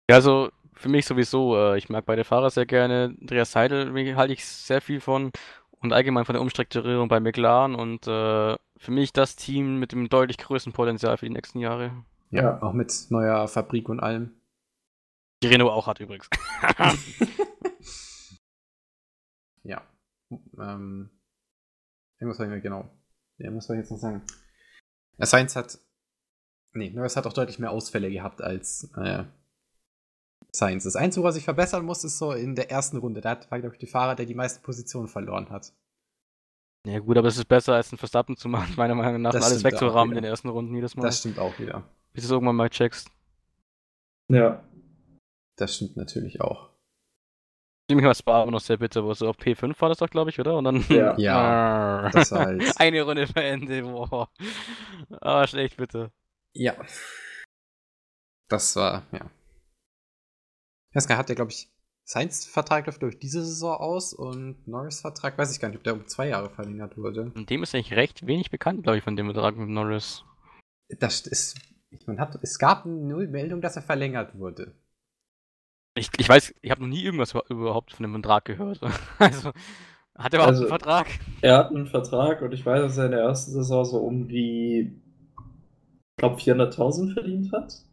Ja, 0.08 0.16
also 0.16 0.50
für 0.74 0.88
mich 0.88 1.06
sowieso, 1.06 1.56
äh, 1.56 1.78
ich 1.78 1.88
mag 1.88 2.04
beide 2.06 2.24
Fahrer 2.24 2.50
sehr 2.50 2.66
gerne. 2.66 3.14
Andreas 3.20 3.52
Seidel 3.52 4.16
halte 4.16 4.32
ich 4.34 4.44
sehr 4.44 4.80
viel 4.80 5.00
von 5.00 5.30
und 5.80 5.92
allgemein 5.92 6.24
von 6.24 6.34
der 6.34 6.42
Umstrukturierung 6.42 7.08
bei 7.08 7.20
McLaren 7.20 7.74
und 7.74 8.06
äh, 8.06 8.56
für 8.76 8.90
mich 8.90 9.12
das 9.12 9.36
Team 9.36 9.78
mit 9.78 9.92
dem 9.92 10.08
deutlich 10.08 10.38
größten 10.38 10.72
Potenzial 10.72 11.16
für 11.16 11.26
die 11.26 11.32
nächsten 11.32 11.58
Jahre. 11.58 12.04
ja, 12.30 12.42
Ja. 12.42 12.62
auch 12.62 12.72
mit 12.72 12.92
neuer 13.10 13.46
Fabrik 13.48 13.88
und 13.88 14.00
allem. 14.00 14.32
Die 15.42 15.48
Renault 15.48 15.72
auch 15.72 15.86
hat 15.86 16.00
übrigens. 16.00 16.28
ja. 19.64 19.82
Ähm, 20.58 21.10
irgendwas 22.22 22.38
war 22.38 22.46
ich 22.46 22.52
mir 22.52 22.60
genau. 22.60 22.88
Ja, 23.38 23.54
was 23.54 23.66
soll 23.66 23.76
ich 23.76 23.80
jetzt 23.80 23.90
noch 23.90 23.98
sagen? 23.98 24.22
Ja, 25.18 25.26
Sainz 25.26 25.56
hat. 25.56 25.78
Nee, 26.72 26.90
Norris 26.90 27.16
hat 27.16 27.26
auch 27.26 27.32
deutlich 27.32 27.58
mehr 27.58 27.70
Ausfälle 27.70 28.10
gehabt 28.10 28.40
als 28.40 28.90
äh, 28.96 29.24
Sainz. 30.52 30.84
Das 30.84 30.96
Einzige, 30.96 31.24
was 31.24 31.36
ich 31.36 31.44
verbessern 31.44 31.84
muss, 31.84 32.04
ist 32.04 32.18
so 32.18 32.32
in 32.32 32.54
der 32.54 32.70
ersten 32.70 32.96
Runde. 32.98 33.20
Da 33.20 33.38
war, 33.50 33.60
glaube 33.60 33.74
ich, 33.74 33.80
der 33.80 33.88
Fahrer, 33.88 34.14
der 34.14 34.26
die 34.26 34.34
meisten 34.34 34.62
Positionen 34.62 35.08
verloren 35.08 35.50
hat. 35.50 35.72
Ja 36.86 36.98
gut, 36.98 37.16
aber 37.16 37.28
es 37.28 37.36
ist 37.36 37.44
besser 37.44 37.74
als 37.74 37.92
ein 37.92 37.98
Verstappen 37.98 38.36
zu 38.36 38.48
machen, 38.48 38.74
meiner 38.76 38.94
Meinung 38.94 39.20
nach, 39.22 39.32
Das 39.32 39.44
alles 39.44 39.64
wegzurahmen 39.64 40.16
in 40.16 40.22
den 40.22 40.30
ersten 40.30 40.48
Runden 40.48 40.74
jedes 40.74 40.96
Mal. 40.96 41.02
Das 41.02 41.18
stimmt 41.18 41.38
auch 41.38 41.58
wieder. 41.58 41.84
Bis 42.12 42.24
du 42.24 42.28
es 42.28 42.32
irgendwann 42.32 42.56
mal 42.56 42.70
checkst. 42.70 43.10
Ja. 44.28 44.64
Das 45.56 45.76
stimmt 45.76 45.96
natürlich 45.96 46.40
auch. 46.40 46.71
Ich 47.92 47.96
mich 47.96 48.04
mal 48.06 48.14
Spa 48.14 48.46
noch 48.46 48.60
sehr 48.60 48.78
bitter, 48.78 49.04
wo 49.04 49.12
so 49.12 49.28
auf 49.28 49.36
P5 49.36 49.78
war 49.80 49.90
das 49.90 49.98
doch, 49.98 50.08
glaube 50.08 50.30
ich, 50.30 50.40
oder? 50.40 50.56
Und 50.56 50.64
dann. 50.64 50.82
Ja. 50.88 51.14
Ja, 51.18 52.08
das 52.10 52.32
war 52.32 52.46
halt- 52.46 52.72
Eine 52.80 53.02
Runde 53.02 53.28
Ende, 53.34 53.82
boah. 53.82 54.30
Aber 55.20 55.46
schlecht 55.46 55.76
bitte. 55.76 56.10
Ja. 56.54 56.74
Das 58.48 58.76
war, 58.76 59.06
ja. 59.12 59.30
Jeska 60.94 61.16
hat 61.18 61.28
ja, 61.28 61.34
glaube 61.34 61.50
ich, 61.50 61.70
Sainz-Vertrag 62.04 62.86
läuft 62.86 63.02
durch 63.02 63.18
diese 63.18 63.44
Saison 63.44 63.76
aus 63.76 64.12
und 64.14 64.66
Norris-Vertrag, 64.66 65.36
weiß 65.36 65.52
ich 65.54 65.60
gar 65.60 65.68
nicht, 65.68 65.76
ob 65.78 65.84
der 65.84 65.92
um 65.94 66.06
zwei 66.08 66.28
Jahre 66.28 66.48
verlängert 66.50 66.96
wurde. 66.96 67.30
Und 67.34 67.48
dem 67.50 67.62
ist 67.62 67.74
eigentlich 67.74 67.94
recht 67.94 68.26
wenig 68.26 68.50
bekannt, 68.50 68.82
glaube 68.84 68.98
ich, 68.98 69.04
von 69.04 69.16
dem 69.16 69.30
Vertrag 69.32 69.56
mit 69.56 69.68
Norris. 69.68 70.24
Das 70.98 71.26
ist, 71.26 71.58
man 72.06 72.18
hat, 72.18 72.38
es 72.42 72.58
gab 72.58 72.84
null 72.86 73.28
Meldung, 73.28 73.60
dass 73.60 73.76
er 73.76 73.82
verlängert 73.82 74.34
wurde. 74.38 74.74
Ich, 75.94 76.08
ich 76.18 76.28
weiß, 76.28 76.54
ich 76.62 76.70
habe 76.70 76.80
noch 76.82 76.88
nie 76.88 77.02
irgendwas 77.02 77.34
überhaupt 77.48 77.92
von 77.92 78.02
dem 78.02 78.12
Vertrag 78.12 78.44
gehört. 78.46 78.80
Also, 79.18 79.52
hat 80.16 80.32
er 80.34 80.38
überhaupt 80.40 80.48
Also- 80.50 80.60
einen 80.62 80.68
Vertrag? 80.68 81.06
Er 81.42 81.56
hat 81.58 81.70
einen 81.70 81.86
Vertrag 81.86 82.42
und 82.42 82.52
ich 82.52 82.64
weiß, 82.64 82.80
dass 82.82 82.96
er 82.98 83.06
in 83.06 83.10
der 83.12 83.20
ersten 83.20 83.52
Saison 83.52 83.84
so 83.84 83.98
um 83.98 84.28
die, 84.28 85.00
ich 85.38 86.16
glaube, 86.16 86.36
400.000 86.36 87.14
verdient 87.14 87.52
hat. 87.52 87.84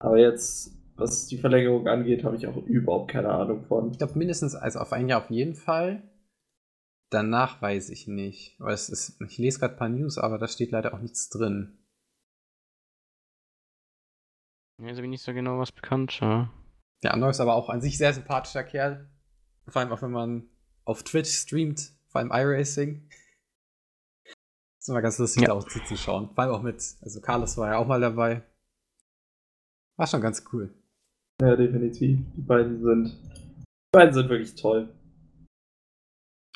Aber 0.00 0.18
jetzt, 0.18 0.72
was 0.96 1.26
die 1.26 1.38
Verlängerung 1.38 1.86
angeht, 1.88 2.24
habe 2.24 2.36
ich 2.36 2.46
auch 2.46 2.56
überhaupt 2.56 3.10
keine 3.10 3.30
Ahnung 3.30 3.64
von. 3.64 3.90
Ich 3.90 3.98
glaube 3.98 4.18
mindestens, 4.18 4.54
also 4.54 4.78
auf 4.78 4.92
ein 4.92 5.08
Jahr 5.08 5.22
auf 5.22 5.30
jeden 5.30 5.54
Fall. 5.54 6.02
Danach 7.10 7.60
weiß 7.62 7.88
ich 7.90 8.06
nicht. 8.06 8.54
Weil 8.60 8.74
es 8.74 8.88
ist, 8.90 9.20
ich 9.22 9.38
lese 9.38 9.58
gerade 9.60 9.74
ein 9.74 9.78
paar 9.78 9.88
News, 9.88 10.18
aber 10.18 10.38
da 10.38 10.46
steht 10.46 10.70
leider 10.72 10.94
auch 10.94 11.00
nichts 11.00 11.28
drin. 11.30 11.78
Ja, 14.80 14.88
ist 14.90 14.98
aber 14.98 15.06
nicht 15.06 15.22
so 15.24 15.32
genau 15.32 15.58
was 15.58 15.72
bekannt. 15.72 16.18
Ja. 16.20 16.50
Der 17.02 17.14
andere 17.14 17.30
ist 17.30 17.40
aber 17.40 17.54
auch 17.54 17.68
an 17.68 17.80
sich 17.80 17.98
sehr 17.98 18.12
sympathischer 18.14 18.64
Kerl. 18.64 19.08
Vor 19.66 19.80
allem 19.82 19.92
auch 19.92 20.02
wenn 20.02 20.10
man 20.12 20.48
auf 20.84 21.02
Twitch 21.02 21.30
streamt, 21.30 21.92
vor 22.08 22.20
allem 22.20 22.30
iRacing. 22.32 23.08
Ist 24.78 24.88
immer 24.88 25.02
ganz 25.02 25.18
lustig, 25.18 25.42
Ja. 25.42 25.48
da 25.48 25.54
auch 25.54 25.68
zuzuschauen. 25.68 26.28
Vor 26.34 26.38
allem 26.38 26.54
auch 26.54 26.62
mit, 26.62 26.76
also 27.02 27.20
Carlos 27.20 27.56
war 27.56 27.72
ja 27.72 27.78
auch 27.78 27.86
mal 27.86 28.00
dabei. 28.00 28.42
War 29.96 30.06
schon 30.06 30.20
ganz 30.20 30.44
cool. 30.52 30.72
Ja, 31.40 31.56
definitiv. 31.56 32.20
Die 32.36 32.40
beiden 32.40 32.82
sind, 32.82 33.08
die 33.66 33.90
beiden 33.92 34.14
sind 34.14 34.28
wirklich 34.28 34.54
toll. 34.54 34.94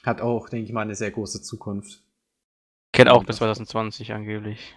Hat 0.04 0.20
auch, 0.20 0.48
denke 0.48 0.66
ich 0.66 0.72
mal, 0.72 0.82
eine 0.82 0.94
sehr 0.94 1.10
große 1.10 1.42
Zukunft. 1.42 2.02
Kennt 2.92 3.10
auch 3.10 3.20
bis 3.24 3.36
das- 3.36 3.38
2020 3.38 4.12
angeblich. 4.12 4.76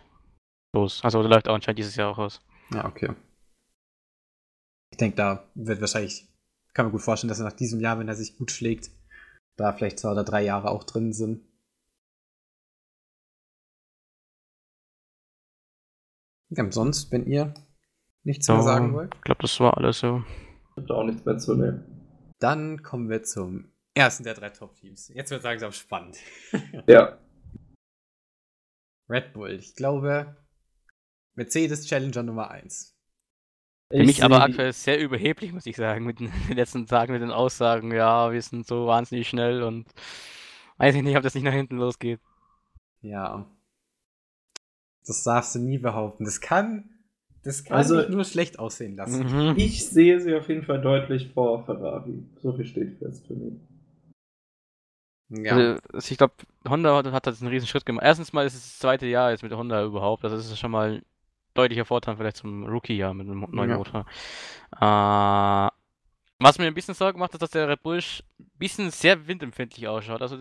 Los. 0.76 1.04
Also 1.04 1.22
der 1.22 1.30
läuft 1.32 1.48
auch 1.48 1.56
anscheinend 1.56 1.80
dieses 1.80 1.96
Jahr 1.96 2.12
auch 2.12 2.18
aus. 2.18 2.42
Ja, 2.74 2.86
okay. 2.86 3.14
Ich 4.96 4.98
denke, 4.98 5.18
da 5.18 5.44
wird 5.56 5.82
wahrscheinlich, 5.82 6.26
kann 6.74 6.86
man 6.86 6.94
gut 6.94 7.02
vorstellen, 7.02 7.28
dass 7.28 7.40
er 7.40 7.44
nach 7.44 7.52
diesem 7.52 7.82
Jahr, 7.82 8.00
wenn 8.00 8.08
er 8.08 8.16
sich 8.16 8.38
gut 8.38 8.50
schlägt, 8.50 8.92
da 9.58 9.74
vielleicht 9.74 10.00
zwei 10.00 10.12
oder 10.12 10.24
drei 10.24 10.42
Jahre 10.42 10.70
auch 10.72 10.86
drin 10.86 11.12
sind. 11.12 11.44
Ja, 16.50 16.72
sonst, 16.72 17.12
wenn 17.12 17.26
ihr 17.26 17.54
nichts 18.24 18.48
mehr 18.48 18.56
Ja. 18.56 18.64
sagen 18.64 18.94
wollt, 18.94 19.14
Ich 19.16 19.22
glaube, 19.22 19.42
das 19.42 19.60
war 19.60 19.76
alles 19.76 20.00
so. 20.00 20.24
Ich 20.70 20.78
habe 20.78 20.88
da 20.88 20.94
auch 20.94 21.04
nichts 21.04 21.26
mehr 21.26 21.38
zu 21.40 21.56
nehmen. 21.56 22.32
dann 22.40 22.82
kommen 22.82 23.10
wir 23.10 23.24
zum 23.24 23.74
ersten 23.96 24.24
der 24.24 24.34
drei 24.36 24.50
Top-Teams. 24.50 25.10
Jetzt 25.10 25.32
wird 25.32 25.44
langsam 25.44 25.74
spannend. 25.74 26.18
Ja. 26.88 27.20
Red 29.10 29.34
Bull, 29.34 29.52
ich 29.52 29.76
glaube, 29.76 30.38
Mercedes 31.34 31.86
Challenger 31.86 32.24
Nummer 32.24 32.50
1. 32.50 32.95
Für 33.96 34.06
mich 34.06 34.24
aber 34.24 34.42
aktuell 34.42 34.74
sehr 34.74 35.00
überheblich, 35.00 35.54
muss 35.54 35.66
ich 35.66 35.76
sagen, 35.76 36.06
mit 36.06 36.20
den, 36.20 36.32
letzten 36.50 36.86
Tagen 36.88 37.14
mit 37.14 37.22
den 37.22 37.32
Aussagen, 37.32 37.94
ja, 37.94 38.32
wir 38.32 38.42
sind 38.42 38.68
so 38.68 38.88
wahnsinnig 38.88 39.28
schnell 39.28 39.64
und 39.64 39.88
weiß 40.78 40.96
ich 40.96 41.04
nicht, 41.04 41.18
ob 41.18 41.24
das 41.24 41.36
nicht 41.36 41.44
nach 41.44 41.54
hinten 41.54 41.78
losgeht. 41.78 42.20
Ja. 43.02 43.46
Das 45.06 45.24
darfst 45.24 45.56
du 45.56 45.60
nie 45.60 45.78
behaupten. 45.78 46.26
Das 46.26 46.42
kann, 46.42 46.90
das 47.44 47.64
kann 47.64 47.78
Also- 47.78 48.02
dich 48.02 48.10
nur 48.10 48.26
schlecht 48.26 48.60
aussehen 48.60 48.96
lassen. 48.96 49.52
Mhm. 49.52 49.54
Ich 49.58 49.88
sehe 49.88 50.20
sie 50.20 50.36
auf 50.36 50.50
jeden 50.50 50.64
Fall 50.64 50.82
deutlich 50.82 51.32
vor 51.34 51.64
Ferrari. 51.66 52.24
So 52.42 52.54
viel 52.54 52.66
steht 52.66 52.98
fest 52.98 53.28
für 53.28 53.36
mich. 53.36 53.54
Ja. 55.30 55.56
Also, 55.56 56.12
ich 56.12 56.18
glaube, 56.18 56.34
Honda 56.68 56.96
hat, 56.96 57.12
hat 57.12 57.26
jetzt 57.28 57.42
einen 57.42 57.52
riesen 57.52 57.68
Schritt 57.68 57.86
gemacht. 57.86 58.06
Erstens 58.06 58.34
mal 58.34 58.46
ist 58.46 58.54
es 58.56 58.62
das 58.64 58.80
zweite 58.80 59.08
Jahr 59.08 59.32
jetzt 59.32 59.44
mit 59.44 59.54
Honda 59.54 59.84
überhaupt. 59.84 60.24
Das 60.24 60.34
ist 60.34 60.60
schon 60.60 60.72
mal 60.72 61.02
deutlicher 61.56 61.86
Vorteil 61.86 62.18
vielleicht 62.18 62.38
zum 62.38 62.66
Rookie-Jahr 62.66 63.14
mit 63.16 63.28
einem 63.28 63.48
neuen 63.52 63.72
Ja. 63.72 63.78
Motor. 63.78 64.06
Äh, 64.80 65.70
was 66.40 66.58
mir 66.60 66.68
ein 66.68 66.74
bisschen 66.74 66.94
Sorge 66.94 67.18
macht, 67.18 67.34
ist, 67.34 67.42
dass 67.42 67.52
der 67.52 67.68
Red 67.70 67.82
Bull 67.82 68.00
ein 68.40 68.52
bisschen 68.58 68.92
sehr 68.92 69.28
windempfindlich 69.28 69.88
ausschaut. 69.88 70.22
Also 70.22 70.38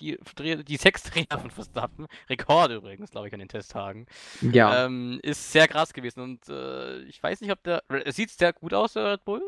die, 0.00 0.16
die, 0.38 0.64
die 0.64 0.76
sechs 0.76 1.02
Dreher 1.02 1.38
von 1.38 1.50
Verstappen, 1.50 2.06
Rekord 2.30 2.70
übrigens, 2.72 3.10
glaube 3.10 3.28
ich, 3.28 3.34
an 3.34 3.40
den 3.40 3.48
Testtagen, 3.48 4.06
ja. 4.40 4.86
ähm, 4.86 5.18
ist 5.22 5.52
sehr 5.52 5.68
krass 5.68 5.92
gewesen. 5.92 6.20
Und 6.20 6.48
äh, 6.48 7.00
ich 7.02 7.22
weiß 7.22 7.40
nicht, 7.40 7.50
ob 7.52 7.62
der. 7.64 7.82
Es 8.04 8.16
sieht 8.16 8.30
sehr 8.30 8.52
gut 8.52 8.72
aus, 8.74 8.94
der 8.94 9.12
Red 9.12 9.24
Bull. 9.24 9.42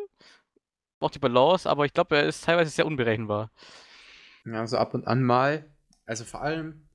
Auch 1.00 1.10
die 1.10 1.18
Balance, 1.18 1.68
aber 1.68 1.84
ich 1.86 1.92
glaube, 1.92 2.16
er 2.16 2.24
ist 2.24 2.44
teilweise 2.44 2.70
sehr 2.70 2.86
unberechenbar. 2.86 3.50
ja, 4.44 4.66
so 4.66 4.76
ab 4.78 4.94
und 4.94 5.06
an 5.06 5.22
mal. 5.22 5.70
Also 6.06 6.24
vor 6.24 6.42
allem, 6.42 6.88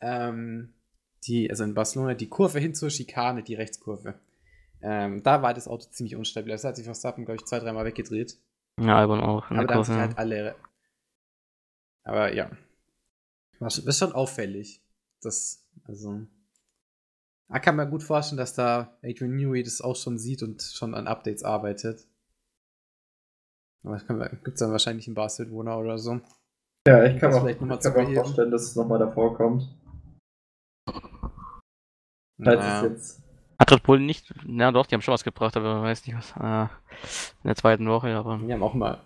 ähm, 0.00 0.74
die, 1.26 1.50
also 1.50 1.64
in 1.64 1.74
Barcelona, 1.74 2.14
die 2.14 2.28
Kurve 2.28 2.58
hin 2.58 2.74
zur 2.74 2.90
Schikane, 2.90 3.42
die 3.42 3.54
Rechtskurve. 3.54 4.14
Ähm, 4.80 5.22
da 5.22 5.42
war 5.42 5.54
das 5.54 5.68
Auto 5.68 5.86
ziemlich 5.90 6.16
unstabil. 6.16 6.52
Das 6.52 6.64
hat 6.64 6.76
sich 6.76 6.84
Verstappen, 6.84 7.24
glaube 7.24 7.40
ich, 7.40 7.46
zwei, 7.46 7.58
dreimal 7.58 7.84
weggedreht. 7.84 8.38
Ja, 8.80 8.98
Albon 8.98 9.20
auch. 9.20 9.50
in 9.50 9.58
Aber 9.58 9.66
da 9.66 9.74
haben 9.74 9.84
sich 9.84 9.96
halt 9.96 10.18
alle. 10.18 10.54
Aber 12.04 12.32
ja. 12.32 12.50
War 13.58 13.70
schon, 13.70 13.86
ist 13.86 13.98
schon 13.98 14.12
auffällig. 14.12 14.80
Das, 15.20 15.64
also. 15.84 16.20
Da 17.48 17.58
kann 17.58 17.76
man 17.76 17.90
gut 17.90 18.02
vorstellen, 18.02 18.38
dass 18.38 18.54
da 18.54 18.96
Adrian 19.02 19.34
Newey 19.34 19.62
das 19.62 19.80
auch 19.80 19.96
schon 19.96 20.18
sieht 20.18 20.42
und 20.42 20.62
schon 20.62 20.94
an 20.94 21.08
Updates 21.08 21.42
arbeitet. 21.42 22.06
Aber 23.82 23.98
das 23.98 24.30
gibt 24.44 24.48
es 24.48 24.60
dann 24.60 24.70
wahrscheinlich 24.70 25.06
einen 25.08 25.14
Barcelona 25.14 25.76
oder 25.76 25.98
so. 25.98 26.20
Ja, 26.86 27.04
ich 27.04 27.18
kann 27.18 27.30
Das 27.30 27.34
mir 27.34 27.36
auch, 27.36 27.44
vielleicht 27.44 27.60
noch 27.60 27.68
mal 27.68 27.78
ich 27.78 27.82
kann 27.82 28.06
auch 28.06 28.24
vorstellen, 28.24 28.50
dass 28.50 28.62
es 28.62 28.76
nochmal 28.76 28.98
davor 28.98 29.36
kommt. 29.36 29.68
Falls 32.42 32.60
Naja. 32.60 32.84
es 32.84 32.90
jetzt. 32.90 33.22
Hat 33.58 33.72
Red 33.72 33.82
Bull 33.82 33.98
nicht, 33.98 34.32
na 34.46 34.70
doch, 34.70 34.86
die 34.86 34.94
haben 34.94 35.02
schon 35.02 35.14
was 35.14 35.24
gebracht, 35.24 35.56
aber 35.56 35.74
man 35.74 35.82
weiß 35.84 36.06
nicht 36.06 36.16
was. 36.16 36.30
Äh, 36.36 36.68
in 37.42 37.48
der 37.48 37.56
zweiten 37.56 37.88
Woche, 37.88 38.14
aber. 38.14 38.38
Die 38.38 38.52
haben 38.52 38.62
auch 38.62 38.74
mal. 38.74 39.02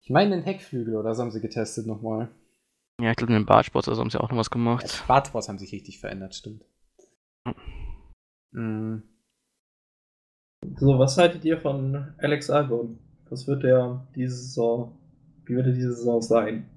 Ich 0.00 0.10
meine, 0.10 0.36
den 0.36 0.44
Heckflügel 0.44 0.96
oder 0.96 1.14
so 1.14 1.22
haben 1.22 1.30
sie 1.30 1.40
getestet 1.40 1.86
nochmal. 1.86 2.30
Ja, 3.00 3.10
ich 3.10 3.16
glaube, 3.16 3.34
den 3.34 3.44
Bartsports 3.44 3.88
also 3.88 4.00
haben 4.00 4.08
sie 4.08 4.18
auch 4.20 4.30
noch 4.30 4.38
was 4.38 4.50
gemacht. 4.50 4.88
Spartsports 4.88 5.48
haben 5.48 5.58
sich 5.58 5.72
richtig 5.72 6.00
verändert, 6.00 6.34
stimmt. 6.34 6.64
Mhm. 8.52 9.02
So, 10.78 10.98
was 10.98 11.18
haltet 11.18 11.44
ihr 11.44 11.60
von 11.60 12.14
Alex 12.18 12.48
Albon? 12.48 12.98
Was 13.28 13.46
wird 13.46 13.64
der 13.64 14.06
diese 14.14 14.34
Saison, 14.36 14.98
wie 15.44 15.56
wird 15.56 15.66
er 15.66 15.72
diese 15.72 15.92
Saison 15.94 16.22
sein? 16.22 16.70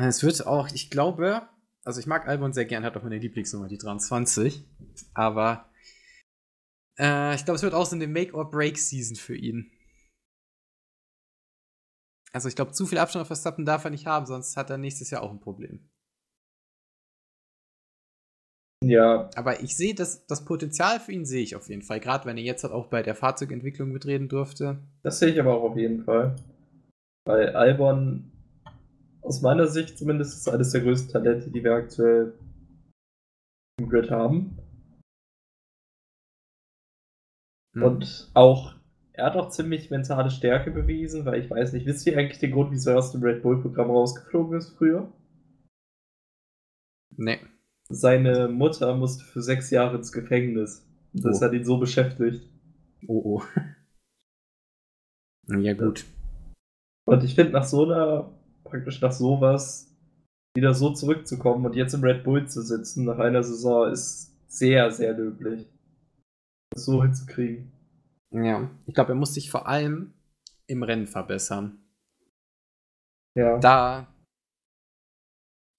Es 0.00 0.24
wird 0.24 0.44
auch, 0.46 0.68
ich 0.72 0.90
glaube, 0.90 1.42
also 1.84 2.00
ich 2.00 2.06
mag 2.06 2.28
Albon 2.28 2.52
sehr 2.52 2.64
gern, 2.64 2.84
hat 2.84 2.96
auch 2.96 3.02
meine 3.02 3.18
Lieblingsnummer, 3.18 3.68
die 3.68 3.78
23. 3.78 4.64
Aber 5.14 5.70
äh, 6.98 7.34
ich 7.34 7.44
glaube, 7.44 7.56
es 7.56 7.62
wird 7.62 7.74
auch 7.74 7.86
so 7.86 7.96
eine 7.96 8.06
Make-or-Break-Season 8.06 9.16
für 9.16 9.36
ihn. 9.36 9.70
Also 12.32 12.48
ich 12.48 12.56
glaube, 12.56 12.72
zu 12.72 12.86
viel 12.86 12.98
Abstand 12.98 13.22
auf 13.22 13.28
Verstappen 13.28 13.64
darf 13.64 13.84
er 13.84 13.90
nicht 13.90 14.06
haben, 14.06 14.26
sonst 14.26 14.56
hat 14.56 14.70
er 14.70 14.78
nächstes 14.78 15.10
Jahr 15.10 15.22
auch 15.22 15.30
ein 15.30 15.40
Problem. 15.40 15.88
Ja, 18.84 19.28
Aber 19.34 19.60
ich 19.62 19.76
sehe 19.76 19.94
das, 19.94 20.24
das 20.26 20.44
Potenzial 20.44 21.00
für 21.00 21.10
ihn 21.12 21.24
sehe 21.24 21.42
ich 21.42 21.56
auf 21.56 21.68
jeden 21.68 21.82
Fall. 21.82 21.98
Gerade 21.98 22.26
wenn 22.26 22.36
er 22.36 22.44
jetzt 22.44 22.62
halt 22.62 22.72
auch 22.72 22.86
bei 22.86 23.02
der 23.02 23.16
Fahrzeugentwicklung 23.16 23.90
mitreden 23.90 24.28
durfte. 24.28 24.78
das 25.02 25.18
sehe 25.18 25.30
ich 25.30 25.40
aber 25.40 25.54
auch 25.54 25.70
auf 25.70 25.76
jeden 25.76 26.04
Fall. 26.04 26.36
Weil 27.24 27.56
Albon, 27.56 28.30
aus 29.28 29.42
meiner 29.42 29.66
Sicht 29.66 29.98
zumindest, 29.98 30.38
ist 30.38 30.48
eines 30.48 30.72
der 30.72 30.80
größten 30.80 31.12
Talente, 31.12 31.50
die 31.50 31.62
wir 31.62 31.74
aktuell 31.74 32.32
im 33.78 33.90
Grid 33.90 34.10
haben. 34.10 34.56
Hm. 37.74 37.82
Und 37.82 38.30
auch, 38.32 38.74
er 39.12 39.26
hat 39.26 39.36
auch 39.36 39.50
ziemlich 39.50 39.90
mentale 39.90 40.30
Stärke 40.30 40.70
bewiesen, 40.70 41.26
weil 41.26 41.42
ich 41.42 41.50
weiß 41.50 41.74
nicht, 41.74 41.84
wisst 41.84 42.06
ihr 42.06 42.16
eigentlich 42.16 42.38
den 42.38 42.52
Grund, 42.52 42.70
wieso 42.70 42.90
er 42.90 42.98
aus 42.98 43.12
dem 43.12 43.22
Red 43.22 43.42
Bull-Programm 43.42 43.90
rausgeflogen 43.90 44.56
ist 44.56 44.70
früher? 44.78 45.12
Nee. 47.16 47.40
Seine 47.90 48.48
Mutter 48.48 48.96
musste 48.96 49.24
für 49.24 49.42
sechs 49.42 49.70
Jahre 49.70 49.98
ins 49.98 50.12
Gefängnis. 50.12 50.86
Das 51.12 51.42
Oh. 51.42 51.44
hat 51.44 51.52
ihn 51.52 51.64
so 51.64 51.78
beschäftigt. 51.78 52.48
Oh 53.06 53.22
oh. 53.24 53.42
ja, 55.58 55.74
gut. 55.74 56.06
Und 57.06 57.24
ich 57.24 57.34
finde, 57.34 57.52
nach 57.52 57.64
so 57.64 57.84
einer, 57.84 58.37
praktisch 58.68 59.00
nach 59.00 59.12
sowas, 59.12 59.94
wieder 60.54 60.74
so 60.74 60.92
zurückzukommen 60.92 61.64
und 61.66 61.76
jetzt 61.76 61.94
im 61.94 62.02
Red 62.02 62.24
Bull 62.24 62.48
zu 62.48 62.62
sitzen 62.62 63.04
nach 63.04 63.18
einer 63.18 63.42
Saison 63.42 63.90
ist 63.90 64.34
sehr, 64.48 64.90
sehr 64.90 65.12
löblich. 65.12 65.66
Das 66.70 66.84
so 66.84 67.02
hinzukriegen. 67.02 67.72
Ja. 68.30 68.70
Ich 68.86 68.94
glaube, 68.94 69.12
er 69.12 69.16
muss 69.16 69.34
sich 69.34 69.50
vor 69.50 69.68
allem 69.68 70.12
im 70.66 70.82
Rennen 70.82 71.06
verbessern. 71.06 71.78
Ja. 73.34 73.58
da. 73.58 74.08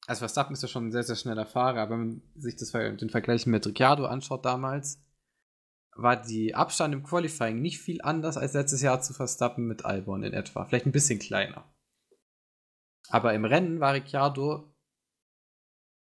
Also 0.07 0.19
Verstappen 0.19 0.53
ist 0.53 0.61
ja 0.61 0.67
schon 0.67 0.87
ein 0.87 0.91
sehr, 0.91 1.03
sehr 1.03 1.17
schneller 1.17 1.45
Fahrer, 1.45 1.81
aber 1.81 1.91
wenn 1.91 1.99
man 1.99 2.21
sich 2.35 2.55
das, 2.55 2.71
den 2.71 3.09
Vergleich 3.09 3.45
mit 3.45 3.67
Ricciardo 3.67 4.05
anschaut 4.05 4.45
damals, 4.45 5.03
war 5.95 6.15
die 6.15 6.55
Abstand 6.55 6.93
im 6.93 7.03
Qualifying 7.03 7.61
nicht 7.61 7.79
viel 7.79 8.01
anders 8.01 8.37
als 8.37 8.53
letztes 8.53 8.81
Jahr 8.81 9.01
zu 9.01 9.13
Verstappen 9.13 9.67
mit 9.67 9.85
Albon 9.85 10.23
in 10.23 10.33
etwa. 10.33 10.65
Vielleicht 10.65 10.85
ein 10.85 10.91
bisschen 10.91 11.19
kleiner. 11.19 11.65
Aber 13.09 13.33
im 13.33 13.45
Rennen 13.45 13.79
war 13.79 13.93
Ricciardo 13.93 14.71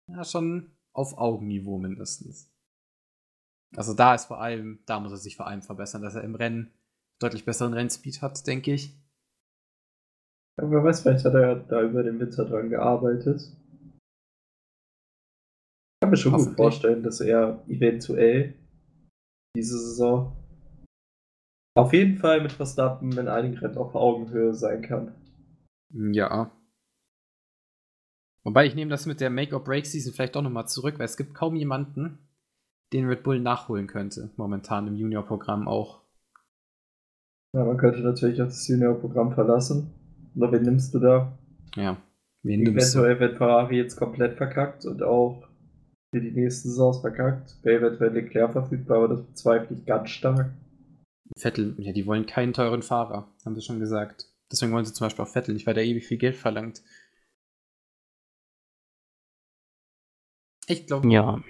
ja, 0.07 0.23
schon 0.23 0.71
auf 0.93 1.17
Augenniveau 1.17 1.77
mindestens. 1.77 2.51
Also 3.75 3.93
da 3.93 4.13
ist 4.13 4.25
vor 4.25 4.41
allem, 4.41 4.83
da 4.85 4.99
muss 4.99 5.11
er 5.11 5.17
sich 5.17 5.37
vor 5.37 5.47
allem 5.47 5.61
verbessern, 5.61 6.01
dass 6.01 6.15
er 6.15 6.23
im 6.23 6.35
Rennen 6.35 6.73
deutlich 7.19 7.45
besseren 7.45 7.73
Rennspeed 7.73 8.21
hat, 8.21 8.45
denke 8.45 8.73
ich. 8.73 8.97
Ja, 10.59 10.69
wer 10.69 10.83
weiß, 10.83 11.01
vielleicht 11.01 11.23
hat 11.23 11.33
er 11.33 11.55
da 11.55 11.81
über 11.81 12.03
den 12.03 12.19
Winter 12.19 12.45
dran 12.45 12.69
gearbeitet. 12.69 13.41
Ich 15.93 16.01
kann 16.01 16.09
mir 16.09 16.17
schon 16.17 16.33
gut 16.33 16.55
vorstellen, 16.55 17.03
dass 17.03 17.21
er 17.21 17.63
eventuell 17.67 18.55
diese 19.55 19.79
Saison 19.79 20.35
auf 21.77 21.93
jeden 21.93 22.17
Fall 22.17 22.41
mit 22.41 22.51
Verstappen 22.51 23.17
in 23.17 23.29
einigen 23.29 23.57
Rennen 23.57 23.77
auf 23.77 23.95
Augenhöhe 23.95 24.53
sein 24.53 24.81
kann. 24.81 25.15
Ja. 25.93 26.51
Wobei 28.43 28.65
ich 28.65 28.75
nehme 28.75 28.89
das 28.89 29.05
mit 29.05 29.21
der 29.21 29.29
Make-or-Break-Season 29.29 30.13
vielleicht 30.13 30.35
doch 30.35 30.41
nochmal 30.41 30.67
zurück, 30.67 30.97
weil 30.97 31.05
es 31.05 31.17
gibt 31.17 31.33
kaum 31.33 31.55
jemanden, 31.55 32.17
den 32.93 33.07
Red 33.07 33.23
Bull 33.23 33.39
nachholen 33.39 33.87
könnte, 33.87 34.31
momentan 34.35 34.87
im 34.87 34.95
Junior-Programm 34.95 35.67
auch. 35.67 36.01
Ja, 37.53 37.65
man 37.65 37.77
könnte 37.77 38.01
natürlich 38.01 38.41
auch 38.41 38.47
das 38.47 38.67
Junior-Programm 38.67 39.33
verlassen. 39.33 39.91
Oder 40.35 40.51
wen 40.51 40.63
nimmst 40.63 40.93
du 40.93 40.99
da? 40.99 41.37
Ja, 41.75 41.97
wen 42.43 42.61
nimmst 42.61 42.95
du? 42.95 42.99
Eventuell 42.99 43.19
wird 43.19 43.37
Ferrari 43.37 43.77
jetzt 43.77 43.97
komplett 43.97 44.37
verkackt 44.37 44.85
und 44.85 45.03
auch 45.03 45.47
für 46.13 46.21
die 46.21 46.31
nächsten 46.31 46.69
Saisons 46.69 47.01
verkackt. 47.01 47.57
Wäre 47.63 47.85
eventuell 47.85 48.13
Leclerc 48.13 48.53
verfügbar, 48.53 48.97
aber 48.97 49.15
das 49.15 49.25
bezweifle 49.25 49.75
ich 49.75 49.85
ganz 49.85 50.09
stark. 50.09 50.51
Vettel, 51.37 51.75
ja, 51.77 51.93
die 51.93 52.05
wollen 52.05 52.25
keinen 52.25 52.53
teuren 52.53 52.81
Fahrer, 52.81 53.27
haben 53.45 53.55
sie 53.55 53.61
schon 53.61 53.79
gesagt. 53.79 54.27
Deswegen 54.51 54.73
wollen 54.73 54.85
sie 54.85 54.93
zum 54.93 55.05
Beispiel 55.05 55.23
auch 55.23 55.29
Vettel 55.29 55.53
nicht, 55.53 55.65
weil 55.65 55.73
der 55.73 55.85
ewig 55.85 56.05
viel 56.05 56.17
Geld 56.17 56.35
verlangt. 56.35 56.81
Ich 60.71 60.87
glaube. 60.87 61.11
Ja. 61.11 61.43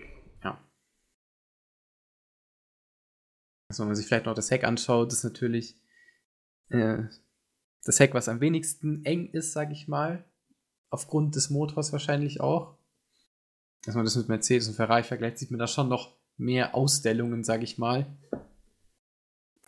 Ja. 0.43 0.59
Also, 3.67 3.83
wenn 3.83 3.89
man 3.89 3.95
sich 3.95 4.07
vielleicht 4.07 4.25
noch 4.25 4.33
das 4.33 4.49
Heck 4.49 4.63
anschaut, 4.63 5.13
ist 5.13 5.23
natürlich 5.23 5.75
äh, 6.69 7.03
das 7.83 7.99
Heck, 7.99 8.13
was 8.13 8.29
am 8.29 8.41
wenigsten 8.41 9.05
eng 9.05 9.29
ist, 9.29 9.53
sag 9.53 9.71
ich 9.71 9.87
mal. 9.87 10.25
Aufgrund 10.89 11.35
des 11.35 11.49
Motors 11.49 11.91
wahrscheinlich 11.91 12.41
auch. 12.41 12.77
Wenn 13.85 13.95
man 13.95 14.05
das 14.05 14.15
mit 14.15 14.27
Mercedes 14.27 14.67
und 14.67 14.75
Ferrari 14.75 15.03
vergleicht, 15.03 15.37
sieht 15.37 15.51
man 15.51 15.59
da 15.59 15.67
schon 15.67 15.87
noch 15.87 16.15
mehr 16.37 16.75
Ausstellungen, 16.75 17.43
sag 17.43 17.63
ich 17.63 17.77
mal. 17.77 18.05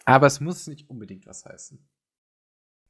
Aber 0.05 0.27
es 0.27 0.41
muss 0.41 0.67
nicht 0.67 0.89
unbedingt 0.89 1.25
was 1.25 1.45
heißen. 1.45 1.79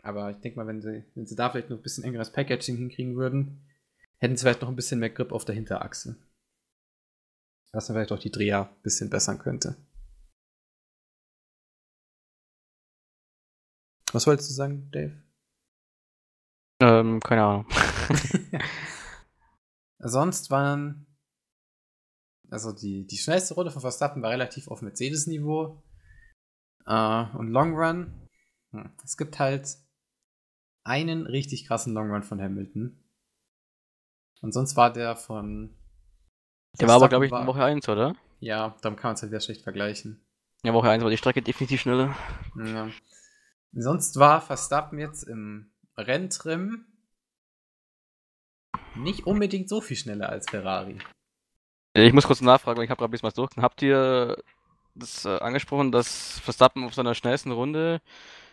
Aber 0.02 0.32
ich 0.32 0.38
denke 0.38 0.58
mal, 0.58 0.68
wenn 0.68 0.82
sie, 0.82 1.04
wenn 1.16 1.26
sie 1.26 1.36
da 1.36 1.50
vielleicht 1.50 1.70
noch 1.70 1.78
ein 1.78 1.84
bisschen 1.84 2.04
engeres 2.04 2.32
Packaging 2.32 2.78
hinkriegen 2.78 3.16
würden, 3.16 3.62
hätten 4.18 4.36
sie 4.36 4.44
vielleicht 4.44 4.62
noch 4.62 4.70
ein 4.70 4.76
bisschen 4.76 5.00
mehr 5.00 5.10
Grip 5.10 5.32
auf 5.32 5.46
der 5.46 5.56
Hinterachse. 5.56 6.18
Was 7.74 7.88
dann 7.88 7.96
vielleicht 7.96 8.12
auch 8.12 8.20
die 8.20 8.32
Dreher 8.32 8.70
ein 8.70 8.82
bisschen 8.84 9.10
bessern 9.10 9.40
könnte. 9.40 9.76
Was 14.12 14.28
wolltest 14.28 14.52
du 14.52 14.54
sagen, 14.54 14.92
Dave? 14.92 15.24
Ähm, 16.80 17.20
keine 17.20 17.44
Ahnung. 17.44 17.68
Sonst 20.00 20.52
waren. 20.52 21.08
Also 22.52 22.72
die, 22.72 23.08
die 23.08 23.18
schnellste 23.18 23.56
Runde 23.56 23.72
von 23.72 23.82
Verstappen 23.82 24.22
war 24.22 24.30
relativ 24.30 24.68
auf 24.68 24.84
Mercedes-Niveau. 24.84 25.82
Uh, 26.86 27.26
und 27.38 27.48
Long 27.48 27.76
Run. 27.76 28.30
Hm. 28.72 28.92
Es 29.04 29.18
gibt 29.18 29.40
halt 29.40 29.78
einen 30.84 31.26
richtig 31.26 31.66
krassen 31.66 31.94
Long 31.94 32.12
Run 32.12 32.24
von 32.24 32.40
Hamilton. 32.40 33.04
Und 34.42 34.52
sonst 34.52 34.76
war 34.76 34.94
der 34.94 35.16
von. 35.16 35.76
Der 36.80 36.88
war 36.88 36.96
aber, 36.96 37.10
glaube 37.10 37.26
ich, 37.26 37.32
in 37.32 37.48
Woche 37.48 37.64
1, 37.64 37.88
oder? 37.90 38.16
Ja, 38.40 38.76
darum 38.82 38.96
kann 38.98 39.10
man 39.10 39.16
es 39.16 39.22
halt 39.22 39.32
sehr 39.32 39.40
schlecht 39.40 39.62
vergleichen. 39.62 40.20
Ja, 40.64 40.74
Woche 40.74 40.90
1 40.90 41.04
war 41.04 41.10
die 41.10 41.18
Strecke 41.18 41.42
definitiv 41.42 41.82
schneller. 41.82 42.16
Ja. 42.56 42.90
Sonst 43.74 44.18
war 44.18 44.42
Verstappen 44.42 45.00
jetzt 45.00 45.24
im 45.24 45.72
Renntrim 45.98 46.86
nicht 48.96 49.26
unbedingt 49.26 49.70
so 49.70 49.82
viel 49.82 49.98
schneller 49.98 50.30
als 50.30 50.50
Ferrari. 50.50 51.00
Ich 51.96 52.14
muss 52.14 52.26
kurz 52.26 52.42
nachfragen, 52.42 52.82
ich 52.82 52.90
habe 52.90 52.98
gerade 53.00 53.10
ein 53.10 53.12
bisschen 53.12 53.28
was 53.28 53.34
durch. 53.36 53.52
Habt 53.58 53.82
ihr 53.82 54.38
das 54.96 55.26
äh, 55.26 55.38
angesprochen, 55.40 55.92
dass 55.92 56.40
Verstappen 56.40 56.84
auf 56.86 56.94
seiner 56.94 57.14
schnellsten 57.14 57.52
Runde, 57.52 58.02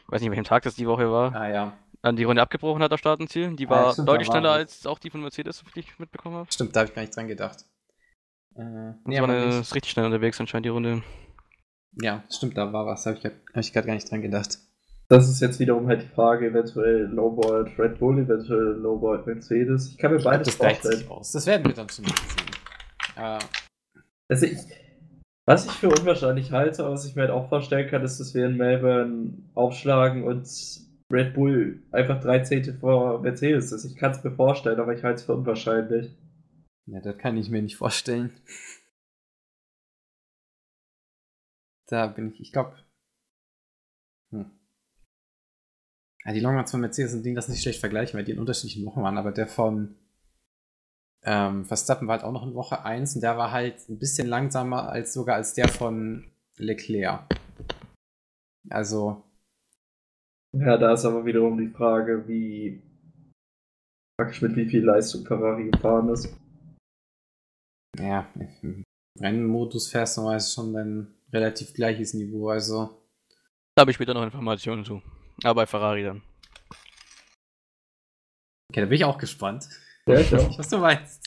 ich 0.05 0.13
weiß 0.13 0.21
nicht, 0.21 0.31
welchem 0.31 0.45
Tag 0.45 0.63
das 0.63 0.75
die 0.75 0.87
Woche 0.87 1.11
war, 1.11 1.35
ah, 1.35 1.49
ja. 1.49 1.73
dann 2.03 2.17
die 2.17 2.25
Runde 2.25 2.43
abgebrochen 2.43 2.83
hat, 2.83 2.93
auf 2.93 2.99
Startenziel? 2.99 3.57
Die 3.57 3.69
war 3.69 3.89
ah, 3.89 3.93
stimmt, 3.93 4.09
deutlich 4.09 4.29
schneller 4.29 4.53
als 4.53 4.87
auch 4.87 4.99
die 4.99 5.11
von 5.11 5.23
Mercedes, 5.23 5.63
wie 5.75 5.81
ich 5.81 5.99
mitbekommen 5.99 6.37
habe. 6.37 6.53
Stimmt, 6.53 6.75
da 6.77 6.81
habe 6.81 6.91
ich 6.91 6.95
gar 6.95 7.03
nicht 7.03 7.17
dran 7.17 7.29
gedacht. 7.29 7.65
Äh, 8.57 8.93
nee, 9.05 9.17
das 9.17 9.21
war 9.21 9.29
eine, 9.29 9.61
ist 9.61 9.75
richtig 9.75 9.93
schnell 9.93 10.07
unterwegs 10.07 10.41
anscheinend, 10.41 10.67
die 10.67 10.71
Runde. 10.71 11.03
Ja, 12.01 12.25
stimmt, 12.31 12.57
da 12.57 12.73
war 12.73 12.87
was, 12.87 13.07
habe 13.07 13.19
ich, 13.19 13.25
hab 13.25 13.33
ich 13.57 13.73
gerade 13.73 13.87
gar 13.87 13.95
nicht 13.95 14.11
dran 14.11 14.23
gedacht. 14.23 14.59
Das 15.09 15.29
ist 15.29 15.41
jetzt 15.41 15.59
wiederum 15.59 15.89
halt 15.89 16.03
die 16.03 16.15
Frage, 16.15 16.47
eventuell 16.47 17.07
Lowboard 17.07 17.77
Red 17.79 17.99
Bull, 17.99 18.21
eventuell 18.21 18.77
Lowboard 18.81 19.27
Mercedes. 19.27 19.89
Ich 19.89 19.99
kann 19.99 20.13
mir 20.13 20.23
beides 20.23 20.47
das 20.47 20.55
vorstellen. 20.55 21.09
Aus. 21.09 21.33
Das 21.33 21.47
werden 21.47 21.67
wir 21.67 21.75
dann 21.75 21.89
schon 21.89 22.05
sehen. 22.05 22.15
Äh. 23.17 23.39
Also 24.29 24.47
ich, 24.47 24.59
was 25.47 25.67
ich 25.67 25.73
für 25.73 25.89
unwahrscheinlich 25.89 26.53
halte, 26.53 26.85
aber 26.85 26.93
was 26.93 27.05
ich 27.07 27.17
mir 27.17 27.23
halt 27.23 27.33
auch 27.33 27.49
vorstellen 27.49 27.91
kann, 27.91 28.05
ist, 28.05 28.21
dass 28.21 28.35
wir 28.35 28.47
in 28.47 28.57
Melbourne 28.57 29.33
aufschlagen 29.55 30.23
und 30.23 30.47
Red 31.13 31.35
Bull 31.35 31.83
einfach 31.91 32.21
drei 32.21 32.39
Zehntel 32.39 32.75
vor 32.75 33.21
Mercedes 33.21 33.73
ist. 33.73 33.85
Ich 33.85 33.97
kann 33.97 34.13
es 34.13 34.23
mir 34.23 34.31
vorstellen, 34.31 34.79
aber 34.79 34.95
ich 34.95 35.03
halte 35.03 35.17
es 35.17 35.25
für 35.25 35.35
unwahrscheinlich. 35.35 36.15
Ja, 36.87 37.01
das 37.01 37.19
kann 37.19 37.37
ich 37.37 37.49
mir 37.51 37.63
nicht 37.63 37.77
vorstellen. 37.77 38.33
Da 41.87 42.07
bin 42.07 42.33
ich, 42.33 42.41
ich 42.41 42.53
glaube. 42.53 42.77
Hm. 44.31 44.51
Ja, 46.25 46.33
die 46.33 46.41
Longruns 46.41 46.71
von 46.71 46.81
Mercedes 46.81 47.15
und 47.15 47.23
Ding 47.23 47.35
das 47.35 47.49
nicht 47.49 47.63
schlecht 47.63 47.81
vergleichen, 47.81 48.17
weil 48.17 48.25
die 48.25 48.33
in 48.33 48.39
unterschiedlichen 48.39 48.85
Wochen 48.87 49.03
waren, 49.03 49.19
aber 49.19 49.33
der 49.33 49.47
von 49.47 49.97
ähm, 51.23 51.65
Verstappen 51.65 52.09
war 52.09 52.17
halt 52.17 52.25
auch 52.25 52.33
noch 52.33 52.47
in 52.47 52.55
Woche 52.55 52.85
1 52.85 53.17
und 53.17 53.23
der 53.23 53.37
war 53.37 53.51
halt 53.51 53.89
ein 53.89 53.99
bisschen 53.99 54.27
langsamer 54.27 54.89
als 54.89 55.13
sogar 55.13 55.37
als 55.37 55.55
der 55.55 55.69
von 55.69 56.31
Leclerc. 56.57 57.25
Also. 58.69 59.25
Ja, 60.53 60.77
da 60.77 60.95
ist 60.95 61.05
aber 61.05 61.25
wiederum 61.25 61.59
die 61.59 61.69
Frage, 61.69 62.27
wie 62.27 62.83
praktisch 64.17 64.43
mit 64.43 64.57
wie 64.57 64.67
viel 64.67 64.85
Leistung 64.85 65.25
Ferrari 65.25 65.71
gefahren 65.71 66.09
ist. 66.09 66.40
Ja, 67.99 68.29
im 68.63 68.85
Rennmodus 69.19 69.91
fährst 69.91 70.17
du 70.17 70.23
meist 70.23 70.55
schon 70.55 70.77
ein 70.77 71.15
relativ 71.33 71.75
gleiches 71.75 72.15
Niveau, 72.15 72.49
also. 72.49 73.05
Da 73.75 73.83
habe 73.83 73.91
ich 73.91 73.97
später 73.97 74.15
noch 74.15 74.23
Informationen 74.23 74.85
zu. 74.85 75.03
Aber 75.43 75.63
bei 75.63 75.67
Ferrari 75.67 76.05
dann. 76.05 76.23
Okay, 78.71 78.83
da 78.83 78.87
bin 78.87 78.93
ich 78.93 79.05
auch 79.05 79.19
gespannt. 79.19 79.69
Ja, 80.07 80.21
ich 80.21 80.35
auch. 80.35 80.59
was 80.59 80.69
du 80.69 80.79
meinst. 80.79 81.27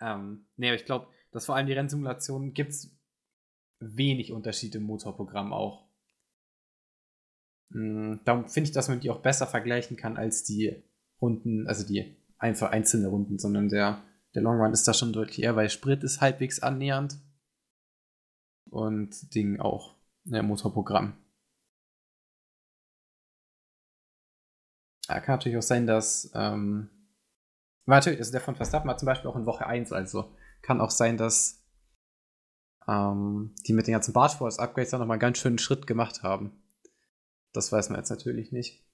Ähm, 0.00 0.46
nee, 0.56 0.68
aber 0.68 0.76
ich 0.76 0.84
glaube, 0.84 1.08
dass 1.30 1.46
vor 1.46 1.56
allem 1.56 1.66
die 1.66 1.72
Rennsimulationen 1.72 2.52
gibt 2.52 2.70
es 2.70 2.96
wenig 3.80 4.32
Unterschiede 4.32 4.78
im 4.78 4.84
Motorprogramm 4.84 5.52
auch. 5.52 5.86
Mhm, 7.70 8.20
darum 8.24 8.48
finde 8.48 8.68
ich, 8.68 8.74
dass 8.74 8.88
man 8.88 9.00
die 9.00 9.10
auch 9.10 9.20
besser 9.20 9.46
vergleichen 9.46 9.96
kann 9.96 10.16
als 10.16 10.44
die 10.44 10.82
Runden, 11.20 11.66
also 11.66 11.86
die 11.86 12.16
einfach 12.38 12.70
einzelne 12.70 13.08
Runden, 13.08 13.38
sondern 13.38 13.68
der, 13.68 14.02
der 14.36 14.42
Long 14.42 14.60
Run 14.60 14.74
ist 14.74 14.86
da 14.86 14.92
schon 14.92 15.14
deutlich 15.14 15.42
eher, 15.42 15.56
weil 15.56 15.70
Sprit 15.70 16.04
ist 16.04 16.20
halbwegs 16.20 16.60
annähernd. 16.60 17.18
Und 18.68 19.34
Ding 19.34 19.60
auch, 19.60 19.96
der 20.24 20.42
Motorprogramm. 20.42 21.16
Ja, 25.08 25.20
kann 25.20 25.36
natürlich 25.36 25.56
auch 25.56 25.62
sein, 25.62 25.86
dass. 25.86 26.30
Ähm, 26.34 26.90
natürlich, 27.86 28.18
also 28.18 28.30
der 28.30 28.42
von 28.42 28.56
Verstappen 28.56 28.90
hat 28.90 29.00
zum 29.00 29.06
Beispiel 29.06 29.30
auch 29.30 29.36
in 29.36 29.46
Woche 29.46 29.66
1, 29.66 29.92
also 29.92 30.36
kann 30.60 30.82
auch 30.82 30.90
sein, 30.90 31.16
dass 31.16 31.64
ähm, 32.86 33.54
die 33.66 33.72
mit 33.72 33.86
den 33.86 33.92
ganzen 33.92 34.12
Bargeforce-Upgrades 34.12 34.90
dann 34.90 35.00
nochmal 35.00 35.14
einen 35.14 35.20
ganz 35.20 35.38
schönen 35.38 35.58
Schritt 35.58 35.86
gemacht 35.86 36.22
haben. 36.22 36.62
Das 37.54 37.72
weiß 37.72 37.88
man 37.88 38.00
jetzt 38.00 38.10
natürlich 38.10 38.52
nicht. 38.52 38.85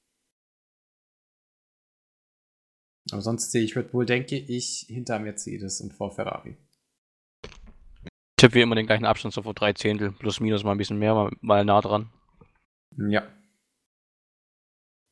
Aber 3.13 3.23
sonst 3.23 3.53
sehe 3.53 3.63
ich 3.63 3.77
Red 3.77 3.93
Bull, 3.93 4.07
denke 4.07 4.37
ich, 4.37 4.87
hinter 4.89 5.19
Mercedes 5.19 5.81
und 5.81 5.93
vor 5.93 6.11
Ferrari. 6.11 6.57
Tipp 8.37 8.55
wie 8.55 8.63
immer 8.63 8.75
den 8.75 8.87
gleichen 8.87 9.05
Abstand, 9.05 9.35
so 9.35 9.43
vor 9.43 9.55
drei 9.55 9.73
Zehntel, 9.73 10.13
plus 10.13 10.41
minus 10.41 10.65
mal 10.65 10.73
ein 10.73 10.79
bisschen 10.79 10.99
mehr, 10.99 11.15
mal, 11.15 11.31
mal 11.41 11.65
nah 11.65 11.81
dran. 11.81 12.11
Ja. 12.97 13.23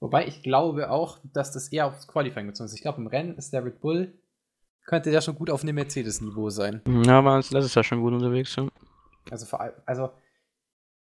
Wobei 0.01 0.27
ich 0.27 0.43
glaube 0.43 0.91
auch, 0.91 1.19
dass 1.33 1.53
das 1.53 1.69
eher 1.69 1.87
aufs 1.87 2.09
Qualifying 2.09 2.47
bezogen 2.47 2.67
ist. 2.67 2.75
Ich 2.75 2.83
glaube, 2.83 3.01
im 3.01 3.07
Rennen 3.07 3.37
ist 3.37 3.53
der 3.53 3.65
Red 3.65 3.81
Bull, 3.81 4.19
könnte 4.87 5.11
der 5.11 5.21
schon 5.21 5.37
gut 5.37 5.51
auf 5.51 5.63
einem 5.63 5.75
Mercedes-Niveau 5.75 6.51
sein. 6.51 6.83
Ja, 7.05 7.19
aber 7.19 7.37
das 7.37 7.65
ist 7.65 7.77
ja 7.77 7.85
schon 7.85 8.01
gut 8.01 8.15
unterwegs. 8.15 8.57
Ja. 8.57 8.67
Also, 9.31 9.47
vor 9.47 9.61
allem, 9.61 9.75
also 9.87 10.11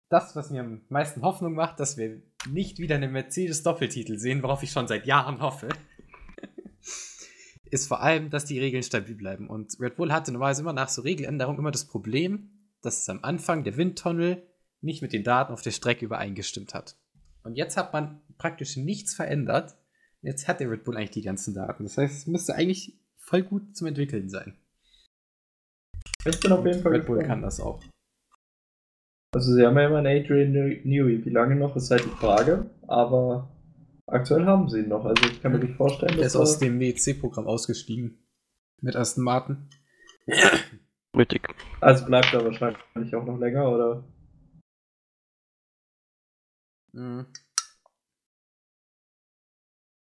das, 0.09 0.35
was 0.35 0.49
mir 0.49 0.61
am 0.61 0.81
meisten 0.89 1.21
Hoffnung 1.21 1.53
macht, 1.53 1.79
dass 1.79 1.97
wir 1.97 2.21
nicht 2.49 2.79
wieder 2.79 2.95
einen 2.95 3.11
Mercedes-Doppeltitel 3.11 4.17
sehen, 4.17 4.41
worauf 4.41 4.63
ich 4.63 4.71
schon 4.71 4.87
seit 4.87 5.05
Jahren 5.05 5.41
hoffe, 5.41 5.69
ist 7.71 7.87
vor 7.87 8.01
allem, 8.01 8.29
dass 8.29 8.45
die 8.45 8.59
Regeln 8.59 8.83
stabil 8.83 9.15
bleiben. 9.15 9.49
Und 9.49 9.79
Red 9.79 9.95
Bull 9.95 10.11
hatte 10.11 10.31
normalerweise 10.31 10.61
immer 10.61 10.73
nach 10.73 10.89
so 10.89 11.01
Regeländerungen 11.01 11.59
immer 11.59 11.71
das 11.71 11.85
Problem, 11.85 12.49
dass 12.81 13.01
es 13.01 13.09
am 13.09 13.23
Anfang 13.23 13.63
der 13.63 13.77
Windtunnel 13.77 14.43
nicht 14.81 15.01
mit 15.01 15.13
den 15.13 15.23
Daten 15.23 15.53
auf 15.53 15.61
der 15.61 15.71
Strecke 15.71 16.05
übereingestimmt 16.05 16.73
hat. 16.73 16.97
Und 17.43 17.55
jetzt 17.55 17.77
hat 17.77 17.93
man 17.93 18.21
praktisch 18.37 18.77
nichts 18.77 19.15
verändert. 19.15 19.77
Jetzt 20.21 20.47
hat 20.47 20.59
der 20.59 20.69
Red 20.69 20.83
Bull 20.83 20.97
eigentlich 20.97 21.11
die 21.11 21.21
ganzen 21.21 21.53
Daten. 21.53 21.83
Das 21.83 21.97
heißt, 21.97 22.13
es 22.13 22.27
müsste 22.27 22.55
eigentlich 22.55 22.99
voll 23.17 23.43
gut 23.43 23.75
zum 23.75 23.87
Entwickeln 23.87 24.29
sein. 24.29 24.57
Ich 26.25 26.39
bin 26.39 26.51
auf 26.51 26.65
jeden 26.65 26.81
Fall 26.81 26.93
Red 26.93 27.05
Bull 27.05 27.23
kann 27.23 27.41
das 27.41 27.59
auch. 27.59 27.81
Also 29.33 29.53
sie 29.53 29.65
haben 29.65 29.77
ja 29.77 29.87
immer 29.87 29.97
einen 29.97 30.23
Adrian 30.23 30.51
Newey. 30.51 31.23
Wie 31.25 31.29
lange 31.29 31.55
noch, 31.55 31.75
ist 31.75 31.91
halt 31.91 32.05
die 32.05 32.09
Frage. 32.09 32.69
Aber 32.87 33.49
aktuell 34.07 34.45
haben 34.45 34.69
sie 34.69 34.79
ihn 34.79 34.89
noch. 34.89 35.05
Also 35.05 35.23
ich 35.29 35.41
kann 35.41 35.51
mir 35.51 35.59
nicht 35.59 35.75
vorstellen, 35.77 36.13
Der 36.15 36.23
dass 36.23 36.33
ist 36.33 36.41
aus 36.41 36.53
er- 36.55 36.59
dem 36.67 36.79
WEC-Programm 36.79 37.47
ausgestiegen. 37.47 38.23
Mit 38.81 38.95
Aston 38.95 39.23
Martin. 39.23 39.69
Richtig. 41.15 41.47
Also 41.81 42.05
bleibt 42.05 42.33
er 42.33 42.43
wahrscheinlich 42.45 43.15
auch 43.15 43.25
noch 43.25 43.37
länger, 43.39 43.69
oder? 43.71 44.03
Mhm. 46.93 47.25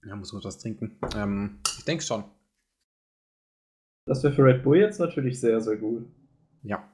Ja, 0.06 0.16
muss 0.16 0.32
man 0.32 0.44
was 0.44 0.58
trinken. 0.58 0.98
Ähm, 1.16 1.60
ich 1.78 1.84
denke 1.84 2.02
schon. 2.04 2.24
Das 4.06 4.22
wäre 4.22 4.34
für 4.34 4.44
Red 4.44 4.62
Bull 4.64 4.78
jetzt 4.78 4.98
natürlich 4.98 5.40
sehr, 5.40 5.60
sehr 5.60 5.76
gut. 5.76 6.06
Ja. 6.62 6.90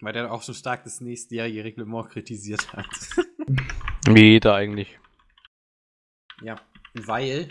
Weil 0.00 0.12
der 0.12 0.30
auch 0.30 0.42
schon 0.42 0.54
stark 0.54 0.84
das 0.84 1.00
nächstjährige 1.00 1.64
Reglement 1.64 2.08
kritisiert 2.10 2.72
hat. 2.72 2.86
Wie 4.06 4.32
jeder 4.32 4.54
eigentlich. 4.54 4.97
Ja, 6.42 6.60
weil. 6.94 7.48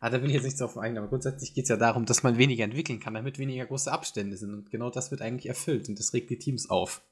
Ah, 0.00 0.10
da 0.10 0.22
will 0.22 0.28
ich 0.28 0.34
jetzt 0.34 0.44
nicht 0.44 0.56
so 0.56 0.66
auf 0.66 0.74
den 0.74 0.82
eigenen, 0.82 0.98
aber 0.98 1.08
grundsätzlich 1.08 1.54
geht 1.54 1.64
es 1.64 1.70
ja 1.70 1.76
darum, 1.76 2.06
dass 2.06 2.22
man 2.22 2.38
weniger 2.38 2.62
entwickeln 2.62 3.00
kann, 3.00 3.14
damit 3.14 3.40
weniger 3.40 3.66
große 3.66 3.90
Abstände 3.90 4.36
sind. 4.36 4.54
Und 4.54 4.70
genau 4.70 4.90
das 4.90 5.10
wird 5.10 5.22
eigentlich 5.22 5.48
erfüllt 5.48 5.88
und 5.88 5.98
das 5.98 6.12
regt 6.14 6.30
die 6.30 6.38
Teams 6.38 6.70
auf. 6.70 7.02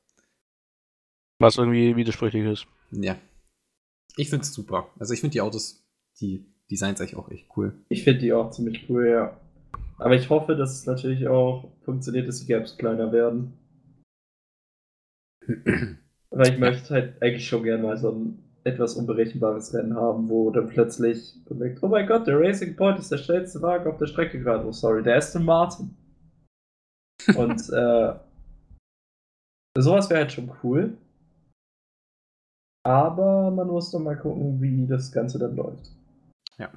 Was 1.41 1.59
irgendwie 1.59 1.97
widersprüchlich 1.97 2.45
ist. 2.45 2.67
Ja. 2.93 3.17
Ich 4.17 4.31
finde 4.31 4.45
es 4.45 4.53
super. 4.53 4.89
Also 5.01 5.15
ich 5.15 5.21
finde 5.21 5.33
die 5.33 5.41
Autos, 5.41 5.85
die 6.21 6.47
Designs 6.71 7.01
eigentlich 7.01 7.17
auch 7.17 7.29
echt 7.31 7.49
cool. 7.57 7.75
Ich 7.89 8.05
finde 8.05 8.21
die 8.21 8.33
auch 8.33 8.51
ziemlich 8.51 8.89
cool, 8.89 9.09
ja. 9.09 9.41
Aber 9.99 10.15
ich 10.15 10.31
hoffe, 10.31 10.57
dass 10.57 10.79
es 10.79 10.87
natürlich 10.87 11.27
auch 11.29 11.73
funktioniert, 11.85 12.29
dass 12.29 12.41
die 12.41 12.47
Gaps 12.47 12.77
kleiner 12.77 13.13
werden. 13.13 13.55
Weil 16.31 16.53
ich 16.53 16.59
möchte 16.59 16.95
halt 16.95 17.23
eigentlich 17.23 17.49
schon 17.49 17.63
gerne 17.63 17.83
mal 17.83 17.97
so 17.97 18.13
ein 18.13 18.46
etwas 18.67 18.95
unberechenbares 18.95 19.73
Rennen 19.73 19.95
haben, 19.95 20.29
wo 20.29 20.51
dann 20.51 20.67
plötzlich 20.67 21.37
man 21.49 21.61
denkt, 21.61 21.83
oh 21.83 21.89
mein 21.89 22.07
Gott, 22.07 22.27
der 22.27 22.39
Racing 22.39 22.75
Point 22.75 22.99
ist 22.99 23.13
der 23.13 23.19
schnellste 23.19 23.63
Wagen 23.63 23.89
auf 23.89 23.99
der 23.99 24.07
Strecke 24.07 24.41
gerade. 24.41 24.67
Oh, 24.67 24.73
sorry, 24.73 25.05
der 25.05 25.17
Aston 25.17 25.45
Martin. 25.45 25.97
Und 27.37 27.61
äh, 27.71 28.15
sowas 29.79 30.11
wäre 30.11 30.21
halt 30.21 30.33
schon 30.33 30.51
cool. 30.63 30.99
Aber 32.85 33.51
man 33.53 33.69
muss 33.69 33.91
doch 33.93 34.01
mal 34.01 34.19
gucken, 34.19 34.61
wie 34.61 34.87
das 34.87 35.13
Ganze 35.13 35.39
dann 35.39 35.57
läuft. 35.57 35.91
Ja. 36.59 36.71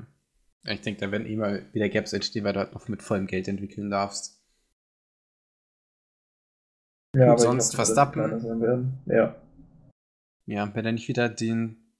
Ich 0.65 0.81
denke, 0.81 1.01
da 1.01 1.11
werden 1.11 1.27
immer 1.27 1.59
wieder 1.73 1.89
Gaps 1.89 2.13
entstehen, 2.13 2.43
weil 2.43 2.53
du 2.53 2.59
halt 2.59 2.73
noch 2.73 2.87
mit 2.87 3.01
vollem 3.01 3.25
Geld 3.25 3.47
entwickeln 3.47 3.89
darfst. 3.89 4.39
Ja, 7.15 7.25
Gut, 7.25 7.29
aber 7.31 7.39
sonst 7.39 7.75
Verstappen. 7.75 9.01
Ja. 9.07 9.35
Ja, 10.49 10.73
wenn 10.73 10.83
er 10.83 10.93
nicht 10.93 11.07
wieder 11.07 11.29
den 11.29 11.93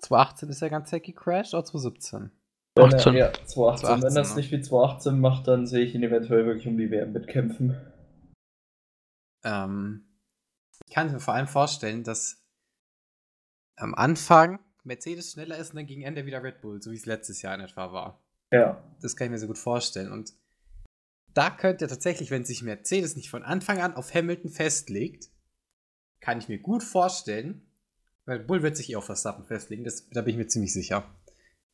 2018 0.00 0.48
ist 0.48 0.62
er 0.62 0.70
ganz 0.70 0.90
gecrashed 0.90 1.54
oder 1.54 1.64
2017? 1.64 2.32
Wenn 2.74 2.94
18. 2.94 3.14
Er, 3.14 3.18
ja, 3.18 3.32
2018. 3.32 3.46
2018, 3.46 4.02
Wenn 4.02 4.14
das 4.14 4.30
ne? 4.30 4.36
nicht 4.36 4.50
wie 4.50 4.60
2018 4.60 5.20
macht, 5.20 5.46
dann 5.46 5.66
sehe 5.68 5.84
ich 5.84 5.94
ihn 5.94 6.02
eventuell 6.02 6.46
wirklich 6.46 6.66
um 6.66 6.76
die 6.76 6.90
WM 6.90 7.12
mitkämpfen. 7.12 7.76
Ähm, 9.44 10.08
ich 10.84 10.92
kann 10.92 11.12
mir 11.12 11.20
vor 11.20 11.34
allem 11.34 11.46
vorstellen, 11.46 12.02
dass 12.02 12.44
am 13.76 13.94
Anfang 13.94 14.58
Mercedes 14.82 15.32
schneller 15.32 15.56
ist 15.56 15.70
und 15.70 15.76
dann 15.76 15.86
gegen 15.86 16.02
Ende 16.02 16.26
wieder 16.26 16.42
Red 16.42 16.62
Bull, 16.62 16.82
so 16.82 16.90
wie 16.90 16.96
es 16.96 17.06
letztes 17.06 17.42
Jahr 17.42 17.54
in 17.54 17.60
etwa 17.60 17.92
war. 17.92 18.24
Ja. 18.50 18.82
Das 19.00 19.14
kann 19.14 19.26
ich 19.26 19.30
mir 19.30 19.38
so 19.38 19.46
gut 19.46 19.58
vorstellen. 19.58 20.10
Und 20.10 20.32
da 21.32 21.50
könnte 21.50 21.86
tatsächlich, 21.86 22.32
wenn 22.32 22.44
sich 22.44 22.62
Mercedes 22.62 23.14
nicht 23.14 23.30
von 23.30 23.44
Anfang 23.44 23.80
an 23.80 23.94
auf 23.94 24.12
Hamilton 24.12 24.50
festlegt, 24.50 25.30
kann 26.20 26.38
ich 26.38 26.48
mir 26.48 26.58
gut 26.58 26.82
vorstellen, 26.82 27.66
weil 28.26 28.40
Bull 28.40 28.62
wird 28.62 28.76
sich 28.76 28.90
eh 28.90 28.96
auf 28.96 29.06
Verstappen 29.06 29.44
festlegen, 29.44 29.84
das, 29.84 30.08
da 30.10 30.22
bin 30.22 30.32
ich 30.32 30.38
mir 30.38 30.46
ziemlich 30.46 30.72
sicher. 30.72 31.04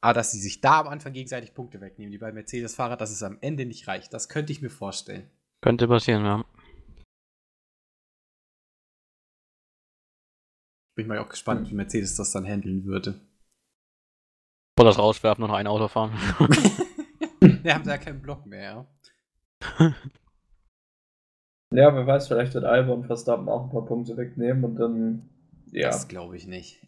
Aber 0.01 0.14
dass 0.14 0.31
sie 0.31 0.40
sich 0.40 0.60
da 0.60 0.81
am 0.81 0.89
Anfang 0.89 1.12
gegenseitig 1.12 1.55
Punkte 1.55 1.81
wegnehmen, 1.81 2.12
die 2.12 2.18
bei 2.18 2.32
Mercedes-Fahrer, 2.32 2.97
dass 2.97 3.10
es 3.10 3.23
am 3.23 3.39
Ende 3.40 3.66
nicht 3.66 3.89
reicht, 3.89 4.12
das 4.12 4.28
könnte 4.28 4.52
ich 4.52 4.62
mir 4.62 4.70
vorstellen. 4.70 5.31
Könnte 5.62 5.89
passieren, 5.89 6.24
ja. 6.24 6.44
Bin 10.94 11.05
ich 11.05 11.09
mal 11.09 11.18
auch 11.18 11.28
gespannt, 11.28 11.68
wie 11.70 11.74
Mercedes 11.74 12.14
das 12.16 12.31
dann 12.32 12.47
handeln 12.47 12.85
würde. 12.85 13.20
Oder 14.78 14.90
das 14.90 14.98
rauswerfen 14.98 15.44
und 15.44 15.51
noch 15.51 15.56
ein 15.56 15.66
Auto 15.66 15.89
fahren. 15.89 16.12
Wir 17.40 17.74
haben 17.74 17.85
da 17.85 17.98
keinen 17.98 18.23
Block 18.23 18.47
mehr, 18.47 18.62
ja. 18.62 19.94
Ja, 21.74 21.94
wer 21.94 22.06
weiß, 22.06 22.28
vielleicht 22.28 22.55
wird 22.55 22.64
Albon 22.64 23.05
Verstappen 23.05 23.48
auch 23.48 23.64
ein 23.64 23.70
paar 23.70 23.84
Punkte 23.84 24.16
wegnehmen 24.16 24.64
und 24.64 24.76
dann. 24.76 25.28
Ja. 25.72 25.88
Das 25.88 26.06
glaube 26.09 26.36
ich 26.36 26.47
nicht. 26.47 26.86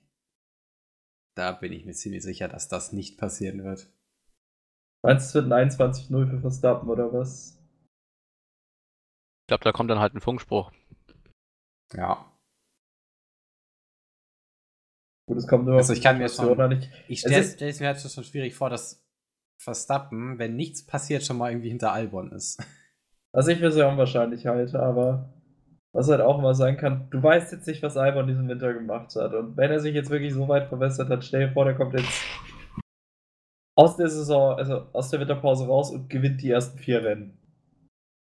Da 1.37 1.53
bin 1.53 1.73
ich 1.73 1.85
mir 1.85 1.93
ziemlich 1.95 2.23
sicher, 2.23 2.49
dass 2.49 2.69
das 2.69 2.93
nicht 2.93 3.19
passieren 3.19 3.65
wird. 3.65 3.89
Meinst 5.05 5.27
du, 5.35 5.39
es 5.41 5.45
wird 5.45 5.53
ein 5.53 5.71
21-0 5.71 6.31
für 6.31 6.41
Verstappen 6.41 6.89
oder 6.89 7.13
was? 7.13 7.57
Ich 9.43 9.49
glaube, 9.49 9.65
da 9.65 9.73
kommt 9.73 9.91
dann 9.91 9.99
halt 10.01 10.15
ein 10.15 10.21
Funkspruch. 10.21 10.73
Ja. 11.95 12.33
Gut, 15.29 15.39
es 15.39 15.47
kommt 15.47 15.67
nur 15.67 15.77
Also 15.77 15.93
ich 15.93 16.03
kann 16.03 16.19
mir 16.19 16.29
schon- 16.29 16.61
an. 16.61 16.73
Ich, 17.09 17.25
Es 17.25 17.53
stelle 17.53 17.71
es 17.71 17.81
mir 17.81 17.87
halt 17.89 18.01
schon 18.01 18.25
schwierig 18.25 18.55
vor, 18.55 18.71
dass 18.71 19.05
Verstappen, 19.61 20.39
wenn 20.39 20.57
nichts 20.57 20.87
passiert, 20.87 21.25
schon 21.25 21.37
mal 21.37 21.51
irgendwie 21.51 21.69
hinter 21.69 21.93
Albon 21.93 22.33
ist. 22.33 22.63
Also 23.33 23.51
ich 23.51 23.59
für 23.59 23.73
sehr 23.73 23.89
unwahrscheinlich 23.89 24.47
halte, 24.47 24.81
aber 24.81 25.33
was 25.93 26.09
halt 26.09 26.21
auch 26.21 26.39
immer 26.39 26.55
sein 26.55 26.77
kann, 26.77 27.09
du 27.11 27.23
weißt 27.23 27.53
jetzt 27.53 27.67
nicht, 27.67 27.83
was 27.83 27.97
Albon 27.97 28.27
diesen 28.27 28.49
Winter 28.49 28.73
gemacht 28.75 29.15
hat. 29.17 29.35
Und 29.35 29.57
wenn 29.57 29.71
er 29.71 29.81
sich 29.81 29.95
jetzt 29.95 30.11
wirklich 30.11 30.35
so 30.35 30.49
weit 30.49 30.69
verbessert 30.69 31.09
hat, 31.09 31.25
stell 31.25 31.49
dir 31.49 31.53
vor, 31.53 31.65
der 31.65 31.75
kommt 31.75 31.99
jetzt 31.99 32.25
aus 33.77 33.97
der 33.97 34.09
Saison, 34.09 34.57
also 34.57 34.87
aus 34.93 35.11
der 35.11 35.21
Winterpause 35.21 35.67
raus 35.67 35.91
und 35.91 36.11
gewinnt 36.11 36.43
die 36.43 36.51
ersten 36.51 36.79
vier 36.79 37.05
Rennen. 37.05 37.39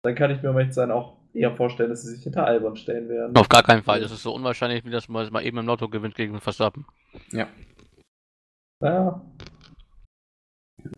Dann 0.02 0.14
kann 0.14 0.30
ich 0.30 0.42
mir 0.42 0.50
um 0.50 0.66
zu 0.66 0.72
sein 0.72 0.90
auch 0.90 1.16
eher 1.34 1.54
vorstellen, 1.56 1.90
dass 1.90 2.02
sie 2.02 2.14
sich 2.14 2.22
hinter 2.22 2.46
Albon 2.46 2.76
stellen 2.76 3.08
werden. 3.08 3.36
Auf 3.36 3.48
gar 3.48 3.62
keinen 3.62 3.82
Fall. 3.82 4.00
Das 4.00 4.12
ist 4.12 4.22
so 4.22 4.34
unwahrscheinlich, 4.34 4.84
wie 4.84 4.90
das 4.90 5.08
mal 5.08 5.30
mal 5.30 5.44
eben 5.44 5.58
im 5.58 5.66
Lotto 5.66 5.88
gewinnt 5.88 6.14
gegen 6.14 6.40
Verstappen. 6.40 6.86
Ja. 7.32 7.48
Ja, 8.82 9.20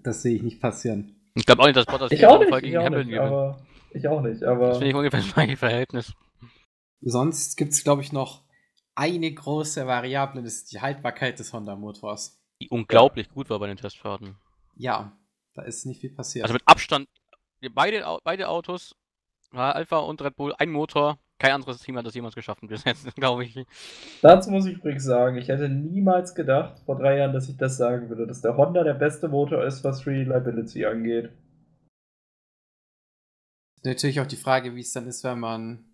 Das 0.03 0.23
sehe 0.23 0.37
ich 0.37 0.43
nicht 0.43 0.61
passieren. 0.61 1.17
Ich 1.35 1.47
glaube 1.47 1.63
auch 1.63 1.67
nicht, 1.67 1.77
dass 1.77 1.87
Bottas 1.87 2.13
ich 2.13 2.19
hier 2.19 2.29
auch 2.31 2.35
auf 2.35 2.41
jeden 2.41 2.51
nicht, 2.51 2.51
Fall 2.51 2.59
ich 2.61 2.65
gegen 2.67 2.79
auch 2.79 2.85
Hamilton 2.85 3.07
nicht, 3.07 3.19
gewinnt. 3.19 3.70
Ich 3.93 4.09
auch 4.09 4.21
nicht, 4.21 4.43
Das 4.43 4.49
aber 4.49 4.73
finde 4.75 4.89
ich 4.89 4.95
ungefähr 4.95 5.21
das 5.21 5.33
gleiche 5.33 5.57
Verhältnis. 5.57 6.15
Sonst 7.01 7.57
gibt 7.57 7.73
es, 7.73 7.83
glaube 7.83 8.03
ich, 8.03 8.13
noch 8.13 8.45
eine 8.95 9.33
große 9.33 9.87
Variable, 9.87 10.43
das 10.43 10.55
ist 10.55 10.73
die 10.73 10.81
Haltbarkeit 10.81 11.39
des 11.39 11.53
Honda-Motors. 11.53 12.39
Die 12.61 12.69
unglaublich 12.69 13.31
gut 13.31 13.49
war 13.49 13.59
bei 13.59 13.67
den 13.67 13.77
Testfahrten. 13.77 14.37
Ja, 14.77 15.17
da 15.55 15.63
ist 15.63 15.87
nicht 15.87 16.01
viel 16.01 16.11
passiert. 16.11 16.45
Also 16.45 16.53
mit 16.53 16.63
Abstand, 16.67 17.09
beide, 17.75 18.05
beide 18.23 18.49
Autos, 18.49 18.95
Alpha 19.53 19.99
und 19.99 20.21
Red 20.23 20.37
Bull, 20.37 20.55
ein 20.59 20.71
Motor. 20.71 21.19
Kein 21.39 21.53
anderes 21.53 21.81
Team 21.81 21.97
hat 21.97 22.05
das 22.05 22.15
jemals 22.15 22.35
geschafft 22.35 22.61
bis 22.69 22.85
jetzt, 22.85 23.15
glaube 23.17 23.45
ich. 23.45 23.65
dazu 24.21 24.51
muss 24.51 24.67
ich 24.67 24.77
übrigens 24.77 25.05
sagen, 25.05 25.39
ich 25.39 25.49
hätte 25.49 25.71
niemals 25.71 26.35
gedacht, 26.35 26.81
vor 26.85 26.99
drei 26.99 27.17
Jahren, 27.17 27.33
dass 27.33 27.49
ich 27.49 27.57
das 27.57 27.79
sagen 27.79 28.11
würde, 28.11 28.27
dass 28.27 28.43
der 28.43 28.59
Honda 28.59 28.85
der 28.85 28.95
beste 28.95 29.29
Motor 29.29 29.65
ist, 29.65 29.83
was 29.83 30.07
Reliability 30.07 30.85
angeht. 30.85 31.31
Natürlich 33.83 34.21
auch 34.21 34.27
die 34.27 34.37
Frage, 34.37 34.75
wie 34.75 34.81
es 34.81 34.93
dann 34.93 35.07
ist, 35.07 35.25
wenn 35.25 35.41
man, 35.41 35.85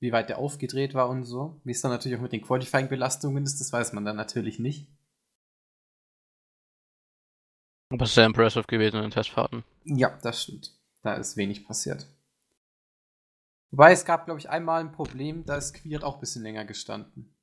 wie 0.00 0.12
weit 0.12 0.28
der 0.28 0.38
aufgedreht 0.38 0.94
war 0.94 1.08
und 1.08 1.24
so. 1.24 1.60
Wie 1.64 1.72
es 1.72 1.80
dann 1.80 1.90
natürlich 1.90 2.16
auch 2.18 2.22
mit 2.22 2.32
den 2.32 2.42
Qualifying-Belastungen 2.42 3.44
ist, 3.44 3.60
das 3.60 3.72
weiß 3.72 3.92
man 3.92 4.04
dann 4.04 4.16
natürlich 4.16 4.58
nicht. 4.58 4.88
Aber 7.90 8.06
sehr 8.06 8.26
impressive 8.26 8.64
gewesen 8.64 8.96
in 8.96 9.02
den 9.02 9.10
Testfahrten. 9.10 9.64
Ja, 9.84 10.16
das 10.22 10.42
stimmt. 10.42 10.74
Da 11.02 11.14
ist 11.14 11.36
wenig 11.36 11.64
passiert. 11.66 12.06
Wobei 13.70 13.92
es 13.92 14.04
gab, 14.04 14.24
glaube 14.24 14.40
ich, 14.40 14.48
einmal 14.48 14.80
ein 14.80 14.92
Problem, 14.92 15.44
da 15.44 15.56
ist 15.56 15.74
Quiert 15.74 16.04
auch 16.04 16.14
ein 16.14 16.20
bisschen 16.20 16.42
länger 16.42 16.64
gestanden. 16.64 17.34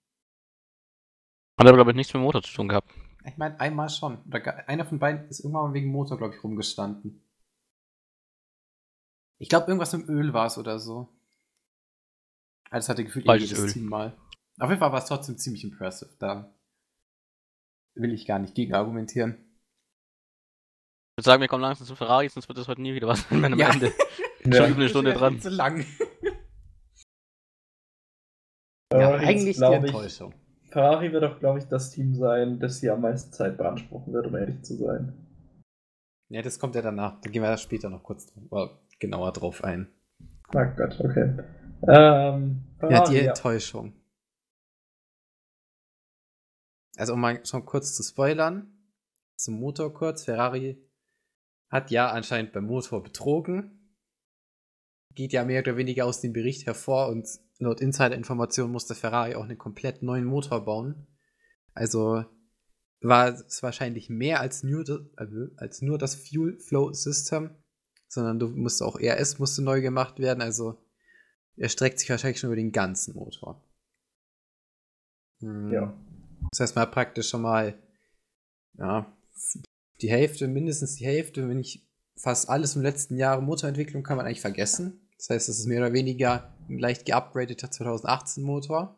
Hat 1.59 1.67
aber, 1.67 1.77
glaube 1.77 1.91
ich, 1.91 1.95
nichts 1.95 2.13
mit 2.13 2.21
dem 2.21 2.25
Motor 2.25 2.43
zu 2.43 2.53
tun 2.53 2.67
gehabt. 2.67 2.91
Ich 3.23 3.37
meine, 3.37 3.59
einmal 3.59 3.89
schon. 3.89 4.23
Oder 4.25 4.67
einer 4.67 4.85
von 4.85 4.99
beiden 4.99 5.27
ist 5.29 5.39
irgendwann 5.39 5.73
wegen 5.73 5.91
Motor, 5.91 6.17
glaube 6.17 6.35
ich, 6.35 6.43
rumgestanden. 6.43 7.24
Ich 9.37 9.49
glaube, 9.49 9.67
irgendwas 9.67 9.93
mit 9.93 10.07
dem 10.07 10.15
Öl 10.15 10.33
war 10.33 10.47
es 10.47 10.57
oder 10.57 10.79
so. 10.79 11.09
Das 12.71 12.89
hatte 12.89 13.03
gefühlt 13.03 13.25
Falsches 13.25 13.51
jedes 13.51 13.63
Öl. 13.65 13.73
Team 13.73 13.85
mal. 13.85 14.17
Auf 14.59 14.69
jeden 14.69 14.79
Fall 14.79 14.91
war 14.91 14.99
es 14.99 15.05
trotzdem 15.05 15.37
ziemlich 15.37 15.63
impressive. 15.63 16.15
Da 16.19 16.53
will 17.95 18.13
ich 18.13 18.25
gar 18.25 18.39
nicht 18.39 18.55
gegen 18.55 18.73
argumentieren. 18.73 19.33
Ich 21.17 21.17
würde 21.17 21.25
sagen, 21.25 21.41
wir 21.41 21.47
kommen 21.47 21.61
langsam 21.61 21.87
zu 21.87 21.95
Ferrari, 21.95 22.27
sonst 22.29 22.47
wird 22.49 22.57
das 22.57 22.67
heute 22.67 22.81
nie 22.81 22.93
wieder 22.93 23.07
was 23.07 23.29
am 23.31 23.57
Ja. 23.57 23.71
Ende. 23.71 23.93
Ja. 24.47 24.57
Schon 24.61 24.69
über 24.73 24.79
eine 24.81 24.89
Stunde 24.89 25.13
dran. 25.13 25.41
Zu 25.41 25.49
lang. 25.49 25.83
Aber 28.91 29.01
ja, 29.01 29.15
eigentlich 29.15 29.55
die 29.55 29.59
glaub 29.59 29.73
ich, 29.83 29.89
Enttäuschung. 29.89 30.35
Ferrari 30.69 31.11
wird 31.11 31.23
auch, 31.23 31.39
glaube 31.39 31.57
ich, 31.57 31.65
das 31.65 31.89
Team 31.89 32.13
sein, 32.13 32.59
das 32.59 32.79
hier 32.79 32.93
am 32.93 33.01
meisten 33.01 33.33
Zeit 33.33 33.57
beanspruchen 33.57 34.13
wird, 34.13 34.27
um 34.27 34.35
ehrlich 34.35 34.61
zu 34.61 34.75
sein. 34.75 35.13
Ja, 36.29 36.43
das 36.43 36.59
kommt 36.59 36.75
ja 36.75 36.83
danach. 36.83 37.19
Da 37.21 37.29
gehen 37.31 37.41
wir 37.41 37.49
da 37.49 37.57
später 37.57 37.89
noch 37.89 38.03
kurz 38.03 38.27
drauf, 38.27 38.69
genauer 38.99 39.33
drauf 39.33 39.63
ein. 39.63 39.91
Na 40.53 40.65
Gott, 40.65 40.99
okay. 40.99 41.37
Ähm, 41.87 42.63
Ja, 42.81 42.87
Ferrari, 42.87 43.11
die 43.11 43.17
ja. 43.17 43.31
Enttäuschung. 43.31 43.93
Also 46.97 47.13
um 47.13 47.21
mal 47.21 47.45
schon 47.45 47.65
kurz 47.65 47.93
zu 47.95 48.03
spoilern, 48.03 48.71
zum 49.35 49.59
Motor 49.59 49.93
kurz. 49.93 50.23
Ferrari 50.23 50.81
hat 51.69 51.91
ja 51.91 52.09
anscheinend 52.11 52.53
beim 52.53 52.65
Motor 52.65 53.03
betrogen. 53.03 53.97
Geht 55.13 55.33
ja 55.33 55.43
mehr 55.43 55.61
oder 55.61 55.77
weniger 55.77 56.05
aus 56.05 56.21
dem 56.21 56.33
Bericht 56.33 56.65
hervor 56.65 57.09
und 57.09 57.27
laut 57.59 57.81
Insider-Informationen 57.81 58.71
musste 58.71 58.95
Ferrari 58.95 59.35
auch 59.35 59.43
einen 59.43 59.57
komplett 59.57 60.03
neuen 60.03 60.25
Motor 60.25 60.63
bauen. 60.63 61.07
Also 61.73 62.23
war 63.01 63.29
es 63.29 63.61
wahrscheinlich 63.61 64.09
mehr 64.09 64.39
als 64.39 64.63
nur, 64.63 64.83
das, 64.83 64.99
also 65.15 65.47
als 65.57 65.81
nur 65.81 65.97
das 65.97 66.15
Fuel 66.15 66.59
Flow 66.59 66.93
System, 66.93 67.55
sondern 68.07 68.39
du 68.39 68.47
musste 68.49 68.85
auch 68.85 68.99
RS 68.99 69.39
musste 69.39 69.61
neu 69.61 69.81
gemacht 69.81 70.19
werden. 70.19 70.41
Also 70.41 70.77
er 71.57 71.69
streckt 71.69 71.99
sich 71.99 72.09
wahrscheinlich 72.09 72.39
schon 72.39 72.49
über 72.49 72.55
den 72.55 72.71
ganzen 72.71 73.15
Motor. 73.15 73.63
Hm. 75.39 75.71
Ja. 75.71 75.93
Das 76.51 76.59
heißt, 76.59 76.75
man 76.75 76.83
hat 76.83 76.91
praktisch 76.91 77.29
schon 77.29 77.41
mal 77.41 77.77
ja, 78.77 79.11
die 80.01 80.09
Hälfte, 80.09 80.47
mindestens 80.47 80.95
die 80.95 81.05
Hälfte, 81.05 81.47
wenn 81.47 81.57
nicht 81.57 81.87
fast 82.17 82.49
alles 82.49 82.75
im 82.75 82.81
letzten 82.81 83.17
Jahr 83.17 83.41
Motorentwicklung 83.41 84.03
kann 84.03 84.17
man 84.17 84.25
eigentlich 84.25 84.41
vergessen. 84.41 84.99
Das 85.17 85.29
heißt, 85.29 85.49
es 85.49 85.59
ist 85.59 85.65
mehr 85.65 85.79
oder 85.79 85.93
weniger 85.93 86.53
ein 86.69 86.79
leicht 86.79 87.05
geupgradeter 87.05 87.71
2018 87.71 88.43
Motor. 88.43 88.97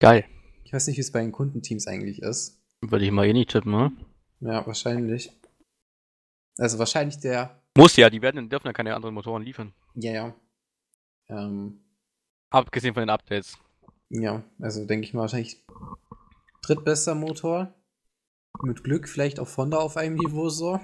Geil. 0.00 0.24
Ich 0.64 0.72
weiß 0.72 0.86
nicht, 0.86 0.96
wie 0.96 1.02
es 1.02 1.12
bei 1.12 1.20
den 1.20 1.32
Kundenteams 1.32 1.86
eigentlich 1.86 2.22
ist. 2.22 2.60
Würde 2.80 3.04
ich 3.04 3.12
mal 3.12 3.26
eh 3.26 3.32
nicht 3.32 3.50
tippen, 3.50 3.70
ne? 3.70 3.92
Ja, 4.40 4.66
wahrscheinlich. 4.66 5.30
Also 6.62 6.78
wahrscheinlich 6.78 7.18
der, 7.18 7.60
Muss 7.76 7.96
ja, 7.96 8.08
die 8.08 8.22
werden, 8.22 8.48
dürfen 8.48 8.68
ja 8.68 8.72
keine 8.72 8.94
anderen 8.94 9.16
Motoren 9.16 9.42
liefern. 9.42 9.72
ja, 9.94 10.12
ja. 10.12 10.34
Ähm, 11.28 11.80
Abgesehen 12.50 12.94
von 12.94 13.00
den 13.02 13.10
Updates. 13.10 13.58
ja, 14.10 14.44
also 14.60 14.84
denke 14.86 15.04
ich 15.04 15.12
mal 15.12 15.22
wahrscheinlich 15.22 15.64
drittbester 16.62 17.16
Motor. 17.16 17.74
Mit 18.62 18.84
Glück 18.84 19.08
vielleicht 19.08 19.40
auf 19.40 19.56
Honda 19.56 19.78
auf 19.78 19.96
einem 19.96 20.14
Niveau 20.14 20.50
so. 20.50 20.74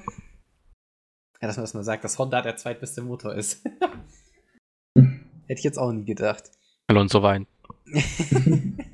Ja, 1.41 1.47
dass 1.47 1.57
man 1.57 1.63
das 1.63 1.75
mal 1.75 1.85
sagt, 1.85 2.03
dass 2.03 2.19
Honda 2.19 2.43
der 2.43 2.57
zweitbeste 2.57 3.03
Motor 3.03 3.37
ist. 3.37 3.65
Hätte 4.97 5.59
ich 5.59 5.63
jetzt 5.63 5.79
auch 5.79 5.93
nie 5.93 6.05
gedacht. 6.07 6.51
Alonso 6.89 7.23
weint. 7.23 7.47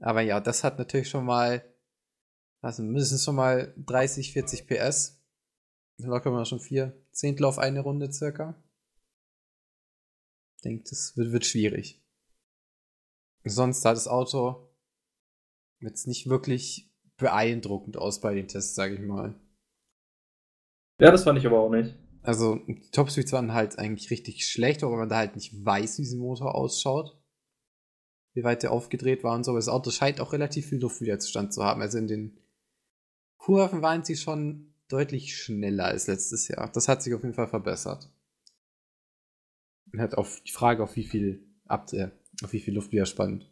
Aber 0.00 0.20
ja, 0.20 0.38
das 0.38 0.62
hat 0.62 0.78
natürlich 0.78 1.08
schon 1.10 1.24
mal, 1.24 1.64
also 2.60 2.84
mindestens 2.84 3.24
schon 3.24 3.34
mal 3.34 3.74
30, 3.76 4.32
40 4.34 4.68
PS. 4.68 5.21
Locker 5.98 6.30
mal 6.30 6.44
schon 6.44 6.60
vier 6.60 6.96
Zehntel 7.12 7.44
auf 7.44 7.58
eine 7.58 7.80
Runde 7.80 8.12
circa. 8.12 8.60
Ich 10.56 10.62
denke, 10.62 10.84
das 10.88 11.16
wird, 11.16 11.32
wird 11.32 11.46
schwierig. 11.46 12.00
Sonst 13.44 13.82
sah 13.82 13.92
das 13.92 14.08
Auto 14.08 14.68
jetzt 15.80 16.06
nicht 16.06 16.28
wirklich 16.28 16.90
beeindruckend 17.16 17.96
aus 17.96 18.20
bei 18.20 18.34
den 18.34 18.48
Tests, 18.48 18.74
sage 18.74 18.94
ich 18.94 19.00
mal. 19.00 19.34
Ja, 20.98 21.10
das 21.10 21.24
fand 21.24 21.38
ich 21.38 21.46
aber 21.46 21.60
auch 21.60 21.70
nicht. 21.70 21.96
Also, 22.22 22.56
die 22.66 22.90
Topspeeds 22.92 23.32
waren 23.32 23.52
halt 23.52 23.78
eigentlich 23.78 24.10
richtig 24.10 24.46
schlecht, 24.46 24.84
aber 24.84 24.96
man 24.96 25.08
da 25.08 25.16
halt 25.16 25.34
nicht 25.34 25.64
weiß, 25.64 25.98
wie 25.98 26.02
dieser 26.02 26.18
Motor 26.18 26.54
ausschaut. 26.54 27.20
Wie 28.34 28.44
weit 28.44 28.62
der 28.62 28.70
aufgedreht 28.70 29.24
war 29.24 29.34
und 29.34 29.44
so. 29.44 29.50
Aber 29.50 29.58
das 29.58 29.68
Auto 29.68 29.90
scheint 29.90 30.20
auch 30.20 30.32
relativ 30.32 30.68
viel 30.68 30.78
Luftwiderstand 30.78 31.52
zu 31.52 31.64
haben. 31.64 31.82
Also 31.82 31.98
in 31.98 32.06
den 32.06 32.38
Kurven 33.36 33.82
waren 33.82 34.04
sie 34.04 34.16
schon 34.16 34.71
deutlich 34.92 35.36
schneller 35.36 35.86
als 35.86 36.06
letztes 36.06 36.48
Jahr. 36.48 36.70
Das 36.72 36.88
hat 36.88 37.02
sich 37.02 37.14
auf 37.14 37.22
jeden 37.22 37.34
Fall 37.34 37.48
verbessert. 37.48 38.10
Und 39.92 40.00
hat 40.00 40.14
auf 40.14 40.42
die 40.42 40.52
Frage, 40.52 40.82
auf 40.82 40.96
wie 40.96 41.04
viel 41.04 41.46
ab, 41.66 41.92
äh, 41.92 42.10
auf 42.42 42.52
wie 42.52 42.60
viel 42.60 42.74
Luftwiderstand 42.74 43.50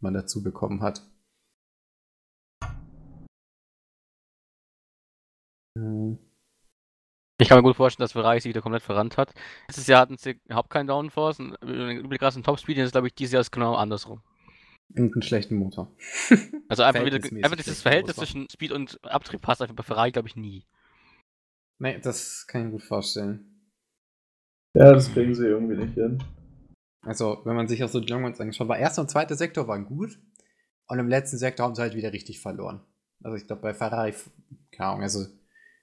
man 0.00 0.14
dazu 0.14 0.42
bekommen 0.42 0.82
hat. 0.82 1.02
Ich 7.38 7.48
kann 7.48 7.58
mir 7.58 7.62
gut 7.62 7.76
vorstellen, 7.76 8.04
dass 8.04 8.12
Ferrari 8.12 8.40
sich 8.40 8.50
wieder 8.50 8.60
komplett 8.60 8.82
verrannt 8.82 9.16
hat. 9.16 9.32
Letztes 9.68 9.86
Jahr 9.86 10.00
hatten 10.00 10.16
sie 10.16 10.40
überhaupt 10.44 10.70
keinen 10.70 10.86
Downforce 10.86 11.40
und 11.40 11.54
übel 11.62 12.18
krassen 12.18 12.42
Topspeed, 12.42 12.76
jetzt 12.76 12.92
glaube 12.92 13.08
ich, 13.08 13.14
dieses 13.14 13.32
Jahr 13.32 13.40
ist 13.40 13.50
genau 13.50 13.74
andersrum. 13.74 14.22
Und 14.96 15.12
einen 15.14 15.22
schlechten 15.22 15.56
Motor. 15.56 15.94
Also 16.68 16.84
einfach 16.84 17.04
wieder, 17.04 17.16
einfach 17.16 17.56
dieses 17.56 17.82
Verhältnis 17.82 18.16
Motor. 18.16 18.26
zwischen 18.26 18.48
Speed 18.48 18.72
und 18.72 19.04
Abtrieb 19.04 19.42
passt 19.42 19.60
einfach 19.60 19.74
bei 19.74 19.82
Ferrari, 19.82 20.10
glaube 20.10 20.28
ich, 20.28 20.36
nie. 20.36 20.64
Nee, 21.78 21.98
das 22.00 22.46
kann 22.46 22.62
ich 22.62 22.66
mir 22.66 22.72
gut 22.72 22.82
vorstellen. 22.82 23.68
Ja, 24.74 24.90
das 24.92 25.12
kriegen 25.12 25.34
sie 25.34 25.46
irgendwie 25.46 25.76
nicht 25.76 25.92
hin. 25.94 26.22
Also, 27.02 27.42
wenn 27.44 27.56
man 27.56 27.68
sich 27.68 27.84
auch 27.84 27.90
so 27.90 28.00
die 28.00 28.10
Longruns 28.10 28.40
angeschaut 28.40 28.68
war, 28.68 28.78
erster 28.78 29.02
und 29.02 29.10
zweiter 29.10 29.34
Sektor 29.34 29.68
waren 29.68 29.84
gut. 29.84 30.18
Und 30.86 30.98
im 30.98 31.08
letzten 31.08 31.36
Sektor 31.36 31.66
haben 31.66 31.74
sie 31.74 31.82
halt 31.82 31.94
wieder 31.94 32.12
richtig 32.12 32.40
verloren. 32.40 32.80
Also, 33.22 33.36
ich 33.36 33.46
glaube, 33.46 33.60
bei 33.60 33.74
Ferrari, 33.74 34.14
keine 34.70 34.90
Ahnung, 34.90 35.02
also, 35.02 35.26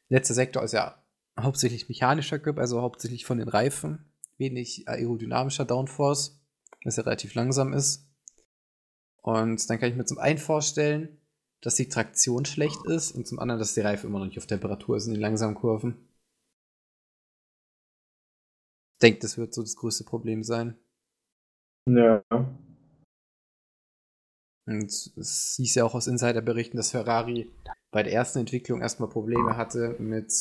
letzter 0.08 0.34
Sektor 0.34 0.64
ist 0.64 0.74
ja 0.74 1.04
hauptsächlich 1.40 1.88
mechanischer 1.88 2.40
Grip, 2.40 2.58
also 2.58 2.82
hauptsächlich 2.82 3.26
von 3.26 3.38
den 3.38 3.50
Reifen. 3.50 4.12
Wenig 4.38 4.88
aerodynamischer 4.88 5.66
Downforce, 5.66 6.42
was 6.84 6.96
ja 6.96 7.04
relativ 7.04 7.36
langsam 7.36 7.74
ist. 7.74 8.09
Und 9.22 9.70
dann 9.70 9.80
kann 9.80 9.90
ich 9.90 9.96
mir 9.96 10.06
zum 10.06 10.18
einen 10.18 10.38
vorstellen, 10.38 11.18
dass 11.62 11.76
die 11.76 11.90
Traktion 11.90 12.46
schlecht 12.46 12.86
ist 12.86 13.12
und 13.12 13.28
zum 13.28 13.40
anderen, 13.40 13.60
dass 13.60 13.74
die 13.74 13.82
Reifen 13.82 14.08
immer 14.08 14.20
noch 14.20 14.26
nicht 14.26 14.38
auf 14.38 14.48
Temperatur 14.48 14.98
ist 14.98 15.08
in 15.08 15.14
den 15.14 15.22
langsamen 15.22 15.56
Kurven. 15.56 16.08
Ich 18.94 19.02
denke, 19.02 19.20
das 19.20 19.38
wird 19.38 19.54
so 19.54 19.62
das 19.62 19.76
größte 19.76 20.04
Problem 20.04 20.44
sein. 20.44 20.78
Ja. 21.88 22.24
Und 24.66 24.92
es 25.18 25.56
hieß 25.58 25.76
ja 25.76 25.84
auch 25.84 25.96
aus 25.96 26.08
Insiderberichten, 26.08 26.78
dass 26.78 26.92
Ferrari 26.92 27.52
bei 27.92 28.04
der 28.04 28.14
ersten 28.14 28.40
Entwicklung 28.40 28.82
erstmal 28.82 29.10
Probleme 29.10 29.58
hatte 29.58 29.96
mit. 30.00 30.32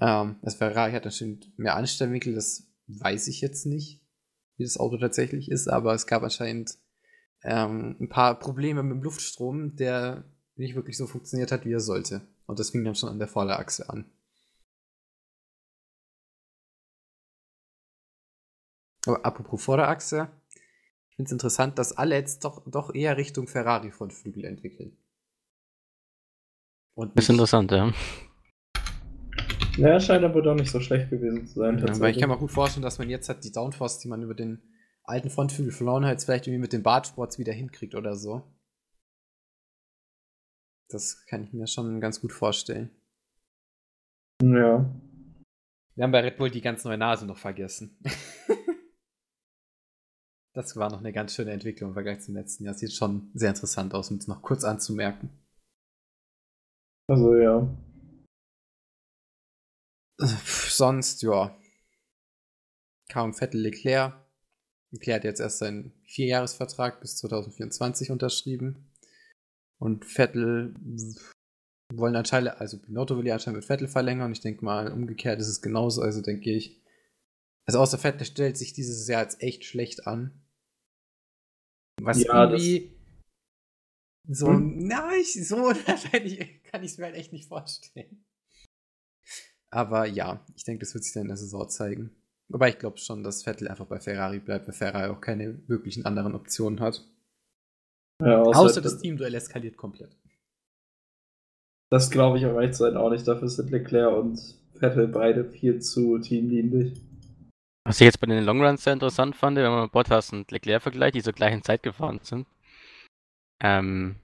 Ähm, 0.00 0.36
das 0.42 0.54
Ferrari 0.54 0.92
hat 0.92 1.04
anscheinend 1.04 1.56
mehr 1.58 1.76
Anstellwinkel, 1.76 2.34
das 2.34 2.66
weiß 2.86 3.28
ich 3.28 3.40
jetzt 3.40 3.66
nicht, 3.66 4.00
wie 4.56 4.64
das 4.64 4.78
Auto 4.78 4.96
tatsächlich 4.96 5.50
ist, 5.50 5.68
aber 5.68 5.94
es 5.94 6.06
gab 6.06 6.22
anscheinend 6.22 6.78
ähm, 7.42 7.96
ein 8.00 8.08
paar 8.08 8.38
Probleme 8.38 8.82
mit 8.82 8.96
dem 8.96 9.02
Luftstrom, 9.02 9.76
der 9.76 10.24
nicht 10.56 10.74
wirklich 10.74 10.96
so 10.96 11.06
funktioniert 11.06 11.52
hat, 11.52 11.64
wie 11.64 11.72
er 11.72 11.80
sollte. 11.80 12.22
Und 12.46 12.58
das 12.58 12.70
fing 12.70 12.84
dann 12.84 12.94
schon 12.94 13.10
an 13.10 13.18
der 13.18 13.28
Vorderachse 13.28 13.88
an. 13.88 14.06
Aber 19.06 19.24
apropos 19.24 19.62
Vorderachse, 19.62 20.28
ich 21.10 21.16
finde 21.16 21.28
es 21.28 21.32
interessant, 21.32 21.78
dass 21.78 21.96
alle 21.96 22.16
jetzt 22.16 22.44
doch, 22.44 22.62
doch 22.66 22.94
eher 22.94 23.16
Richtung 23.16 23.46
Ferrari-Frontflügel 23.46 24.44
entwickeln. 24.44 24.96
Und 26.94 27.16
Das 27.16 27.24
ist 27.24 27.30
interessant, 27.30 27.70
ja. 27.70 27.92
Ja, 29.76 30.00
scheint 30.00 30.24
aber 30.24 30.42
doch 30.42 30.56
nicht 30.56 30.72
so 30.72 30.80
schlecht 30.80 31.10
gewesen 31.10 31.46
zu 31.46 31.60
sein. 31.60 31.78
Ja, 31.78 32.00
weil 32.00 32.10
ich 32.10 32.18
kann 32.18 32.28
mir 32.28 32.36
gut 32.36 32.50
vorstellen, 32.50 32.82
dass 32.82 32.98
man 32.98 33.08
jetzt 33.08 33.28
halt 33.28 33.44
die 33.44 33.52
Downforce, 33.52 34.00
die 34.00 34.08
man 34.08 34.22
über 34.22 34.34
den 34.34 34.60
alten 35.08 35.30
Frontflügel 35.30 35.72
verloren 35.72 36.04
hat, 36.04 36.12
jetzt 36.12 36.24
vielleicht 36.24 36.46
irgendwie 36.46 36.60
mit 36.60 36.72
den 36.72 36.82
Bartsports 36.82 37.38
wieder 37.38 37.52
hinkriegt 37.52 37.94
oder 37.94 38.16
so. 38.16 38.42
Das 40.90 41.26
kann 41.26 41.44
ich 41.44 41.52
mir 41.52 41.66
schon 41.66 42.00
ganz 42.00 42.20
gut 42.20 42.32
vorstellen. 42.32 42.90
Ja. 44.42 44.90
Wir 45.94 46.04
haben 46.04 46.12
bei 46.12 46.20
Red 46.20 46.38
Bull 46.38 46.50
die 46.50 46.60
ganz 46.60 46.84
neue 46.84 46.98
Nase 46.98 47.26
noch 47.26 47.38
vergessen. 47.38 47.98
das 50.54 50.76
war 50.76 50.90
noch 50.90 51.00
eine 51.00 51.12
ganz 51.12 51.34
schöne 51.34 51.52
Entwicklung 51.52 51.90
im 51.90 51.94
Vergleich 51.94 52.20
zum 52.20 52.34
letzten 52.34 52.64
Jahr. 52.64 52.74
Sieht 52.74 52.92
schon 52.92 53.30
sehr 53.34 53.50
interessant 53.50 53.94
aus, 53.94 54.10
um 54.10 54.18
es 54.18 54.28
noch 54.28 54.42
kurz 54.42 54.64
anzumerken. 54.64 55.30
Also 57.08 57.36
ja. 57.36 57.68
Sonst, 60.18 61.22
ja. 61.22 61.58
Kaum 63.10 63.34
Vettel 63.34 63.62
Leclerc. 63.62 64.27
Leclerc 64.90 65.16
hat 65.18 65.24
jetzt 65.24 65.40
erst 65.40 65.58
seinen 65.58 65.92
Vierjahresvertrag 66.04 67.00
bis 67.00 67.16
2024 67.18 68.10
unterschrieben. 68.10 68.90
Und 69.78 70.04
Vettel 70.04 70.74
wollen 71.92 72.16
anscheinend, 72.16 72.60
also 72.60 72.78
Binotto 72.80 73.16
will 73.16 73.26
ja 73.26 73.34
anscheinend 73.34 73.58
mit 73.60 73.66
Vettel 73.66 73.88
verlängern. 73.88 74.32
Ich 74.32 74.40
denke 74.40 74.64
mal, 74.64 74.92
umgekehrt 74.92 75.40
ist 75.40 75.48
es 75.48 75.62
genauso. 75.62 76.02
Also 76.02 76.20
denke 76.20 76.50
ich, 76.50 76.82
Also 77.66 77.80
außer 77.80 77.98
Vettel 77.98 78.24
stellt 78.26 78.56
sich 78.56 78.72
dieses 78.72 79.06
Jahr 79.08 79.20
als 79.20 79.40
echt 79.40 79.64
schlecht 79.64 80.06
an. 80.06 80.42
Was 82.00 82.22
Ja, 82.22 82.44
irgendwie 82.50 82.94
so, 84.30 84.48
Hm? 84.48 84.86
na, 84.86 85.10
ich, 85.16 85.46
so 85.46 85.56
wahrscheinlich 85.86 86.62
kann 86.64 86.82
ich 86.82 86.92
es 86.92 86.98
mir 86.98 87.06
halt 87.06 87.16
echt 87.16 87.32
nicht 87.32 87.48
vorstellen. 87.48 88.24
Aber 89.70 90.06
ja, 90.06 90.46
ich 90.56 90.64
denke, 90.64 90.80
das 90.80 90.94
wird 90.94 91.04
sich 91.04 91.12
dann 91.12 91.22
in 91.22 91.28
der 91.28 91.36
Saison 91.36 91.68
zeigen. 91.68 92.10
Wobei 92.50 92.70
ich 92.70 92.78
glaube 92.78 92.98
schon, 92.98 93.22
dass 93.22 93.42
Vettel 93.42 93.68
einfach 93.68 93.86
bei 93.86 94.00
Ferrari 94.00 94.38
bleibt, 94.38 94.66
weil 94.66 94.74
Ferrari 94.74 95.10
auch 95.10 95.20
keine 95.20 95.68
wirklichen 95.68 96.06
anderen 96.06 96.34
Optionen 96.34 96.80
hat. 96.80 97.06
Ja, 98.22 98.40
außer, 98.42 98.60
Außer 98.60 98.80
das 98.80 98.98
Teamduell 98.98 99.34
eskaliert 99.34 99.76
komplett. 99.76 100.16
Das 101.90 102.10
glaube 102.10 102.38
ich 102.38 102.44
um 102.44 102.54
ehrlich 102.54 102.72
zu 102.72 102.84
sein 102.84 102.96
auch 102.96 103.10
nicht. 103.10 103.26
Dafür 103.28 103.48
sind 103.48 103.70
Leclerc 103.70 104.14
und 104.16 104.38
Vettel 104.74 105.08
beide 105.08 105.44
viel 105.44 105.80
zu 105.80 106.18
teamdienlich. 106.18 107.00
Was 107.84 108.00
ich 108.00 108.04
jetzt 108.04 108.20
bei 108.20 108.26
den 108.26 108.44
Longruns 108.44 108.84
sehr 108.84 108.92
interessant 108.92 109.36
fand, 109.36 109.56
wenn 109.56 109.70
man 109.70 109.90
Bottas 109.90 110.32
und 110.32 110.50
Leclerc 110.50 110.82
vergleicht, 110.82 111.14
die 111.14 111.22
zur 111.22 111.32
gleichen 111.32 111.62
Zeit 111.62 111.82
gefahren 111.82 112.20
sind. 112.22 112.46
Ähm, 113.62 114.16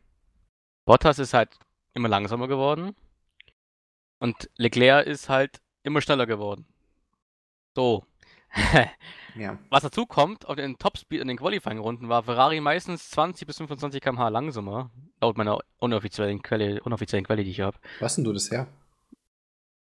Bottas 0.86 1.18
ist 1.18 1.34
halt 1.34 1.58
immer 1.94 2.08
langsamer 2.08 2.48
geworden 2.48 2.94
und 4.18 4.50
Leclerc 4.56 5.06
ist 5.06 5.28
halt 5.28 5.60
immer 5.82 6.00
schneller 6.00 6.26
geworden. 6.26 6.66
So. 7.74 8.04
Ja. 9.36 9.58
Was 9.68 9.82
dazu 9.82 10.06
kommt, 10.06 10.46
auf 10.46 10.54
den 10.54 10.78
Topspeed 10.78 11.20
in 11.20 11.26
den 11.26 11.36
Qualifying-Runden 11.36 12.08
war 12.08 12.22
Ferrari 12.22 12.60
meistens 12.60 13.10
20 13.10 13.48
bis 13.48 13.56
25 13.56 14.00
km/h 14.00 14.28
langsamer, 14.28 14.90
laut 15.20 15.36
meiner 15.36 15.58
unoffiziellen 15.78 16.40
Quelle, 16.40 16.80
unoffiziellen 16.84 17.26
Quelle, 17.26 17.42
die 17.42 17.50
ich 17.50 17.60
habe. 17.60 17.76
Was 17.98 18.14
denn 18.14 18.22
du 18.22 18.32
das 18.32 18.52
her? 18.52 18.68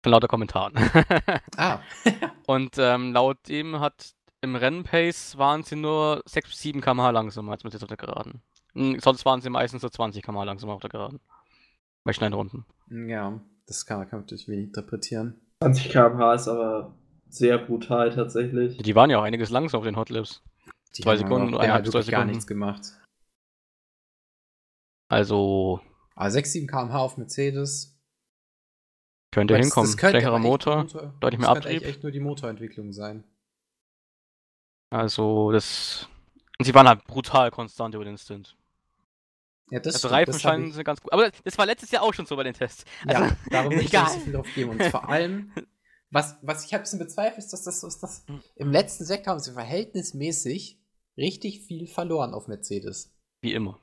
Von 0.02 0.12
lauter 0.12 0.28
Kommentaren. 0.28 0.74
Ah, 1.56 1.80
Und 2.46 2.76
ähm, 2.78 3.12
laut 3.14 3.38
dem 3.48 3.80
hat 3.80 4.12
im 4.42 4.56
Rennpace 4.56 5.38
waren 5.38 5.62
sie 5.62 5.76
nur 5.76 6.22
6 6.26 6.50
bis 6.50 6.58
7 6.60 6.80
km/h 6.82 7.10
langsamer 7.10 7.52
als 7.52 7.64
mit 7.64 7.72
jetzt 7.72 7.82
auf 7.82 7.88
der 7.88 7.96
Geraden. 7.96 8.42
Sonst 8.98 9.24
waren 9.24 9.40
sie 9.40 9.48
meistens 9.50 9.82
so 9.82 9.88
20 9.88 10.22
km/h 10.22 10.44
langsamer 10.44 10.74
auf 10.74 10.80
der 10.80 10.90
Geraden. 10.90 11.18
Bei 12.04 12.12
schnellen 12.12 12.34
Runden. 12.34 12.66
ja, 12.90 13.40
das 13.66 13.86
kann, 13.86 14.00
kann 14.00 14.18
man 14.18 14.20
natürlich 14.20 14.48
wenig 14.48 14.66
interpretieren. 14.66 15.40
20 15.62 15.90
km/h 15.90 16.34
ist 16.34 16.48
aber 16.48 16.94
sehr 17.34 17.58
brutal 17.58 18.14
tatsächlich. 18.14 18.76
Die 18.78 18.94
waren 18.94 19.10
ja 19.10 19.18
auch 19.18 19.22
einiges 19.24 19.50
langsamer 19.50 19.78
auf 19.80 19.84
den 19.84 19.96
Hotlips. 19.96 20.42
Die 20.96 21.02
Zwei 21.02 21.16
Sekunden, 21.16 21.54
auch- 21.54 21.58
eineinhalb, 21.60 21.86
zwei 21.86 21.94
wirklich 21.94 22.10
gar 22.10 22.20
Sekunden. 22.20 22.30
nichts 22.32 22.46
gemacht. 22.46 22.82
Also 25.08 25.80
Aber 26.14 26.30
6, 26.30 26.52
7 26.52 26.66
km/h 26.66 26.98
auf 26.98 27.16
Mercedes. 27.16 27.96
könnte 29.32 29.54
Das- 29.54 29.64
hinkommen. 29.66 29.88
das 29.90 29.96
könnte 29.96 30.18
echt 30.18 30.26
Motor. 30.28 30.82
Motor- 30.84 31.14
deutlich 31.20 31.40
das 31.40 31.46
mehr 31.48 31.54
könnte 31.54 31.68
eigentlich 31.68 31.76
Abtrieb. 31.78 31.82
echt 31.94 32.02
nur 32.02 32.12
die 32.12 32.20
Motorentwicklung 32.20 32.92
sein. 32.92 33.24
Also 34.92 35.52
das. 35.52 36.08
Und 36.58 36.64
sie 36.64 36.74
waren 36.74 36.88
halt 36.88 37.04
brutal 37.04 37.50
konstant 37.50 37.94
über 37.94 38.04
den 38.04 38.18
Stint. 38.18 38.56
Ja, 39.70 39.78
das 39.78 39.94
Also 39.94 39.98
stimmt, 40.08 40.12
Reifen 40.14 40.32
das 40.32 40.42
scheinen 40.42 40.66
ich- 40.68 40.74
sind 40.74 40.84
ganz 40.84 41.00
gut. 41.00 41.12
Aber 41.12 41.30
das 41.44 41.56
war 41.58 41.64
letztes 41.66 41.90
Jahr 41.92 42.02
auch 42.02 42.12
schon 42.12 42.26
so 42.26 42.34
bei 42.36 42.42
den 42.42 42.54
Tests. 42.54 42.84
Ja, 43.08 43.20
Also, 43.22 43.36
darum 43.50 43.70
will 43.70 43.80
ich 43.80 43.88
egal. 43.88 44.02
nicht 44.04 44.14
so 44.14 44.20
viel 44.20 44.32
drauf 44.32 44.48
geben. 44.54 44.70
Und 44.70 44.82
vor 44.84 45.08
allem, 45.08 45.52
was, 46.10 46.36
was 46.42 46.64
ich 46.64 46.74
ein 46.74 46.80
bisschen 46.80 46.98
bezweifle, 46.98 47.38
ist, 47.38 47.52
dass 47.52 47.62
das 47.62 47.80
so 47.80 47.86
ist, 47.86 48.02
dass 48.02 48.26
Hm. 48.26 48.42
im 48.56 48.70
letzten 48.72 49.04
Sektor 49.04 49.32
haben 49.32 49.40
sie 49.40 49.52
verhältnismäßig 49.52 50.80
richtig 51.16 51.60
viel 51.60 51.86
verloren 51.86 52.34
auf 52.34 52.48
Mercedes. 52.48 53.14
Wie 53.42 53.54
immer. 53.54 53.80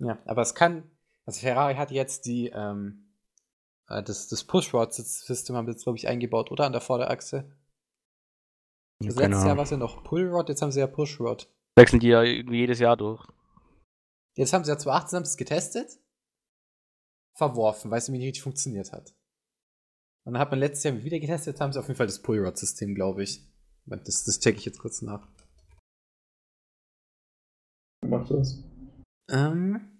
Ja, 0.00 0.18
aber 0.26 0.42
es 0.42 0.54
kann, 0.54 0.90
also 1.26 1.40
Ferrari 1.40 1.74
hat 1.74 1.90
jetzt 1.90 2.26
die, 2.26 2.48
ähm, 2.48 3.12
äh, 3.88 4.02
das, 4.02 4.28
das 4.28 4.44
Push-Rod-System 4.44 5.56
haben 5.56 5.66
sie 5.66 5.72
jetzt, 5.72 5.84
glaube 5.84 5.98
ich, 5.98 6.08
eingebaut, 6.08 6.50
oder? 6.50 6.64
An 6.66 6.72
der 6.72 6.80
Vorderachse. 6.80 7.50
Also 9.02 9.20
letztes 9.20 9.38
Jahr 9.38 9.44
Ahnung. 9.44 9.56
war 9.58 9.64
es 9.64 9.70
ja 9.70 9.76
noch 9.76 10.04
Pull-Rod, 10.04 10.48
jetzt 10.48 10.62
haben 10.62 10.72
sie 10.72 10.80
ja 10.80 10.86
Push-Rod. 10.86 11.50
Wechseln 11.76 12.00
die 12.00 12.08
ja 12.08 12.22
irgendwie 12.22 12.58
jedes 12.58 12.78
Jahr 12.78 12.96
durch. 12.96 13.26
Jetzt 14.36 14.52
haben 14.52 14.64
sie 14.64 14.70
ja 14.70 14.78
2018 14.78 15.16
haben 15.16 15.24
sie 15.24 15.30
es 15.30 15.36
getestet, 15.36 15.98
verworfen, 17.36 17.90
weil 17.90 17.98
es 17.98 18.08
irgendwie 18.08 18.20
nicht 18.20 18.28
richtig 18.28 18.42
funktioniert 18.44 18.92
hat. 18.92 19.14
Und 20.24 20.32
dann 20.34 20.38
hat 20.40 20.50
man 20.50 20.60
letztes 20.60 20.84
Jahr 20.84 21.04
wieder 21.04 21.20
getestet, 21.20 21.60
haben 21.60 21.72
sie 21.72 21.78
auf 21.78 21.86
jeden 21.86 21.96
Fall 21.98 22.06
das 22.06 22.22
Pull-Rod-System, 22.22 22.94
glaube 22.94 23.22
ich. 23.22 23.42
Das, 23.86 24.24
das 24.24 24.40
checke 24.40 24.58
ich 24.58 24.64
jetzt 24.64 24.78
kurz 24.78 25.02
nach. 25.02 25.28
Macht 28.06 28.30
das. 28.30 28.62
Ähm, 29.28 29.90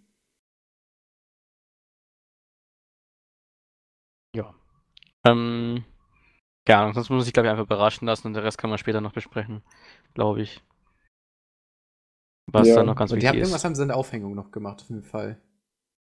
Ähm, 5.27 5.85
ja, 6.69 6.81
Ahnung, 6.81 6.95
sonst 6.95 7.09
muss 7.09 7.17
man 7.17 7.25
sich, 7.25 7.33
glaube 7.33 7.47
ich, 7.49 7.51
einfach 7.51 7.65
überraschen 7.65 8.07
lassen 8.07 8.27
und 8.27 8.35
den 8.35 8.43
Rest 8.43 8.59
kann 8.59 8.71
man 8.71 8.79
später 8.79 9.01
noch 9.01 9.13
besprechen. 9.13 9.63
Glaube 10.13 10.43
ich. 10.43 10.63
Was 12.53 12.69
Ja. 12.69 12.77
dann 12.77 12.87
noch 12.87 12.97
ganz 12.97 13.11
und 13.11 13.17
die 13.21 13.23
wichtig 13.25 13.29
haben, 13.31 13.39
irgendwas 13.39 13.61
ist. 13.61 13.65
haben 13.65 13.75
sie 13.75 13.83
in 13.83 13.89
der 13.89 13.97
Aufhängung 13.97 14.35
noch 14.35 14.51
gemacht, 14.51 14.83
auf 14.83 14.89
jeden 14.91 15.03
Fall. 15.03 15.41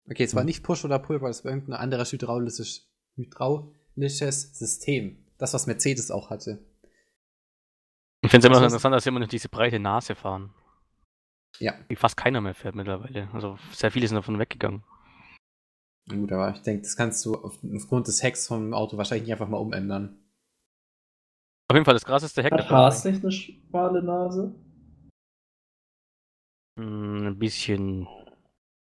Okay, 0.09 0.23
es 0.23 0.35
war 0.35 0.41
Hm. 0.43 0.45
nicht 0.45 0.63
Push 0.63 0.85
oder 0.85 0.99
Pull, 0.99 1.21
weil 1.21 1.31
es 1.31 1.43
war 1.43 1.51
irgendein 1.51 1.79
anderes 1.79 2.11
hydraulisches, 2.11 2.87
hydraulisches 3.97 4.57
System. 4.57 5.17
Das, 5.37 5.53
was 5.53 5.67
Mercedes 5.67 6.11
auch 6.11 6.29
hatte. 6.29 6.59
Ich 8.23 8.31
finde 8.31 8.39
es 8.39 8.45
immer 8.45 8.55
noch 8.55 8.63
das 8.63 8.73
interessant, 8.73 8.95
dass 8.95 9.03
sie 9.03 9.09
immer 9.09 9.19
noch 9.19 9.27
diese 9.27 9.49
breite 9.49 9.79
Nase 9.79 10.15
fahren. 10.15 10.53
Ja. 11.59 11.73
Die 11.89 11.95
fast 11.95 12.17
keiner 12.17 12.41
mehr 12.41 12.55
fährt 12.55 12.75
mittlerweile. 12.75 13.29
Also 13.33 13.57
sehr 13.71 13.91
viele 13.91 14.07
sind 14.07 14.15
davon 14.15 14.39
weggegangen. 14.39 14.83
Gut, 16.09 16.31
aber 16.31 16.51
ich 16.55 16.61
denke, 16.61 16.83
das 16.83 16.95
kannst 16.95 17.25
du 17.25 17.35
auf, 17.35 17.59
aufgrund 17.75 18.07
des 18.07 18.23
Hecks 18.23 18.47
vom 18.47 18.73
Auto 18.73 18.97
wahrscheinlich 18.97 19.27
nicht 19.27 19.33
einfach 19.33 19.49
mal 19.49 19.57
umändern. 19.57 20.17
Auf 21.69 21.75
jeden 21.75 21.85
Fall 21.85 21.95
das 21.95 22.05
krasseste 22.05 22.43
Heck 22.43 22.51
der 22.51 22.63
Hat 22.63 22.71
Haas 22.71 23.03
nicht 23.03 23.21
eine 23.23 23.31
schmale 23.31 24.01
Nase? 24.01 24.55
Hm, 26.79 27.27
Ein 27.27 27.39
bisschen. 27.39 28.07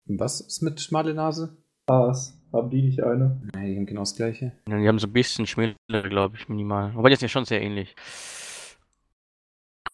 Was 0.08 0.42
ist 0.42 0.62
mit 0.62 0.82
schmale 0.82 1.14
Nase? 1.14 1.58
Haas. 1.90 2.38
Haben 2.56 2.70
die 2.70 2.82
nicht 2.84 3.04
eine? 3.04 3.42
Nein, 3.54 3.66
die 3.72 3.76
haben 3.76 3.86
genau 3.86 4.02
das 4.02 4.16
gleiche. 4.16 4.54
Ja, 4.70 4.78
Die 4.80 4.88
haben 4.88 4.98
so 5.00 5.08
ein 5.08 5.14
bisschen 5.14 5.46
schmäler, 5.46 5.76
glaube 6.08 6.38
ich, 6.38 6.48
minimal. 6.48 6.96
Wobei 6.96 7.10
die 7.10 7.16
sind 7.16 7.24
ja 7.24 7.30
schon 7.30 7.44
sehr 7.46 7.62
ähnlich. 7.62 7.94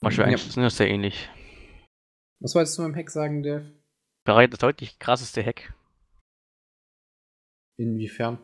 Mal 0.02 0.12
schwer 0.12 0.26
Ja. 0.28 0.34
einschätzen, 0.34 0.62
das 0.62 0.74
ist 0.74 0.78
sehr 0.78 0.90
ähnlich. 0.90 1.28
Was 2.40 2.54
wolltest 2.56 2.78
du 2.78 2.84
beim 2.84 2.94
Heck 2.94 3.10
sagen, 3.10 3.42
Dave? 3.42 3.72
Ferrari 4.28 4.44
hat 4.46 4.54
das 4.54 4.60
deutlich 4.60 5.00
krasseste 5.00 5.42
Heck. 5.42 5.74
Inwiefern? 7.80 8.38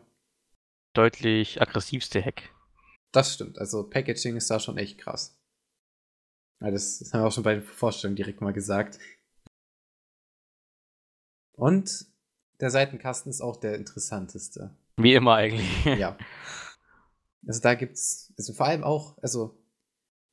Deutlich 0.96 1.60
aggressivste 1.62 2.20
Heck. 2.20 2.52
Das 3.12 3.34
stimmt. 3.34 3.58
Also 3.58 3.88
Packaging 3.88 4.36
ist 4.36 4.50
da 4.50 4.58
schon 4.58 4.78
echt 4.78 4.98
krass. 4.98 5.36
Ja, 6.60 6.72
das, 6.72 6.98
das 6.98 7.12
haben 7.12 7.22
wir 7.22 7.28
auch 7.28 7.32
schon 7.32 7.44
bei 7.44 7.54
den 7.54 7.62
Vorstellungen 7.62 8.16
direkt 8.16 8.40
mal 8.40 8.52
gesagt. 8.52 8.98
Und 11.56 12.06
der 12.60 12.70
Seitenkasten 12.70 13.30
ist 13.30 13.40
auch 13.40 13.56
der 13.56 13.76
interessanteste. 13.76 14.76
Wie 14.96 15.14
immer 15.14 15.34
eigentlich. 15.34 15.84
ja. 15.84 16.16
Also 17.46 17.60
da 17.60 17.74
gibt's, 17.74 18.32
also 18.36 18.52
vor 18.52 18.66
allem 18.66 18.84
auch, 18.84 19.16
also 19.22 19.62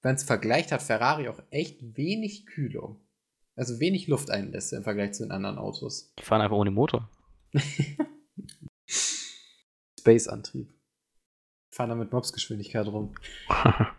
wenn 0.01 0.15
es 0.15 0.23
vergleicht, 0.23 0.71
hat 0.71 0.81
Ferrari 0.81 1.29
auch 1.29 1.41
echt 1.49 1.97
wenig 1.97 2.45
Kühlung. 2.45 2.99
Also 3.55 3.79
wenig 3.79 4.07
Lufteinlässe 4.07 4.75
im 4.75 4.83
Vergleich 4.83 5.13
zu 5.13 5.23
den 5.23 5.31
anderen 5.31 5.57
Autos. 5.57 6.13
Die 6.19 6.23
fahren 6.23 6.41
einfach 6.41 6.57
ohne 6.57 6.71
Motor. 6.71 7.09
Space-Antrieb. 9.99 10.73
Fahren 11.73 11.89
da 11.89 11.95
mit 11.95 12.11
Mobsgeschwindigkeit 12.11 12.85
rum. 12.87 13.15
Ja, 13.49 13.95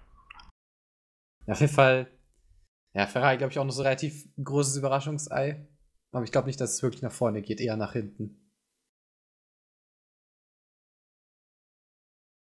auf 1.47 1.61
jeden 1.61 1.73
Fall. 1.73 2.11
Ja, 2.95 3.07
Ferrari, 3.07 3.39
glaube 3.39 3.53
ich, 3.53 3.59
auch 3.59 3.65
noch 3.65 3.73
so 3.73 3.83
relativ 3.83 4.29
großes 4.43 4.77
Überraschungsei. 4.77 5.67
Aber 6.13 6.25
ich 6.25 6.33
glaube 6.33 6.47
nicht, 6.47 6.61
dass 6.61 6.75
es 6.75 6.83
wirklich 6.83 7.03
nach 7.03 7.13
vorne 7.13 7.43
geht, 7.43 7.61
eher 7.61 7.77
nach 7.77 7.93
hinten. 7.93 8.43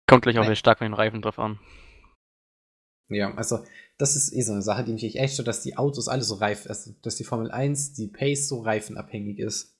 Kommt 0.07 0.23
gleich 0.23 0.37
auch 0.37 0.43
wieder 0.43 0.55
stark 0.55 0.77
von 0.77 0.85
den 0.85 0.93
Reifen 0.93 1.21
drauf 1.21 1.39
an. 1.39 1.59
Ja, 3.09 3.33
also, 3.35 3.63
das 3.97 4.15
ist 4.15 4.33
eh 4.33 4.41
so 4.41 4.53
eine 4.53 4.61
Sache, 4.61 4.83
die 4.83 4.93
mich 4.93 5.03
echt 5.03 5.33
stört, 5.33 5.47
dass 5.47 5.61
die 5.61 5.77
Autos 5.77 6.07
alle 6.07 6.23
so 6.23 6.35
reif, 6.35 6.67
also, 6.67 6.93
dass 7.01 7.15
die 7.15 7.23
Formel 7.23 7.51
1, 7.51 7.93
die 7.93 8.07
Pace 8.07 8.47
so 8.47 8.61
reifenabhängig 8.61 9.39
ist. 9.39 9.77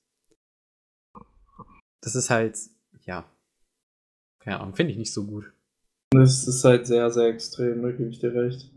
Das 2.02 2.14
ist 2.14 2.30
halt, 2.30 2.58
ja. 3.04 3.28
Keine 4.40 4.60
Ahnung, 4.60 4.76
finde 4.76 4.92
ich 4.92 4.98
nicht 4.98 5.12
so 5.12 5.26
gut. 5.26 5.52
Das 6.10 6.46
ist 6.46 6.64
halt 6.64 6.86
sehr, 6.86 7.10
sehr 7.10 7.26
extrem, 7.26 7.82
da 7.82 7.90
gebe 7.90 8.10
ich 8.10 8.20
dir 8.20 8.32
recht. 8.32 8.70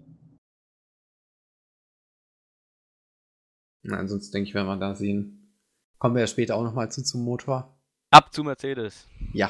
Na, 3.90 3.98
ansonsten 3.98 4.32
denke 4.34 4.50
ich, 4.50 4.56
werden 4.56 4.68
wir 4.68 4.78
da 4.78 4.94
sehen. 4.94 5.52
Kommen 5.98 6.16
wir 6.16 6.22
ja 6.22 6.28
später 6.28 6.56
auch 6.56 6.64
nochmal 6.64 6.92
zu 6.92 7.04
zum 7.04 7.24
Motor. 7.24 7.76
Ab 8.12 8.32
zu 8.32 8.44
Mercedes. 8.44 9.08
Ja. 9.34 9.50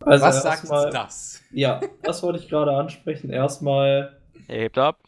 Also 0.00 0.24
Was 0.24 0.42
sagt 0.42 0.62
uns 0.68 0.92
das? 0.92 1.42
Ja, 1.50 1.80
das 2.02 2.22
wollte 2.22 2.38
ich 2.38 2.48
gerade 2.48 2.72
ansprechen. 2.72 3.30
Erstmal 3.30 4.20
Er 4.48 4.60
hebt 4.60 4.78
ab. 4.78 4.98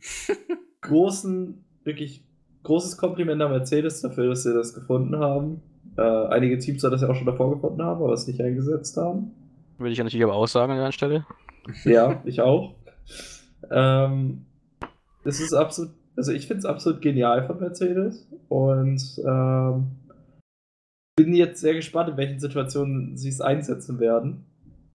großen, 0.80 1.64
wirklich 1.84 2.24
großes 2.62 2.96
Kompliment 2.96 3.42
an 3.42 3.50
Mercedes 3.50 4.00
dafür, 4.00 4.30
dass 4.30 4.44
sie 4.44 4.54
das 4.54 4.74
gefunden 4.74 5.18
haben. 5.18 5.62
Äh, 5.96 6.02
einige 6.02 6.58
Teams 6.58 6.80
soll 6.80 6.90
das 6.90 7.02
ja 7.02 7.08
auch 7.08 7.14
schon 7.14 7.26
davor 7.26 7.54
gefunden 7.54 7.82
haben, 7.82 8.02
aber 8.02 8.12
es 8.12 8.26
nicht 8.26 8.40
eingesetzt 8.40 8.96
haben. 8.96 9.32
Würde 9.78 9.92
ich 9.92 9.98
ja 9.98 10.04
natürlich 10.04 10.24
aber 10.24 10.34
auch 10.34 10.46
sagen 10.46 10.72
an 10.72 10.78
der 10.78 10.92
Stelle. 10.92 11.26
Ja, 11.84 12.22
ich 12.24 12.40
auch. 12.40 12.74
Ähm, 13.70 14.46
es 15.24 15.40
ist 15.40 15.52
absolut, 15.52 15.92
also 16.16 16.32
ich 16.32 16.46
finde 16.46 16.58
es 16.58 16.64
absolut 16.64 17.00
genial 17.00 17.46
von 17.46 17.58
Mercedes 17.58 18.26
und 18.48 19.00
ähm, 19.26 19.90
bin 21.16 21.34
jetzt 21.34 21.60
sehr 21.60 21.74
gespannt, 21.74 22.10
in 22.10 22.16
welchen 22.16 22.40
Situationen 22.40 23.16
sie 23.16 23.28
es 23.28 23.40
einsetzen 23.40 24.00
werden. 24.00 24.44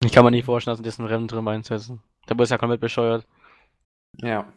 Ich 0.03 0.11
kann 0.11 0.25
mir 0.25 0.31
nicht 0.31 0.45
vorstellen, 0.45 0.73
dass 0.73 0.79
sie 0.79 0.83
das 0.83 0.99
in 0.99 1.05
Rennen 1.05 1.27
drin 1.27 1.47
einsetzen. 1.47 2.01
Da 2.27 2.41
ist 2.41 2.49
ja 2.49 2.57
komplett 2.57 2.81
bescheuert. 2.81 3.25
Ja. 4.21 4.51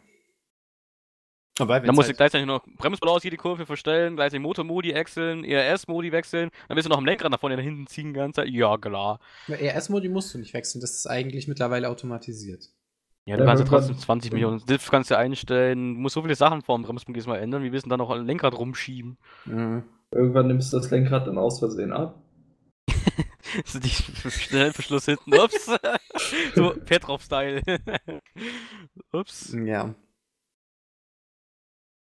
Aber 1.59 1.79
dann 1.79 1.95
musst 1.95 2.07
halt 2.07 2.15
du 2.15 2.17
gleichzeitig 2.17 2.47
noch 2.47 2.63
Bremsball 2.77 3.09
aus 3.09 3.23
jede 3.23 3.37
Kurve 3.37 3.65
verstellen, 3.65 4.15
gleichzeitig 4.15 4.41
Motormodi 4.41 4.93
wechseln, 4.93 5.43
ERS-Modi 5.43 6.11
wechseln, 6.11 6.49
dann 6.67 6.75
willst 6.75 6.85
du 6.85 6.89
noch 6.89 6.97
am 6.97 7.05
Lenkrad 7.05 7.29
nach 7.29 7.39
vorne 7.39 7.57
nach 7.57 7.63
hinten 7.63 7.87
ziehen 7.87 8.13
die 8.13 8.19
ganze 8.19 8.41
Zeit. 8.41 8.49
Ja, 8.49 8.77
klar. 8.77 9.19
ERS-Modi 9.47 10.09
musst 10.09 10.33
du 10.33 10.39
nicht 10.39 10.53
wechseln, 10.53 10.81
das 10.81 10.91
ist 10.91 11.07
eigentlich 11.07 11.47
mittlerweile 11.47 11.89
automatisiert. 11.89 12.69
Ja, 13.25 13.37
du 13.37 13.43
ja, 13.43 13.47
kannst 13.47 13.63
ja 13.63 13.69
trotzdem 13.69 13.97
20 13.97 14.33
Millionen 14.33 14.65
Diff 14.65 14.89
kannst 14.89 15.11
du 15.11 15.17
einstellen, 15.17 15.95
du 15.95 15.99
musst 16.01 16.15
so 16.15 16.23
viele 16.23 16.35
Sachen 16.35 16.61
vor 16.61 16.77
dem 16.77 16.83
Bremspunkt 16.83 17.25
mal 17.27 17.37
ändern, 17.37 17.63
wie 17.63 17.71
willst 17.71 17.85
du 17.85 17.89
dann 17.89 17.99
noch 17.99 18.09
ein 18.09 18.25
Lenkrad 18.25 18.57
rumschieben? 18.57 19.17
Mhm. 19.45 19.83
Irgendwann 20.11 20.47
nimmst 20.47 20.73
du 20.73 20.77
das 20.77 20.89
Lenkrad 20.89 21.27
dann 21.27 21.37
aus 21.37 21.59
Versehen 21.59 21.93
ab. 21.93 22.21
so 23.65 23.79
die 23.79 23.89
Schnellverschluss 23.89 25.05
hinten, 25.05 25.33
ups. 25.35 25.69
so 26.55 26.73
Petrov-Style. 26.85 27.61
ups. 29.13 29.55
Ja. 29.65 29.93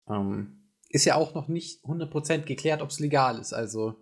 Ähm, 0.10 0.65
ist 0.90 1.06
ja 1.06 1.15
auch 1.15 1.34
noch 1.34 1.48
nicht 1.48 1.84
100% 1.84 2.40
geklärt, 2.40 2.82
ob 2.82 2.90
es 2.90 2.99
legal 2.99 3.40
ist. 3.40 3.53
Also, 3.53 3.95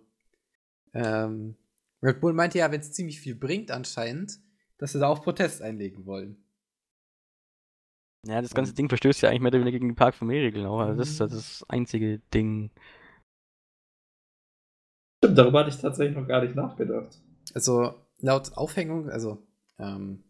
ähm, 0.92 1.56
Red 2.02 2.20
Bull 2.20 2.32
meinte 2.32 2.58
ja, 2.58 2.70
wenn 2.70 2.80
es 2.80 2.92
ziemlich 2.92 3.20
viel 3.20 3.34
bringt 3.34 3.70
anscheinend, 3.70 4.38
dass 4.78 4.92
sie 4.92 4.98
da 4.98 5.08
auch 5.08 5.22
Protest 5.22 5.62
einlegen 5.62 6.06
wollen. 6.06 6.43
Ja, 8.26 8.40
das 8.40 8.54
ganze 8.54 8.74
Ding 8.74 8.88
verstößt 8.88 9.22
ja 9.22 9.28
eigentlich 9.28 9.42
mehr 9.42 9.50
oder 9.50 9.60
weniger 9.60 9.78
gegen 9.78 9.90
die 9.90 9.94
Park-Familie-Regeln 9.94 10.66
auch. 10.66 10.80
Also 10.80 10.98
das 10.98 11.10
ist 11.10 11.20
das 11.20 11.64
einzige 11.68 12.20
Ding. 12.32 12.70
Stimmt, 15.18 15.38
darüber 15.38 15.60
hatte 15.60 15.70
ich 15.70 15.80
tatsächlich 15.80 16.16
noch 16.16 16.26
gar 16.26 16.42
nicht 16.42 16.54
nachgedacht. 16.54 17.20
Also, 17.54 17.94
laut 18.18 18.56
Aufhängung, 18.56 19.10
also, 19.10 19.46
ähm, 19.78 20.24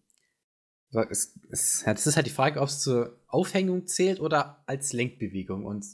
es, 1.10 1.38
es, 1.50 1.82
das 1.84 2.06
ist 2.06 2.16
halt 2.16 2.26
die 2.26 2.30
Frage, 2.30 2.60
ob 2.60 2.68
es 2.68 2.80
zur 2.80 3.20
Aufhängung 3.26 3.86
zählt 3.86 4.20
oder 4.20 4.62
als 4.66 4.92
Lenkbewegung. 4.92 5.64
Und 5.64 5.84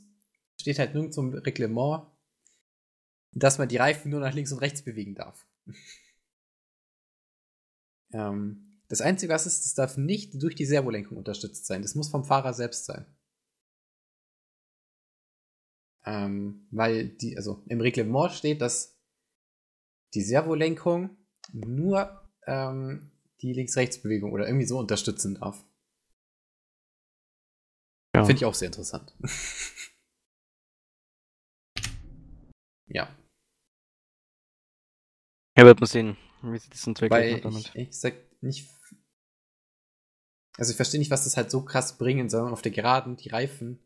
steht 0.61 0.79
halt 0.79 0.95
nirgends 0.95 1.17
zum 1.17 1.33
Reglement, 1.33 2.07
dass 3.33 3.59
man 3.59 3.69
die 3.69 3.79
Reifen 3.79 4.11
nur 4.11 4.21
nach 4.21 4.35
links 4.35 4.53
und 4.53 4.59
rechts 4.59 4.83
bewegen 4.83 5.15
darf. 5.15 5.47
ähm, 8.13 8.70
das 8.91 9.01
Einzige, 9.01 9.33
was 9.33 9.47
ist, 9.47 9.65
das 9.65 9.75
darf 9.75 9.97
nicht 9.97 10.43
durch 10.43 10.57
die 10.57 10.67
Servolenkung 10.67 11.17
unterstützt 11.17 11.65
sein. 11.65 11.81
Das 11.83 11.95
muss 11.95 12.11
vom 12.11 12.25
Fahrer 12.25 12.53
selbst 12.53 12.87
sein. 12.87 13.07
Ähm, 16.05 16.67
weil 16.73 17.09
die, 17.09 17.37
also 17.37 17.63
im 17.69 17.81
Reglement 17.81 18.33
steht, 18.33 18.61
dass 18.61 19.01
die 20.15 20.23
Servolenkung 20.23 21.17
nur 21.53 22.29
ähm, 22.49 23.13
die 23.43 23.53
Links-Rechts-Bewegung 23.53 24.33
oder 24.33 24.49
irgendwie 24.49 24.67
so 24.67 24.81
unterstützen 24.81 25.37
darf. 25.37 25.65
Ja. 28.17 28.25
Finde 28.25 28.39
ich 28.39 28.45
auch 28.45 28.55
sehr 28.55 28.67
interessant. 28.67 29.15
ja. 32.89 33.17
Ja, 35.57 35.65
wird 35.65 35.79
man 35.79 35.87
sehen, 35.87 36.17
wie 36.43 36.59
sich 36.59 36.71
das 36.71 36.85
entwickelt 36.89 37.45
damit. 37.45 37.71
Ich, 37.75 37.89
ich 37.89 37.97
sag 37.97 38.15
nicht. 38.43 38.80
Also 40.61 40.73
ich 40.73 40.77
verstehe 40.77 41.01
nicht, 41.01 41.11
was 41.11 41.25
das 41.25 41.39
halt 41.39 41.51
so 41.51 41.63
krass 41.63 41.97
bringen 41.97 42.29
soll. 42.29 42.53
Auf 42.53 42.61
der 42.61 42.71
Geraden, 42.71 43.17
die 43.17 43.31
Reifen. 43.31 43.79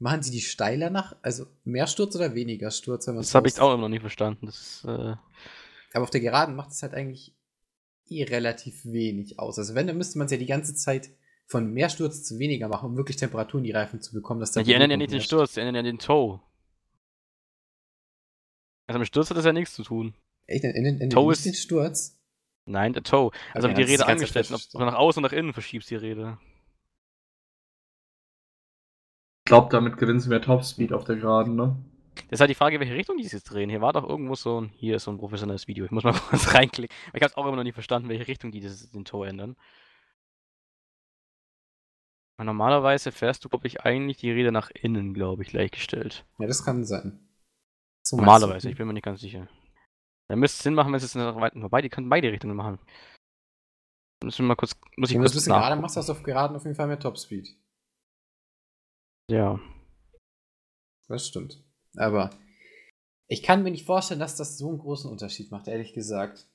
Machen 0.00 0.20
sie 0.20 0.32
die 0.32 0.40
steiler 0.40 0.90
nach? 0.90 1.14
Also 1.22 1.46
mehr 1.62 1.86
Sturz 1.86 2.16
oder 2.16 2.34
weniger 2.34 2.72
Sturz? 2.72 3.06
Wenn 3.06 3.14
das 3.14 3.36
habe 3.36 3.46
ich 3.46 3.60
auch 3.60 3.72
immer 3.72 3.82
noch 3.82 3.88
nicht 3.88 4.00
verstanden. 4.00 4.46
Das 4.46 4.58
ist, 4.58 4.84
äh 4.84 5.14
Aber 5.92 6.02
auf 6.02 6.10
der 6.10 6.22
Geraden 6.22 6.56
macht 6.56 6.72
es 6.72 6.82
halt 6.82 6.92
eigentlich 6.92 7.36
eh 8.08 8.24
relativ 8.24 8.84
wenig 8.84 9.38
aus. 9.38 9.56
Also 9.56 9.76
wenn, 9.76 9.86
dann 9.86 9.96
müsste 9.96 10.18
man 10.18 10.24
es 10.24 10.32
ja 10.32 10.38
die 10.38 10.46
ganze 10.46 10.74
Zeit 10.74 11.10
von 11.46 11.72
mehr 11.72 11.88
Sturz 11.88 12.24
zu 12.24 12.40
weniger 12.40 12.66
machen, 12.66 12.86
um 12.90 12.96
wirklich 12.96 13.16
Temperatur 13.16 13.58
in 13.58 13.64
die 13.64 13.70
Reifen 13.70 14.00
zu 14.00 14.12
bekommen. 14.12 14.40
Dass 14.40 14.56
ja, 14.56 14.64
die 14.64 14.72
ändern 14.72 14.90
ja 14.90 14.96
nicht 14.96 15.12
den 15.12 15.20
Sturz, 15.20 15.54
die 15.54 15.60
ändern 15.60 15.76
ja 15.76 15.82
den 15.82 16.00
Toe. 16.00 16.40
Also 18.88 18.98
mit 18.98 19.06
Sturz 19.06 19.30
hat 19.30 19.36
das 19.36 19.44
ja 19.44 19.52
nichts 19.52 19.74
zu 19.74 19.84
tun. 19.84 20.14
Echt? 20.46 20.64
In, 20.64 20.72
in, 20.72 21.00
in 21.00 21.10
Toe 21.10 21.32
ist 21.32 21.46
den 21.46 21.54
Sturz? 21.54 22.18
Nein, 22.66 22.92
der 22.92 23.02
Toe. 23.02 23.30
Also 23.52 23.68
okay, 23.68 23.76
die 23.76 23.92
Räder 23.92 24.08
angestellt 24.08 24.46
sind, 24.46 24.56
ob 24.56 24.62
du 24.70 24.78
nach 24.78 24.94
außen 24.94 25.22
und 25.22 25.30
nach 25.30 25.36
innen 25.36 25.52
verschiebst 25.52 25.90
die 25.90 25.96
Räder. 25.96 26.38
Ich 29.46 29.50
glaube, 29.50 29.68
damit 29.70 29.98
gewinnen 29.98 30.20
sie 30.20 30.30
mehr 30.30 30.40
Topspeed 30.40 30.92
auf 30.92 31.04
der 31.04 31.16
Geraden, 31.16 31.54
ne? 31.54 31.76
Das 32.14 32.38
ist 32.38 32.40
halt 32.40 32.50
die 32.50 32.54
Frage, 32.54 32.80
welche 32.80 32.94
Richtung 32.94 33.16
die 33.18 33.24
jetzt 33.24 33.44
drehen. 33.44 33.68
Hier 33.68 33.80
war 33.80 33.92
doch 33.92 34.08
irgendwo 34.08 34.34
so 34.34 34.60
ein, 34.60 34.70
hier 34.76 34.96
ist 34.96 35.04
so 35.04 35.10
ein 35.10 35.18
professionelles 35.18 35.68
Video. 35.68 35.84
Ich 35.84 35.90
muss 35.90 36.04
mal 36.04 36.12
kurz 36.30 36.54
reinklicken. 36.54 36.96
Ich 37.12 37.22
habe 37.22 37.26
es 37.26 37.36
auch 37.36 37.46
immer 37.46 37.56
noch 37.56 37.64
nicht 37.64 37.74
verstanden, 37.74 38.08
welche 38.08 38.28
Richtung 38.28 38.52
die 38.52 38.60
das, 38.60 38.90
den 38.90 39.04
Tor 39.04 39.26
ändern. 39.26 39.56
Und 42.36 42.46
normalerweise 42.46 43.12
fährst 43.12 43.44
du, 43.44 43.48
glaube 43.48 43.66
ich, 43.66 43.82
eigentlich 43.82 44.16
die 44.16 44.30
Räder 44.30 44.50
nach 44.50 44.70
innen, 44.70 45.14
glaube 45.14 45.42
ich, 45.42 45.48
gleichgestellt. 45.50 46.24
Ja, 46.38 46.46
das 46.46 46.64
kann 46.64 46.84
sein. 46.84 47.20
So 48.02 48.16
normalerweise, 48.16 48.70
ich 48.70 48.76
bin 48.76 48.86
mir 48.86 48.92
nicht 48.92 49.04
ganz 49.04 49.20
sicher. 49.20 49.48
Da 50.28 50.36
müsste 50.36 50.56
es 50.56 50.62
Sinn 50.62 50.74
machen, 50.74 50.92
wenn 50.92 50.96
es 50.96 51.02
jetzt 51.02 51.16
nach 51.16 51.36
weiten 51.36 51.60
vorbei, 51.60 51.82
die 51.82 51.90
können 51.90 52.08
beide 52.08 52.30
Richtungen 52.30 52.56
machen. 52.56 52.78
Müssen 54.22 54.44
wir 54.44 54.48
mal 54.48 54.56
kurz, 54.56 54.74
muss 54.96 55.10
ich 55.10 55.16
Wenn 55.16 55.22
du 55.22 55.28
ein 55.28 55.32
bisschen 55.32 55.52
gerade 55.52 55.80
machst, 55.80 55.96
hast 55.96 56.08
du 56.08 56.12
auf 56.12 56.22
geraden 56.22 56.56
auf 56.56 56.64
jeden 56.64 56.76
Fall 56.76 56.86
mehr 56.86 56.98
Topspeed. 56.98 57.54
Ja. 59.30 59.60
Das 61.08 61.26
stimmt. 61.26 61.62
Aber 61.96 62.30
ich 63.28 63.42
kann 63.42 63.62
mir 63.62 63.70
nicht 63.70 63.84
vorstellen, 63.84 64.20
dass 64.20 64.36
das 64.36 64.56
so 64.56 64.68
einen 64.70 64.78
großen 64.78 65.10
Unterschied 65.10 65.50
macht, 65.50 65.68
ehrlich 65.68 65.92
gesagt. 65.92 66.46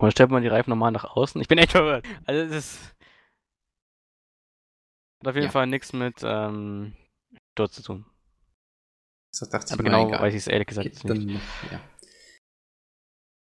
Oder 0.00 0.10
stellt 0.10 0.30
man 0.30 0.42
die 0.42 0.48
Reifen 0.48 0.70
nochmal 0.70 0.92
nach 0.92 1.04
außen? 1.04 1.40
Ich 1.40 1.48
bin 1.48 1.58
echt 1.58 1.72
verwirrt. 1.72 2.06
Also 2.26 2.48
das 2.48 2.56
ist. 2.56 2.96
Hat 5.20 5.28
auf 5.28 5.34
jeden 5.34 5.46
ja. 5.46 5.50
Fall 5.50 5.66
nichts 5.66 5.92
mit 5.92 6.20
ähm, 6.22 6.94
dort 7.54 7.72
zu 7.72 7.82
tun. 7.82 8.04
Das 9.32 9.48
dachte 9.48 9.72
Aber 9.72 9.82
genau 9.82 10.08
egal. 10.08 10.20
weiß 10.20 10.34
ich 10.34 10.40
es 10.40 10.46
ehrlich 10.46 10.68
gesagt 10.68 10.84
Geht 10.84 11.04
nicht. 11.04 11.08
Dann, 11.08 11.28
ja. 11.70 11.80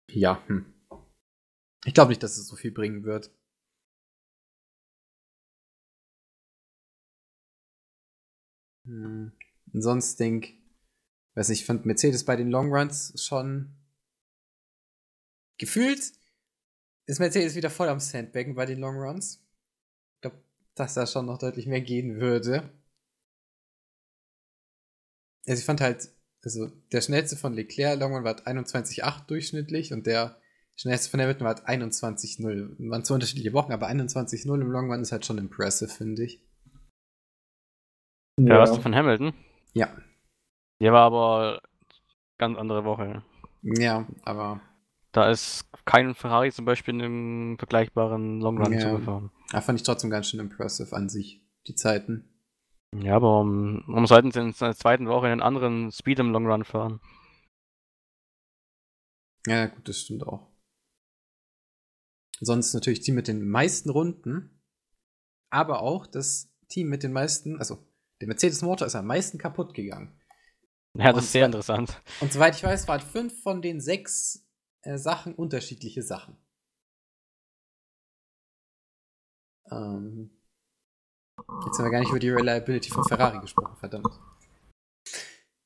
Ja, 0.09 0.47
hm. 0.47 0.73
Ich 1.85 1.93
glaube 1.93 2.09
nicht, 2.09 2.21
dass 2.21 2.37
es 2.37 2.47
so 2.47 2.55
viel 2.55 2.71
bringen 2.71 3.03
wird. 3.03 3.31
Hm. 8.85 9.31
Sonst 9.73 10.19
denk, 10.19 10.53
weiß 11.35 11.49
ich, 11.49 11.65
fand 11.65 11.85
Mercedes 11.85 12.25
bei 12.25 12.35
den 12.35 12.49
Long 12.49 12.71
Runs 12.71 13.21
schon 13.23 13.75
gefühlt 15.57 16.13
ist 17.05 17.19
Mercedes 17.19 17.55
wieder 17.55 17.69
voll 17.69 17.89
am 17.89 17.99
Sandbaggen 17.99 18.55
bei 18.55 18.65
den 18.65 18.79
Long 18.79 18.95
Runs. 18.95 19.43
Ich 20.15 20.21
glaube, 20.21 20.41
dass 20.75 20.93
da 20.93 21.05
schon 21.05 21.25
noch 21.25 21.37
deutlich 21.37 21.67
mehr 21.67 21.81
gehen 21.81 22.19
würde. 22.19 22.69
Also 25.45 25.59
ich 25.59 25.65
fand 25.65 25.81
halt, 25.81 26.09
also 26.43 26.67
der 26.91 27.01
schnellste 27.01 27.35
von 27.35 27.53
Leclerc 27.53 27.99
Long 27.99 28.13
Run 28.13 28.23
war 28.23 28.35
21,8 28.35 29.27
durchschnittlich 29.27 29.91
und 29.91 30.07
der 30.07 30.39
schnellste 30.75 31.09
von 31.11 31.19
Hamilton 31.19 31.45
war 31.45 31.55
21,0. 31.55 32.89
Waren 32.89 33.05
zwei 33.05 33.15
unterschiedliche 33.15 33.53
Wochen, 33.53 33.73
aber 33.73 33.87
21,0 33.87 34.61
im 34.61 34.71
Long 34.71 34.89
Run 34.89 35.01
ist 35.01 35.11
halt 35.11 35.25
schon 35.25 35.37
impressive, 35.37 35.89
finde 35.89 36.23
ich. 36.23 36.41
Ja, 38.39 38.61
hast 38.61 38.75
du 38.75 38.81
von 38.81 38.95
Hamilton? 38.95 39.33
Ja. 39.73 39.95
Der 40.81 40.91
war 40.91 41.03
aber 41.03 41.61
ganz 42.37 42.57
andere 42.57 42.83
Woche. 42.83 43.23
Ja, 43.61 44.07
aber. 44.23 44.61
Da 45.13 45.29
ist 45.29 45.65
kein 45.85 46.15
Ferrari 46.15 46.51
zum 46.51 46.65
Beispiel 46.65 46.95
in 46.95 47.01
einem 47.01 47.57
vergleichbaren 47.59 48.41
Long 48.41 48.57
Run 48.57 48.73
ja. 48.73 48.79
zugefahren. 48.79 49.31
Da 49.51 49.61
fand 49.61 49.79
ich 49.79 49.85
trotzdem 49.85 50.09
ganz 50.09 50.27
schön 50.27 50.39
impressive 50.39 50.93
an 50.95 51.07
sich, 51.07 51.45
die 51.67 51.75
Zeiten. 51.75 52.27
Ja, 52.95 53.15
aber 53.15 53.27
warum, 53.27 53.83
warum 53.87 54.07
sollten 54.07 54.31
sie 54.31 54.39
in 54.39 54.53
der 54.59 54.75
zweiten 54.75 55.07
Woche 55.07 55.27
einen 55.27 55.41
anderen 55.41 55.91
Speed 55.91 56.19
im 56.19 56.31
Long 56.31 56.47
Run 56.47 56.63
fahren? 56.65 56.99
Ja, 59.45 59.67
gut, 59.67 59.87
das 59.87 59.99
stimmt 59.99 60.25
auch. 60.25 60.51
Sonst 62.39 62.73
natürlich 62.73 63.01
Team 63.01 63.15
mit 63.15 63.27
den 63.27 63.47
meisten 63.47 63.91
Runden, 63.91 64.61
aber 65.51 65.81
auch 65.81 66.07
das 66.07 66.51
Team 66.69 66.89
mit 66.89 67.03
den 67.03 67.13
meisten, 67.13 67.59
also 67.59 67.87
der 68.19 68.27
Mercedes-Motor 68.29 68.87
ist 68.87 68.95
am 68.95 69.05
meisten 69.05 69.37
kaputt 69.37 69.75
gegangen. 69.75 70.19
Ja, 70.95 71.05
das 71.05 71.15
und 71.15 71.23
ist 71.23 71.31
sehr 71.31 71.45
interessant. 71.45 72.01
Und 72.19 72.33
soweit 72.33 72.55
ich 72.55 72.63
weiß, 72.63 72.87
waren 72.87 73.01
fünf 73.01 73.41
von 73.43 73.61
den 73.61 73.79
sechs 73.79 74.42
äh, 74.83 74.97
Sachen 74.97 75.33
unterschiedliche 75.35 76.01
Sachen. 76.01 76.37
Ähm, 79.71 80.29
jetzt 81.65 81.77
haben 81.77 81.85
wir 81.85 81.91
gar 81.91 81.99
nicht 81.99 82.09
über 82.09 82.19
die 82.19 82.29
Reliability 82.29 82.91
von 82.91 83.03
Ferrari 83.03 83.39
gesprochen, 83.39 83.75
verdammt. 83.77 84.07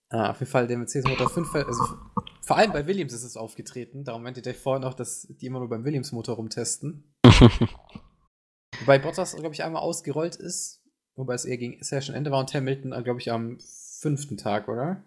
Ah, 0.09 0.31
auf 0.31 0.39
jeden 0.39 0.51
Fall 0.51 0.67
der 0.67 0.77
Mercedes-Motor 0.77 1.29
5, 1.29 1.55
also 1.55 1.97
vor 2.41 2.55
allem 2.55 2.71
bei 2.71 2.87
Williams 2.87 3.11
ist 3.11 3.23
es 3.23 3.35
aufgetreten. 3.35 4.05
Darum 4.05 4.23
meinte 4.23 4.49
ich 4.49 4.57
vorhin 4.57 4.85
auch, 4.85 4.93
dass 4.93 5.27
die 5.27 5.47
immer 5.47 5.59
nur 5.59 5.67
beim 5.67 5.83
Williams-Motor 5.83 6.35
rumtesten. 6.35 7.13
Wobei 8.79 8.99
Bottas, 8.99 9.35
glaube 9.35 9.53
ich, 9.53 9.63
einmal 9.63 9.81
ausgerollt 9.81 10.35
ist, 10.35 10.81
wobei 11.15 11.33
es 11.33 11.45
eher 11.45 11.57
gegen 11.57 11.83
Session-Ende 11.83 12.31
war 12.31 12.39
und 12.39 12.53
Hamilton, 12.53 12.91
glaube 13.03 13.19
ich, 13.19 13.31
am 13.31 13.59
fünften 13.59 14.37
Tag, 14.37 14.69
oder? 14.69 15.03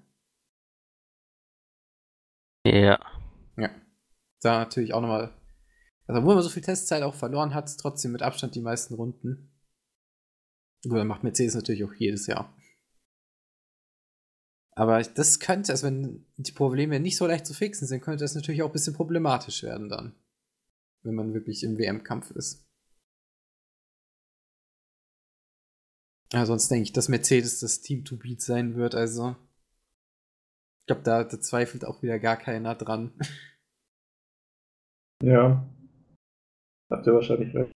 Ja. 2.66 2.99
Ja. 3.57 3.70
Da 4.41 4.59
natürlich 4.59 4.95
auch 4.95 5.01
nochmal. 5.01 5.35
Also, 6.07 6.21
obwohl 6.21 6.35
man 6.35 6.43
so 6.43 6.51
viel 6.51 6.62
Testzeit 6.62 7.03
auch 7.03 7.15
verloren 7.15 7.55
hat, 7.55 7.77
trotzdem 7.79 8.12
mit 8.12 8.23
Abstand 8.23 8.55
die 8.55 8.61
meisten 8.61 8.95
Runden. 8.95 9.51
Gut, 10.83 10.97
dann 10.97 11.07
macht 11.07 11.23
Mercedes 11.23 11.55
natürlich 11.55 11.85
auch 11.85 11.95
jedes 11.95 12.27
Jahr. 12.27 12.55
Aber 14.73 15.03
das 15.03 15.41
könnte, 15.41 15.73
also 15.73 15.87
wenn 15.87 16.27
die 16.39 16.53
Probleme 16.53 17.01
nicht 17.01 17.19
so 17.19 17.27
leicht 17.27 17.47
zu 17.47 17.53
fixen 17.53 17.87
sind, 17.87 18.01
könnte 18.01 18.25
das 18.25 18.35
natürlich 18.35 18.62
auch 18.62 18.69
ein 18.69 18.73
bisschen 18.73 18.95
problematisch 18.95 19.62
werden 19.62 19.91
dann. 19.91 20.15
Wenn 21.03 21.15
man 21.15 21.35
wirklich 21.35 21.62
im 21.65 21.77
WM-Kampf 21.77 22.31
ist. 22.31 22.67
Ja, 26.33 26.47
sonst 26.47 26.69
denke 26.69 26.85
ich, 26.85 26.93
dass 26.93 27.09
Mercedes 27.09 27.61
das 27.61 27.81
Team 27.81 28.05
to 28.05 28.17
beat 28.17 28.41
sein 28.41 28.77
wird, 28.77 28.95
also. 28.95 29.37
Ich 30.81 30.87
glaube, 30.87 31.03
da, 31.03 31.25
da 31.25 31.41
zweifelt 31.41 31.85
auch 31.85 32.03
wieder 32.03 32.19
gar 32.19 32.37
keiner 32.37 32.75
dran. 32.75 33.12
Ja. 35.23 35.67
Habt 36.91 37.07
ihr 37.07 37.15
wahrscheinlich 37.15 37.55
recht. 37.55 37.73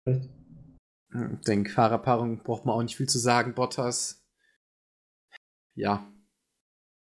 Ich 1.12 1.45
denke, 1.47 1.71
Fahrerpaarung 1.71 2.43
braucht 2.43 2.65
man 2.65 2.75
auch 2.77 2.83
nicht 2.83 2.97
viel 2.97 3.09
zu 3.09 3.19
sagen. 3.19 3.55
Bottas. 3.55 4.23
Ja. 5.77 6.07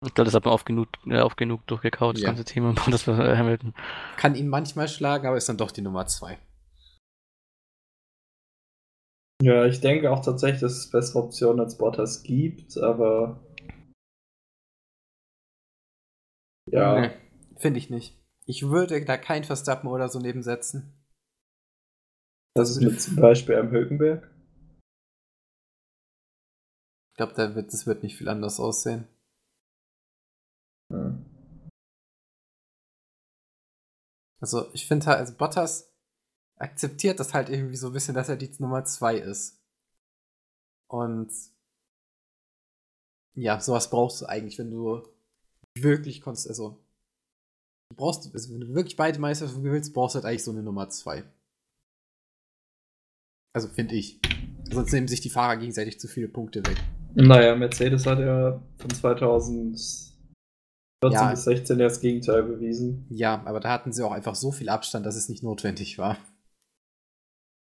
Ich 0.05 0.13
glaube, 0.13 0.25
das 0.25 0.35
hat 0.35 0.45
man 0.45 0.53
oft 0.53 0.65
genug, 0.65 0.87
äh, 1.07 1.19
oft 1.21 1.37
genug 1.37 1.65
durchgekaut, 1.67 2.15
das 2.15 2.21
Ja. 2.21 2.29
ganze 2.29 2.45
Thema. 2.45 2.75
War 3.07 3.19
äh, 3.19 3.35
Hamilton. 3.35 3.73
Kann 4.15 4.35
ihn 4.35 4.47
manchmal 4.47 4.87
schlagen, 4.87 5.27
aber 5.27 5.37
ist 5.37 5.49
dann 5.49 5.57
doch 5.57 5.71
die 5.71 5.81
Nummer 5.81 6.05
zwei. 6.05 6.39
Ja, 9.41 9.65
ich 9.65 9.81
denke 9.81 10.09
auch 10.11 10.23
tatsächlich, 10.23 10.61
dass 10.61 10.73
es 10.73 10.89
bessere 10.89 11.19
Optionen 11.23 11.59
als 11.59 11.77
Bottas 11.77 12.23
gibt, 12.23 12.77
aber. 12.77 13.43
Ja. 16.69 17.01
Nee, 17.01 17.11
Finde 17.57 17.79
ich 17.79 17.89
nicht. 17.89 18.16
Ich 18.49 18.69
würde 18.69 19.03
da 19.03 19.17
kein 19.17 19.43
Verstappen 19.43 19.89
oder 19.89 20.07
so 20.07 20.19
nebensetzen. 20.19 20.93
Das 22.55 22.69
ist 22.69 22.81
mit 22.81 23.01
zum 23.01 23.17
Beispiel 23.17 23.55
am 23.55 23.71
Hülkenberg. 23.71 24.33
Ich 27.11 27.17
glaube, 27.17 27.33
da 27.33 27.55
wird, 27.55 27.73
das 27.73 27.85
wird 27.85 28.03
nicht 28.03 28.15
viel 28.15 28.29
anders 28.29 28.59
aussehen. 28.59 29.07
Ja. 30.89 31.19
Also, 34.39 34.73
ich 34.73 34.87
finde 34.87 35.07
halt, 35.07 35.19
also 35.19 35.35
Bottas 35.35 35.93
akzeptiert 36.55 37.19
das 37.19 37.33
halt 37.33 37.49
irgendwie 37.49 37.75
so 37.75 37.87
ein 37.87 37.93
bisschen, 37.93 38.15
dass 38.15 38.29
er 38.29 38.37
die 38.37 38.51
Nummer 38.59 38.85
zwei 38.85 39.17
ist. 39.17 39.61
Und 40.87 41.33
ja, 43.35 43.59
sowas 43.59 43.89
brauchst 43.89 44.21
du 44.21 44.25
eigentlich, 44.25 44.57
wenn 44.57 44.71
du 44.71 45.03
wirklich 45.75 46.21
konntest, 46.21 46.47
also 46.47 46.86
du 47.89 47.95
brauchst, 47.95 48.33
also 48.33 48.53
wenn 48.53 48.61
du 48.61 48.73
wirklich 48.73 48.95
beide 48.95 49.19
Meisterschaften 49.19 49.63
willst, 49.63 49.93
brauchst 49.93 50.15
du 50.15 50.17
halt 50.17 50.25
eigentlich 50.25 50.43
so 50.43 50.51
eine 50.51 50.63
Nummer 50.63 50.89
zwei. 50.89 51.23
Also 53.53 53.67
finde 53.69 53.95
ich. 53.95 54.19
Sonst 54.69 54.91
nehmen 54.91 55.07
sich 55.07 55.21
die 55.21 55.29
Fahrer 55.29 55.57
gegenseitig 55.57 55.99
zu 55.99 56.07
viele 56.07 56.27
Punkte 56.27 56.65
weg. 56.65 56.77
Naja, 57.15 57.55
Mercedes 57.55 58.05
hat 58.05 58.19
ja 58.19 58.61
von 58.77 58.89
2014 58.89 60.17
Ja. 61.11 61.31
bis 61.31 61.43
16 61.45 61.79
ja 61.79 61.85
das 61.87 61.99
Gegenteil 62.01 62.43
bewiesen. 62.43 63.05
Ja, 63.09 63.41
aber 63.45 63.59
da 63.59 63.71
hatten 63.71 63.91
sie 63.93 64.05
auch 64.05 64.11
einfach 64.11 64.35
so 64.35 64.51
viel 64.51 64.69
Abstand, 64.69 65.05
dass 65.05 65.15
es 65.15 65.29
nicht 65.29 65.41
notwendig 65.43 65.97
war. 65.97 66.17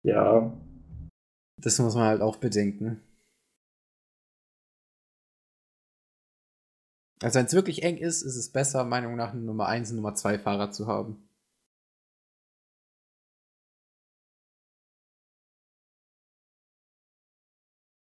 Ja, 0.03 0.53
Das 1.63 1.79
muss 1.79 1.95
man 1.95 2.05
halt 2.05 2.23
auch 2.23 2.37
bedenken. 2.37 3.01
Also 7.23 7.39
wenn 7.39 7.47
es 7.47 7.53
wirklich 7.53 7.83
eng 7.83 7.99
ist, 7.99 8.23
ist 8.23 8.37
es 8.37 8.51
besser, 8.51 8.85
meiner 8.85 9.09
Meinung 9.09 9.17
nach, 9.19 9.33
eine 9.33 9.43
Nummer 9.43 9.67
1 9.67 9.91
und 9.91 9.97
Nummer 9.97 10.15
2 10.15 10.39
Fahrer 10.39 10.71
zu 10.71 10.87
haben. 10.87 11.29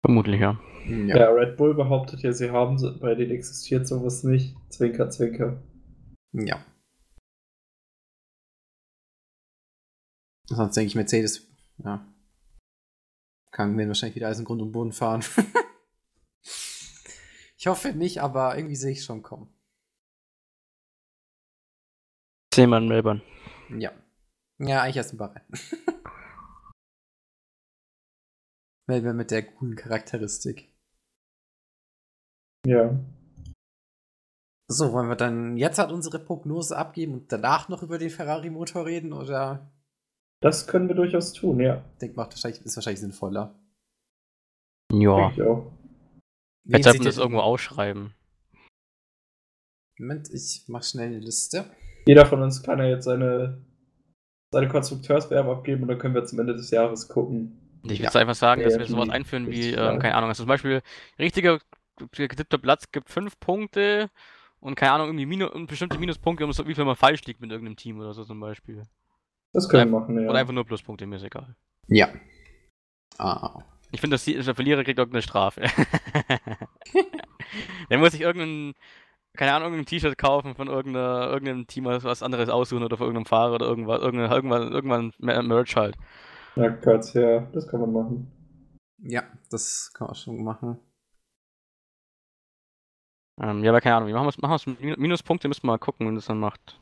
Vermutlich, 0.05 0.39
ja. 0.39 0.59
ja. 0.87 1.29
Red 1.31 1.57
Bull 1.57 1.73
behauptet 1.73 2.21
ja, 2.21 2.31
sie 2.31 2.51
haben, 2.51 2.77
bei 2.99 3.15
denen 3.15 3.31
existiert 3.31 3.87
sowas 3.87 4.23
nicht. 4.23 4.55
Zwinker, 4.69 5.09
zwinker. 5.09 5.61
Ja. 6.31 6.63
Sonst 10.45 10.77
denke 10.77 10.87
ich, 10.87 10.95
Mercedes, 10.95 11.45
ja. 11.79 12.07
Kann 13.51 13.77
werden 13.77 13.89
wahrscheinlich 13.89 14.15
wieder 14.15 14.27
alles 14.27 14.39
in 14.39 14.45
Grund 14.45 14.61
und 14.61 14.71
Boden 14.71 14.93
fahren. 14.93 15.23
ich 17.57 17.67
hoffe 17.67 17.93
nicht, 17.93 18.21
aber 18.21 18.55
irgendwie 18.55 18.75
sehe 18.75 18.91
ich 18.91 19.03
schon 19.03 19.23
kommen. 19.23 19.53
Zehnmal 22.53 22.81
in 22.81 22.87
Melbourne. 22.87 23.21
Ja. 23.69 23.91
Ja, 24.59 24.81
eigentlich 24.81 24.97
erst 24.97 25.13
ein 25.13 25.17
paar 25.17 25.35
Rennen. 25.35 25.47
Melbourne 28.87 29.17
mit 29.17 29.31
der 29.31 29.45
coolen 29.45 29.75
Charakteristik. 29.75 30.73
Ja. 32.65 32.97
So, 34.69 34.91
wollen 34.91 35.07
wir 35.07 35.15
dann 35.15 35.55
jetzt 35.57 35.77
halt 35.79 35.91
unsere 35.91 36.19
Prognose 36.19 36.77
abgeben 36.77 37.13
und 37.13 37.31
danach 37.31 37.69
noch 37.69 37.83
über 37.83 37.97
den 37.97 38.09
Ferrari-Motor 38.09 38.85
reden? 38.85 39.13
Oder 39.13 39.71
Das 40.41 40.67
können 40.67 40.87
wir 40.87 40.95
durchaus 40.95 41.33
tun, 41.33 41.59
ja. 41.59 41.83
ich 41.93 41.99
denke, 41.99 42.15
macht 42.17 42.31
wahrscheinlich, 42.31 42.61
ist 42.65 42.75
wahrscheinlich 42.75 42.99
sinnvoller. 42.99 43.55
Ja. 44.91 45.29
Denke 45.29 45.41
ich 45.41 45.47
auch. 45.47 45.71
Wen 46.67 46.83
seht 46.83 46.99
wir 46.99 47.05
das 47.05 47.17
irgendwo 47.17 47.39
ausschreiben. 47.41 48.13
Moment, 49.99 50.29
ich 50.31 50.63
mach 50.67 50.83
schnell 50.83 51.07
eine 51.07 51.19
Liste. 51.19 51.65
Jeder 52.05 52.25
von 52.25 52.41
uns 52.41 52.61
kann 52.61 52.79
ja 52.79 52.85
jetzt 52.85 53.05
seine, 53.05 53.61
seine 54.53 54.67
Konstrukteurswerbe 54.67 55.49
abgeben 55.51 55.83
und 55.83 55.87
dann 55.87 55.97
können 55.97 56.13
wir 56.13 56.25
zum 56.25 56.39
Ende 56.39 56.55
des 56.55 56.69
Jahres 56.71 57.07
gucken. 57.07 57.59
Ich 57.83 57.89
würde 57.89 57.95
Ja. 57.95 58.03
jetzt 58.03 58.15
einfach 58.17 58.35
sagen, 58.35 58.63
dass 58.63 58.73
Ja, 58.73 58.79
wir 58.79 58.87
sowas 58.87 59.09
einführen 59.09 59.49
wie, 59.49 59.71
ähm, 59.71 59.99
keine 59.99 60.15
Ahnung, 60.15 60.29
also 60.29 60.43
zum 60.43 60.47
Beispiel 60.49 60.81
richtiger 61.17 61.59
getippter 62.11 62.57
Platz 62.57 62.91
gibt 62.91 63.09
fünf 63.09 63.39
Punkte 63.39 64.09
und 64.59 64.75
keine 64.75 64.91
Ahnung, 64.91 65.07
irgendwie 65.07 65.25
Minu 65.25 65.65
bestimmte 65.65 65.97
Minuspunkte, 65.97 66.45
um 66.45 66.51
so, 66.53 66.67
wie 66.67 66.75
viel 66.75 66.85
man 66.85 66.95
falsch 66.95 67.23
liegt 67.25 67.41
mit 67.41 67.49
irgendeinem 67.51 67.77
Team 67.77 67.99
oder 67.99 68.13
so 68.13 68.23
zum 68.23 68.39
Beispiel. 68.39 68.83
Das 69.53 69.67
können 69.67 69.91
wir 69.91 69.99
machen, 69.99 70.21
ja. 70.21 70.29
Oder 70.29 70.39
einfach 70.39 70.53
nur 70.53 70.65
Pluspunkte, 70.65 71.07
mir 71.07 71.15
ist 71.15 71.23
egal. 71.23 71.55
Ja. 71.87 72.09
Ah. 73.17 73.63
Ich 73.91 74.01
finde, 74.01 74.17
der 74.17 74.55
Verlierer 74.55 74.83
kriegt 74.83 74.99
irgendeine 74.99 75.21
Strafe. 75.21 75.61
der 77.89 77.97
muss 77.97 78.11
sich 78.11 78.21
irgendein, 78.21 78.73
keine 79.37 79.53
Ahnung, 79.53 79.69
irgendein 79.73 79.85
T-Shirt 79.85 80.17
kaufen 80.17 80.55
von 80.55 80.67
irgendeiner, 80.67 81.27
irgendeinem 81.27 81.67
Team, 81.67 81.85
was 81.85 82.03
was 82.03 82.23
anderes 82.23 82.49
aussuchen 82.49 82.83
oder 82.83 82.97
von 82.97 83.05
irgendeinem 83.07 83.27
Fahrer 83.27 83.55
oder 83.55 83.67
irgendwas, 83.67 84.01
irgendein, 84.01 84.31
irgendwann, 84.31 84.71
irgendwann 84.71 85.13
Mer- 85.19 85.43
Merch 85.43 85.75
halt. 85.75 85.95
Ja, 86.55 86.71
Kurz, 86.71 87.13
ja, 87.13 87.41
das 87.53 87.67
kann 87.67 87.81
man 87.81 87.93
machen. 87.93 88.31
Ja, 88.99 89.23
das 89.51 89.91
kann 89.93 90.07
man 90.07 90.15
schon 90.15 90.43
machen. 90.43 90.79
Ähm, 93.39 93.63
ja, 93.63 93.69
aber 93.71 93.81
keine 93.81 93.97
Ahnung, 93.97 94.09
wie 94.09 94.13
machen 94.13 94.25
wir 94.25 94.29
es 94.29 94.37
machen 94.39 94.77
Min- 94.81 94.99
Minuspunkte, 94.99 95.47
müssen 95.47 95.63
wir 95.63 95.67
mal 95.67 95.77
gucken, 95.77 96.07
wenn 96.07 96.15
das 96.15 96.25
dann 96.25 96.39
macht. 96.39 96.79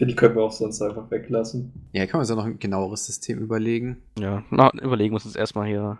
Die 0.00 0.14
können 0.14 0.36
wir 0.36 0.44
auch 0.44 0.52
sonst 0.52 0.80
einfach 0.80 1.10
weglassen. 1.10 1.90
Ja, 1.92 2.06
kann 2.06 2.18
man 2.18 2.24
sich 2.24 2.32
auch 2.32 2.38
noch 2.38 2.46
ein 2.46 2.60
genaueres 2.60 3.04
System 3.04 3.40
überlegen. 3.40 4.00
Ja, 4.18 4.44
na, 4.50 4.70
überlegen 4.74 5.10
wir 5.12 5.16
uns 5.16 5.24
jetzt 5.24 5.36
erstmal 5.36 5.66
hier, 5.66 5.98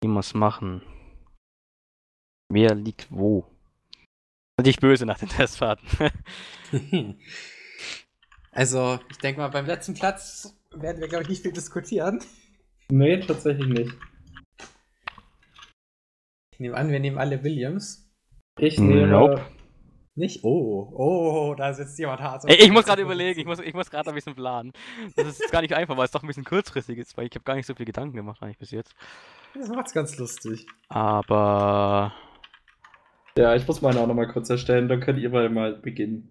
wie 0.00 0.08
wir 0.08 0.20
es 0.20 0.32
machen. 0.32 0.80
Wer 2.50 2.74
liegt 2.74 3.08
wo? 3.10 3.44
Nicht 4.62 4.80
böse 4.80 5.04
nach 5.04 5.18
den 5.18 5.28
Testfahrten. 5.28 5.86
also, 8.52 8.98
ich 9.10 9.18
denke 9.18 9.40
mal, 9.40 9.48
beim 9.48 9.66
letzten 9.66 9.92
Platz 9.92 10.56
werden 10.74 11.00
wir, 11.00 11.08
glaube 11.08 11.24
ich, 11.24 11.28
nicht 11.28 11.42
viel 11.42 11.52
diskutieren. 11.52 12.20
Nee, 12.90 13.20
tatsächlich 13.20 13.66
nicht. 13.68 13.92
Ich 16.52 16.60
nehme 16.60 16.76
an, 16.76 16.90
wir 16.90 17.00
nehmen 17.00 17.18
alle 17.18 17.44
Williams. 17.44 18.10
Ich 18.58 18.78
nehme. 18.78 19.08
Nope. 19.08 19.44
Nicht? 20.16 20.44
Oh, 20.44 20.90
oh, 20.94 21.54
da 21.54 21.74
sitzt 21.74 21.98
jemand 21.98 22.22
hart. 22.22 22.44
Ey, 22.46 22.56
ich 22.56 22.70
muss 22.70 22.86
gerade 22.86 23.02
überlegen, 23.02 23.38
ich 23.38 23.44
muss, 23.44 23.58
ich 23.60 23.74
muss 23.74 23.90
gerade 23.90 24.08
ein 24.08 24.14
bisschen 24.14 24.34
planen. 24.34 24.72
Das 25.14 25.26
ist 25.26 25.52
gar 25.52 25.60
nicht 25.60 25.74
einfach, 25.74 25.94
weil 25.96 26.06
es 26.06 26.10
doch 26.10 26.22
ein 26.22 26.26
bisschen 26.26 26.44
kurzfristig 26.44 26.96
ist, 26.98 27.16
weil 27.18 27.26
ich 27.26 27.34
habe 27.34 27.44
gar 27.44 27.54
nicht 27.54 27.66
so 27.66 27.74
viel 27.74 27.84
Gedanken 27.84 28.16
gemacht 28.16 28.42
eigentlich 28.42 28.56
bis 28.58 28.70
jetzt. 28.70 28.94
Das 29.54 29.68
macht's 29.68 29.92
ganz 29.92 30.16
lustig. 30.16 30.66
Aber 30.88 32.14
Ja, 33.36 33.54
ich 33.54 33.66
muss 33.66 33.82
meine 33.82 34.00
auch 34.00 34.06
nochmal 34.06 34.28
kurz 34.28 34.48
erstellen, 34.48 34.88
dann 34.88 35.00
könnt 35.00 35.18
ihr 35.18 35.28
mal, 35.28 35.50
mal 35.50 35.74
beginnen. 35.74 36.30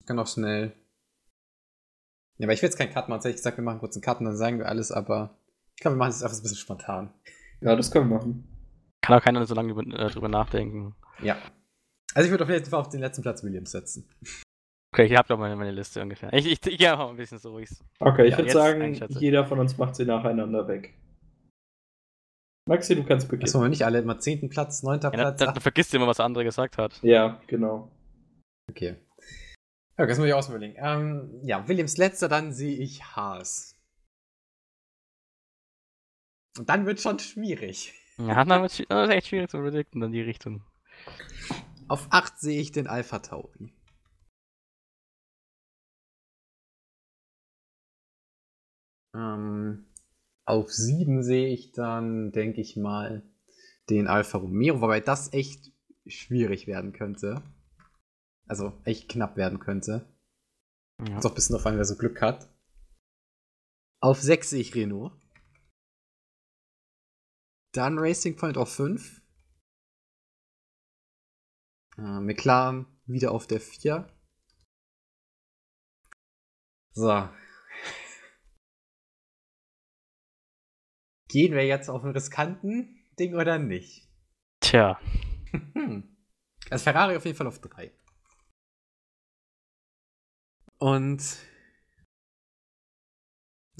Ich 0.00 0.06
kann 0.06 0.18
auch 0.20 0.28
schnell. 0.28 0.74
Ja, 2.38 2.46
aber 2.46 2.52
ich 2.52 2.62
will 2.62 2.68
jetzt 2.68 2.78
keinen 2.78 2.92
Cut 2.92 3.08
machen. 3.08 3.26
Ich 3.26 3.36
gesagt, 3.36 3.56
wir 3.58 3.64
machen 3.64 3.80
kurz 3.80 3.96
einen 3.96 4.02
Cut 4.02 4.20
und 4.20 4.26
dann 4.26 4.36
sagen 4.36 4.58
wir 4.58 4.68
alles, 4.68 4.92
aber 4.92 5.38
ich 5.74 5.80
glaube, 5.82 5.96
wir 5.96 5.98
machen 5.98 6.10
es 6.10 6.22
einfach 6.22 6.36
ein 6.36 6.42
bisschen 6.42 6.58
spontan. 6.58 7.12
Ja, 7.60 7.74
das 7.74 7.90
können 7.90 8.08
wir 8.10 8.16
machen. 8.16 8.48
Kann 9.02 9.18
auch 9.18 9.24
keiner 9.24 9.44
so 9.44 9.54
lange 9.56 9.72
äh, 9.72 10.10
drüber 10.10 10.28
nachdenken. 10.28 10.94
Ja. 11.20 11.36
Also 12.14 12.26
ich 12.26 12.30
würde 12.30 12.44
auf 12.44 12.50
jeden 12.50 12.64
Fall 12.64 12.80
auf 12.80 12.88
den 12.88 13.00
letzten 13.00 13.22
Platz 13.22 13.42
Williams 13.42 13.72
setzen. 13.72 14.08
Okay, 14.94 15.06
ich 15.06 15.16
habe 15.16 15.26
doch 15.26 15.38
meine, 15.38 15.56
meine 15.56 15.72
Liste 15.72 16.00
ungefähr. 16.00 16.32
Ich, 16.32 16.46
ich, 16.46 16.64
ich 16.64 16.78
gehe 16.78 16.92
einfach 16.92 17.08
ein 17.10 17.16
bisschen 17.16 17.38
so. 17.38 17.58
Ich, 17.58 17.70
Okay, 17.98 18.26
ich 18.26 18.32
Ja, 18.32 18.38
würde 18.38 18.52
sagen, 18.52 18.94
jeder 19.18 19.44
von 19.44 19.58
uns 19.58 19.76
macht 19.76 19.96
sie 19.96 20.04
nacheinander 20.04 20.68
weg. 20.68 20.94
Maxi, 22.68 22.94
du 22.94 23.04
kannst 23.04 23.24
Das 23.26 23.30
beginnen. 23.30 23.52
wollen 23.54 23.64
wir 23.64 23.68
nicht 23.70 23.84
alle 23.84 23.98
immer 23.98 24.18
zehnten 24.20 24.48
Platz, 24.48 24.82
neunter 24.82 25.10
ja, 25.10 25.16
dann, 25.16 25.36
Platz. 25.36 25.38
dann 25.40 25.48
ach- 25.58 25.62
vergisst 25.62 25.92
du 25.92 25.96
immer, 25.96 26.06
was 26.06 26.16
der 26.18 26.26
andere 26.26 26.44
gesagt 26.44 26.78
hat. 26.78 27.02
Ja, 27.02 27.40
genau. 27.46 27.90
Okay. 28.70 28.96
Ja, 29.98 30.06
das 30.06 30.18
muss 30.18 30.28
ich 30.28 30.48
überlegen. 30.48 30.76
Ähm, 30.78 31.40
ja, 31.42 31.66
Williams 31.68 31.96
letzter, 31.98 32.28
dann 32.28 32.52
sehe 32.52 32.76
ich 32.78 33.04
Haas. 33.04 33.76
Und 36.58 36.68
dann 36.68 36.86
wird 36.86 37.00
schon 37.00 37.18
schwierig. 37.18 37.92
Ja, 38.16 38.44
dann 38.44 38.62
das 38.62 38.78
ist 38.78 38.90
echt 38.90 39.26
schwierig 39.26 39.50
zu 39.50 39.58
predikten 39.58 40.02
in 40.02 40.12
die 40.12 40.22
Richtung. 40.22 40.62
Auf 41.88 42.08
8 42.10 42.38
sehe 42.38 42.60
ich 42.60 42.72
den 42.72 42.86
Alpha 42.86 43.18
Tauri. 43.18 43.72
Ähm, 49.14 49.86
auf 50.46 50.72
7 50.72 51.22
sehe 51.22 51.48
ich 51.48 51.72
dann, 51.72 52.32
denke 52.32 52.60
ich 52.60 52.76
mal, 52.76 53.22
den 53.90 54.06
Alfa 54.08 54.38
Romeo, 54.38 54.80
wobei 54.80 55.00
das 55.00 55.32
echt 55.32 55.72
schwierig 56.06 56.66
werden 56.66 56.92
könnte. 56.92 57.42
Also 58.46 58.78
echt 58.84 59.08
knapp 59.08 59.36
werden 59.36 59.58
könnte. 59.58 60.06
Ja. 61.06 61.18
Ist 61.18 61.26
auch 61.26 61.30
ein 61.30 61.34
bisschen 61.34 61.56
auf 61.56 61.66
an, 61.66 61.76
wer 61.76 61.84
so 61.84 61.96
Glück 61.96 62.20
hat. 62.20 62.48
Auf 64.02 64.20
6 64.20 64.50
sehe 64.50 64.60
ich 64.60 64.74
Renault. 64.74 65.12
Dann 67.72 67.98
Racing 67.98 68.36
Point 68.36 68.56
auf 68.56 68.72
5. 68.72 69.23
Äh, 71.98 72.20
McLaren 72.20 72.86
wieder 73.06 73.32
auf 73.32 73.46
der 73.46 73.60
4. 73.60 74.08
So. 76.92 77.08
Gehen 81.28 81.54
wir 81.54 81.66
jetzt 81.66 81.88
auf 81.88 82.02
einen 82.02 82.12
riskanten 82.12 83.04
Ding 83.18 83.34
oder 83.34 83.58
nicht? 83.58 84.08
Tja. 84.60 85.00
Hm. 85.74 86.16
Also 86.70 86.84
Ferrari 86.84 87.16
auf 87.16 87.24
jeden 87.24 87.36
Fall 87.36 87.46
auf 87.46 87.60
3. 87.60 87.92
Und. 90.78 91.38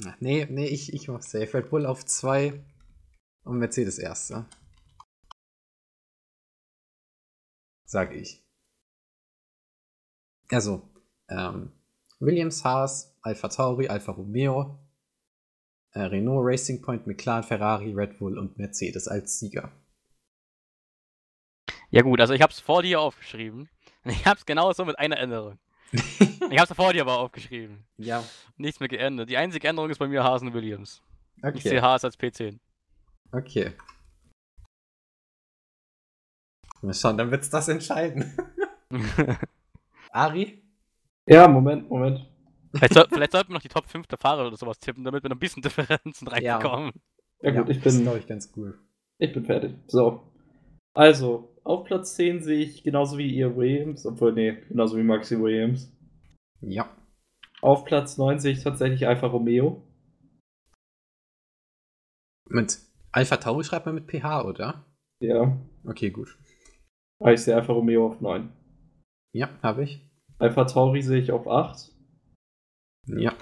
Ach, 0.05 0.15
nee, 0.19 0.45
nee, 0.49 0.67
ich, 0.67 0.93
ich 0.93 1.07
mach 1.07 1.21
safe. 1.21 1.53
Red 1.53 1.69
Bull 1.69 1.85
auf 1.85 2.05
2 2.05 2.65
und 3.43 3.59
Mercedes 3.59 3.97
erster. 3.97 4.49
Sag 7.85 8.13
ich. 8.13 8.43
Also, 10.51 10.89
ähm, 11.29 11.71
Williams, 12.19 12.63
Haas, 12.63 13.15
Alpha 13.21 13.47
Tauri, 13.47 13.87
Alfa 13.87 14.11
Romeo, 14.11 14.79
äh, 15.91 16.01
Renault, 16.01 16.45
Racing 16.45 16.81
Point, 16.81 17.07
McLaren, 17.07 17.43
Ferrari, 17.43 17.93
Red 17.93 18.19
Bull 18.19 18.37
und 18.37 18.57
Mercedes 18.57 19.07
als 19.07 19.39
Sieger. 19.39 19.71
Ja 21.89 22.01
gut, 22.01 22.19
also 22.19 22.33
ich 22.33 22.41
habe 22.41 22.51
es 22.51 22.59
vor 22.59 22.81
dir 22.83 22.99
aufgeschrieben. 22.99 23.69
Ich 24.07 24.23
habe 24.27 24.37
es 24.37 24.45
genauso 24.45 24.85
mit 24.85 24.99
einer 24.99 25.17
Änderung. 25.17 25.57
Ich 26.51 26.59
habe 26.59 26.69
es 26.69 26.73
vor 26.73 26.93
dir 26.93 27.01
aber 27.01 27.17
aufgeschrieben. 27.17 27.85
ja, 27.97 28.23
Nichts 28.57 28.79
mehr 28.79 28.89
geändert. 28.89 29.29
Die 29.29 29.37
einzige 29.37 29.67
Änderung 29.67 29.89
ist 29.89 29.97
bei 29.97 30.07
mir 30.07 30.23
Haas 30.23 30.43
und 30.43 30.53
Williams. 30.53 31.01
Ich 31.55 31.63
sehe 31.63 31.79
okay. 31.79 31.81
Haas 31.81 32.05
als 32.05 32.19
P10. 32.19 32.59
Okay. 33.31 33.73
Mal 36.85 36.93
schauen, 36.93 37.17
dann 37.17 37.31
wird's 37.31 37.49
das 37.49 37.67
entscheiden. 37.67 38.33
Ari? 40.11 40.61
Ja, 41.27 41.47
Moment, 41.47 41.89
Moment. 41.89 42.25
vielleicht, 42.73 42.93
soll, 42.93 43.07
vielleicht 43.11 43.31
sollten 43.31 43.49
wir 43.49 43.55
noch 43.55 43.61
die 43.61 43.69
Top 43.69 43.87
5 43.87 44.07
der 44.07 44.17
Fahrer 44.17 44.47
oder 44.47 44.57
sowas 44.57 44.79
tippen, 44.79 45.03
damit 45.03 45.23
wir 45.23 45.29
noch 45.29 45.35
ein 45.35 45.39
bisschen 45.39 45.61
Differenzen 45.63 46.27
Ja. 46.39 46.57
reinbekommen. 46.57 46.91
Ja, 47.41 47.51
gut, 47.51 47.69
ich 47.69 47.77
das 47.81 47.87
ist, 47.87 47.97
bin, 47.97 48.03
glaube 48.03 48.19
ich, 48.19 48.27
ganz 48.27 48.51
cool. 48.55 48.79
ich 49.17 49.33
bin 49.33 49.45
fertig. 49.45 49.73
So. 49.87 50.31
Also, 50.93 51.55
auf 51.63 51.83
Platz 51.85 52.15
10 52.15 52.41
sehe 52.41 52.59
ich 52.63 52.83
genauso 52.83 53.17
wie 53.17 53.29
ihr 53.29 53.55
Williams, 53.57 54.05
obwohl, 54.05 54.33
nee, 54.33 54.53
genauso 54.69 54.97
wie 54.97 55.03
Maxi 55.03 55.39
Williams. 55.39 55.91
Ja. 56.61 56.89
Auf 57.61 57.83
Platz 57.85 58.17
9 58.17 58.39
sehe 58.39 58.53
ich 58.53 58.63
tatsächlich 58.63 59.07
Alfa 59.07 59.27
Romeo. 59.27 59.81
Mit 62.47 62.77
Alpha 63.11 63.37
Tauri 63.37 63.63
schreibt 63.63 63.85
man 63.87 63.95
mit 63.95 64.07
PH, 64.09 64.45
oder? 64.45 64.85
Ja, 65.19 65.57
Okay, 65.85 66.09
gut. 66.09 66.37
Aber 67.19 67.33
ich 67.33 67.41
sehe 67.41 67.55
Alfa 67.55 67.73
Romeo 67.73 68.07
auf 68.07 68.21
9. 68.21 68.49
Ja, 69.33 69.49
habe 69.61 69.83
ich. 69.83 70.01
Alpha 70.39 70.65
Tauri 70.65 71.01
sehe 71.01 71.19
ich 71.19 71.31
auf 71.31 71.47
8. 71.47 71.91
Ja. 73.07 73.33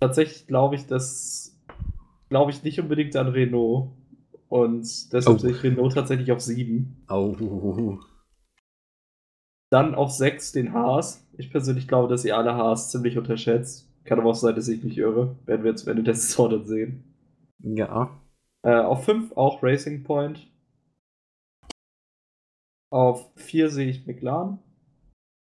Tatsächlich 0.00 0.46
glaube 0.46 0.74
ich, 0.76 0.86
dass 0.86 1.58
glaube 2.28 2.50
ich 2.50 2.62
nicht 2.62 2.80
unbedingt 2.80 3.16
an 3.16 3.28
Renault. 3.28 3.92
Und 4.48 5.12
deshalb 5.12 5.36
Oh. 5.36 5.40
sehe 5.40 5.50
ich 5.52 5.62
Renault 5.62 5.94
tatsächlich 5.94 6.30
auf 6.30 6.40
7. 6.40 7.04
Oh. 7.08 7.98
Dann 9.70 9.94
auf 9.94 10.10
6 10.10 10.52
den 10.52 10.72
Haas. 10.72 11.26
Ich 11.36 11.50
persönlich 11.50 11.88
glaube, 11.88 12.08
dass 12.08 12.24
ihr 12.24 12.36
alle 12.36 12.54
Haas 12.54 12.90
ziemlich 12.92 13.18
unterschätzt. 13.18 13.92
Kann 14.04 14.20
aber 14.20 14.30
auch 14.30 14.34
sein, 14.36 14.54
dass 14.54 14.68
ich 14.68 14.84
mich 14.84 14.98
irre. 14.98 15.36
Werden 15.46 15.64
wir 15.64 15.70
jetzt 15.72 15.86
am 15.86 15.90
Ende 15.92 16.04
der 16.04 16.14
Saison 16.14 16.50
dann 16.50 16.64
sehen. 16.64 17.14
Ja. 17.58 18.20
Äh, 18.62 18.76
auf 18.76 19.04
5 19.04 19.36
auch 19.36 19.62
Racing 19.62 20.04
Point. 20.04 20.46
Auf 22.92 23.30
4 23.36 23.70
sehe 23.70 23.88
ich 23.88 24.06
McLaren. 24.06 24.58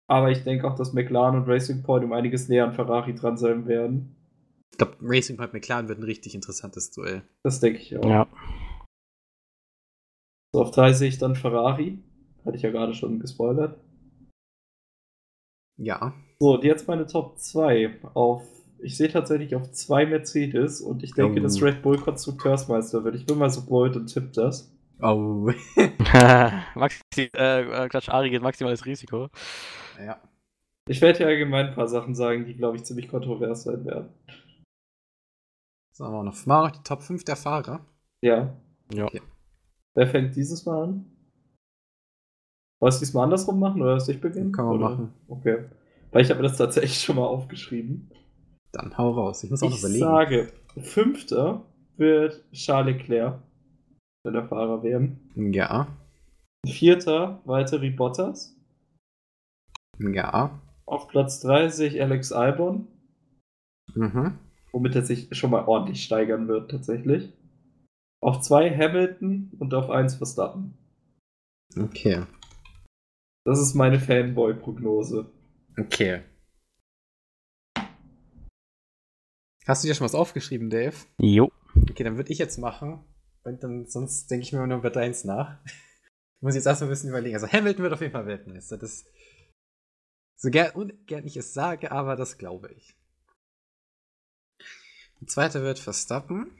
Aber 0.09 0.31
ich 0.31 0.43
denke 0.43 0.67
auch, 0.67 0.75
dass 0.75 0.93
McLaren 0.93 1.35
und 1.35 1.47
Racing 1.47 1.83
Point 1.83 2.03
um 2.03 2.13
einiges 2.13 2.49
näher 2.49 2.65
an 2.65 2.73
Ferrari 2.73 3.13
dran 3.13 3.37
sein 3.37 3.67
werden. 3.67 4.15
Ich 4.71 4.77
glaube, 4.77 4.97
Racing 5.01 5.37
Point 5.37 5.53
McLaren 5.53 5.87
wird 5.87 5.99
ein 5.99 6.03
richtig 6.03 6.33
interessantes 6.35 6.91
Duell. 6.91 7.21
Das 7.43 7.59
denke 7.59 7.79
ich 7.79 7.95
auch. 7.97 8.03
Ja. 8.09 8.27
So, 10.53 10.61
auf 10.63 10.71
3 10.71 10.93
sehe 10.93 11.09
ich 11.09 11.17
dann 11.19 11.35
Ferrari. 11.35 11.99
Hatte 12.45 12.57
ich 12.57 12.63
ja 12.63 12.71
gerade 12.71 12.93
schon 12.95 13.19
gespoilert. 13.19 13.79
Ja. 15.77 16.13
So, 16.39 16.55
und 16.55 16.63
jetzt 16.63 16.87
meine 16.87 17.05
Top 17.05 17.37
2. 17.37 17.99
Auf, 18.15 18.43
ich 18.79 18.97
sehe 18.97 19.09
tatsächlich 19.09 19.55
auf 19.55 19.71
2 19.71 20.07
Mercedes 20.07 20.81
und 20.81 21.03
ich 21.03 21.13
denke, 21.13 21.39
Oh. 21.39 21.43
dass 21.43 21.61
Red 21.61 21.81
Bull 21.83 21.97
Konstrukteursmeister 21.99 23.03
wird. 23.03 23.15
Ich 23.15 23.25
bin 23.25 23.37
mal 23.37 23.49
so 23.49 23.61
blöd 23.65 23.95
und 23.95 24.07
tipp 24.07 24.33
das. 24.33 24.73
Oh. 25.01 25.49
Maxi, 26.75 27.29
äh, 27.35 27.85
äh, 27.85 27.89
Quatsch, 27.89 28.09
Ari 28.09 28.29
geht 28.29 28.41
maximales 28.41 28.85
Risiko. 28.85 29.29
ja. 29.99 30.19
Ich 30.87 31.01
werde 31.01 31.19
hier 31.19 31.27
allgemein 31.27 31.67
ein 31.67 31.75
paar 31.75 31.87
Sachen 31.87 32.15
sagen, 32.15 32.45
die, 32.45 32.55
glaube 32.55 32.77
ich, 32.77 32.83
ziemlich 32.83 33.07
kontrovers 33.09 33.61
sein 33.63 33.85
werden. 33.85 34.09
So, 35.95 36.05
haben 36.05 36.13
wir 36.13 36.23
noch, 36.23 36.33
machen 36.47 36.63
wir 36.63 36.67
noch 36.69 36.75
die 36.75 36.83
Top 36.83 37.03
5 37.03 37.23
der 37.25 37.35
Fahrer. 37.35 37.85
Ja. 38.23 38.55
Ja. 38.91 39.05
Okay. 39.05 39.21
Wer 39.93 40.07
fängt 40.07 40.35
dieses 40.35 40.65
Mal 40.65 40.83
an? 40.85 41.05
Wolltest 42.81 43.01
du 43.01 43.05
diesmal 43.05 43.25
andersrum 43.25 43.59
machen 43.59 43.81
oder 43.83 43.93
dass 43.95 44.09
ich 44.09 44.19
beginnen? 44.19 44.51
Kann 44.51 44.65
man 44.65 44.75
oder? 44.77 44.89
machen. 44.89 45.13
Okay. 45.27 45.65
Weil 46.11 46.23
ich 46.23 46.31
habe 46.31 46.41
mir 46.41 46.47
das 46.47 46.57
tatsächlich 46.57 46.99
schon 47.01 47.17
mal 47.17 47.27
aufgeschrieben. 47.27 48.09
Dann 48.71 48.97
hau 48.97 49.11
raus. 49.11 49.43
Ich 49.43 49.51
muss 49.51 49.61
auch 49.61 49.69
noch 49.69 49.75
Ich 49.75 49.81
überlegen. 49.83 49.99
sage, 50.05 50.53
fünfter 50.81 51.65
wird 51.97 52.43
Charles 52.51 52.95
Leclerc 52.97 53.39
bei 54.23 54.31
der 54.31 54.47
Fahrer 54.47 54.83
werden. 54.83 55.29
Ja. 55.35 55.87
Vierter 56.65 57.41
Valtteri 57.45 57.89
Bottas. 57.89 58.55
Ja. 59.99 60.59
Auf 60.85 61.07
Platz 61.07 61.39
3 61.41 61.69
sehe 61.69 61.87
ich 61.89 62.01
Alex 62.01 62.31
Albon, 62.31 62.87
Mhm. 63.95 64.37
womit 64.71 64.95
er 64.95 65.03
sich 65.05 65.29
schon 65.37 65.51
mal 65.51 65.65
ordentlich 65.65 66.03
steigern 66.03 66.47
wird, 66.47 66.71
tatsächlich. 66.71 67.31
Auf 68.21 68.41
2 68.41 68.75
Hamilton 68.75 69.51
und 69.59 69.73
auf 69.73 69.89
1 69.89 70.15
Verstappen. 70.15 70.77
Okay. 71.77 72.25
Das 73.45 73.59
ist 73.59 73.73
meine 73.75 73.99
Fanboy-Prognose. 73.99 75.31
Okay. 75.77 76.23
Hast 79.65 79.83
du 79.83 79.87
dir 79.87 79.93
schon 79.95 80.05
was 80.05 80.15
aufgeschrieben, 80.15 80.69
Dave? 80.69 80.95
Jo. 81.19 81.51
Okay, 81.89 82.03
dann 82.03 82.17
würde 82.17 82.31
ich 82.31 82.39
jetzt 82.39 82.57
machen. 82.57 83.03
Und 83.49 83.63
dann, 83.63 83.87
sonst 83.87 84.29
denke 84.29 84.43
ich 84.43 84.53
mir 84.53 84.65
nur 84.65 84.77
über 84.77 84.91
deins 84.91 85.23
nach. 85.23 85.59
Ich 85.65 86.41
muss 86.41 86.55
jetzt 86.55 86.67
erstmal 86.67 86.89
ein 86.89 86.91
bisschen 86.91 87.09
überlegen. 87.09 87.35
Also 87.35 87.47
Hamilton 87.47 87.83
wird 87.83 87.93
auf 87.93 88.01
jeden 88.01 88.13
Fall 88.13 88.25
Weltmeister. 88.25 88.77
Das 88.77 89.05
so 90.37 90.49
gern, 90.49 90.73
ungern 90.73 91.25
ich 91.25 91.35
es 91.35 91.53
sage, 91.53 91.91
aber 91.91 92.15
das 92.15 92.37
glaube 92.37 92.71
ich. 92.71 92.95
Der 95.19 95.27
zweite 95.27 95.61
wird 95.63 95.79
Verstappen. 95.79 96.55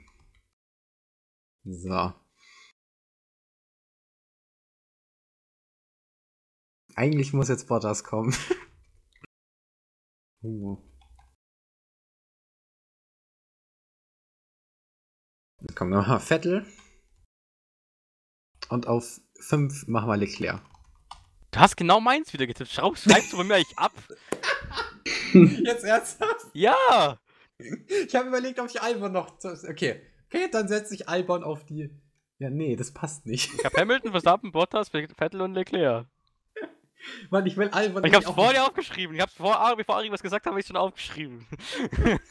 So. 1.64 2.12
Eigentlich 6.94 7.32
muss 7.32 7.48
jetzt 7.48 7.68
Bottas 7.68 8.04
kommen. 8.04 8.34
uh. 10.42 10.76
Dann 15.60 15.74
kommen 15.74 15.90
wir 15.90 16.02
mal 16.02 16.20
Vettel. 16.20 16.66
Und 18.68 18.86
auf 18.86 19.20
5 19.40 19.88
machen 19.88 20.08
wir 20.08 20.16
Leclerc. 20.16 20.60
Du 21.50 21.58
hast 21.58 21.76
genau 21.76 22.00
meins 22.00 22.32
wieder 22.32 22.46
getippt. 22.46 22.70
Schraub, 22.70 22.96
schreibst 22.96 23.32
du 23.32 23.38
bei 23.38 23.44
mir 23.44 23.54
eigentlich 23.56 23.78
ab? 23.78 23.92
Jetzt 25.32 25.84
ernsthaft? 25.84 26.46
Ja! 26.52 27.18
Ich 27.58 28.14
habe 28.14 28.28
überlegt, 28.28 28.60
ob 28.60 28.70
ich 28.70 28.80
Albon 28.80 29.12
noch. 29.12 29.36
Okay. 29.68 30.00
Okay, 30.26 30.48
dann 30.50 30.68
setze 30.68 30.94
ich 30.94 31.08
Albon 31.08 31.42
auf 31.42 31.64
die. 31.66 31.90
Ja, 32.38 32.48
nee, 32.48 32.76
das 32.76 32.92
passt 32.92 33.26
nicht. 33.26 33.52
Ich 33.52 33.64
hab 33.64 33.76
Hamilton, 33.76 34.12
Verstappen, 34.12 34.52
Bottas, 34.52 34.88
Vettel 34.88 35.40
und 35.40 35.54
Leclerc. 35.54 36.06
Mann, 37.30 37.46
ich 37.46 37.56
will 37.56 37.68
Albon 37.70 38.04
Ich 38.04 38.14
hab's 38.14 38.26
vor 38.26 38.52
dir 38.52 38.64
aufgeschrieben. 38.64 39.16
Ich 39.16 39.22
hab's 39.22 39.34
vor 39.34 39.58
Ari, 39.58 39.76
bevor 39.76 39.96
Ari 39.96 40.12
was 40.12 40.22
gesagt 40.22 40.46
hat, 40.46 40.50
habe 40.50 40.60
ich 40.60 40.66
schon 40.66 40.76
aufgeschrieben. 40.76 41.46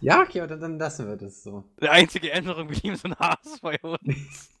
Ja, 0.00 0.22
okay, 0.22 0.40
aber 0.40 0.48
dann, 0.48 0.60
dann 0.60 0.78
lassen 0.78 1.06
wir 1.08 1.16
das 1.16 1.42
so. 1.42 1.64
Die 1.80 1.88
einzige 1.88 2.30
Änderung, 2.30 2.68
wir 2.68 2.76
lieben 2.76 2.96
so 2.96 3.08
ein 3.08 3.16
Haas 3.16 3.58
bei 3.60 3.78
uns. 3.80 4.50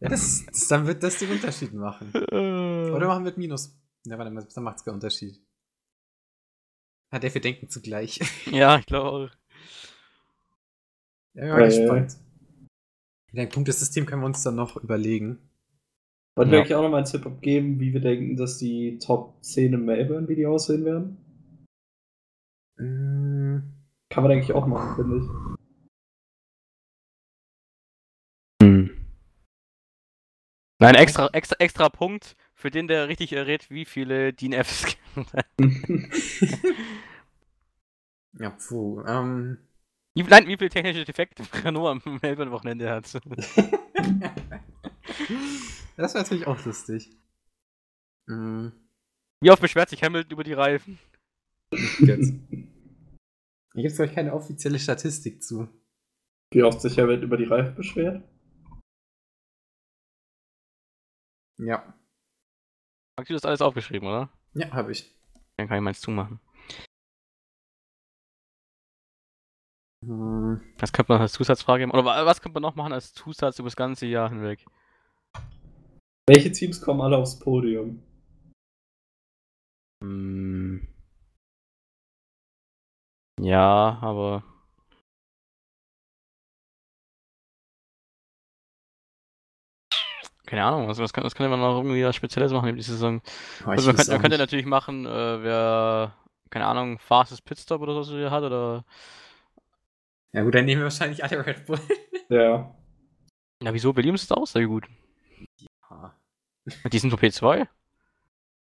Das, 0.00 0.44
das, 0.46 0.66
dann 0.66 0.86
wird 0.88 1.00
das 1.04 1.18
den 1.20 1.30
Unterschied 1.30 1.72
machen. 1.74 2.10
Oder 2.12 3.06
machen 3.06 3.22
wir 3.22 3.30
mit 3.30 3.38
Minus. 3.38 3.78
Ja, 4.04 4.18
warte 4.18 4.32
mal, 4.32 4.44
dann 4.52 4.64
macht's 4.64 4.84
keinen 4.84 4.94
Unterschied. 4.94 5.40
Hat 7.12 7.22
der 7.22 7.32
wir 7.32 7.40
denken 7.40 7.68
zugleich. 7.68 8.18
Ja, 8.50 8.78
ich 8.78 8.86
glaube 8.86 9.08
auch. 9.08 9.30
Ja, 11.34 11.44
wir 11.44 11.52
mal 11.52 11.62
Äh. 11.62 11.66
gespannt. 11.68 12.16
Dein 13.32 13.48
Punktesystem 13.48 14.04
können 14.04 14.22
wir 14.22 14.26
uns 14.26 14.42
dann 14.42 14.56
noch 14.56 14.76
überlegen. 14.76 15.38
Wollen 16.34 16.48
Ja. 16.48 16.52
wir 16.52 16.58
eigentlich 16.60 16.74
auch 16.74 16.82
noch 16.82 16.90
mal 16.90 16.96
einen 16.96 17.06
Tipp 17.06 17.24
abgeben, 17.24 17.78
wie 17.78 17.92
wir 17.92 18.00
denken, 18.00 18.36
dass 18.36 18.58
die 18.58 18.98
Top 18.98 19.36
10 19.44 19.72
in 19.74 19.84
Melbourne, 19.84 20.26
wie 20.28 20.34
die 20.34 20.46
aussehen 20.46 20.84
werden? 20.84 21.16
Mm, 22.76 23.58
Kann 24.12 24.22
man 24.24 24.32
eigentlich 24.32 24.52
auch 24.52 24.66
machen, 24.66 24.94
finde 24.96 25.16
ich. 25.18 25.24
Nein, 30.78 30.96
extra, 30.96 31.28
extra, 31.32 31.56
extra 31.60 31.88
Punkt 31.88 32.36
für 32.54 32.70
den, 32.70 32.88
der 32.88 33.08
richtig 33.08 33.32
errät, 33.32 33.70
wie 33.70 33.84
viele 33.84 34.32
DNFs 34.32 34.84
gibt. 35.16 35.32
ja, 38.38 38.50
puh. 38.50 39.02
Ähm, 39.06 39.58
Wie, 40.14 40.24
nein, 40.24 40.46
wie 40.48 40.56
viele 40.56 40.70
technische 40.70 41.04
Defekte 41.04 41.44
Renault 41.64 42.04
am 42.04 42.18
Melbourne-Wochenende 42.20 42.90
hat. 42.90 43.14
das 45.96 46.14
wäre 46.14 46.24
natürlich 46.24 46.46
auch 46.48 46.64
lustig. 46.66 47.10
Mm, 48.26 48.68
Wie 49.40 49.50
oft 49.50 49.62
beschwert 49.62 49.88
sich 49.88 50.02
Hamilton 50.02 50.32
über 50.32 50.44
die 50.44 50.52
Reifen? 50.52 50.98
jetzt. 52.00 52.34
Hier 53.74 53.82
gibt 53.82 53.92
es, 53.92 53.96
glaube 53.96 54.10
ich, 54.10 54.14
keine 54.14 54.34
offizielle 54.34 54.78
Statistik 54.78 55.42
zu. 55.42 55.68
Wie 56.52 56.62
oft 56.62 56.80
sich 56.80 56.98
Hamilton 56.98 57.24
über 57.24 57.36
die 57.38 57.44
Reifen 57.44 57.74
beschwert? 57.74 58.22
Ja. 61.58 61.94
Hast 63.18 63.30
du 63.30 63.34
das 63.34 63.44
alles 63.44 63.62
aufgeschrieben, 63.62 64.08
oder? 64.08 64.30
Ja, 64.54 64.70
habe 64.72 64.92
ich. 64.92 65.14
Dann 65.56 65.68
kann 65.68 65.78
ich 65.78 65.82
meins 65.82 66.00
zumachen. 66.00 66.40
Hm, 70.04 70.60
Was 70.78 70.92
könnte 70.92 71.12
man 71.12 71.20
als 71.22 71.32
Zusatzfrage 71.32 71.86
machen? 71.86 71.96
Oder 71.98 72.04
wa- 72.06 72.26
was 72.26 72.40
könnte 72.40 72.54
man 72.60 72.62
noch 72.68 72.74
machen 72.74 72.92
als 72.92 73.14
Zusatz 73.14 73.58
über 73.58 73.68
das 73.68 73.76
ganze 73.76 74.06
Jahr 74.06 74.28
hinweg? 74.28 74.66
Welche 76.28 76.52
Teams 76.52 76.80
kommen 76.80 77.00
alle 77.00 77.16
aufs 77.16 77.38
Podium? 77.38 78.02
Hm. 80.02 80.88
Ja, 83.40 83.98
aber. 84.00 84.44
Keine 90.46 90.64
Ahnung, 90.64 90.86
was, 90.88 90.98
was, 90.98 91.12
kann, 91.12 91.24
was 91.24 91.34
könnte 91.34 91.48
man 91.48 91.60
noch 91.60 91.76
irgendwie 91.76 92.04
was 92.04 92.14
Spezielles 92.14 92.52
machen 92.52 92.68
in 92.68 92.76
dieser 92.76 92.92
Saison? 92.92 93.22
aber 93.62 93.72
Also 93.72 93.88
man 93.88 93.96
könnte, 93.96 94.12
man 94.12 94.20
könnte 94.20 94.38
natürlich 94.38 94.66
machen, 94.66 95.06
äh, 95.06 95.42
wer, 95.42 96.14
keine 96.50 96.66
Ahnung, 96.66 96.98
fastest 96.98 97.44
Pitstop 97.44 97.80
oder 97.80 98.02
so 98.04 98.30
hat, 98.30 98.42
oder. 98.42 98.84
Ja 100.32 100.42
gut, 100.42 100.54
dann 100.54 100.66
nehmen 100.66 100.80
wir 100.80 100.84
wahrscheinlich 100.84 101.24
alle 101.24 101.44
Red 101.46 101.64
Bull. 101.66 101.80
Ja. 102.28 102.74
Ja, 103.62 103.72
wieso? 103.72 103.94
Williams 103.96 104.22
ist 104.22 104.32
auch 104.32 104.46
sehr 104.46 104.66
gut. 104.66 104.86
Die 106.92 106.98
sind 106.98 107.10
nur 107.10 107.18
P2? 107.18 107.66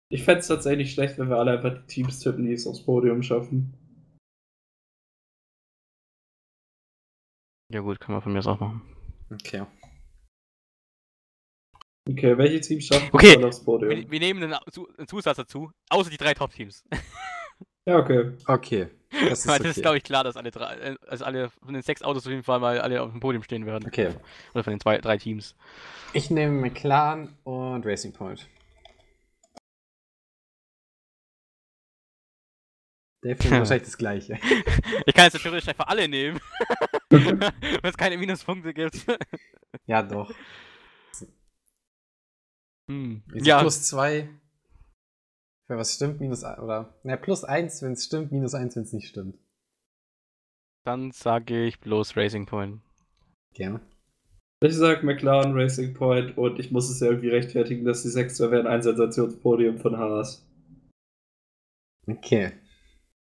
Ich 0.10 0.24
fände 0.24 0.40
es 0.40 0.48
tatsächlich 0.48 0.94
schlecht, 0.94 1.18
wenn 1.18 1.30
wir 1.30 1.38
alle 1.38 1.52
einfach 1.52 1.74
die 1.74 1.88
Teams 1.88 2.20
tippen, 2.20 2.46
die 2.46 2.54
es 2.54 2.68
aufs 2.68 2.84
Podium 2.84 3.24
schaffen. 3.24 3.74
Ja, 7.72 7.80
gut, 7.82 8.00
können 8.00 8.18
wir 8.18 8.22
von 8.22 8.34
mir 8.34 8.40
aus 8.40 8.48
auch 8.48 8.60
machen. 8.60 8.82
Okay. 9.32 9.64
Okay, 12.10 12.38
welche 12.38 12.60
Teams 12.62 12.86
schaffen 12.88 13.10
Okay. 13.12 13.44
aufs 13.44 13.64
Podium? 13.64 13.92
Wir, 13.92 14.12
wir 14.12 14.20
nehmen 14.20 14.44
einen, 14.44 14.56
Zu- 14.72 14.90
einen 14.98 15.08
Zusatz 15.08 15.38
dazu, 15.38 15.72
außer 15.90 16.10
die 16.10 16.18
drei 16.18 16.34
Top-Teams. 16.34 16.84
Ja, 17.88 17.98
okay. 17.98 18.34
Okay. 18.46 18.90
Das 19.10 19.40
ist, 19.40 19.48
okay. 19.50 19.64
das 19.64 19.76
ist, 19.78 19.82
glaube 19.82 19.98
ich, 19.98 20.04
klar, 20.04 20.24
dass 20.24 20.38
alle 20.38 20.52
drei, 20.52 20.96
also 21.08 21.26
alle 21.26 21.50
von 21.50 21.74
den 21.74 21.82
sechs 21.82 22.04
Autos 22.04 22.28
auf 22.28 22.30
jeden 22.32 22.44
Fall 22.44 22.60
mal 22.60 22.80
alle 22.80 23.02
auf 23.02 23.10
dem 23.10 23.20
Podium 23.20 23.42
stehen 23.42 23.66
werden. 23.66 23.88
Okay. 23.88 24.14
Oder 24.54 24.64
von 24.64 24.70
den 24.74 24.80
zwei, 24.80 25.00
drei 25.00 25.18
Teams. 25.18 25.56
Ich 26.14 26.30
nehme 26.30 26.62
McLaren 26.62 27.36
und 27.44 27.84
Racing 27.84 28.14
Point. 28.14 28.48
Dave 33.22 33.38
nimmt 33.40 33.52
wahrscheinlich 33.52 33.84
das 33.88 33.98
gleiche. 33.98 34.40
Ich 35.06 35.14
kann 35.16 35.26
jetzt 35.26 35.42
theoretisch 35.42 35.68
einfach 35.70 35.88
alle 35.88 36.08
nehmen. 36.08 36.40
Wenn 37.10 37.40
es 37.84 37.98
keine 37.98 38.18
Minuspunkte 38.18 38.74
gibt. 38.74 39.06
Ja, 39.86 40.02
doch. 40.04 40.32
Hm. 42.90 43.24
Ja, 43.34 43.62
Plus 43.62 43.84
zwei. 43.88 44.30
Wenn 45.68 45.78
was 45.78 45.94
stimmt, 45.94 46.20
minus 46.20 46.44
ein- 46.44 46.60
oder. 46.60 46.94
Ne, 47.04 47.18
plus 47.18 47.44
eins, 47.44 47.82
wenn 47.82 47.94
es 47.94 48.06
stimmt, 48.06 48.32
minus 48.32 48.54
eins, 48.54 48.76
wenn 48.76 48.84
es 48.84 48.92
nicht 48.94 49.08
stimmt. 49.08 49.38
dann 50.86 51.12
sage 51.12 51.66
ich 51.66 51.80
bloß 51.80 52.18
Racing 52.18 52.46
Point. 52.46 52.82
Gerne. 53.54 53.80
Ich 54.64 54.76
sag 54.76 55.04
McLaren 55.04 55.54
Racing 55.54 55.94
Point 55.94 56.38
und 56.38 56.60
ich 56.60 56.72
muss 56.72 56.90
es 56.90 57.00
ja 57.00 57.08
irgendwie 57.08 57.30
rechtfertigen, 57.30 57.86
dass 57.86 58.04
die 58.04 58.10
Sechster 58.10 58.52
werden 58.52 58.68
ein 58.68 58.82
Sensationspodium 58.82 59.78
von 59.80 59.98
Haas. 59.98 60.46
Okay. 62.08 62.52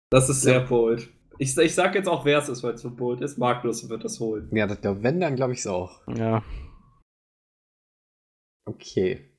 Das 0.09 0.29
ist 0.29 0.43
Ja. 0.45 0.53
sehr 0.53 0.59
bold. 0.61 1.09
Ich, 1.37 1.57
ich 1.57 1.73
sag 1.75 1.95
jetzt 1.95 2.07
auch, 2.09 2.25
wer 2.25 2.39
es 2.39 2.49
ist, 2.49 2.63
weil 2.63 2.73
es 2.73 2.81
so 2.81 2.89
bold 2.91 3.21
ist. 3.21 3.37
Magnus 3.37 3.87
wird 3.89 4.03
das 4.03 4.19
holen. 4.19 4.49
Ja, 4.53 4.67
das 4.67 4.81
glaub, 4.81 5.03
wenn, 5.03 5.19
dann 5.21 5.35
glaube 5.35 5.53
ich 5.53 5.59
es 5.59 5.67
auch. 5.67 6.01
Ja. 6.07 6.43
Okay. 8.65 9.31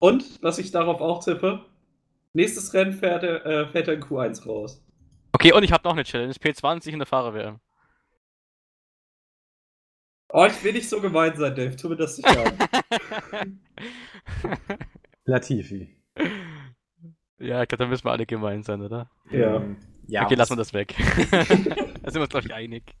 Und, 0.00 0.42
was 0.42 0.58
ich 0.58 0.70
darauf 0.70 1.00
auch 1.00 1.24
tippe, 1.24 1.64
nächstes 2.34 2.72
Rennen 2.72 2.92
fährt 2.92 3.24
er, 3.24 3.44
äh, 3.44 3.66
fährt 3.68 3.88
er 3.88 3.94
in 3.94 4.02
Q1 4.02 4.46
raus. 4.46 4.84
Okay, 5.32 5.52
und 5.52 5.62
ich 5.64 5.72
habe 5.72 5.82
noch 5.84 5.92
eine 5.94 6.04
Challenge. 6.04 6.32
P20 6.32 6.88
in 6.90 6.98
der 7.00 7.06
Fahrer-WM. 7.06 7.58
Oh, 10.30 10.46
ich 10.46 10.62
will 10.62 10.72
nicht 10.74 10.88
so 10.88 11.00
gemein 11.00 11.34
sein, 11.36 11.54
Dave. 11.54 11.74
Tu 11.74 11.88
mir 11.88 11.96
das 11.96 12.16
nicht 12.18 12.28
an. 12.28 13.58
Latifi. 15.24 15.96
Ja, 17.38 17.62
ich 17.62 17.68
glaube, 17.68 17.84
da 17.84 17.88
müssen 17.88 18.04
wir 18.04 18.12
alle 18.12 18.26
gemein 18.26 18.62
sein, 18.62 18.82
oder? 18.82 19.10
Ja. 19.30 19.62
Ja. 20.10 20.24
okay, 20.24 20.36
lassen 20.36 20.52
wir 20.52 20.56
das 20.56 20.72
weg. 20.72 20.94
da 21.30 21.44
sind 21.44 22.14
wir 22.14 22.20
uns, 22.22 22.30
glaube 22.30 22.46
ich, 22.46 22.54
einig. 22.54 22.94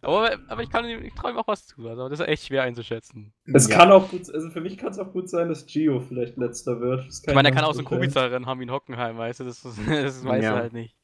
Aber, 0.00 0.36
aber 0.48 0.62
ich, 0.62 0.70
kann 0.70 0.84
ihm- 0.88 1.02
ich 1.02 1.12
traue 1.14 1.32
ihm 1.32 1.36
auch 1.38 1.48
was 1.48 1.66
zu. 1.66 1.88
Also, 1.88 2.08
das 2.08 2.20
ist 2.20 2.26
echt 2.28 2.46
schwer 2.46 2.62
einzuschätzen. 2.62 3.34
Es 3.52 3.68
ja. 3.68 3.76
kann 3.76 3.90
auch 3.90 4.08
gut, 4.10 4.32
also 4.32 4.50
für 4.50 4.60
mich 4.60 4.78
kann 4.78 4.90
es 4.92 4.98
auch 5.00 5.12
gut 5.12 5.28
sein, 5.28 5.48
dass 5.48 5.66
Gio 5.66 6.00
vielleicht 6.00 6.36
letzter 6.36 6.80
wird. 6.80 7.04
Das 7.08 7.22
Ich 7.26 7.34
meine, 7.34 7.48
er 7.48 7.54
kann 7.54 7.64
auch 7.64 7.72
so 7.74 7.80
ein 7.80 7.84
Nachteil. 7.84 7.98
Kubica-Rennen 8.00 8.46
haben 8.46 8.60
wie 8.60 8.66
ein 8.66 8.70
Hockenheim, 8.70 9.18
weißt 9.18 9.40
du? 9.40 9.44
Das, 9.44 9.62
das, 9.62 9.76
das 9.86 10.24
weiß 10.24 10.44
Ja. 10.44 10.50
er 10.50 10.56
halt 10.56 10.72
nicht. 10.72 10.96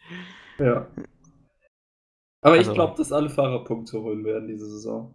Ja. 0.58 0.86
Aber 2.44 2.54
Also- 2.56 2.70
ich 2.70 2.74
glaube, 2.74 2.96
dass 2.96 3.10
alle 3.12 3.28
Fahrer 3.28 3.64
Punkte 3.64 4.00
holen 4.00 4.24
werden 4.24 4.46
diese 4.46 4.66
Saison. 4.70 5.12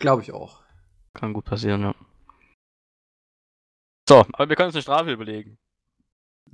Glaube 0.00 0.22
ich 0.22 0.32
auch. 0.32 0.62
Kann 1.12 1.34
gut 1.34 1.44
passieren, 1.44 1.82
ja. 1.82 1.94
So, 4.08 4.24
aber 4.32 4.48
wir 4.48 4.56
können 4.56 4.68
uns 4.68 4.74
eine 4.76 4.82
Strafe 4.82 5.12
überlegen. 5.12 5.58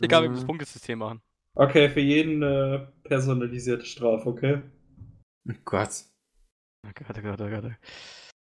Egal, 0.01 0.23
wie 0.23 0.29
wir 0.29 0.33
das 0.35 0.43
Mhm. 0.43 0.47
Punktesystem 0.47 0.99
machen. 0.99 1.23
Okay, 1.57 1.89
für 1.89 2.01
jeden 2.01 2.43
äh, 2.43 2.87
personalisierte 3.05 3.85
Strafe, 3.85 4.29
okay? 4.29 4.63
Oh 5.49 5.55
Gott. 5.65 6.05
Oh 6.87 6.91
Gott, 6.95 7.17
oh 7.19 7.23
Gott, 7.23 7.41
oh 7.41 7.49
Gott. 7.49 7.73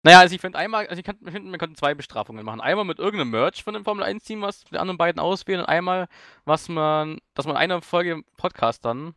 Naja, 0.03 0.19
also 0.19 0.33
ich 0.33 0.41
finde 0.41 0.57
einmal, 0.57 0.87
also 0.87 0.99
ich 0.99 1.05
kann, 1.05 1.17
ich 1.25 1.31
finde, 1.31 1.51
wir 1.51 1.57
könnten 1.57 1.75
zwei 1.75 1.93
Bestrafungen 1.93 2.45
machen. 2.45 2.61
Einmal 2.61 2.85
mit 2.85 2.99
irgendeinem 2.99 3.31
Merch 3.31 3.63
von 3.63 3.73
dem 3.73 3.83
Formel 3.83 4.03
1 4.03 4.23
Team, 4.23 4.41
was 4.41 4.63
die 4.63 4.77
anderen 4.77 4.97
beiden 4.97 5.19
auswählen, 5.19 5.61
und 5.61 5.65
einmal, 5.67 6.07
was 6.45 6.69
man, 6.69 7.19
dass 7.33 7.45
man 7.45 7.57
eine 7.57 7.81
Folge 7.81 8.21
Podcast 8.37 8.85
dann, 8.85 9.13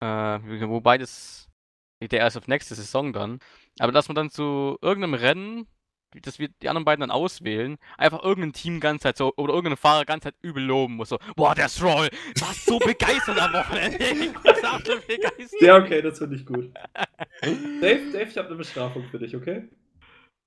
äh, 0.00 0.06
wobei 0.68 0.98
das 0.98 1.48
der 2.00 2.20
erst 2.20 2.36
auf 2.36 2.46
nächste 2.46 2.74
Saison 2.76 3.12
dann, 3.12 3.40
aber 3.80 3.90
dass 3.90 4.08
man 4.08 4.14
dann 4.14 4.30
zu 4.30 4.78
irgendeinem 4.80 5.14
Rennen, 5.14 5.66
dass 6.22 6.38
wir 6.38 6.48
die 6.62 6.68
anderen 6.68 6.84
beiden 6.84 7.00
dann 7.00 7.10
auswählen, 7.10 7.76
einfach 7.96 8.22
irgendein 8.22 8.52
Team 8.52 8.80
ganz 8.80 9.02
Zeit 9.02 9.16
so, 9.16 9.32
oder 9.36 9.52
irgendeinen 9.52 9.76
Fahrer 9.76 10.04
ganz 10.04 10.24
Zeit 10.24 10.34
übel 10.42 10.62
loben 10.62 10.96
muss, 10.96 11.10
so, 11.10 11.18
boah, 11.36 11.54
der 11.54 11.68
Stroll, 11.68 12.08
war 12.40 12.52
so 12.54 12.78
begeistert 12.78 13.40
am 13.40 13.52
Wochenende, 13.52 13.98
ich 14.04 14.34
war 14.34 14.80
so 14.84 14.92
begeistert. 15.06 15.60
Ja, 15.60 15.76
okay, 15.76 16.02
das 16.02 16.18
finde 16.18 16.36
ich 16.36 16.46
gut. 16.46 16.70
Dave, 17.42 18.10
Dave, 18.12 18.28
ich 18.30 18.36
habe 18.38 18.48
eine 18.48 18.56
Bestrafung 18.56 19.04
für 19.10 19.18
dich, 19.18 19.36
okay? 19.36 19.68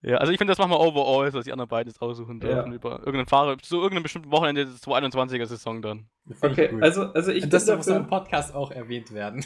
Ja, 0.03 0.17
also 0.17 0.31
ich 0.31 0.39
finde, 0.39 0.51
das 0.51 0.57
machen 0.57 0.71
wir 0.71 0.79
overall, 0.79 1.29
dass 1.29 1.45
die 1.45 1.51
anderen 1.51 1.69
beiden 1.69 1.91
jetzt 1.91 2.01
aussuchen 2.01 2.39
dürfen 2.39 2.71
Ja. 2.71 2.75
über 2.75 2.97
irgendeinen 2.99 3.27
Fahrer 3.27 3.57
zu 3.59 3.75
irgendeinem 3.75 4.01
bestimmten 4.03 4.31
Wochenende 4.31 4.65
der 4.65 4.73
2021er 4.73 5.45
Saison 5.45 5.79
dann. 5.83 6.07
Okay, 6.41 6.71
also, 6.81 7.03
also 7.13 7.31
ich 7.31 7.47
das 7.49 7.67
bin 7.67 7.77
muss 7.77 7.85
im. 7.85 8.07
Podcast 8.07 8.55
auch 8.55 8.71
erwähnt 8.71 9.13
werden. 9.13 9.45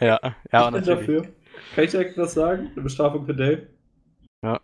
Ja, 0.00 0.18
ja, 0.20 0.24
ich 0.24 0.50
bin 0.50 0.60
natürlich. 0.60 0.86
dafür. 0.86 1.22
Kann 1.76 1.84
ich 1.84 1.90
direkt 1.92 2.18
was 2.18 2.34
sagen? 2.34 2.70
Eine 2.72 2.82
Bestrafung 2.82 3.26
für 3.26 3.34
Dave? 3.34 3.68
Ja. 4.42 4.60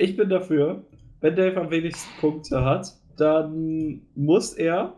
Ich 0.00 0.16
bin 0.16 0.28
dafür, 0.28 0.84
wenn 1.20 1.34
Dave 1.34 1.60
am 1.60 1.70
wenigsten 1.70 2.08
Punkte 2.20 2.64
hat, 2.64 2.96
dann 3.16 4.02
muss 4.14 4.52
er 4.54 4.94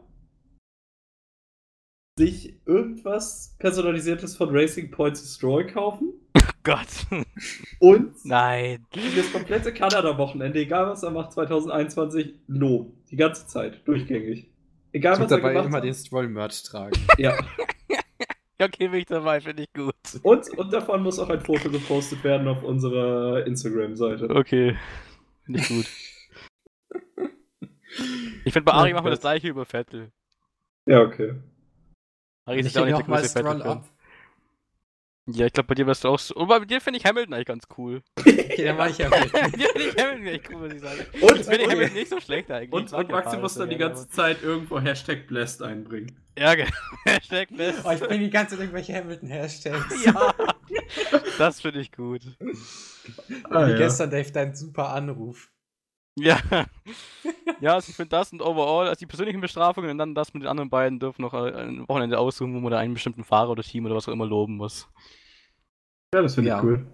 sich 2.19 2.55
irgendwas 2.67 3.57
Personalisiertes 3.59 4.37
von 4.37 4.51
Racing 4.51 4.91
Points 4.91 5.23
Destroy 5.23 5.67
kaufen 5.67 6.13
Gott. 6.63 6.87
und 7.79 8.15
Nein. 8.27 8.85
das 9.17 9.33
komplette 9.33 9.73
Kanada-Wochenende, 9.73 10.59
egal 10.61 10.89
was 10.91 11.03
er 11.03 11.11
macht, 11.13 11.33
2021, 11.33 12.35
loben. 12.47 12.93
Die 13.11 13.17
ganze 13.17 13.47
Zeit, 13.47 13.81
durchgängig. 13.89 14.51
Egal 14.93 15.15
Ich 15.15 15.21
was 15.21 15.31
er 15.31 15.39
dabei 15.39 15.53
gemacht 15.53 15.67
immer 15.69 15.77
hat. 15.79 15.85
den 15.85 15.95
Stroll-Merch 15.95 16.63
tragen. 16.65 17.01
Ja. 17.17 17.39
Ja, 18.61 18.67
okay, 18.67 18.89
bin 18.89 19.01
ich 19.01 19.07
dabei, 19.07 19.41
finde 19.41 19.63
ich 19.63 19.73
gut. 19.73 19.95
Und, 20.23 20.51
und 20.59 20.71
davon 20.71 21.03
muss 21.03 21.19
auch 21.19 21.31
ein 21.31 21.41
Foto 21.41 21.71
gepostet 21.71 22.23
werden 22.23 22.47
auf 22.47 22.63
unserer 22.63 23.47
Instagram-Seite. 23.47 24.29
Okay. 24.29 24.77
Finde 25.45 25.61
ich 25.61 25.69
gut. 25.69 25.87
Ich 28.45 28.53
finde, 28.53 28.67
bei 28.67 28.73
Ari 28.73 28.91
Ja, 28.91 28.97
machen 28.97 29.07
wir 29.07 29.13
das 29.13 29.23
gleiche 29.23 29.49
über 29.49 29.65
Vettel. 29.65 30.13
Ja, 30.85 31.01
okay. 31.01 31.37
Ari 32.45 32.61
ist 32.61 32.67
Ich 32.67 32.75
ja 32.75 32.83
auch 32.83 32.87
nicht 32.87 32.99
der 32.99 33.05
größte 33.05 33.65
ab. 33.65 33.89
Ja, 35.27 35.47
ich 35.47 35.53
glaube, 35.53 35.69
bei 35.69 35.75
dir 35.75 35.87
wirst 35.87 36.05
du 36.05 36.09
auch 36.09 36.19
so. 36.19 36.35
Und 36.35 36.49
bei 36.49 36.59
dir 36.61 36.83
finde 36.83 36.99
ich 36.99 37.07
Hamilton 37.07 37.33
eigentlich 37.33 37.47
ganz 37.47 37.65
cool. 37.79 38.03
Okay, 38.51 38.65
dann 38.65 38.77
mach 38.77 38.91
ich 38.91 38.99
ja 38.99 39.09
bei 39.09 39.21
dir 39.21 39.69
finde 39.69 39.89
ich 39.89 39.97
Hamilton 39.97 40.27
echt 40.27 40.51
cool, 40.51 40.57
muss 40.59 40.73
ich 40.75 40.81
sagen. 40.81 41.01
Und, 41.23 41.41
Ich 41.41 41.47
finde 41.47 41.65
und, 41.65 41.71
Hamilton 41.71 41.95
nicht 41.95 42.11
so 42.11 42.21
schlecht 42.21 42.51
eigentlich. 42.51 42.73
und, 42.73 42.87
Ich 42.89 42.93
und 42.93 43.11
Maxi 43.11 43.39
muss 43.39 43.55
dann 43.55 43.71
die 43.71 43.77
ganze 43.79 44.09
Zeit 44.11 44.43
irgendwo 44.43 44.81
Hashtag 44.81 45.29
Blessed 45.29 45.63
einbringen. 45.63 46.19
Genau. 46.55 46.71
Hashtag 47.05 47.49
Best. 47.57 47.81
Oh, 47.85 47.91
ich 47.91 48.01
bringe 48.01 48.25
die 48.25 48.31
ganze 48.31 48.51
Zeit 48.57 48.61
irgendwelche 48.61 48.95
Hamilton-Hashtags. 48.95 50.05
Ja. 50.07 50.35
Das 51.39 51.61
finde 51.61 51.81
ich 51.81 51.91
gut. 51.93 52.23
Ah, 53.51 53.67
Wie 53.67 53.73
ja. 53.73 53.77
gestern, 53.77 54.11
Dave, 54.11 54.31
dein 54.31 54.55
super 54.55 54.91
Anruf. 54.91 55.51
Ja. 56.19 56.39
Ja, 57.61 57.75
also 57.75 57.91
ich 57.91 57.97
finde 57.97 58.09
das 58.09 58.33
und 58.33 58.41
overall, 58.41 58.89
also 58.89 58.99
die 59.01 59.07
persönlichen 59.07 59.43
Bestrafungen 59.43 59.91
und 59.91 59.99
dann 59.99 60.15
das 60.15 60.33
mit 60.33 60.43
den 60.43 60.49
anderen 60.49 60.71
beiden 60.71 60.99
dürfen 60.99 61.21
noch 61.21 61.35
ein 61.35 61.87
Wochenende 61.89 62.19
aussuchen, 62.19 62.55
wo 62.55 62.61
man 62.61 62.71
da 62.73 62.79
einen 62.79 62.95
bestimmten 62.95 63.23
Fahrer 63.23 63.51
oder 63.51 63.63
Team 63.63 63.85
oder 63.85 63.95
was 63.95 64.09
auch 64.09 64.13
immer 64.15 64.25
loben 64.25 64.57
muss. 64.57 64.89
Ja, 66.15 66.23
das 66.23 66.37
finde 66.37 66.49
Ja. 66.51 66.57
ich 66.59 66.65
cool. 66.65 66.87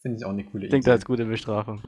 Finde 0.00 0.18
ich 0.18 0.24
auch 0.24 0.30
eine 0.30 0.44
coole 0.44 0.66
Ich 0.66 0.70
denke, 0.70 0.84
Idee. 0.84 0.90
das 0.92 1.00
ist 1.00 1.06
gute 1.06 1.24
Bestrafung. 1.24 1.82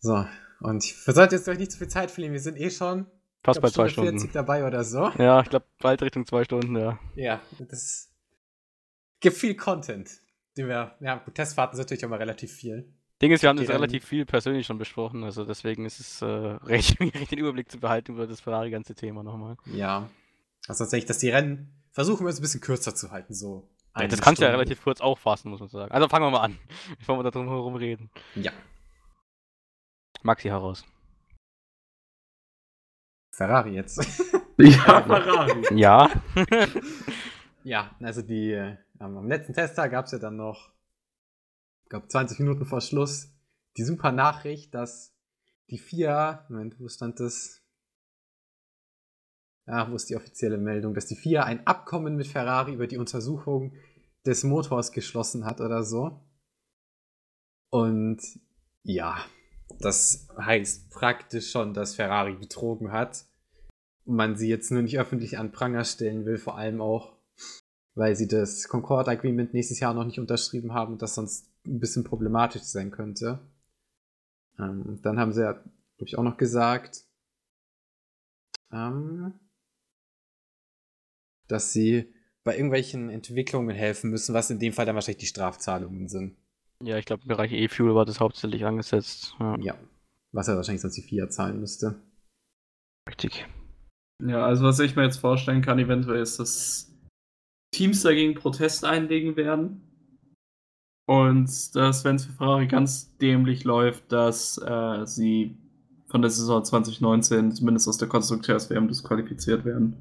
So, 0.00 0.26
und 0.60 0.84
wir 1.06 1.14
sollten 1.14 1.34
jetzt 1.34 1.48
euch 1.48 1.58
nicht 1.58 1.72
zu 1.72 1.78
viel 1.78 1.88
Zeit 1.88 2.10
verlieren. 2.10 2.34
Wir 2.34 2.40
sind 2.40 2.58
eh 2.58 2.70
schon 2.70 3.06
Fast 3.42 3.60
bei 3.60 3.70
zwei 3.70 3.88
Stunde 3.88 4.10
Stunden. 4.10 4.20
40 4.20 4.32
dabei 4.32 4.66
oder 4.66 4.84
so. 4.84 5.10
Ja, 5.18 5.40
ich 5.40 5.48
glaube 5.48 5.66
bald 5.78 6.02
Richtung 6.02 6.26
zwei 6.26 6.44
Stunden, 6.44 6.76
ja. 6.76 6.98
Ja, 7.14 7.40
das 7.58 8.10
gibt 9.20 9.36
viel 9.36 9.54
Content. 9.54 10.10
Den 10.56 10.68
wir, 10.68 10.96
ja, 11.00 11.16
gut, 11.16 11.34
Testfahrten 11.34 11.76
sind 11.76 11.84
natürlich 11.84 12.04
auch 12.04 12.10
mal 12.10 12.16
relativ 12.16 12.52
viel. 12.52 12.92
Ding 13.22 13.32
ist, 13.32 13.42
wir 13.42 13.50
haben 13.50 13.58
das 13.58 13.68
relativ 13.68 14.04
viel 14.04 14.24
persönlich 14.24 14.66
schon 14.66 14.78
besprochen, 14.78 15.24
also 15.24 15.44
deswegen 15.44 15.84
ist 15.84 16.00
es 16.00 16.22
äh, 16.22 16.26
recht 16.64 16.96
schwierig, 16.96 17.28
den 17.28 17.38
Überblick 17.38 17.70
zu 17.70 17.78
behalten 17.78 18.12
über 18.12 18.26
das 18.26 18.40
Ferrari-ganze 18.40 18.94
Thema 18.94 19.22
nochmal. 19.22 19.56
Ja. 19.66 20.08
Also 20.66 20.84
tatsächlich, 20.84 21.06
dass 21.06 21.18
die 21.18 21.30
Rennen 21.30 21.82
versuchen 21.92 22.24
wir 22.24 22.30
es 22.30 22.38
ein 22.38 22.42
bisschen 22.42 22.60
kürzer 22.60 22.94
zu 22.94 23.10
halten, 23.10 23.34
so. 23.34 23.68
Ja, 23.96 24.06
das 24.06 24.20
kannst 24.20 24.40
du 24.40 24.46
ja 24.46 24.52
relativ 24.52 24.82
kurz 24.82 25.00
auffassen, 25.00 25.50
muss 25.50 25.60
man 25.60 25.68
sagen. 25.68 25.92
Also 25.92 26.08
fangen 26.08 26.26
wir 26.26 26.30
mal 26.30 26.42
an, 26.42 26.58
bevor 26.98 27.18
wir 27.18 27.22
da 27.22 27.30
drum 27.30 27.48
herum 27.48 27.74
reden. 27.74 28.10
Ja. 28.36 28.52
Maxi 30.22 30.48
heraus. 30.48 30.84
Ferrari 33.40 33.74
jetzt. 33.74 33.98
Ja, 34.58 35.02
Ferrari. 35.02 35.74
Ja. 35.74 36.10
ja, 37.64 37.96
also 38.02 38.20
die, 38.20 38.52
äh, 38.52 38.76
am 38.98 39.26
letzten 39.26 39.54
Testtag 39.54 39.92
gab 39.92 40.04
es 40.04 40.12
ja 40.12 40.18
dann 40.18 40.36
noch, 40.36 40.70
ich 41.84 41.88
glaube 41.88 42.08
20 42.08 42.40
Minuten 42.40 42.66
vor 42.66 42.82
Schluss, 42.82 43.32
die 43.78 43.84
super 43.84 44.12
Nachricht, 44.12 44.74
dass 44.74 45.16
die 45.70 45.78
FIA, 45.78 46.44
Moment, 46.50 46.78
wo 46.78 46.88
stand 46.88 47.20
das? 47.20 47.62
Ja, 49.66 49.90
wo 49.90 49.96
ist 49.96 50.10
die 50.10 50.16
offizielle 50.16 50.58
Meldung, 50.58 50.92
dass 50.92 51.06
die 51.06 51.16
FIA 51.16 51.44
ein 51.44 51.66
Abkommen 51.66 52.16
mit 52.16 52.26
Ferrari 52.26 52.74
über 52.74 52.86
die 52.86 52.98
Untersuchung 52.98 53.72
des 54.26 54.44
Motors 54.44 54.92
geschlossen 54.92 55.46
hat 55.46 55.62
oder 55.62 55.84
so. 55.84 56.20
Und 57.70 58.20
ja, 58.82 59.24
das 59.78 60.28
heißt 60.36 60.90
praktisch 60.90 61.50
schon, 61.50 61.72
dass 61.72 61.94
Ferrari 61.94 62.34
betrogen 62.34 62.92
hat. 62.92 63.24
Man 64.04 64.36
sie 64.36 64.48
jetzt 64.48 64.70
nur 64.70 64.82
nicht 64.82 64.98
öffentlich 64.98 65.38
an 65.38 65.52
Pranger 65.52 65.84
stellen 65.84 66.24
will, 66.24 66.38
vor 66.38 66.56
allem 66.56 66.80
auch, 66.80 67.16
weil 67.94 68.16
sie 68.16 68.28
das 68.28 68.68
Concord 68.68 69.08
Agreement 69.08 69.54
nächstes 69.54 69.80
Jahr 69.80 69.94
noch 69.94 70.04
nicht 70.04 70.18
unterschrieben 70.18 70.72
haben 70.72 70.94
und 70.94 71.02
das 71.02 71.14
sonst 71.14 71.50
ein 71.66 71.78
bisschen 71.78 72.04
problematisch 72.04 72.62
sein 72.62 72.90
könnte. 72.90 73.40
Ähm, 74.58 75.00
dann 75.02 75.18
haben 75.18 75.32
sie 75.32 75.42
ja, 75.42 75.52
glaube 75.52 76.06
ich, 76.06 76.16
auch 76.18 76.22
noch 76.22 76.36
gesagt, 76.36 77.04
ähm, 78.72 79.34
dass 81.48 81.72
sie 81.72 82.12
bei 82.44 82.56
irgendwelchen 82.56 83.10
Entwicklungen 83.10 83.74
helfen 83.74 84.10
müssen, 84.10 84.34
was 84.34 84.50
in 84.50 84.58
dem 84.58 84.72
Fall 84.72 84.86
dann 84.86 84.94
wahrscheinlich 84.94 85.20
die 85.20 85.26
Strafzahlungen 85.26 86.08
sind. 86.08 86.36
Ja, 86.82 86.96
ich 86.96 87.04
glaube, 87.04 87.22
im 87.22 87.28
Bereich 87.28 87.52
E-Fuel 87.52 87.94
war 87.94 88.06
das 88.06 88.20
hauptsächlich 88.20 88.64
angesetzt. 88.64 89.34
Ja, 89.38 89.56
Ja. 89.58 89.78
Was 90.32 90.48
er 90.48 90.56
wahrscheinlich 90.56 90.80
sonst 90.80 90.96
die 90.96 91.02
FIA 91.02 91.28
zahlen 91.28 91.60
müsste. 91.60 92.00
richtig. 93.08 93.46
Ja, 94.26 94.44
also 94.44 94.64
was 94.64 94.78
ich 94.80 94.96
mir 94.96 95.04
jetzt 95.04 95.18
vorstellen 95.18 95.62
kann, 95.62 95.78
eventuell 95.78 96.20
ist, 96.20 96.38
dass 96.38 96.92
Teams 97.72 98.02
dagegen 98.02 98.34
Protest 98.34 98.84
einlegen 98.84 99.36
werden. 99.36 99.82
Und 101.06 101.74
dass, 101.74 102.04
wenn 102.04 102.16
es 102.16 102.26
für 102.26 102.32
Ferrari 102.32 102.66
ganz 102.66 103.16
dämlich 103.18 103.64
läuft, 103.64 104.12
dass 104.12 104.58
äh, 104.58 105.06
sie 105.06 105.56
von 106.08 106.22
der 106.22 106.30
Saison 106.30 106.64
2019 106.64 107.52
zumindest 107.52 107.88
aus 107.88 107.98
der 107.98 108.08
Konstrukteurs-WM 108.08 108.88
disqualifiziert 108.88 109.64
werden. 109.64 109.96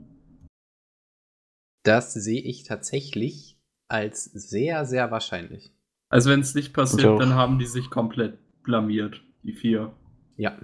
Das 1.84 2.14
sehe 2.14 2.42
ich 2.42 2.64
tatsächlich 2.64 3.58
als 3.88 4.26
sehr, 4.26 4.86
sehr 4.86 5.12
wahrscheinlich. 5.12 5.72
Also 6.10 6.30
wenn 6.30 6.42
es 6.42 6.56
nicht 6.56 6.70
Ich 6.70 6.74
passiert, 6.74 7.20
dann 7.20 7.36
haben 7.36 7.60
die 7.60 7.66
sich 7.66 7.90
komplett 7.90 8.38
blamiert, 8.64 9.24
die 9.44 9.54
vier. 9.54 9.94
Ja, 10.36 10.60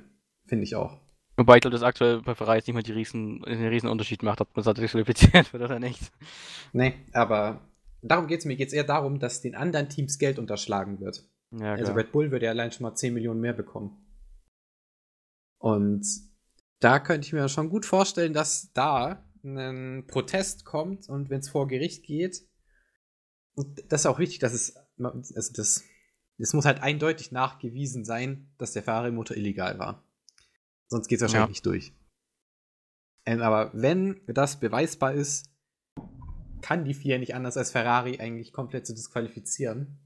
finde 0.45 0.63
ich 0.63 0.75
auch. 0.75 0.99
Wobei 1.37 1.55
ich 1.55 1.61
glaube, 1.61 1.73
dass 1.73 1.83
aktuell 1.83 2.21
bei 2.21 2.33
Ferrari 2.33 2.57
jetzt 2.57 2.67
nicht 2.67 2.75
mehr 2.75 2.83
die 2.83 2.93
riesen, 2.93 3.41
den 3.41 3.67
riesen 3.67 3.89
Unterschied 3.89 4.23
macht, 4.23 4.41
ob 4.41 4.55
man 4.55 4.63
das 4.63 4.73
disqualifiziert 4.73 5.51
wird 5.53 5.63
oder 5.63 5.79
nicht. 5.79 6.11
Nee, 6.71 6.95
aber 7.11 7.61
darum 8.01 8.27
geht 8.27 8.39
es 8.39 8.45
mir. 8.45 8.55
Geht 8.55 8.69
es 8.69 8.73
eher 8.73 8.83
darum, 8.83 9.19
dass 9.19 9.41
den 9.41 9.55
anderen 9.55 9.89
Teams 9.89 10.17
Geld 10.17 10.39
unterschlagen 10.39 10.99
wird. 10.99 11.27
Ja, 11.51 11.73
Also. 11.73 11.93
Red 11.93 12.11
Bull 12.11 12.31
würde 12.31 12.45
ja 12.45 12.51
allein 12.51 12.71
schon 12.71 12.83
mal 12.83 12.95
10 12.95 13.13
Millionen 13.13 13.41
mehr 13.41 13.53
bekommen. 13.53 14.05
Und 15.57 16.05
da 16.79 16.99
könnte 16.99 17.25
ich 17.25 17.33
mir 17.33 17.49
schon 17.49 17.69
gut 17.69 17.85
vorstellen, 17.85 18.33
dass 18.33 18.71
da 18.73 19.25
ein 19.43 20.05
Protest 20.07 20.65
kommt 20.65 21.07
und 21.09 21.29
wenn 21.29 21.39
es 21.39 21.49
vor 21.49 21.67
Gericht 21.67 22.03
geht, 22.03 22.41
und 23.55 23.83
das 23.91 24.01
ist 24.01 24.05
auch 24.05 24.19
wichtig, 24.19 24.39
dass 24.39 24.53
es, 24.53 24.75
also 24.97 25.53
das, 25.53 25.83
es 26.37 26.53
muss 26.53 26.65
halt 26.65 26.81
eindeutig 26.81 27.31
nachgewiesen 27.31 28.03
sein, 28.03 28.51
dass 28.57 28.73
der 28.73 28.83
Ferrari-Motor 28.83 29.37
illegal 29.37 29.79
war. 29.79 30.04
Sonst 30.87 31.07
geht 31.07 31.17
es 31.17 31.21
wahrscheinlich 31.23 31.47
Ja. 31.47 31.49
nicht 31.49 31.65
durch. 31.65 31.93
Ähm, 33.25 33.41
aber 33.41 33.71
wenn 33.73 34.21
das 34.27 34.59
beweisbar 34.59 35.13
ist, 35.13 35.49
kann 36.61 36.85
die 36.85 36.93
FIA 36.93 37.17
nicht 37.17 37.35
anders 37.35 37.57
als 37.57 37.71
Ferrari 37.71 38.19
eigentlich 38.19 38.53
komplett 38.53 38.85
zu 38.87 38.93
disqualifizieren 38.93 39.99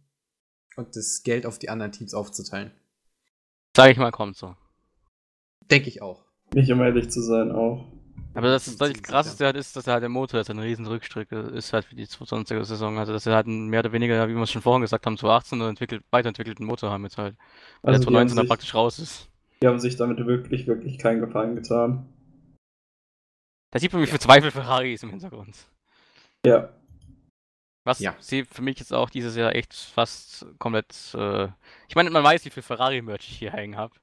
und 0.75 0.95
das 0.95 1.23
Geld 1.23 1.45
auf 1.45 1.59
die 1.59 1.69
anderen 1.69 1.91
Teams 1.91 2.13
aufzuteilen. 2.13 2.71
Sag 3.75 3.91
ich 3.91 3.97
mal, 3.97 4.11
kommt 4.11 4.35
so. 4.37 4.55
Denke 5.69 5.89
ich 5.89 6.01
auch. 6.01 6.25
Nicht 6.53 6.71
um 6.71 6.81
ehrlich 6.81 7.09
zu 7.09 7.21
sein, 7.21 7.51
auch. 7.51 7.85
Aber 8.33 8.47
das, 8.49 8.77
Bin 8.77 8.93
das 8.93 9.03
krasseste 9.03 9.45
halt 9.45 9.55
ist, 9.55 9.75
dass 9.75 9.87
er 9.87 9.93
halt 9.93 10.03
der 10.03 10.09
Motor 10.09 10.39
jetzt 10.39 10.49
eine 10.49 10.63
riesen 10.63 10.85
Rückstrecke 10.85 11.39
ist 11.39 11.73
halt 11.73 11.85
für 11.85 11.95
die 11.95 12.05
2020er 12.05 12.63
Saison. 12.63 12.97
Also 12.97 13.11
dass 13.13 13.25
er 13.25 13.35
halt 13.35 13.47
einen 13.47 13.67
mehr 13.67 13.79
oder 13.79 13.91
weniger, 13.91 14.27
wie 14.27 14.33
wir 14.33 14.41
es 14.43 14.51
schon 14.51 14.61
vorhin 14.61 14.81
gesagt 14.81 15.05
haben, 15.05 15.17
2018 15.17 15.61
einen 15.61 15.69
entwickelt, 15.71 16.03
weiterentwickelten 16.11 16.65
Motor 16.65 16.91
haben 16.91 17.03
jetzt 17.03 17.17
halt. 17.17 17.35
Weil 17.81 17.93
Also 17.93 18.05
der 18.05 18.11
die 18.11 18.17
haben 18.17 18.27
2019 18.27 18.37
dann 18.37 18.47
praktisch 18.47 18.75
raus 18.75 18.99
ist. 18.99 19.28
Die 19.61 19.67
haben 19.67 19.79
sich 19.79 19.97
damit 19.97 20.25
wirklich, 20.25 20.67
wirklich 20.67 20.97
keinen 20.97 21.19
Gefallen 21.19 21.55
getan. 21.55 22.07
Da 23.71 23.79
sieht 23.79 23.91
man, 23.93 24.01
wie 24.01 24.07
viel 24.07 24.19
Zweifel 24.19 24.51
Ferrari 24.51 24.93
ist 24.93 25.03
im 25.03 25.09
Hintergrund. 25.09 25.55
Ja. 26.45 26.73
Was 27.85 27.99
Ja. 27.99 28.15
sie 28.19 28.45
für 28.45 28.61
mich 28.61 28.79
jetzt 28.79 28.93
auch 28.93 29.09
dieses 29.09 29.35
Jahr 29.35 29.53
echt 29.55 29.73
fast 29.73 30.45
komplett. 30.59 31.13
Äh, 31.13 31.49
ich 31.87 31.95
meine, 31.95 32.09
man 32.09 32.23
weiß, 32.23 32.45
wie 32.45 32.49
viel 32.49 32.63
Ferrari-Merch 32.63 33.27
ich 33.29 33.37
hier 33.39 33.51
hängen 33.51 33.75
habe. 33.77 33.93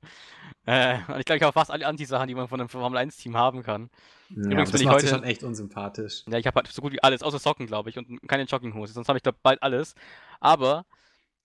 Äh, 0.66 0.97
und 1.09 1.19
ich 1.20 1.24
glaube, 1.24 1.37
ich 1.39 1.43
habe 1.43 1.53
fast 1.53 1.70
alle 1.70 1.87
Anti-Sachen, 1.87 2.28
die 2.28 2.35
man 2.35 2.49
von 2.49 2.61
einem 2.61 2.69
Formel 2.69 2.99
1-Team 2.99 3.37
haben 3.37 3.62
kann. 3.62 3.91
Ja, 4.31 4.37
Übrigens 4.37 4.70
das 4.70 4.73
bin 4.73 4.81
ich 4.83 4.87
macht 4.87 4.97
heute- 4.97 5.09
schon 5.09 5.24
echt 5.24 5.43
unsympathisch. 5.43 6.24
Ja, 6.28 6.39
ich 6.39 6.47
habe 6.47 6.57
halt 6.57 6.69
so 6.69 6.83
gut 6.83 6.93
wie 6.93 7.03
alles, 7.03 7.23
außer 7.23 7.39
Socken, 7.39 7.66
glaube 7.66 7.91
ich, 7.91 7.97
und 7.99 8.20
keine 8.28 8.43
Jogginghose. 8.45 8.93
Sonst 8.93 9.09
habe 9.09 9.19
ich, 9.19 9.23
glaube 9.23 9.39
bald 9.43 9.62
alles. 9.62 9.95
Aber 10.41 10.85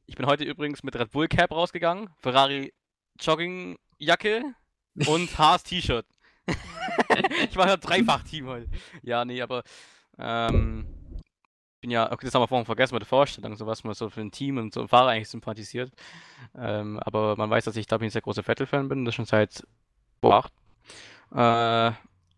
ich 0.05 0.15
bin 0.15 0.25
heute 0.25 0.43
übrigens 0.43 0.83
mit 0.83 0.95
Red 0.97 1.11
Bull 1.11 1.27
Cap 1.27 1.51
rausgegangen. 1.51 2.09
Ferrari 2.17 2.73
Joggingjacke 4.01 4.55
und 5.07 5.37
Haas 5.37 5.63
T-Shirt. 5.63 6.05
ich 7.49 7.55
war 7.55 7.67
ja 7.67 7.77
dreifach 7.77 8.23
Team 8.23 8.47
heute. 8.47 8.67
Ja, 9.03 9.23
nee, 9.23 9.41
aber 9.41 9.63
ähm, 10.17 10.87
bin 11.81 11.91
ja, 11.91 12.11
okay, 12.11 12.25
das 12.25 12.33
haben 12.33 12.41
wir 12.41 12.47
vorhin 12.47 12.65
vergessen 12.65 12.95
mit 12.95 13.01
der 13.01 13.07
Vorstellung, 13.07 13.55
so 13.55 13.65
was 13.65 13.83
man 13.83 13.93
so 13.93 14.09
für 14.09 14.21
ein 14.21 14.31
Team 14.31 14.57
und 14.57 14.73
so 14.73 14.81
ein 14.81 14.87
Fahrer 14.87 15.09
eigentlich 15.09 15.29
sympathisiert. 15.29 15.91
Ähm, 16.55 16.99
aber 16.99 17.35
man 17.35 17.49
weiß, 17.49 17.65
dass 17.65 17.75
ich, 17.75 17.87
glaube 17.87 18.03
ich, 18.03 18.09
ein 18.09 18.11
sehr 18.11 18.21
großer 18.21 18.43
Vettel-Fan 18.43 18.89
bin, 18.89 19.05
das 19.05 19.15
schon 19.15 19.25
seit 19.25 19.65
boah, 20.19 20.45
äh, 21.31 21.91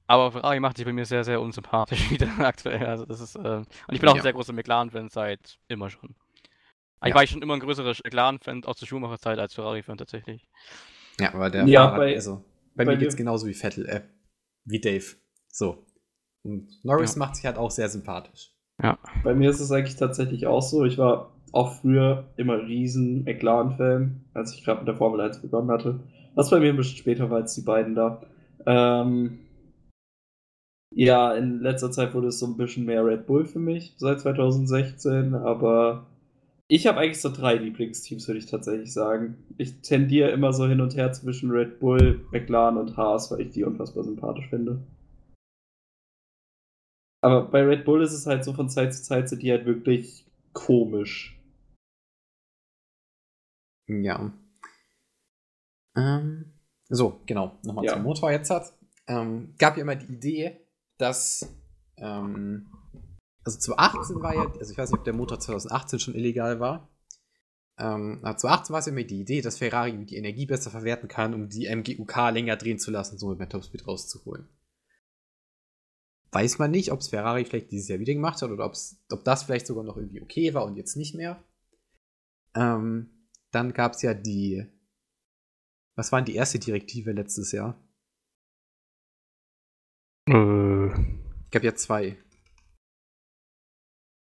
aber 0.06 0.31
Ferrari 0.31 0.60
macht 0.60 0.77
sich 0.77 0.85
bei 0.85 0.94
mir 0.94 1.06
sehr, 1.06 1.23
sehr 1.23 1.41
unsympathisch 1.41 2.10
wieder 2.11 2.30
aktuell. 2.40 2.85
Also 2.85 3.06
das 3.06 3.19
ist, 3.19 3.35
äh, 3.35 3.40
und 3.40 3.68
ich 3.91 3.99
bin 3.99 4.10
auch 4.10 4.14
ja. 4.14 4.19
ein 4.19 4.23
sehr 4.23 4.34
großer 4.34 4.53
McLaren-Fan 4.53 5.10
seit 5.10 5.57
immer 5.69 5.90
schon. 5.90 6.15
Eigentlich 6.99 7.11
ja. 7.11 7.15
war 7.15 7.23
ich 7.23 7.30
schon 7.31 7.41
immer 7.41 7.56
ein 7.56 7.60
größerer 7.60 7.95
McLaren-Fan 8.03 8.65
aus 8.65 8.77
der 8.77 8.85
Schumacher-Zeit 8.85 9.40
als 9.40 9.53
Ferrari-Fan 9.56 9.98
tatsächlich. 9.98 10.48
Ja, 11.19 11.34
aber 11.34 11.49
der 11.49 11.65
ja, 11.68 11.85
Fahrer, 11.85 11.98
bei, 11.98 12.15
also, 12.15 12.44
bei, 12.76 12.85
bei 12.85 12.94
mir 12.94 12.98
geht's 12.98 13.15
genauso 13.15 13.48
wie 13.48 13.53
Vettel, 13.53 13.88
äh, 13.88 14.02
wie 14.65 14.80
Dave. 14.80 15.06
So. 15.48 15.85
Und 16.44 16.84
Norris 16.84 17.15
ja. 17.15 17.19
macht 17.19 17.35
sich 17.35 17.45
halt 17.45 17.57
auch 17.57 17.72
sehr 17.72 17.90
sympathisch. 17.90 18.52
Ja. 18.81 18.98
Bei 19.23 19.34
mir 19.34 19.49
ist 19.49 19.60
es 19.60 19.72
eigentlich 19.72 19.95
tatsächlich 19.95 20.48
auch 20.48 20.61
so. 20.61 20.84
Ich 20.84 20.98
war 20.98 21.31
auch 21.52 21.73
früher 21.73 22.26
immer 22.35 22.64
riesen 22.64 23.23
McLaren-Fan, 23.23 24.26
als 24.34 24.53
ich 24.53 24.64
gerade 24.64 24.80
mit 24.80 24.88
der 24.88 24.95
Formel 24.95 25.22
1 25.22 25.41
begonnen 25.41 25.69
hatte. 25.69 25.99
Was 26.35 26.49
bei 26.49 26.60
mir 26.60 26.69
ein 26.69 26.77
bisschen 26.77 26.98
später 26.98 27.30
war 27.30 27.38
als 27.38 27.53
die 27.53 27.61
beiden 27.61 27.94
da. 27.94 28.23
Ähm, 28.65 29.40
ja, 30.95 31.34
in 31.34 31.60
letzter 31.60 31.91
Zeit 31.91 32.14
wurde 32.14 32.27
es 32.27 32.40
so 32.40 32.48
ein 32.48 32.57
bisschen 32.57 32.85
mehr 32.85 33.06
Red 33.06 33.26
Bull 33.26 33.45
für 33.45 33.60
mich, 33.60 33.94
seit 33.98 34.19
2016, 34.22 35.35
aber 35.35 36.07
ich 36.74 36.88
habe 36.88 37.00
eigentlich 37.00 37.22
so 37.22 37.32
drei 37.32 37.54
Lieblingsteams, 37.54 38.28
würde 38.28 38.40
ich 38.40 38.48
tatsächlich 38.48 38.91
sagen. 38.91 39.38
Ich 39.60 39.82
tendiere 39.82 40.32
immer 40.32 40.54
so 40.54 40.66
hin 40.66 40.82
und 40.82 40.95
her 40.95 41.14
zwischen 41.14 41.52
Red 41.52 41.80
Bull, 41.80 42.26
McLaren 42.32 42.78
und 42.78 42.98
Haas, 42.98 43.30
weil 43.30 43.41
ich 43.41 43.52
die 43.52 43.64
unfassbar 43.64 44.04
sympathisch 44.04 44.50
finde. 44.50 44.82
Aber 47.22 47.48
bei 47.52 47.62
Red 47.62 47.86
Bull 47.86 48.02
ist 48.02 48.14
es 48.14 48.26
halt 48.26 48.44
so, 48.44 48.54
von 48.54 48.70
Zeit 48.70 48.91
zu 48.91 49.04
Zeit 49.04 49.30
sind 49.30 49.44
die 49.44 49.52
halt 49.52 49.68
wirklich 49.68 50.26
komisch. 50.54 51.40
Ja. 53.88 54.34
Ähm, 55.95 56.54
so, 56.90 57.22
genau. 57.28 57.60
Nochmal 57.64 57.86
ja. 57.86 57.94
zum 57.94 58.02
Motor 58.02 58.32
jetzt 58.32 58.50
hat. 58.50 58.74
Ähm, 59.06 59.54
gab 59.60 59.78
ja 59.78 59.84
immer 59.84 59.95
die 59.95 60.12
Idee, 60.12 60.66
dass, 60.98 61.56
ähm, 61.98 62.66
also 63.44 63.60
2018 63.60 64.22
war 64.22 64.36
ja, 64.36 64.52
also 64.60 64.72
ich 64.72 64.78
weiß 64.78 64.91
nicht, 64.91 64.99
ob 64.99 65.06
der 65.06 65.14
Motor 65.14 65.40
2018 65.40 65.99
schon 65.99 66.15
illegal 66.15 66.60
war. 66.60 66.90
Ähm, 67.78 68.20
2018 68.22 68.74
war 68.74 68.80
es 68.80 68.88
immer 68.88 69.03
die 69.03 69.22
Idee, 69.22 69.41
dass 69.41 69.57
Ferrari 69.57 70.06
die 70.06 70.15
Energie 70.15 70.45
besser 70.45 70.72
verwerten 70.72 71.07
kann, 71.07 71.34
um 71.34 71.49
die 71.49 71.68
MGUK 71.68 72.32
länger 72.32 72.56
drehen 72.56 72.80
zu 72.80 72.91
lassen, 72.91 73.18
so 73.18 73.34
mit 73.36 73.52
Topspeed 73.52 73.88
rauszuholen. 73.88 74.48
Weiß 76.32 76.57
man 76.57 76.72
nicht, 76.72 76.91
ob 76.91 76.99
es 76.99 77.10
Ferrari 77.10 77.45
vielleicht 77.45 77.72
dieses 77.72 77.90
Jahr 77.90 77.99
wieder 77.99 78.14
gemacht 78.14 78.41
hat 78.41 78.49
oder 78.49 78.65
ob 78.65 79.24
das 79.24 79.44
vielleicht 79.44 79.68
sogar 79.68 79.84
noch 79.84 79.98
irgendwie 79.98 80.22
okay 80.22 80.53
war 80.53 80.65
und 80.65 80.76
jetzt 80.76 80.95
nicht 80.95 81.14
mehr. 81.15 81.44
Ähm, 82.56 83.28
dann 83.52 83.74
gab 83.74 83.94
es 83.94 84.02
ja 84.02 84.14
die. 84.14 84.65
Was 85.95 86.11
war 86.11 86.20
denn 86.20 86.26
die 86.26 86.36
erste 86.36 86.57
Direktive 86.57 87.11
letztes 87.11 87.52
Jahr? 87.52 87.80
Äh. 90.28 90.88
Ich 90.88 91.52
gab 91.52 91.64
ja 91.64 91.76
zwei. 91.76 92.18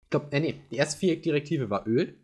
Ich 0.07 0.11
glaube, 0.11 0.31
äh, 0.31 0.39
nee, 0.39 0.61
die 0.71 0.77
erste 0.77 1.17
Direktive 1.17 1.69
war 1.69 1.85
Öl. 1.85 2.17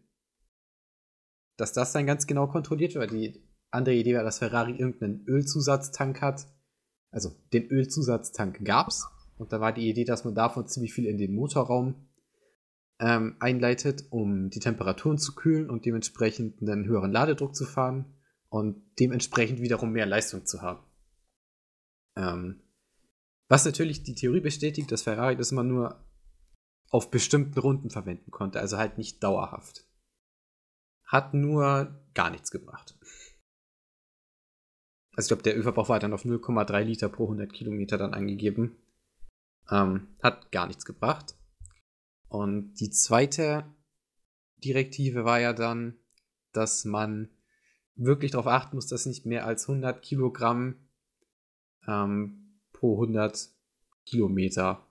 Dass 1.58 1.74
das 1.74 1.92
dann 1.92 2.06
ganz 2.06 2.28
genau 2.28 2.48
kontrolliert 2.48 2.96
wird. 2.96 3.12
Die 3.12 3.44
andere 3.72 3.94
Idee 3.94 4.16
war, 4.16 4.24
dass 4.24 4.38
Ferrari 4.38 4.72
irgendeinen 4.72 5.26
Ölzusatztank 5.28 6.22
hat. 6.22 6.48
Also 7.12 7.36
den 7.52 7.68
Ölzusatztank 7.68 8.64
gab's. 8.64 9.06
Und 9.38 9.52
da 9.52 9.60
war 9.60 9.74
die 9.74 9.90
Idee, 9.90 10.06
dass 10.06 10.24
man 10.24 10.34
davon 10.34 10.66
ziemlich 10.66 10.94
viel 10.94 11.06
in 11.06 11.18
den 11.18 11.36
Motorraum 11.36 12.08
ähm, 13.02 13.36
einleitet, 13.42 14.06
um 14.12 14.50
die 14.50 14.62
Temperaturen 14.62 15.18
zu 15.18 15.36
kühlen 15.36 15.70
und 15.70 15.86
dementsprechend 15.86 16.62
einen 16.62 16.86
höheren 16.86 17.12
Ladedruck 17.12 17.54
zu 17.54 17.66
fahren 17.66 18.16
und 18.48 18.82
dementsprechend 18.98 19.60
wiederum 19.60 19.92
mehr 19.92 20.06
Leistung 20.06 20.46
zu 20.46 20.62
haben. 20.62 20.86
Ähm, 22.16 22.62
was 23.50 23.66
natürlich 23.66 24.04
die 24.04 24.16
Theorie 24.16 24.40
bestätigt, 24.40 24.90
dass 24.90 25.02
Ferrari 25.02 25.36
das 25.36 25.52
immer 25.52 25.64
nur 25.64 26.00
auf 26.94 27.10
bestimmten 27.10 27.58
Runden 27.58 27.90
verwenden 27.90 28.30
konnte, 28.30 28.60
also 28.60 28.78
halt 28.78 29.00
nicht 29.00 29.24
dauerhaft. 29.24 29.88
Hat 31.06 31.34
nur 31.34 32.00
gar 32.14 32.30
nichts 32.30 32.52
gebracht. 32.52 32.96
Also 35.16 35.26
ich 35.26 35.28
glaube, 35.30 35.42
der 35.42 35.58
Ölverbrauch 35.58 35.90
war 35.90 36.00
dann 36.00 36.14
auf 36.14 36.24
0,3 36.24 36.84
Liter 36.84 37.10
pro 37.10 37.24
100 37.24 37.52
Kilometer 37.52 37.98
dann 37.98 38.14
angegeben. 38.14 38.78
Ähm, 39.72 40.16
hat 40.22 40.52
gar 40.52 40.68
nichts 40.68 40.86
gebracht. 40.86 41.36
Und 42.28 42.76
die 42.76 42.92
zweite 42.92 43.66
Direktive 44.64 45.26
war 45.26 45.40
ja 45.40 45.54
dann, 45.54 45.98
dass 46.52 46.86
man 46.86 47.30
wirklich 47.96 48.32
darauf 48.32 48.48
achten 48.48 48.76
muss, 48.76 48.86
dass 48.86 49.08
nicht 49.08 49.26
mehr 49.26 49.48
als 49.48 49.68
100 49.68 50.00
Kilogramm 50.04 50.76
ähm, 51.88 52.60
pro 52.72 53.02
100 53.02 53.50
Kilometer 54.06 54.86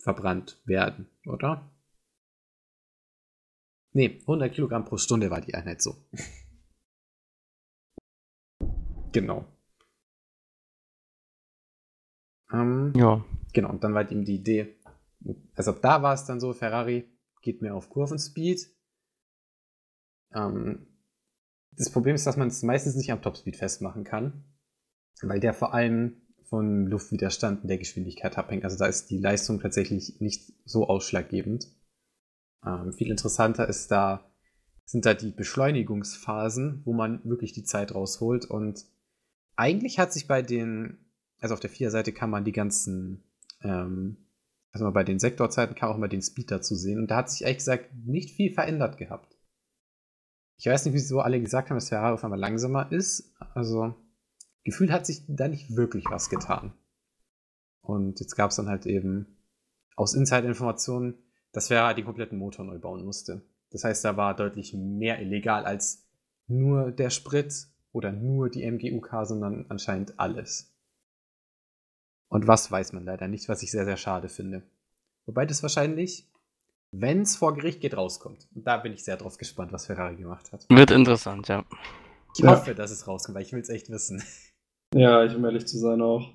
verbrannt 0.00 0.60
werden, 0.64 1.08
oder? 1.26 1.70
Ne, 3.92 4.20
100 4.20 4.52
Kilogramm 4.52 4.84
pro 4.84 4.96
Stunde 4.96 5.30
war 5.30 5.40
die 5.40 5.54
Einheit 5.54 5.82
so. 5.82 5.96
genau. 9.12 9.44
Ähm, 12.52 12.92
ja. 12.96 13.24
Genau, 13.52 13.70
und 13.70 13.82
dann 13.82 13.94
war 13.94 14.10
eben 14.10 14.24
die 14.24 14.36
Idee, 14.36 14.76
also 15.54 15.72
da 15.72 16.02
war 16.02 16.14
es 16.14 16.24
dann 16.24 16.40
so, 16.40 16.52
Ferrari 16.52 17.08
geht 17.42 17.62
mehr 17.62 17.74
auf 17.74 17.90
Kurvenspeed. 17.90 18.70
Ähm, 20.32 20.86
das 21.72 21.90
Problem 21.90 22.14
ist, 22.14 22.26
dass 22.26 22.36
man 22.36 22.48
es 22.48 22.62
meistens 22.62 22.94
nicht 22.94 23.10
am 23.10 23.22
Topspeed 23.22 23.56
festmachen 23.56 24.04
kann, 24.04 24.44
weil 25.22 25.40
der 25.40 25.54
vor 25.54 25.74
allem 25.74 26.19
von 26.50 26.86
Luftwiderstand 26.86 27.62
und 27.62 27.68
der 27.68 27.78
Geschwindigkeit 27.78 28.36
abhängt. 28.36 28.64
Also 28.64 28.76
da 28.76 28.86
ist 28.86 29.10
die 29.10 29.18
Leistung 29.18 29.60
tatsächlich 29.60 30.20
nicht 30.20 30.52
so 30.64 30.86
ausschlaggebend. 30.88 31.68
Ähm, 32.66 32.92
viel 32.92 33.10
interessanter 33.10 33.66
ist 33.68 33.90
da, 33.90 34.30
sind 34.84 35.06
da 35.06 35.14
die 35.14 35.30
Beschleunigungsphasen, 35.30 36.82
wo 36.84 36.92
man 36.92 37.24
wirklich 37.24 37.52
die 37.52 37.64
Zeit 37.64 37.94
rausholt. 37.94 38.44
Und 38.44 38.84
eigentlich 39.56 39.98
hat 39.98 40.12
sich 40.12 40.26
bei 40.26 40.42
den 40.42 40.98
also 41.40 41.54
auf 41.54 41.60
der 41.60 41.70
Viererseite 41.70 42.12
kann 42.12 42.30
man 42.30 42.44
die 42.44 42.52
ganzen, 42.52 43.24
ähm, 43.62 44.28
also 44.72 44.90
bei 44.92 45.04
den 45.04 45.18
Sektorzeiten 45.18 45.74
kann 45.74 45.88
man 45.88 45.96
auch 45.96 46.00
mal 46.00 46.08
den 46.08 46.22
Speed 46.22 46.50
dazu 46.50 46.74
sehen. 46.74 46.98
Und 46.98 47.10
da 47.10 47.16
hat 47.16 47.30
sich 47.30 47.42
ehrlich 47.42 47.58
gesagt 47.58 47.90
nicht 48.04 48.30
viel 48.30 48.52
verändert 48.52 48.98
gehabt. 48.98 49.36
Ich 50.58 50.66
weiß 50.66 50.84
nicht, 50.84 50.94
wieso 50.94 51.20
alle 51.20 51.40
gesagt 51.40 51.70
haben, 51.70 51.76
dass 51.76 51.88
Ferrari 51.88 52.12
auf 52.12 52.22
einmal 52.22 52.38
langsamer 52.38 52.92
ist. 52.92 53.34
Also, 53.54 53.94
gefühlt 54.64 54.90
hat 54.90 55.06
sich 55.06 55.24
da 55.28 55.48
nicht 55.48 55.76
wirklich 55.76 56.04
was 56.10 56.28
getan. 56.28 56.72
Und 57.80 58.20
jetzt 58.20 58.36
gab 58.36 58.50
es 58.50 58.56
dann 58.56 58.68
halt 58.68 58.86
eben 58.86 59.38
aus 59.96 60.14
Insider-Informationen, 60.14 61.14
dass 61.52 61.68
Ferrari 61.68 61.94
den 61.94 62.04
kompletten 62.04 62.38
Motor 62.38 62.64
neu 62.64 62.78
bauen 62.78 63.04
musste. 63.04 63.42
Das 63.70 63.84
heißt, 63.84 64.04
da 64.04 64.16
war 64.16 64.34
deutlich 64.34 64.74
mehr 64.74 65.20
illegal 65.20 65.64
als 65.64 66.06
nur 66.46 66.90
der 66.92 67.10
Sprit 67.10 67.66
oder 67.92 68.12
nur 68.12 68.50
die 68.50 68.68
MGUK, 68.70 69.26
sondern 69.26 69.66
anscheinend 69.68 70.18
alles. 70.18 70.72
Und 72.28 72.46
was 72.46 72.70
weiß 72.70 72.92
man 72.92 73.04
leider 73.04 73.28
nicht, 73.28 73.48
was 73.48 73.62
ich 73.62 73.70
sehr, 73.70 73.84
sehr 73.84 73.96
schade 73.96 74.28
finde. 74.28 74.62
Wobei 75.26 75.46
das 75.46 75.62
wahrscheinlich, 75.62 76.28
wenn 76.92 77.22
es 77.22 77.36
vor 77.36 77.54
Gericht 77.54 77.80
geht, 77.80 77.96
rauskommt. 77.96 78.48
Und 78.54 78.66
da 78.66 78.76
bin 78.76 78.92
ich 78.92 79.04
sehr 79.04 79.16
drauf 79.16 79.36
gespannt, 79.36 79.72
was 79.72 79.86
Ferrari 79.86 80.16
gemacht 80.16 80.52
hat. 80.52 80.66
Wird 80.68 80.90
interessant, 80.92 81.48
ja. 81.48 81.64
Ich 82.36 82.44
ja. 82.44 82.50
hoffe, 82.50 82.74
dass 82.74 82.90
es 82.90 83.06
rauskommt, 83.06 83.34
weil 83.34 83.42
ich 83.42 83.52
will 83.52 83.60
es 83.60 83.68
echt 83.68 83.90
wissen. 83.90 84.22
Ja, 84.94 85.24
ich 85.24 85.34
um 85.34 85.44
ehrlich 85.44 85.66
zu 85.66 85.78
sein 85.78 86.02
auch. 86.02 86.34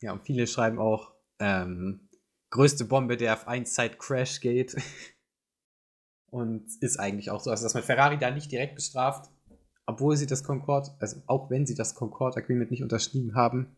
Ja, 0.00 0.12
und 0.12 0.24
viele 0.24 0.48
schreiben 0.48 0.80
auch, 0.80 1.12
ähm, 1.38 2.08
größte 2.50 2.84
Bombe 2.84 3.16
der 3.16 3.38
F1-Zeit 3.38 4.00
Crashgate. 4.00 4.76
und 6.30 6.64
ist 6.80 6.98
eigentlich 6.98 7.30
auch 7.30 7.40
so, 7.40 7.50
also 7.50 7.64
dass 7.64 7.74
man 7.74 7.84
Ferrari 7.84 8.18
da 8.18 8.30
nicht 8.30 8.50
direkt 8.50 8.74
bestraft, 8.74 9.30
obwohl 9.86 10.16
sie 10.16 10.26
das 10.26 10.42
Concord, 10.42 10.90
also 10.98 11.20
auch 11.26 11.50
wenn 11.50 11.66
sie 11.66 11.74
das 11.74 11.94
Concord 11.94 12.36
Agreement 12.36 12.70
nicht 12.70 12.82
unterschrieben 12.82 13.34
haben, 13.34 13.76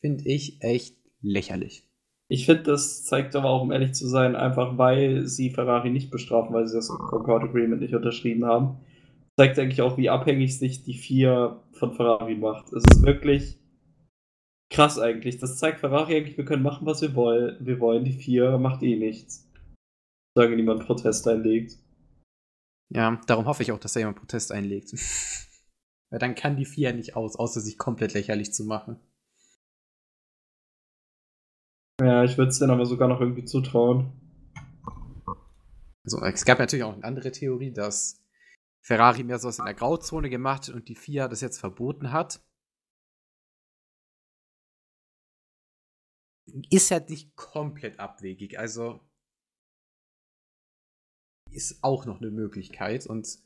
finde 0.00 0.24
ich 0.28 0.62
echt 0.62 0.96
lächerlich. 1.20 1.88
Ich 2.28 2.46
finde, 2.46 2.64
das 2.64 3.04
zeigt 3.04 3.34
aber 3.34 3.50
auch, 3.50 3.62
um 3.62 3.72
ehrlich 3.72 3.94
zu 3.94 4.08
sein, 4.08 4.36
einfach 4.36 4.78
weil 4.78 5.26
sie 5.26 5.50
Ferrari 5.50 5.90
nicht 5.90 6.10
bestrafen, 6.10 6.54
weil 6.54 6.66
sie 6.66 6.76
das 6.76 6.88
Concord 6.88 7.44
Agreement 7.44 7.80
nicht 7.80 7.94
unterschrieben 7.94 8.44
haben, 8.44 8.78
zeigt 9.38 9.58
eigentlich 9.58 9.82
auch, 9.82 9.98
wie 9.98 10.10
abhängig 10.10 10.58
sich 10.58 10.82
die 10.82 10.94
vier 10.94 11.62
von 11.72 11.92
Ferrari 11.92 12.36
macht. 12.36 12.72
Es 12.72 12.84
ist 12.90 13.02
wirklich 13.02 13.58
krass 14.70 14.98
eigentlich. 14.98 15.38
Das 15.38 15.58
zeigt 15.58 15.80
Ferrari 15.80 16.16
eigentlich, 16.16 16.36
wir 16.36 16.44
können 16.44 16.62
machen, 16.62 16.86
was 16.86 17.02
wir 17.02 17.14
wollen. 17.14 17.64
Wir 17.64 17.78
wollen, 17.80 18.04
die 18.04 18.12
vier 18.12 18.58
macht 18.58 18.82
eh 18.82 18.96
nichts. 18.96 19.50
Solange 20.34 20.56
niemand 20.56 20.86
Protest 20.86 21.28
einlegt. 21.28 21.78
Ja, 22.88 23.20
darum 23.26 23.46
hoffe 23.46 23.62
ich 23.62 23.72
auch, 23.72 23.80
dass 23.80 23.94
da 23.94 24.00
jemand 24.00 24.18
Protest 24.18 24.52
einlegt. 24.52 24.92
Weil 26.10 26.18
dann 26.20 26.34
kann 26.34 26.56
die 26.56 26.64
FIA 26.64 26.92
nicht 26.92 27.16
aus, 27.16 27.36
außer 27.36 27.60
sich 27.60 27.78
komplett 27.78 28.14
lächerlich 28.14 28.52
zu 28.52 28.64
machen. 28.64 29.00
Ja, 32.00 32.24
ich 32.24 32.38
würde 32.38 32.50
es 32.50 32.58
denen 32.58 32.70
aber 32.70 32.86
sogar 32.86 33.08
noch 33.08 33.20
irgendwie 33.20 33.44
zutrauen. 33.44 34.12
Also, 36.04 36.22
es 36.22 36.44
gab 36.44 36.60
natürlich 36.60 36.84
auch 36.84 36.94
eine 36.94 37.02
andere 37.02 37.32
Theorie, 37.32 37.72
dass 37.72 38.25
Ferrari 38.86 39.24
mehr 39.24 39.40
sowas 39.40 39.58
in 39.58 39.64
der 39.64 39.74
Grauzone 39.74 40.30
gemacht 40.30 40.68
und 40.68 40.88
die 40.88 40.94
FIA 40.94 41.26
das 41.26 41.40
jetzt 41.40 41.58
verboten 41.58 42.12
hat. 42.12 42.40
Ist 46.70 46.92
halt 46.92 47.10
nicht 47.10 47.34
komplett 47.34 47.98
abwegig. 47.98 48.60
Also 48.60 49.00
ist 51.50 51.82
auch 51.82 52.06
noch 52.06 52.20
eine 52.20 52.30
Möglichkeit. 52.30 53.08
Und 53.08 53.40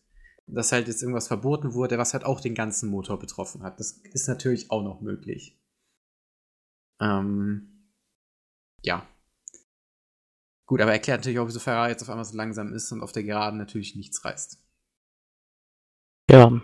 dass 0.46 0.72
halt 0.72 0.88
jetzt 0.88 1.00
irgendwas 1.00 1.28
verboten 1.28 1.72
wurde, 1.72 1.96
was 1.96 2.12
halt 2.12 2.24
auch 2.24 2.42
den 2.42 2.54
ganzen 2.54 2.90
Motor 2.90 3.18
betroffen 3.18 3.62
hat. 3.62 3.80
Das 3.80 3.92
ist 3.92 4.28
natürlich 4.28 4.70
auch 4.70 4.82
noch 4.82 5.00
möglich. 5.00 5.58
Ähm, 7.00 7.94
ja. 8.82 9.08
Gut, 10.66 10.82
aber 10.82 10.92
erklärt 10.92 11.20
natürlich 11.20 11.38
auch, 11.38 11.46
wieso 11.46 11.60
Ferrari 11.60 11.92
jetzt 11.92 12.02
auf 12.02 12.10
einmal 12.10 12.26
so 12.26 12.36
langsam 12.36 12.74
ist 12.74 12.92
und 12.92 13.00
auf 13.00 13.12
der 13.12 13.24
Geraden 13.24 13.58
natürlich 13.58 13.96
nichts 13.96 14.22
reißt. 14.22 14.69
Ja. 16.30 16.60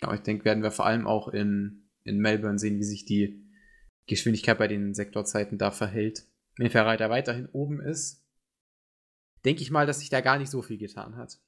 Aber 0.00 0.14
ich 0.14 0.22
denke, 0.22 0.44
werden 0.44 0.62
wir 0.62 0.70
vor 0.70 0.86
allem 0.86 1.06
auch 1.06 1.28
in, 1.28 1.88
in 2.04 2.18
Melbourne 2.18 2.58
sehen, 2.58 2.78
wie 2.78 2.84
sich 2.84 3.04
die 3.04 3.44
Geschwindigkeit 4.06 4.58
bei 4.58 4.66
den 4.68 4.94
Sektorzeiten 4.94 5.58
da 5.58 5.70
verhält. 5.70 6.24
Wenn 6.56 6.70
Ferrari 6.70 6.96
da 6.96 7.08
weiterhin 7.10 7.48
oben 7.52 7.80
ist, 7.80 8.24
denke 9.44 9.62
ich 9.62 9.70
mal, 9.70 9.86
dass 9.86 10.00
sich 10.00 10.10
da 10.10 10.20
gar 10.20 10.38
nicht 10.38 10.50
so 10.50 10.62
viel 10.62 10.78
getan 10.78 11.16
hat. 11.16 11.38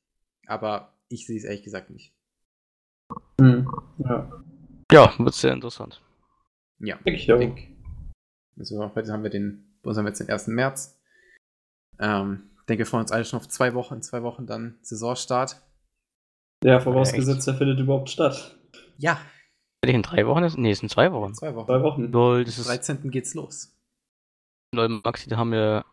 Aber 0.46 0.94
ich 1.08 1.26
sehe 1.26 1.36
es 1.36 1.44
ehrlich 1.44 1.62
gesagt 1.62 1.90
nicht. 1.90 2.14
Hm. 3.40 3.68
Ja. 3.98 4.44
Ja, 4.92 5.14
wird 5.18 5.34
sehr 5.34 5.52
interessant. 5.52 6.02
Ja, 6.78 6.96
Denke 6.96 7.18
ich 7.20 7.32
auch. 7.32 7.38
denk. 7.38 7.68
Also 8.56 8.94
heute 8.94 9.12
haben 9.12 9.22
wir 9.22 9.30
den, 9.30 9.78
bei 9.82 9.88
uns 9.88 9.98
haben 9.98 10.04
wir 10.04 10.10
jetzt 10.10 10.20
den 10.20 10.30
1. 10.30 10.46
März. 10.48 11.00
Ähm, 11.98 12.50
denke, 12.66 12.80
wir 12.80 12.86
freuen 12.86 13.02
uns 13.02 13.12
alle 13.12 13.24
schon 13.24 13.38
auf 13.38 13.48
zwei 13.48 13.74
Wochen, 13.74 14.02
zwei 14.02 14.22
Wochen 14.22 14.46
dann 14.46 14.78
Saisonstart. 14.82 15.62
Ja, 16.62 16.80
vorausgesetzt, 16.80 17.46
der 17.46 17.54
findet 17.54 17.78
überhaupt 17.78 18.10
statt. 18.10 18.58
Ja, 18.96 19.18
in 19.92 20.02
drei 20.02 20.26
Wochen 20.26 20.44
ist? 20.44 20.56
Nee, 20.56 20.70
es 20.70 20.78
sind 20.78 20.88
zwei 20.88 21.12
Wochen. 21.12 21.34
zwei 21.34 21.54
Wochen. 21.54 21.66
Zwei 21.66 21.82
Wochen. 21.82 22.12
Lol, 22.12 22.44
das 22.44 22.56
Am 22.56 22.62
ist. 22.62 22.68
13. 22.88 23.10
geht's 23.10 23.34
los. 23.34 23.76
Lol, 24.72 24.88
Maxi, 25.04 25.28
da 25.28 25.36
haben 25.36 25.52
wir. 25.52 25.84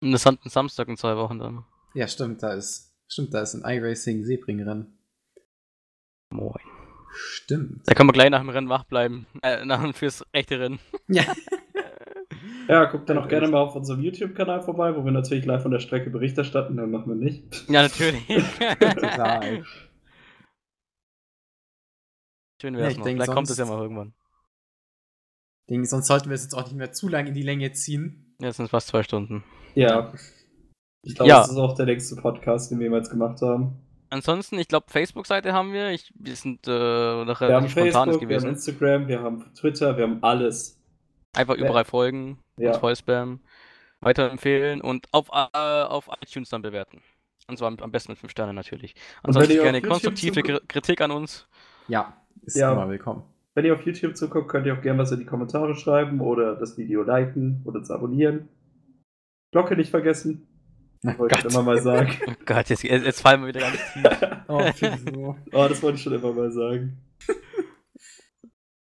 einen 0.00 0.12
interessanten 0.12 0.48
Samstag 0.48 0.88
in 0.88 0.96
zwei 0.96 1.16
Wochen 1.16 1.38
dann. 1.38 1.64
Ja, 1.94 2.08
stimmt, 2.08 2.42
da 2.42 2.54
ist, 2.54 2.94
stimmt, 3.06 3.34
da 3.34 3.42
ist 3.42 3.54
ein 3.54 3.62
iRacing 3.64 4.24
Sebring-Rennen. 4.24 4.98
Moin. 6.30 6.64
Stimmt. 7.14 7.86
Da 7.86 7.94
können 7.94 8.08
wir 8.08 8.14
gleich 8.14 8.30
nach 8.30 8.40
dem 8.40 8.48
Rennen 8.48 8.70
wach 8.70 8.84
bleiben. 8.84 9.26
Äh, 9.42 9.66
nach, 9.66 9.94
fürs 9.94 10.24
rechte 10.34 10.58
Rennen. 10.58 10.78
Ja. 11.08 11.24
Ja, 12.68 12.84
guckt 12.84 13.08
dann 13.08 13.18
auch 13.18 13.28
gerne 13.28 13.48
mal 13.48 13.60
auf 13.60 13.74
unserem 13.74 14.00
YouTube-Kanal 14.02 14.62
vorbei, 14.62 14.94
wo 14.96 15.04
wir 15.04 15.12
natürlich 15.12 15.44
live 15.44 15.62
von 15.62 15.70
der 15.72 15.80
Strecke 15.80 16.10
Bericht 16.10 16.38
erstatten, 16.38 16.76
dann 16.76 16.90
machen 16.90 17.08
wir 17.08 17.16
nicht. 17.16 17.68
Ja, 17.68 17.82
natürlich. 17.82 18.24
Total. 18.78 19.64
Schön 22.60 22.74
Ja, 22.76 22.88
ich 22.88 22.96
noch. 22.98 23.04
denk, 23.04 23.16
Vielleicht 23.18 23.32
kommt 23.32 23.50
es 23.50 23.58
ja 23.58 23.64
mal 23.64 23.80
irgendwann. 23.82 24.14
Denke, 25.68 25.86
sonst 25.86 26.06
sollten 26.06 26.28
wir 26.28 26.34
es 26.34 26.42
jetzt 26.44 26.54
auch 26.54 26.64
nicht 26.64 26.76
mehr 26.76 26.92
zu 26.92 27.08
lange 27.08 27.28
in 27.28 27.34
die 27.34 27.42
Länge 27.42 27.72
ziehen. 27.72 28.36
Sind 28.40 28.60
es 28.66 28.70
fast 28.70 28.88
zwei 28.88 29.02
Stunden. 29.02 29.42
Ja. 29.74 30.12
Ich 31.04 31.14
glaube, 31.14 31.28
Ja. 31.30 31.38
das 31.40 31.50
ist 31.50 31.56
auch 31.56 31.74
der 31.74 31.86
längste 31.86 32.16
Podcast, 32.16 32.70
den 32.70 32.78
wir 32.78 32.84
jemals 32.86 33.10
gemacht 33.10 33.40
haben. 33.42 33.80
Ansonsten, 34.10 34.58
ich 34.58 34.68
glaube, 34.68 34.86
Facebook-Seite 34.90 35.52
haben 35.52 35.72
wir. 35.72 35.90
Ich, 35.90 36.12
wir 36.16 36.36
sind 36.36 36.66
äh, 36.68 36.70
Wir 36.70 37.26
haben 37.26 37.68
Facebook, 37.68 37.84
wir 37.84 37.94
haben 37.94 38.20
gewesen. 38.20 38.48
Instagram, 38.50 39.08
wir 39.08 39.22
haben 39.22 39.52
Twitter, 39.54 39.96
wir 39.96 40.04
haben 40.04 40.22
alles. 40.22 40.78
Einfach 41.34 41.56
Wer- 41.56 41.64
überall 41.64 41.84
folgen, 41.86 42.38
Ja. 42.56 42.70
uns 42.70 42.78
vollspammen, 42.78 43.40
weiterempfehlen 44.00 44.80
und 44.80 45.06
auf, 45.12 45.28
äh, 45.30 45.58
auf 45.58 46.08
iTunes 46.20 46.48
dann 46.50 46.62
bewerten. 46.62 47.02
Und 47.48 47.58
zwar 47.58 47.68
am, 47.80 47.90
besten 47.90 48.12
mit 48.12 48.18
5 48.18 48.30
Sternen 48.30 48.54
natürlich. 48.54 48.94
Ansonsten 49.22 49.54
gerne 49.54 49.82
konstruktive 49.82 50.42
Kritik 50.42 51.00
an 51.00 51.10
uns. 51.10 51.48
Ja, 51.88 52.16
ist 52.42 52.56
Ja. 52.56 52.72
immer 52.72 52.88
willkommen. 52.88 53.24
Wenn 53.54 53.64
ihr 53.66 53.74
auf 53.74 53.82
YouTube 53.84 54.16
zuguckt, 54.16 54.48
könnt 54.48 54.66
ihr 54.66 54.74
auch 54.76 54.80
gerne 54.80 54.98
was 55.00 55.12
in 55.12 55.18
die 55.18 55.26
Kommentare 55.26 55.74
schreiben 55.74 56.20
oder 56.20 56.56
das 56.56 56.78
Video 56.78 57.02
liken 57.02 57.60
oder 57.64 57.78
uns 57.80 57.90
abonnieren. 57.90 58.48
Glocke 59.50 59.76
nicht 59.76 59.90
vergessen. 59.90 60.46
Oh 61.04 61.18
Wollte 61.18 61.38
ich 61.40 61.44
immer 61.52 61.62
mal 61.62 61.78
sagen. 61.82 62.16
Oh 62.28 62.32
Gott, 62.46 62.68
jetzt, 62.70 62.84
jetzt 62.84 63.20
fallen 63.20 63.42
wir 63.42 63.48
wieder 63.48 63.60
ganz 63.60 63.78
tief. 63.92 64.02
Oh? 64.48 65.34
Oh, 65.52 65.66
das 65.68 65.82
wollte 65.82 65.96
ich 65.96 66.02
schon 66.02 66.12
immer 66.12 66.32
mal 66.32 66.50
sagen. 66.52 66.98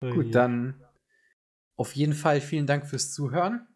Gut, 0.01 0.35
dann 0.35 0.75
auf 1.79 1.95
jeden 1.97 2.13
Fall 2.13 2.41
vielen 2.43 2.67
Dank 2.67 2.87
fürs 2.87 3.13
Zuhören. 3.13 3.67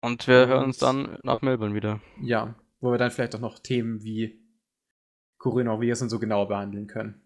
Und 0.00 0.26
wir 0.28 0.42
Und- 0.42 0.48
hören 0.48 0.64
uns 0.64 0.78
dann 0.78 1.18
nach 1.22 1.42
Melbourne 1.42 1.74
wieder. 1.74 2.00
Ja, 2.20 2.54
wo 2.80 2.90
wir 2.92 2.98
dann 2.98 3.10
vielleicht 3.10 3.34
auch 3.34 3.40
noch 3.40 3.58
Themen 3.58 4.02
wie 4.02 4.40
Coronavirus 5.38 6.02
und 6.02 6.10
so 6.10 6.18
genauer 6.18 6.46
behandeln 6.48 6.86
können. 6.86 7.20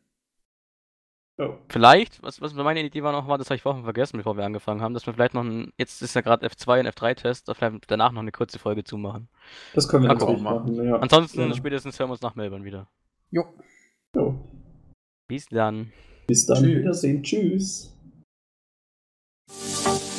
Oh. 1.40 1.57
Vielleicht, 1.69 2.20
was, 2.23 2.40
was 2.40 2.53
meine 2.55 2.82
Idee 2.82 3.05
war 3.05 3.12
noch, 3.12 3.28
war, 3.28 3.39
das 3.39 3.47
habe 3.49 3.55
ich 3.57 3.62
vorhin 3.62 3.85
vergessen, 3.85 4.16
bevor 4.16 4.36
wir 4.36 4.45
angefangen 4.45 4.81
haben, 4.81 4.93
dass 4.95 5.07
wir 5.07 5.15
vielleicht 5.15 5.35
noch 5.35 5.45
ein, 5.45 5.73
jetzt 5.78 6.03
ist 6.03 6.15
ja 6.15 6.20
gerade 6.20 6.45
F2 6.49 6.81
und 6.81 6.86
F3-Test, 6.89 7.49
da 7.49 7.55
vielleicht 7.55 7.89
danach 7.89 8.11
noch 8.11 8.23
eine 8.23 8.32
kurze 8.32 8.59
Folge 8.59 8.82
zumachen. 8.82 9.28
Das 9.73 9.89
können 9.89 10.03
wir 10.05 10.09
natürlich 10.09 10.43
gucken. 10.43 10.43
machen. 10.43 10.85
Ja. 10.85 10.97
Ansonsten 10.97 11.40
Ja. 11.49 11.55
spätestens 11.55 11.97
hören 11.99 12.09
wir 12.09 12.12
uns 12.15 12.23
nach 12.23 12.35
Melbourne 12.35 12.65
wieder. 12.65 12.89
Jo. 13.31 13.45
Jo. 14.16 14.49
Bis 15.28 15.47
dann. 15.47 15.93
Bis 16.27 16.45
dann. 16.47 16.59
Tschüss. 16.65 16.78
Wiedersehen. 16.81 17.23
Tschüss. 17.23 17.95
you 19.51 20.18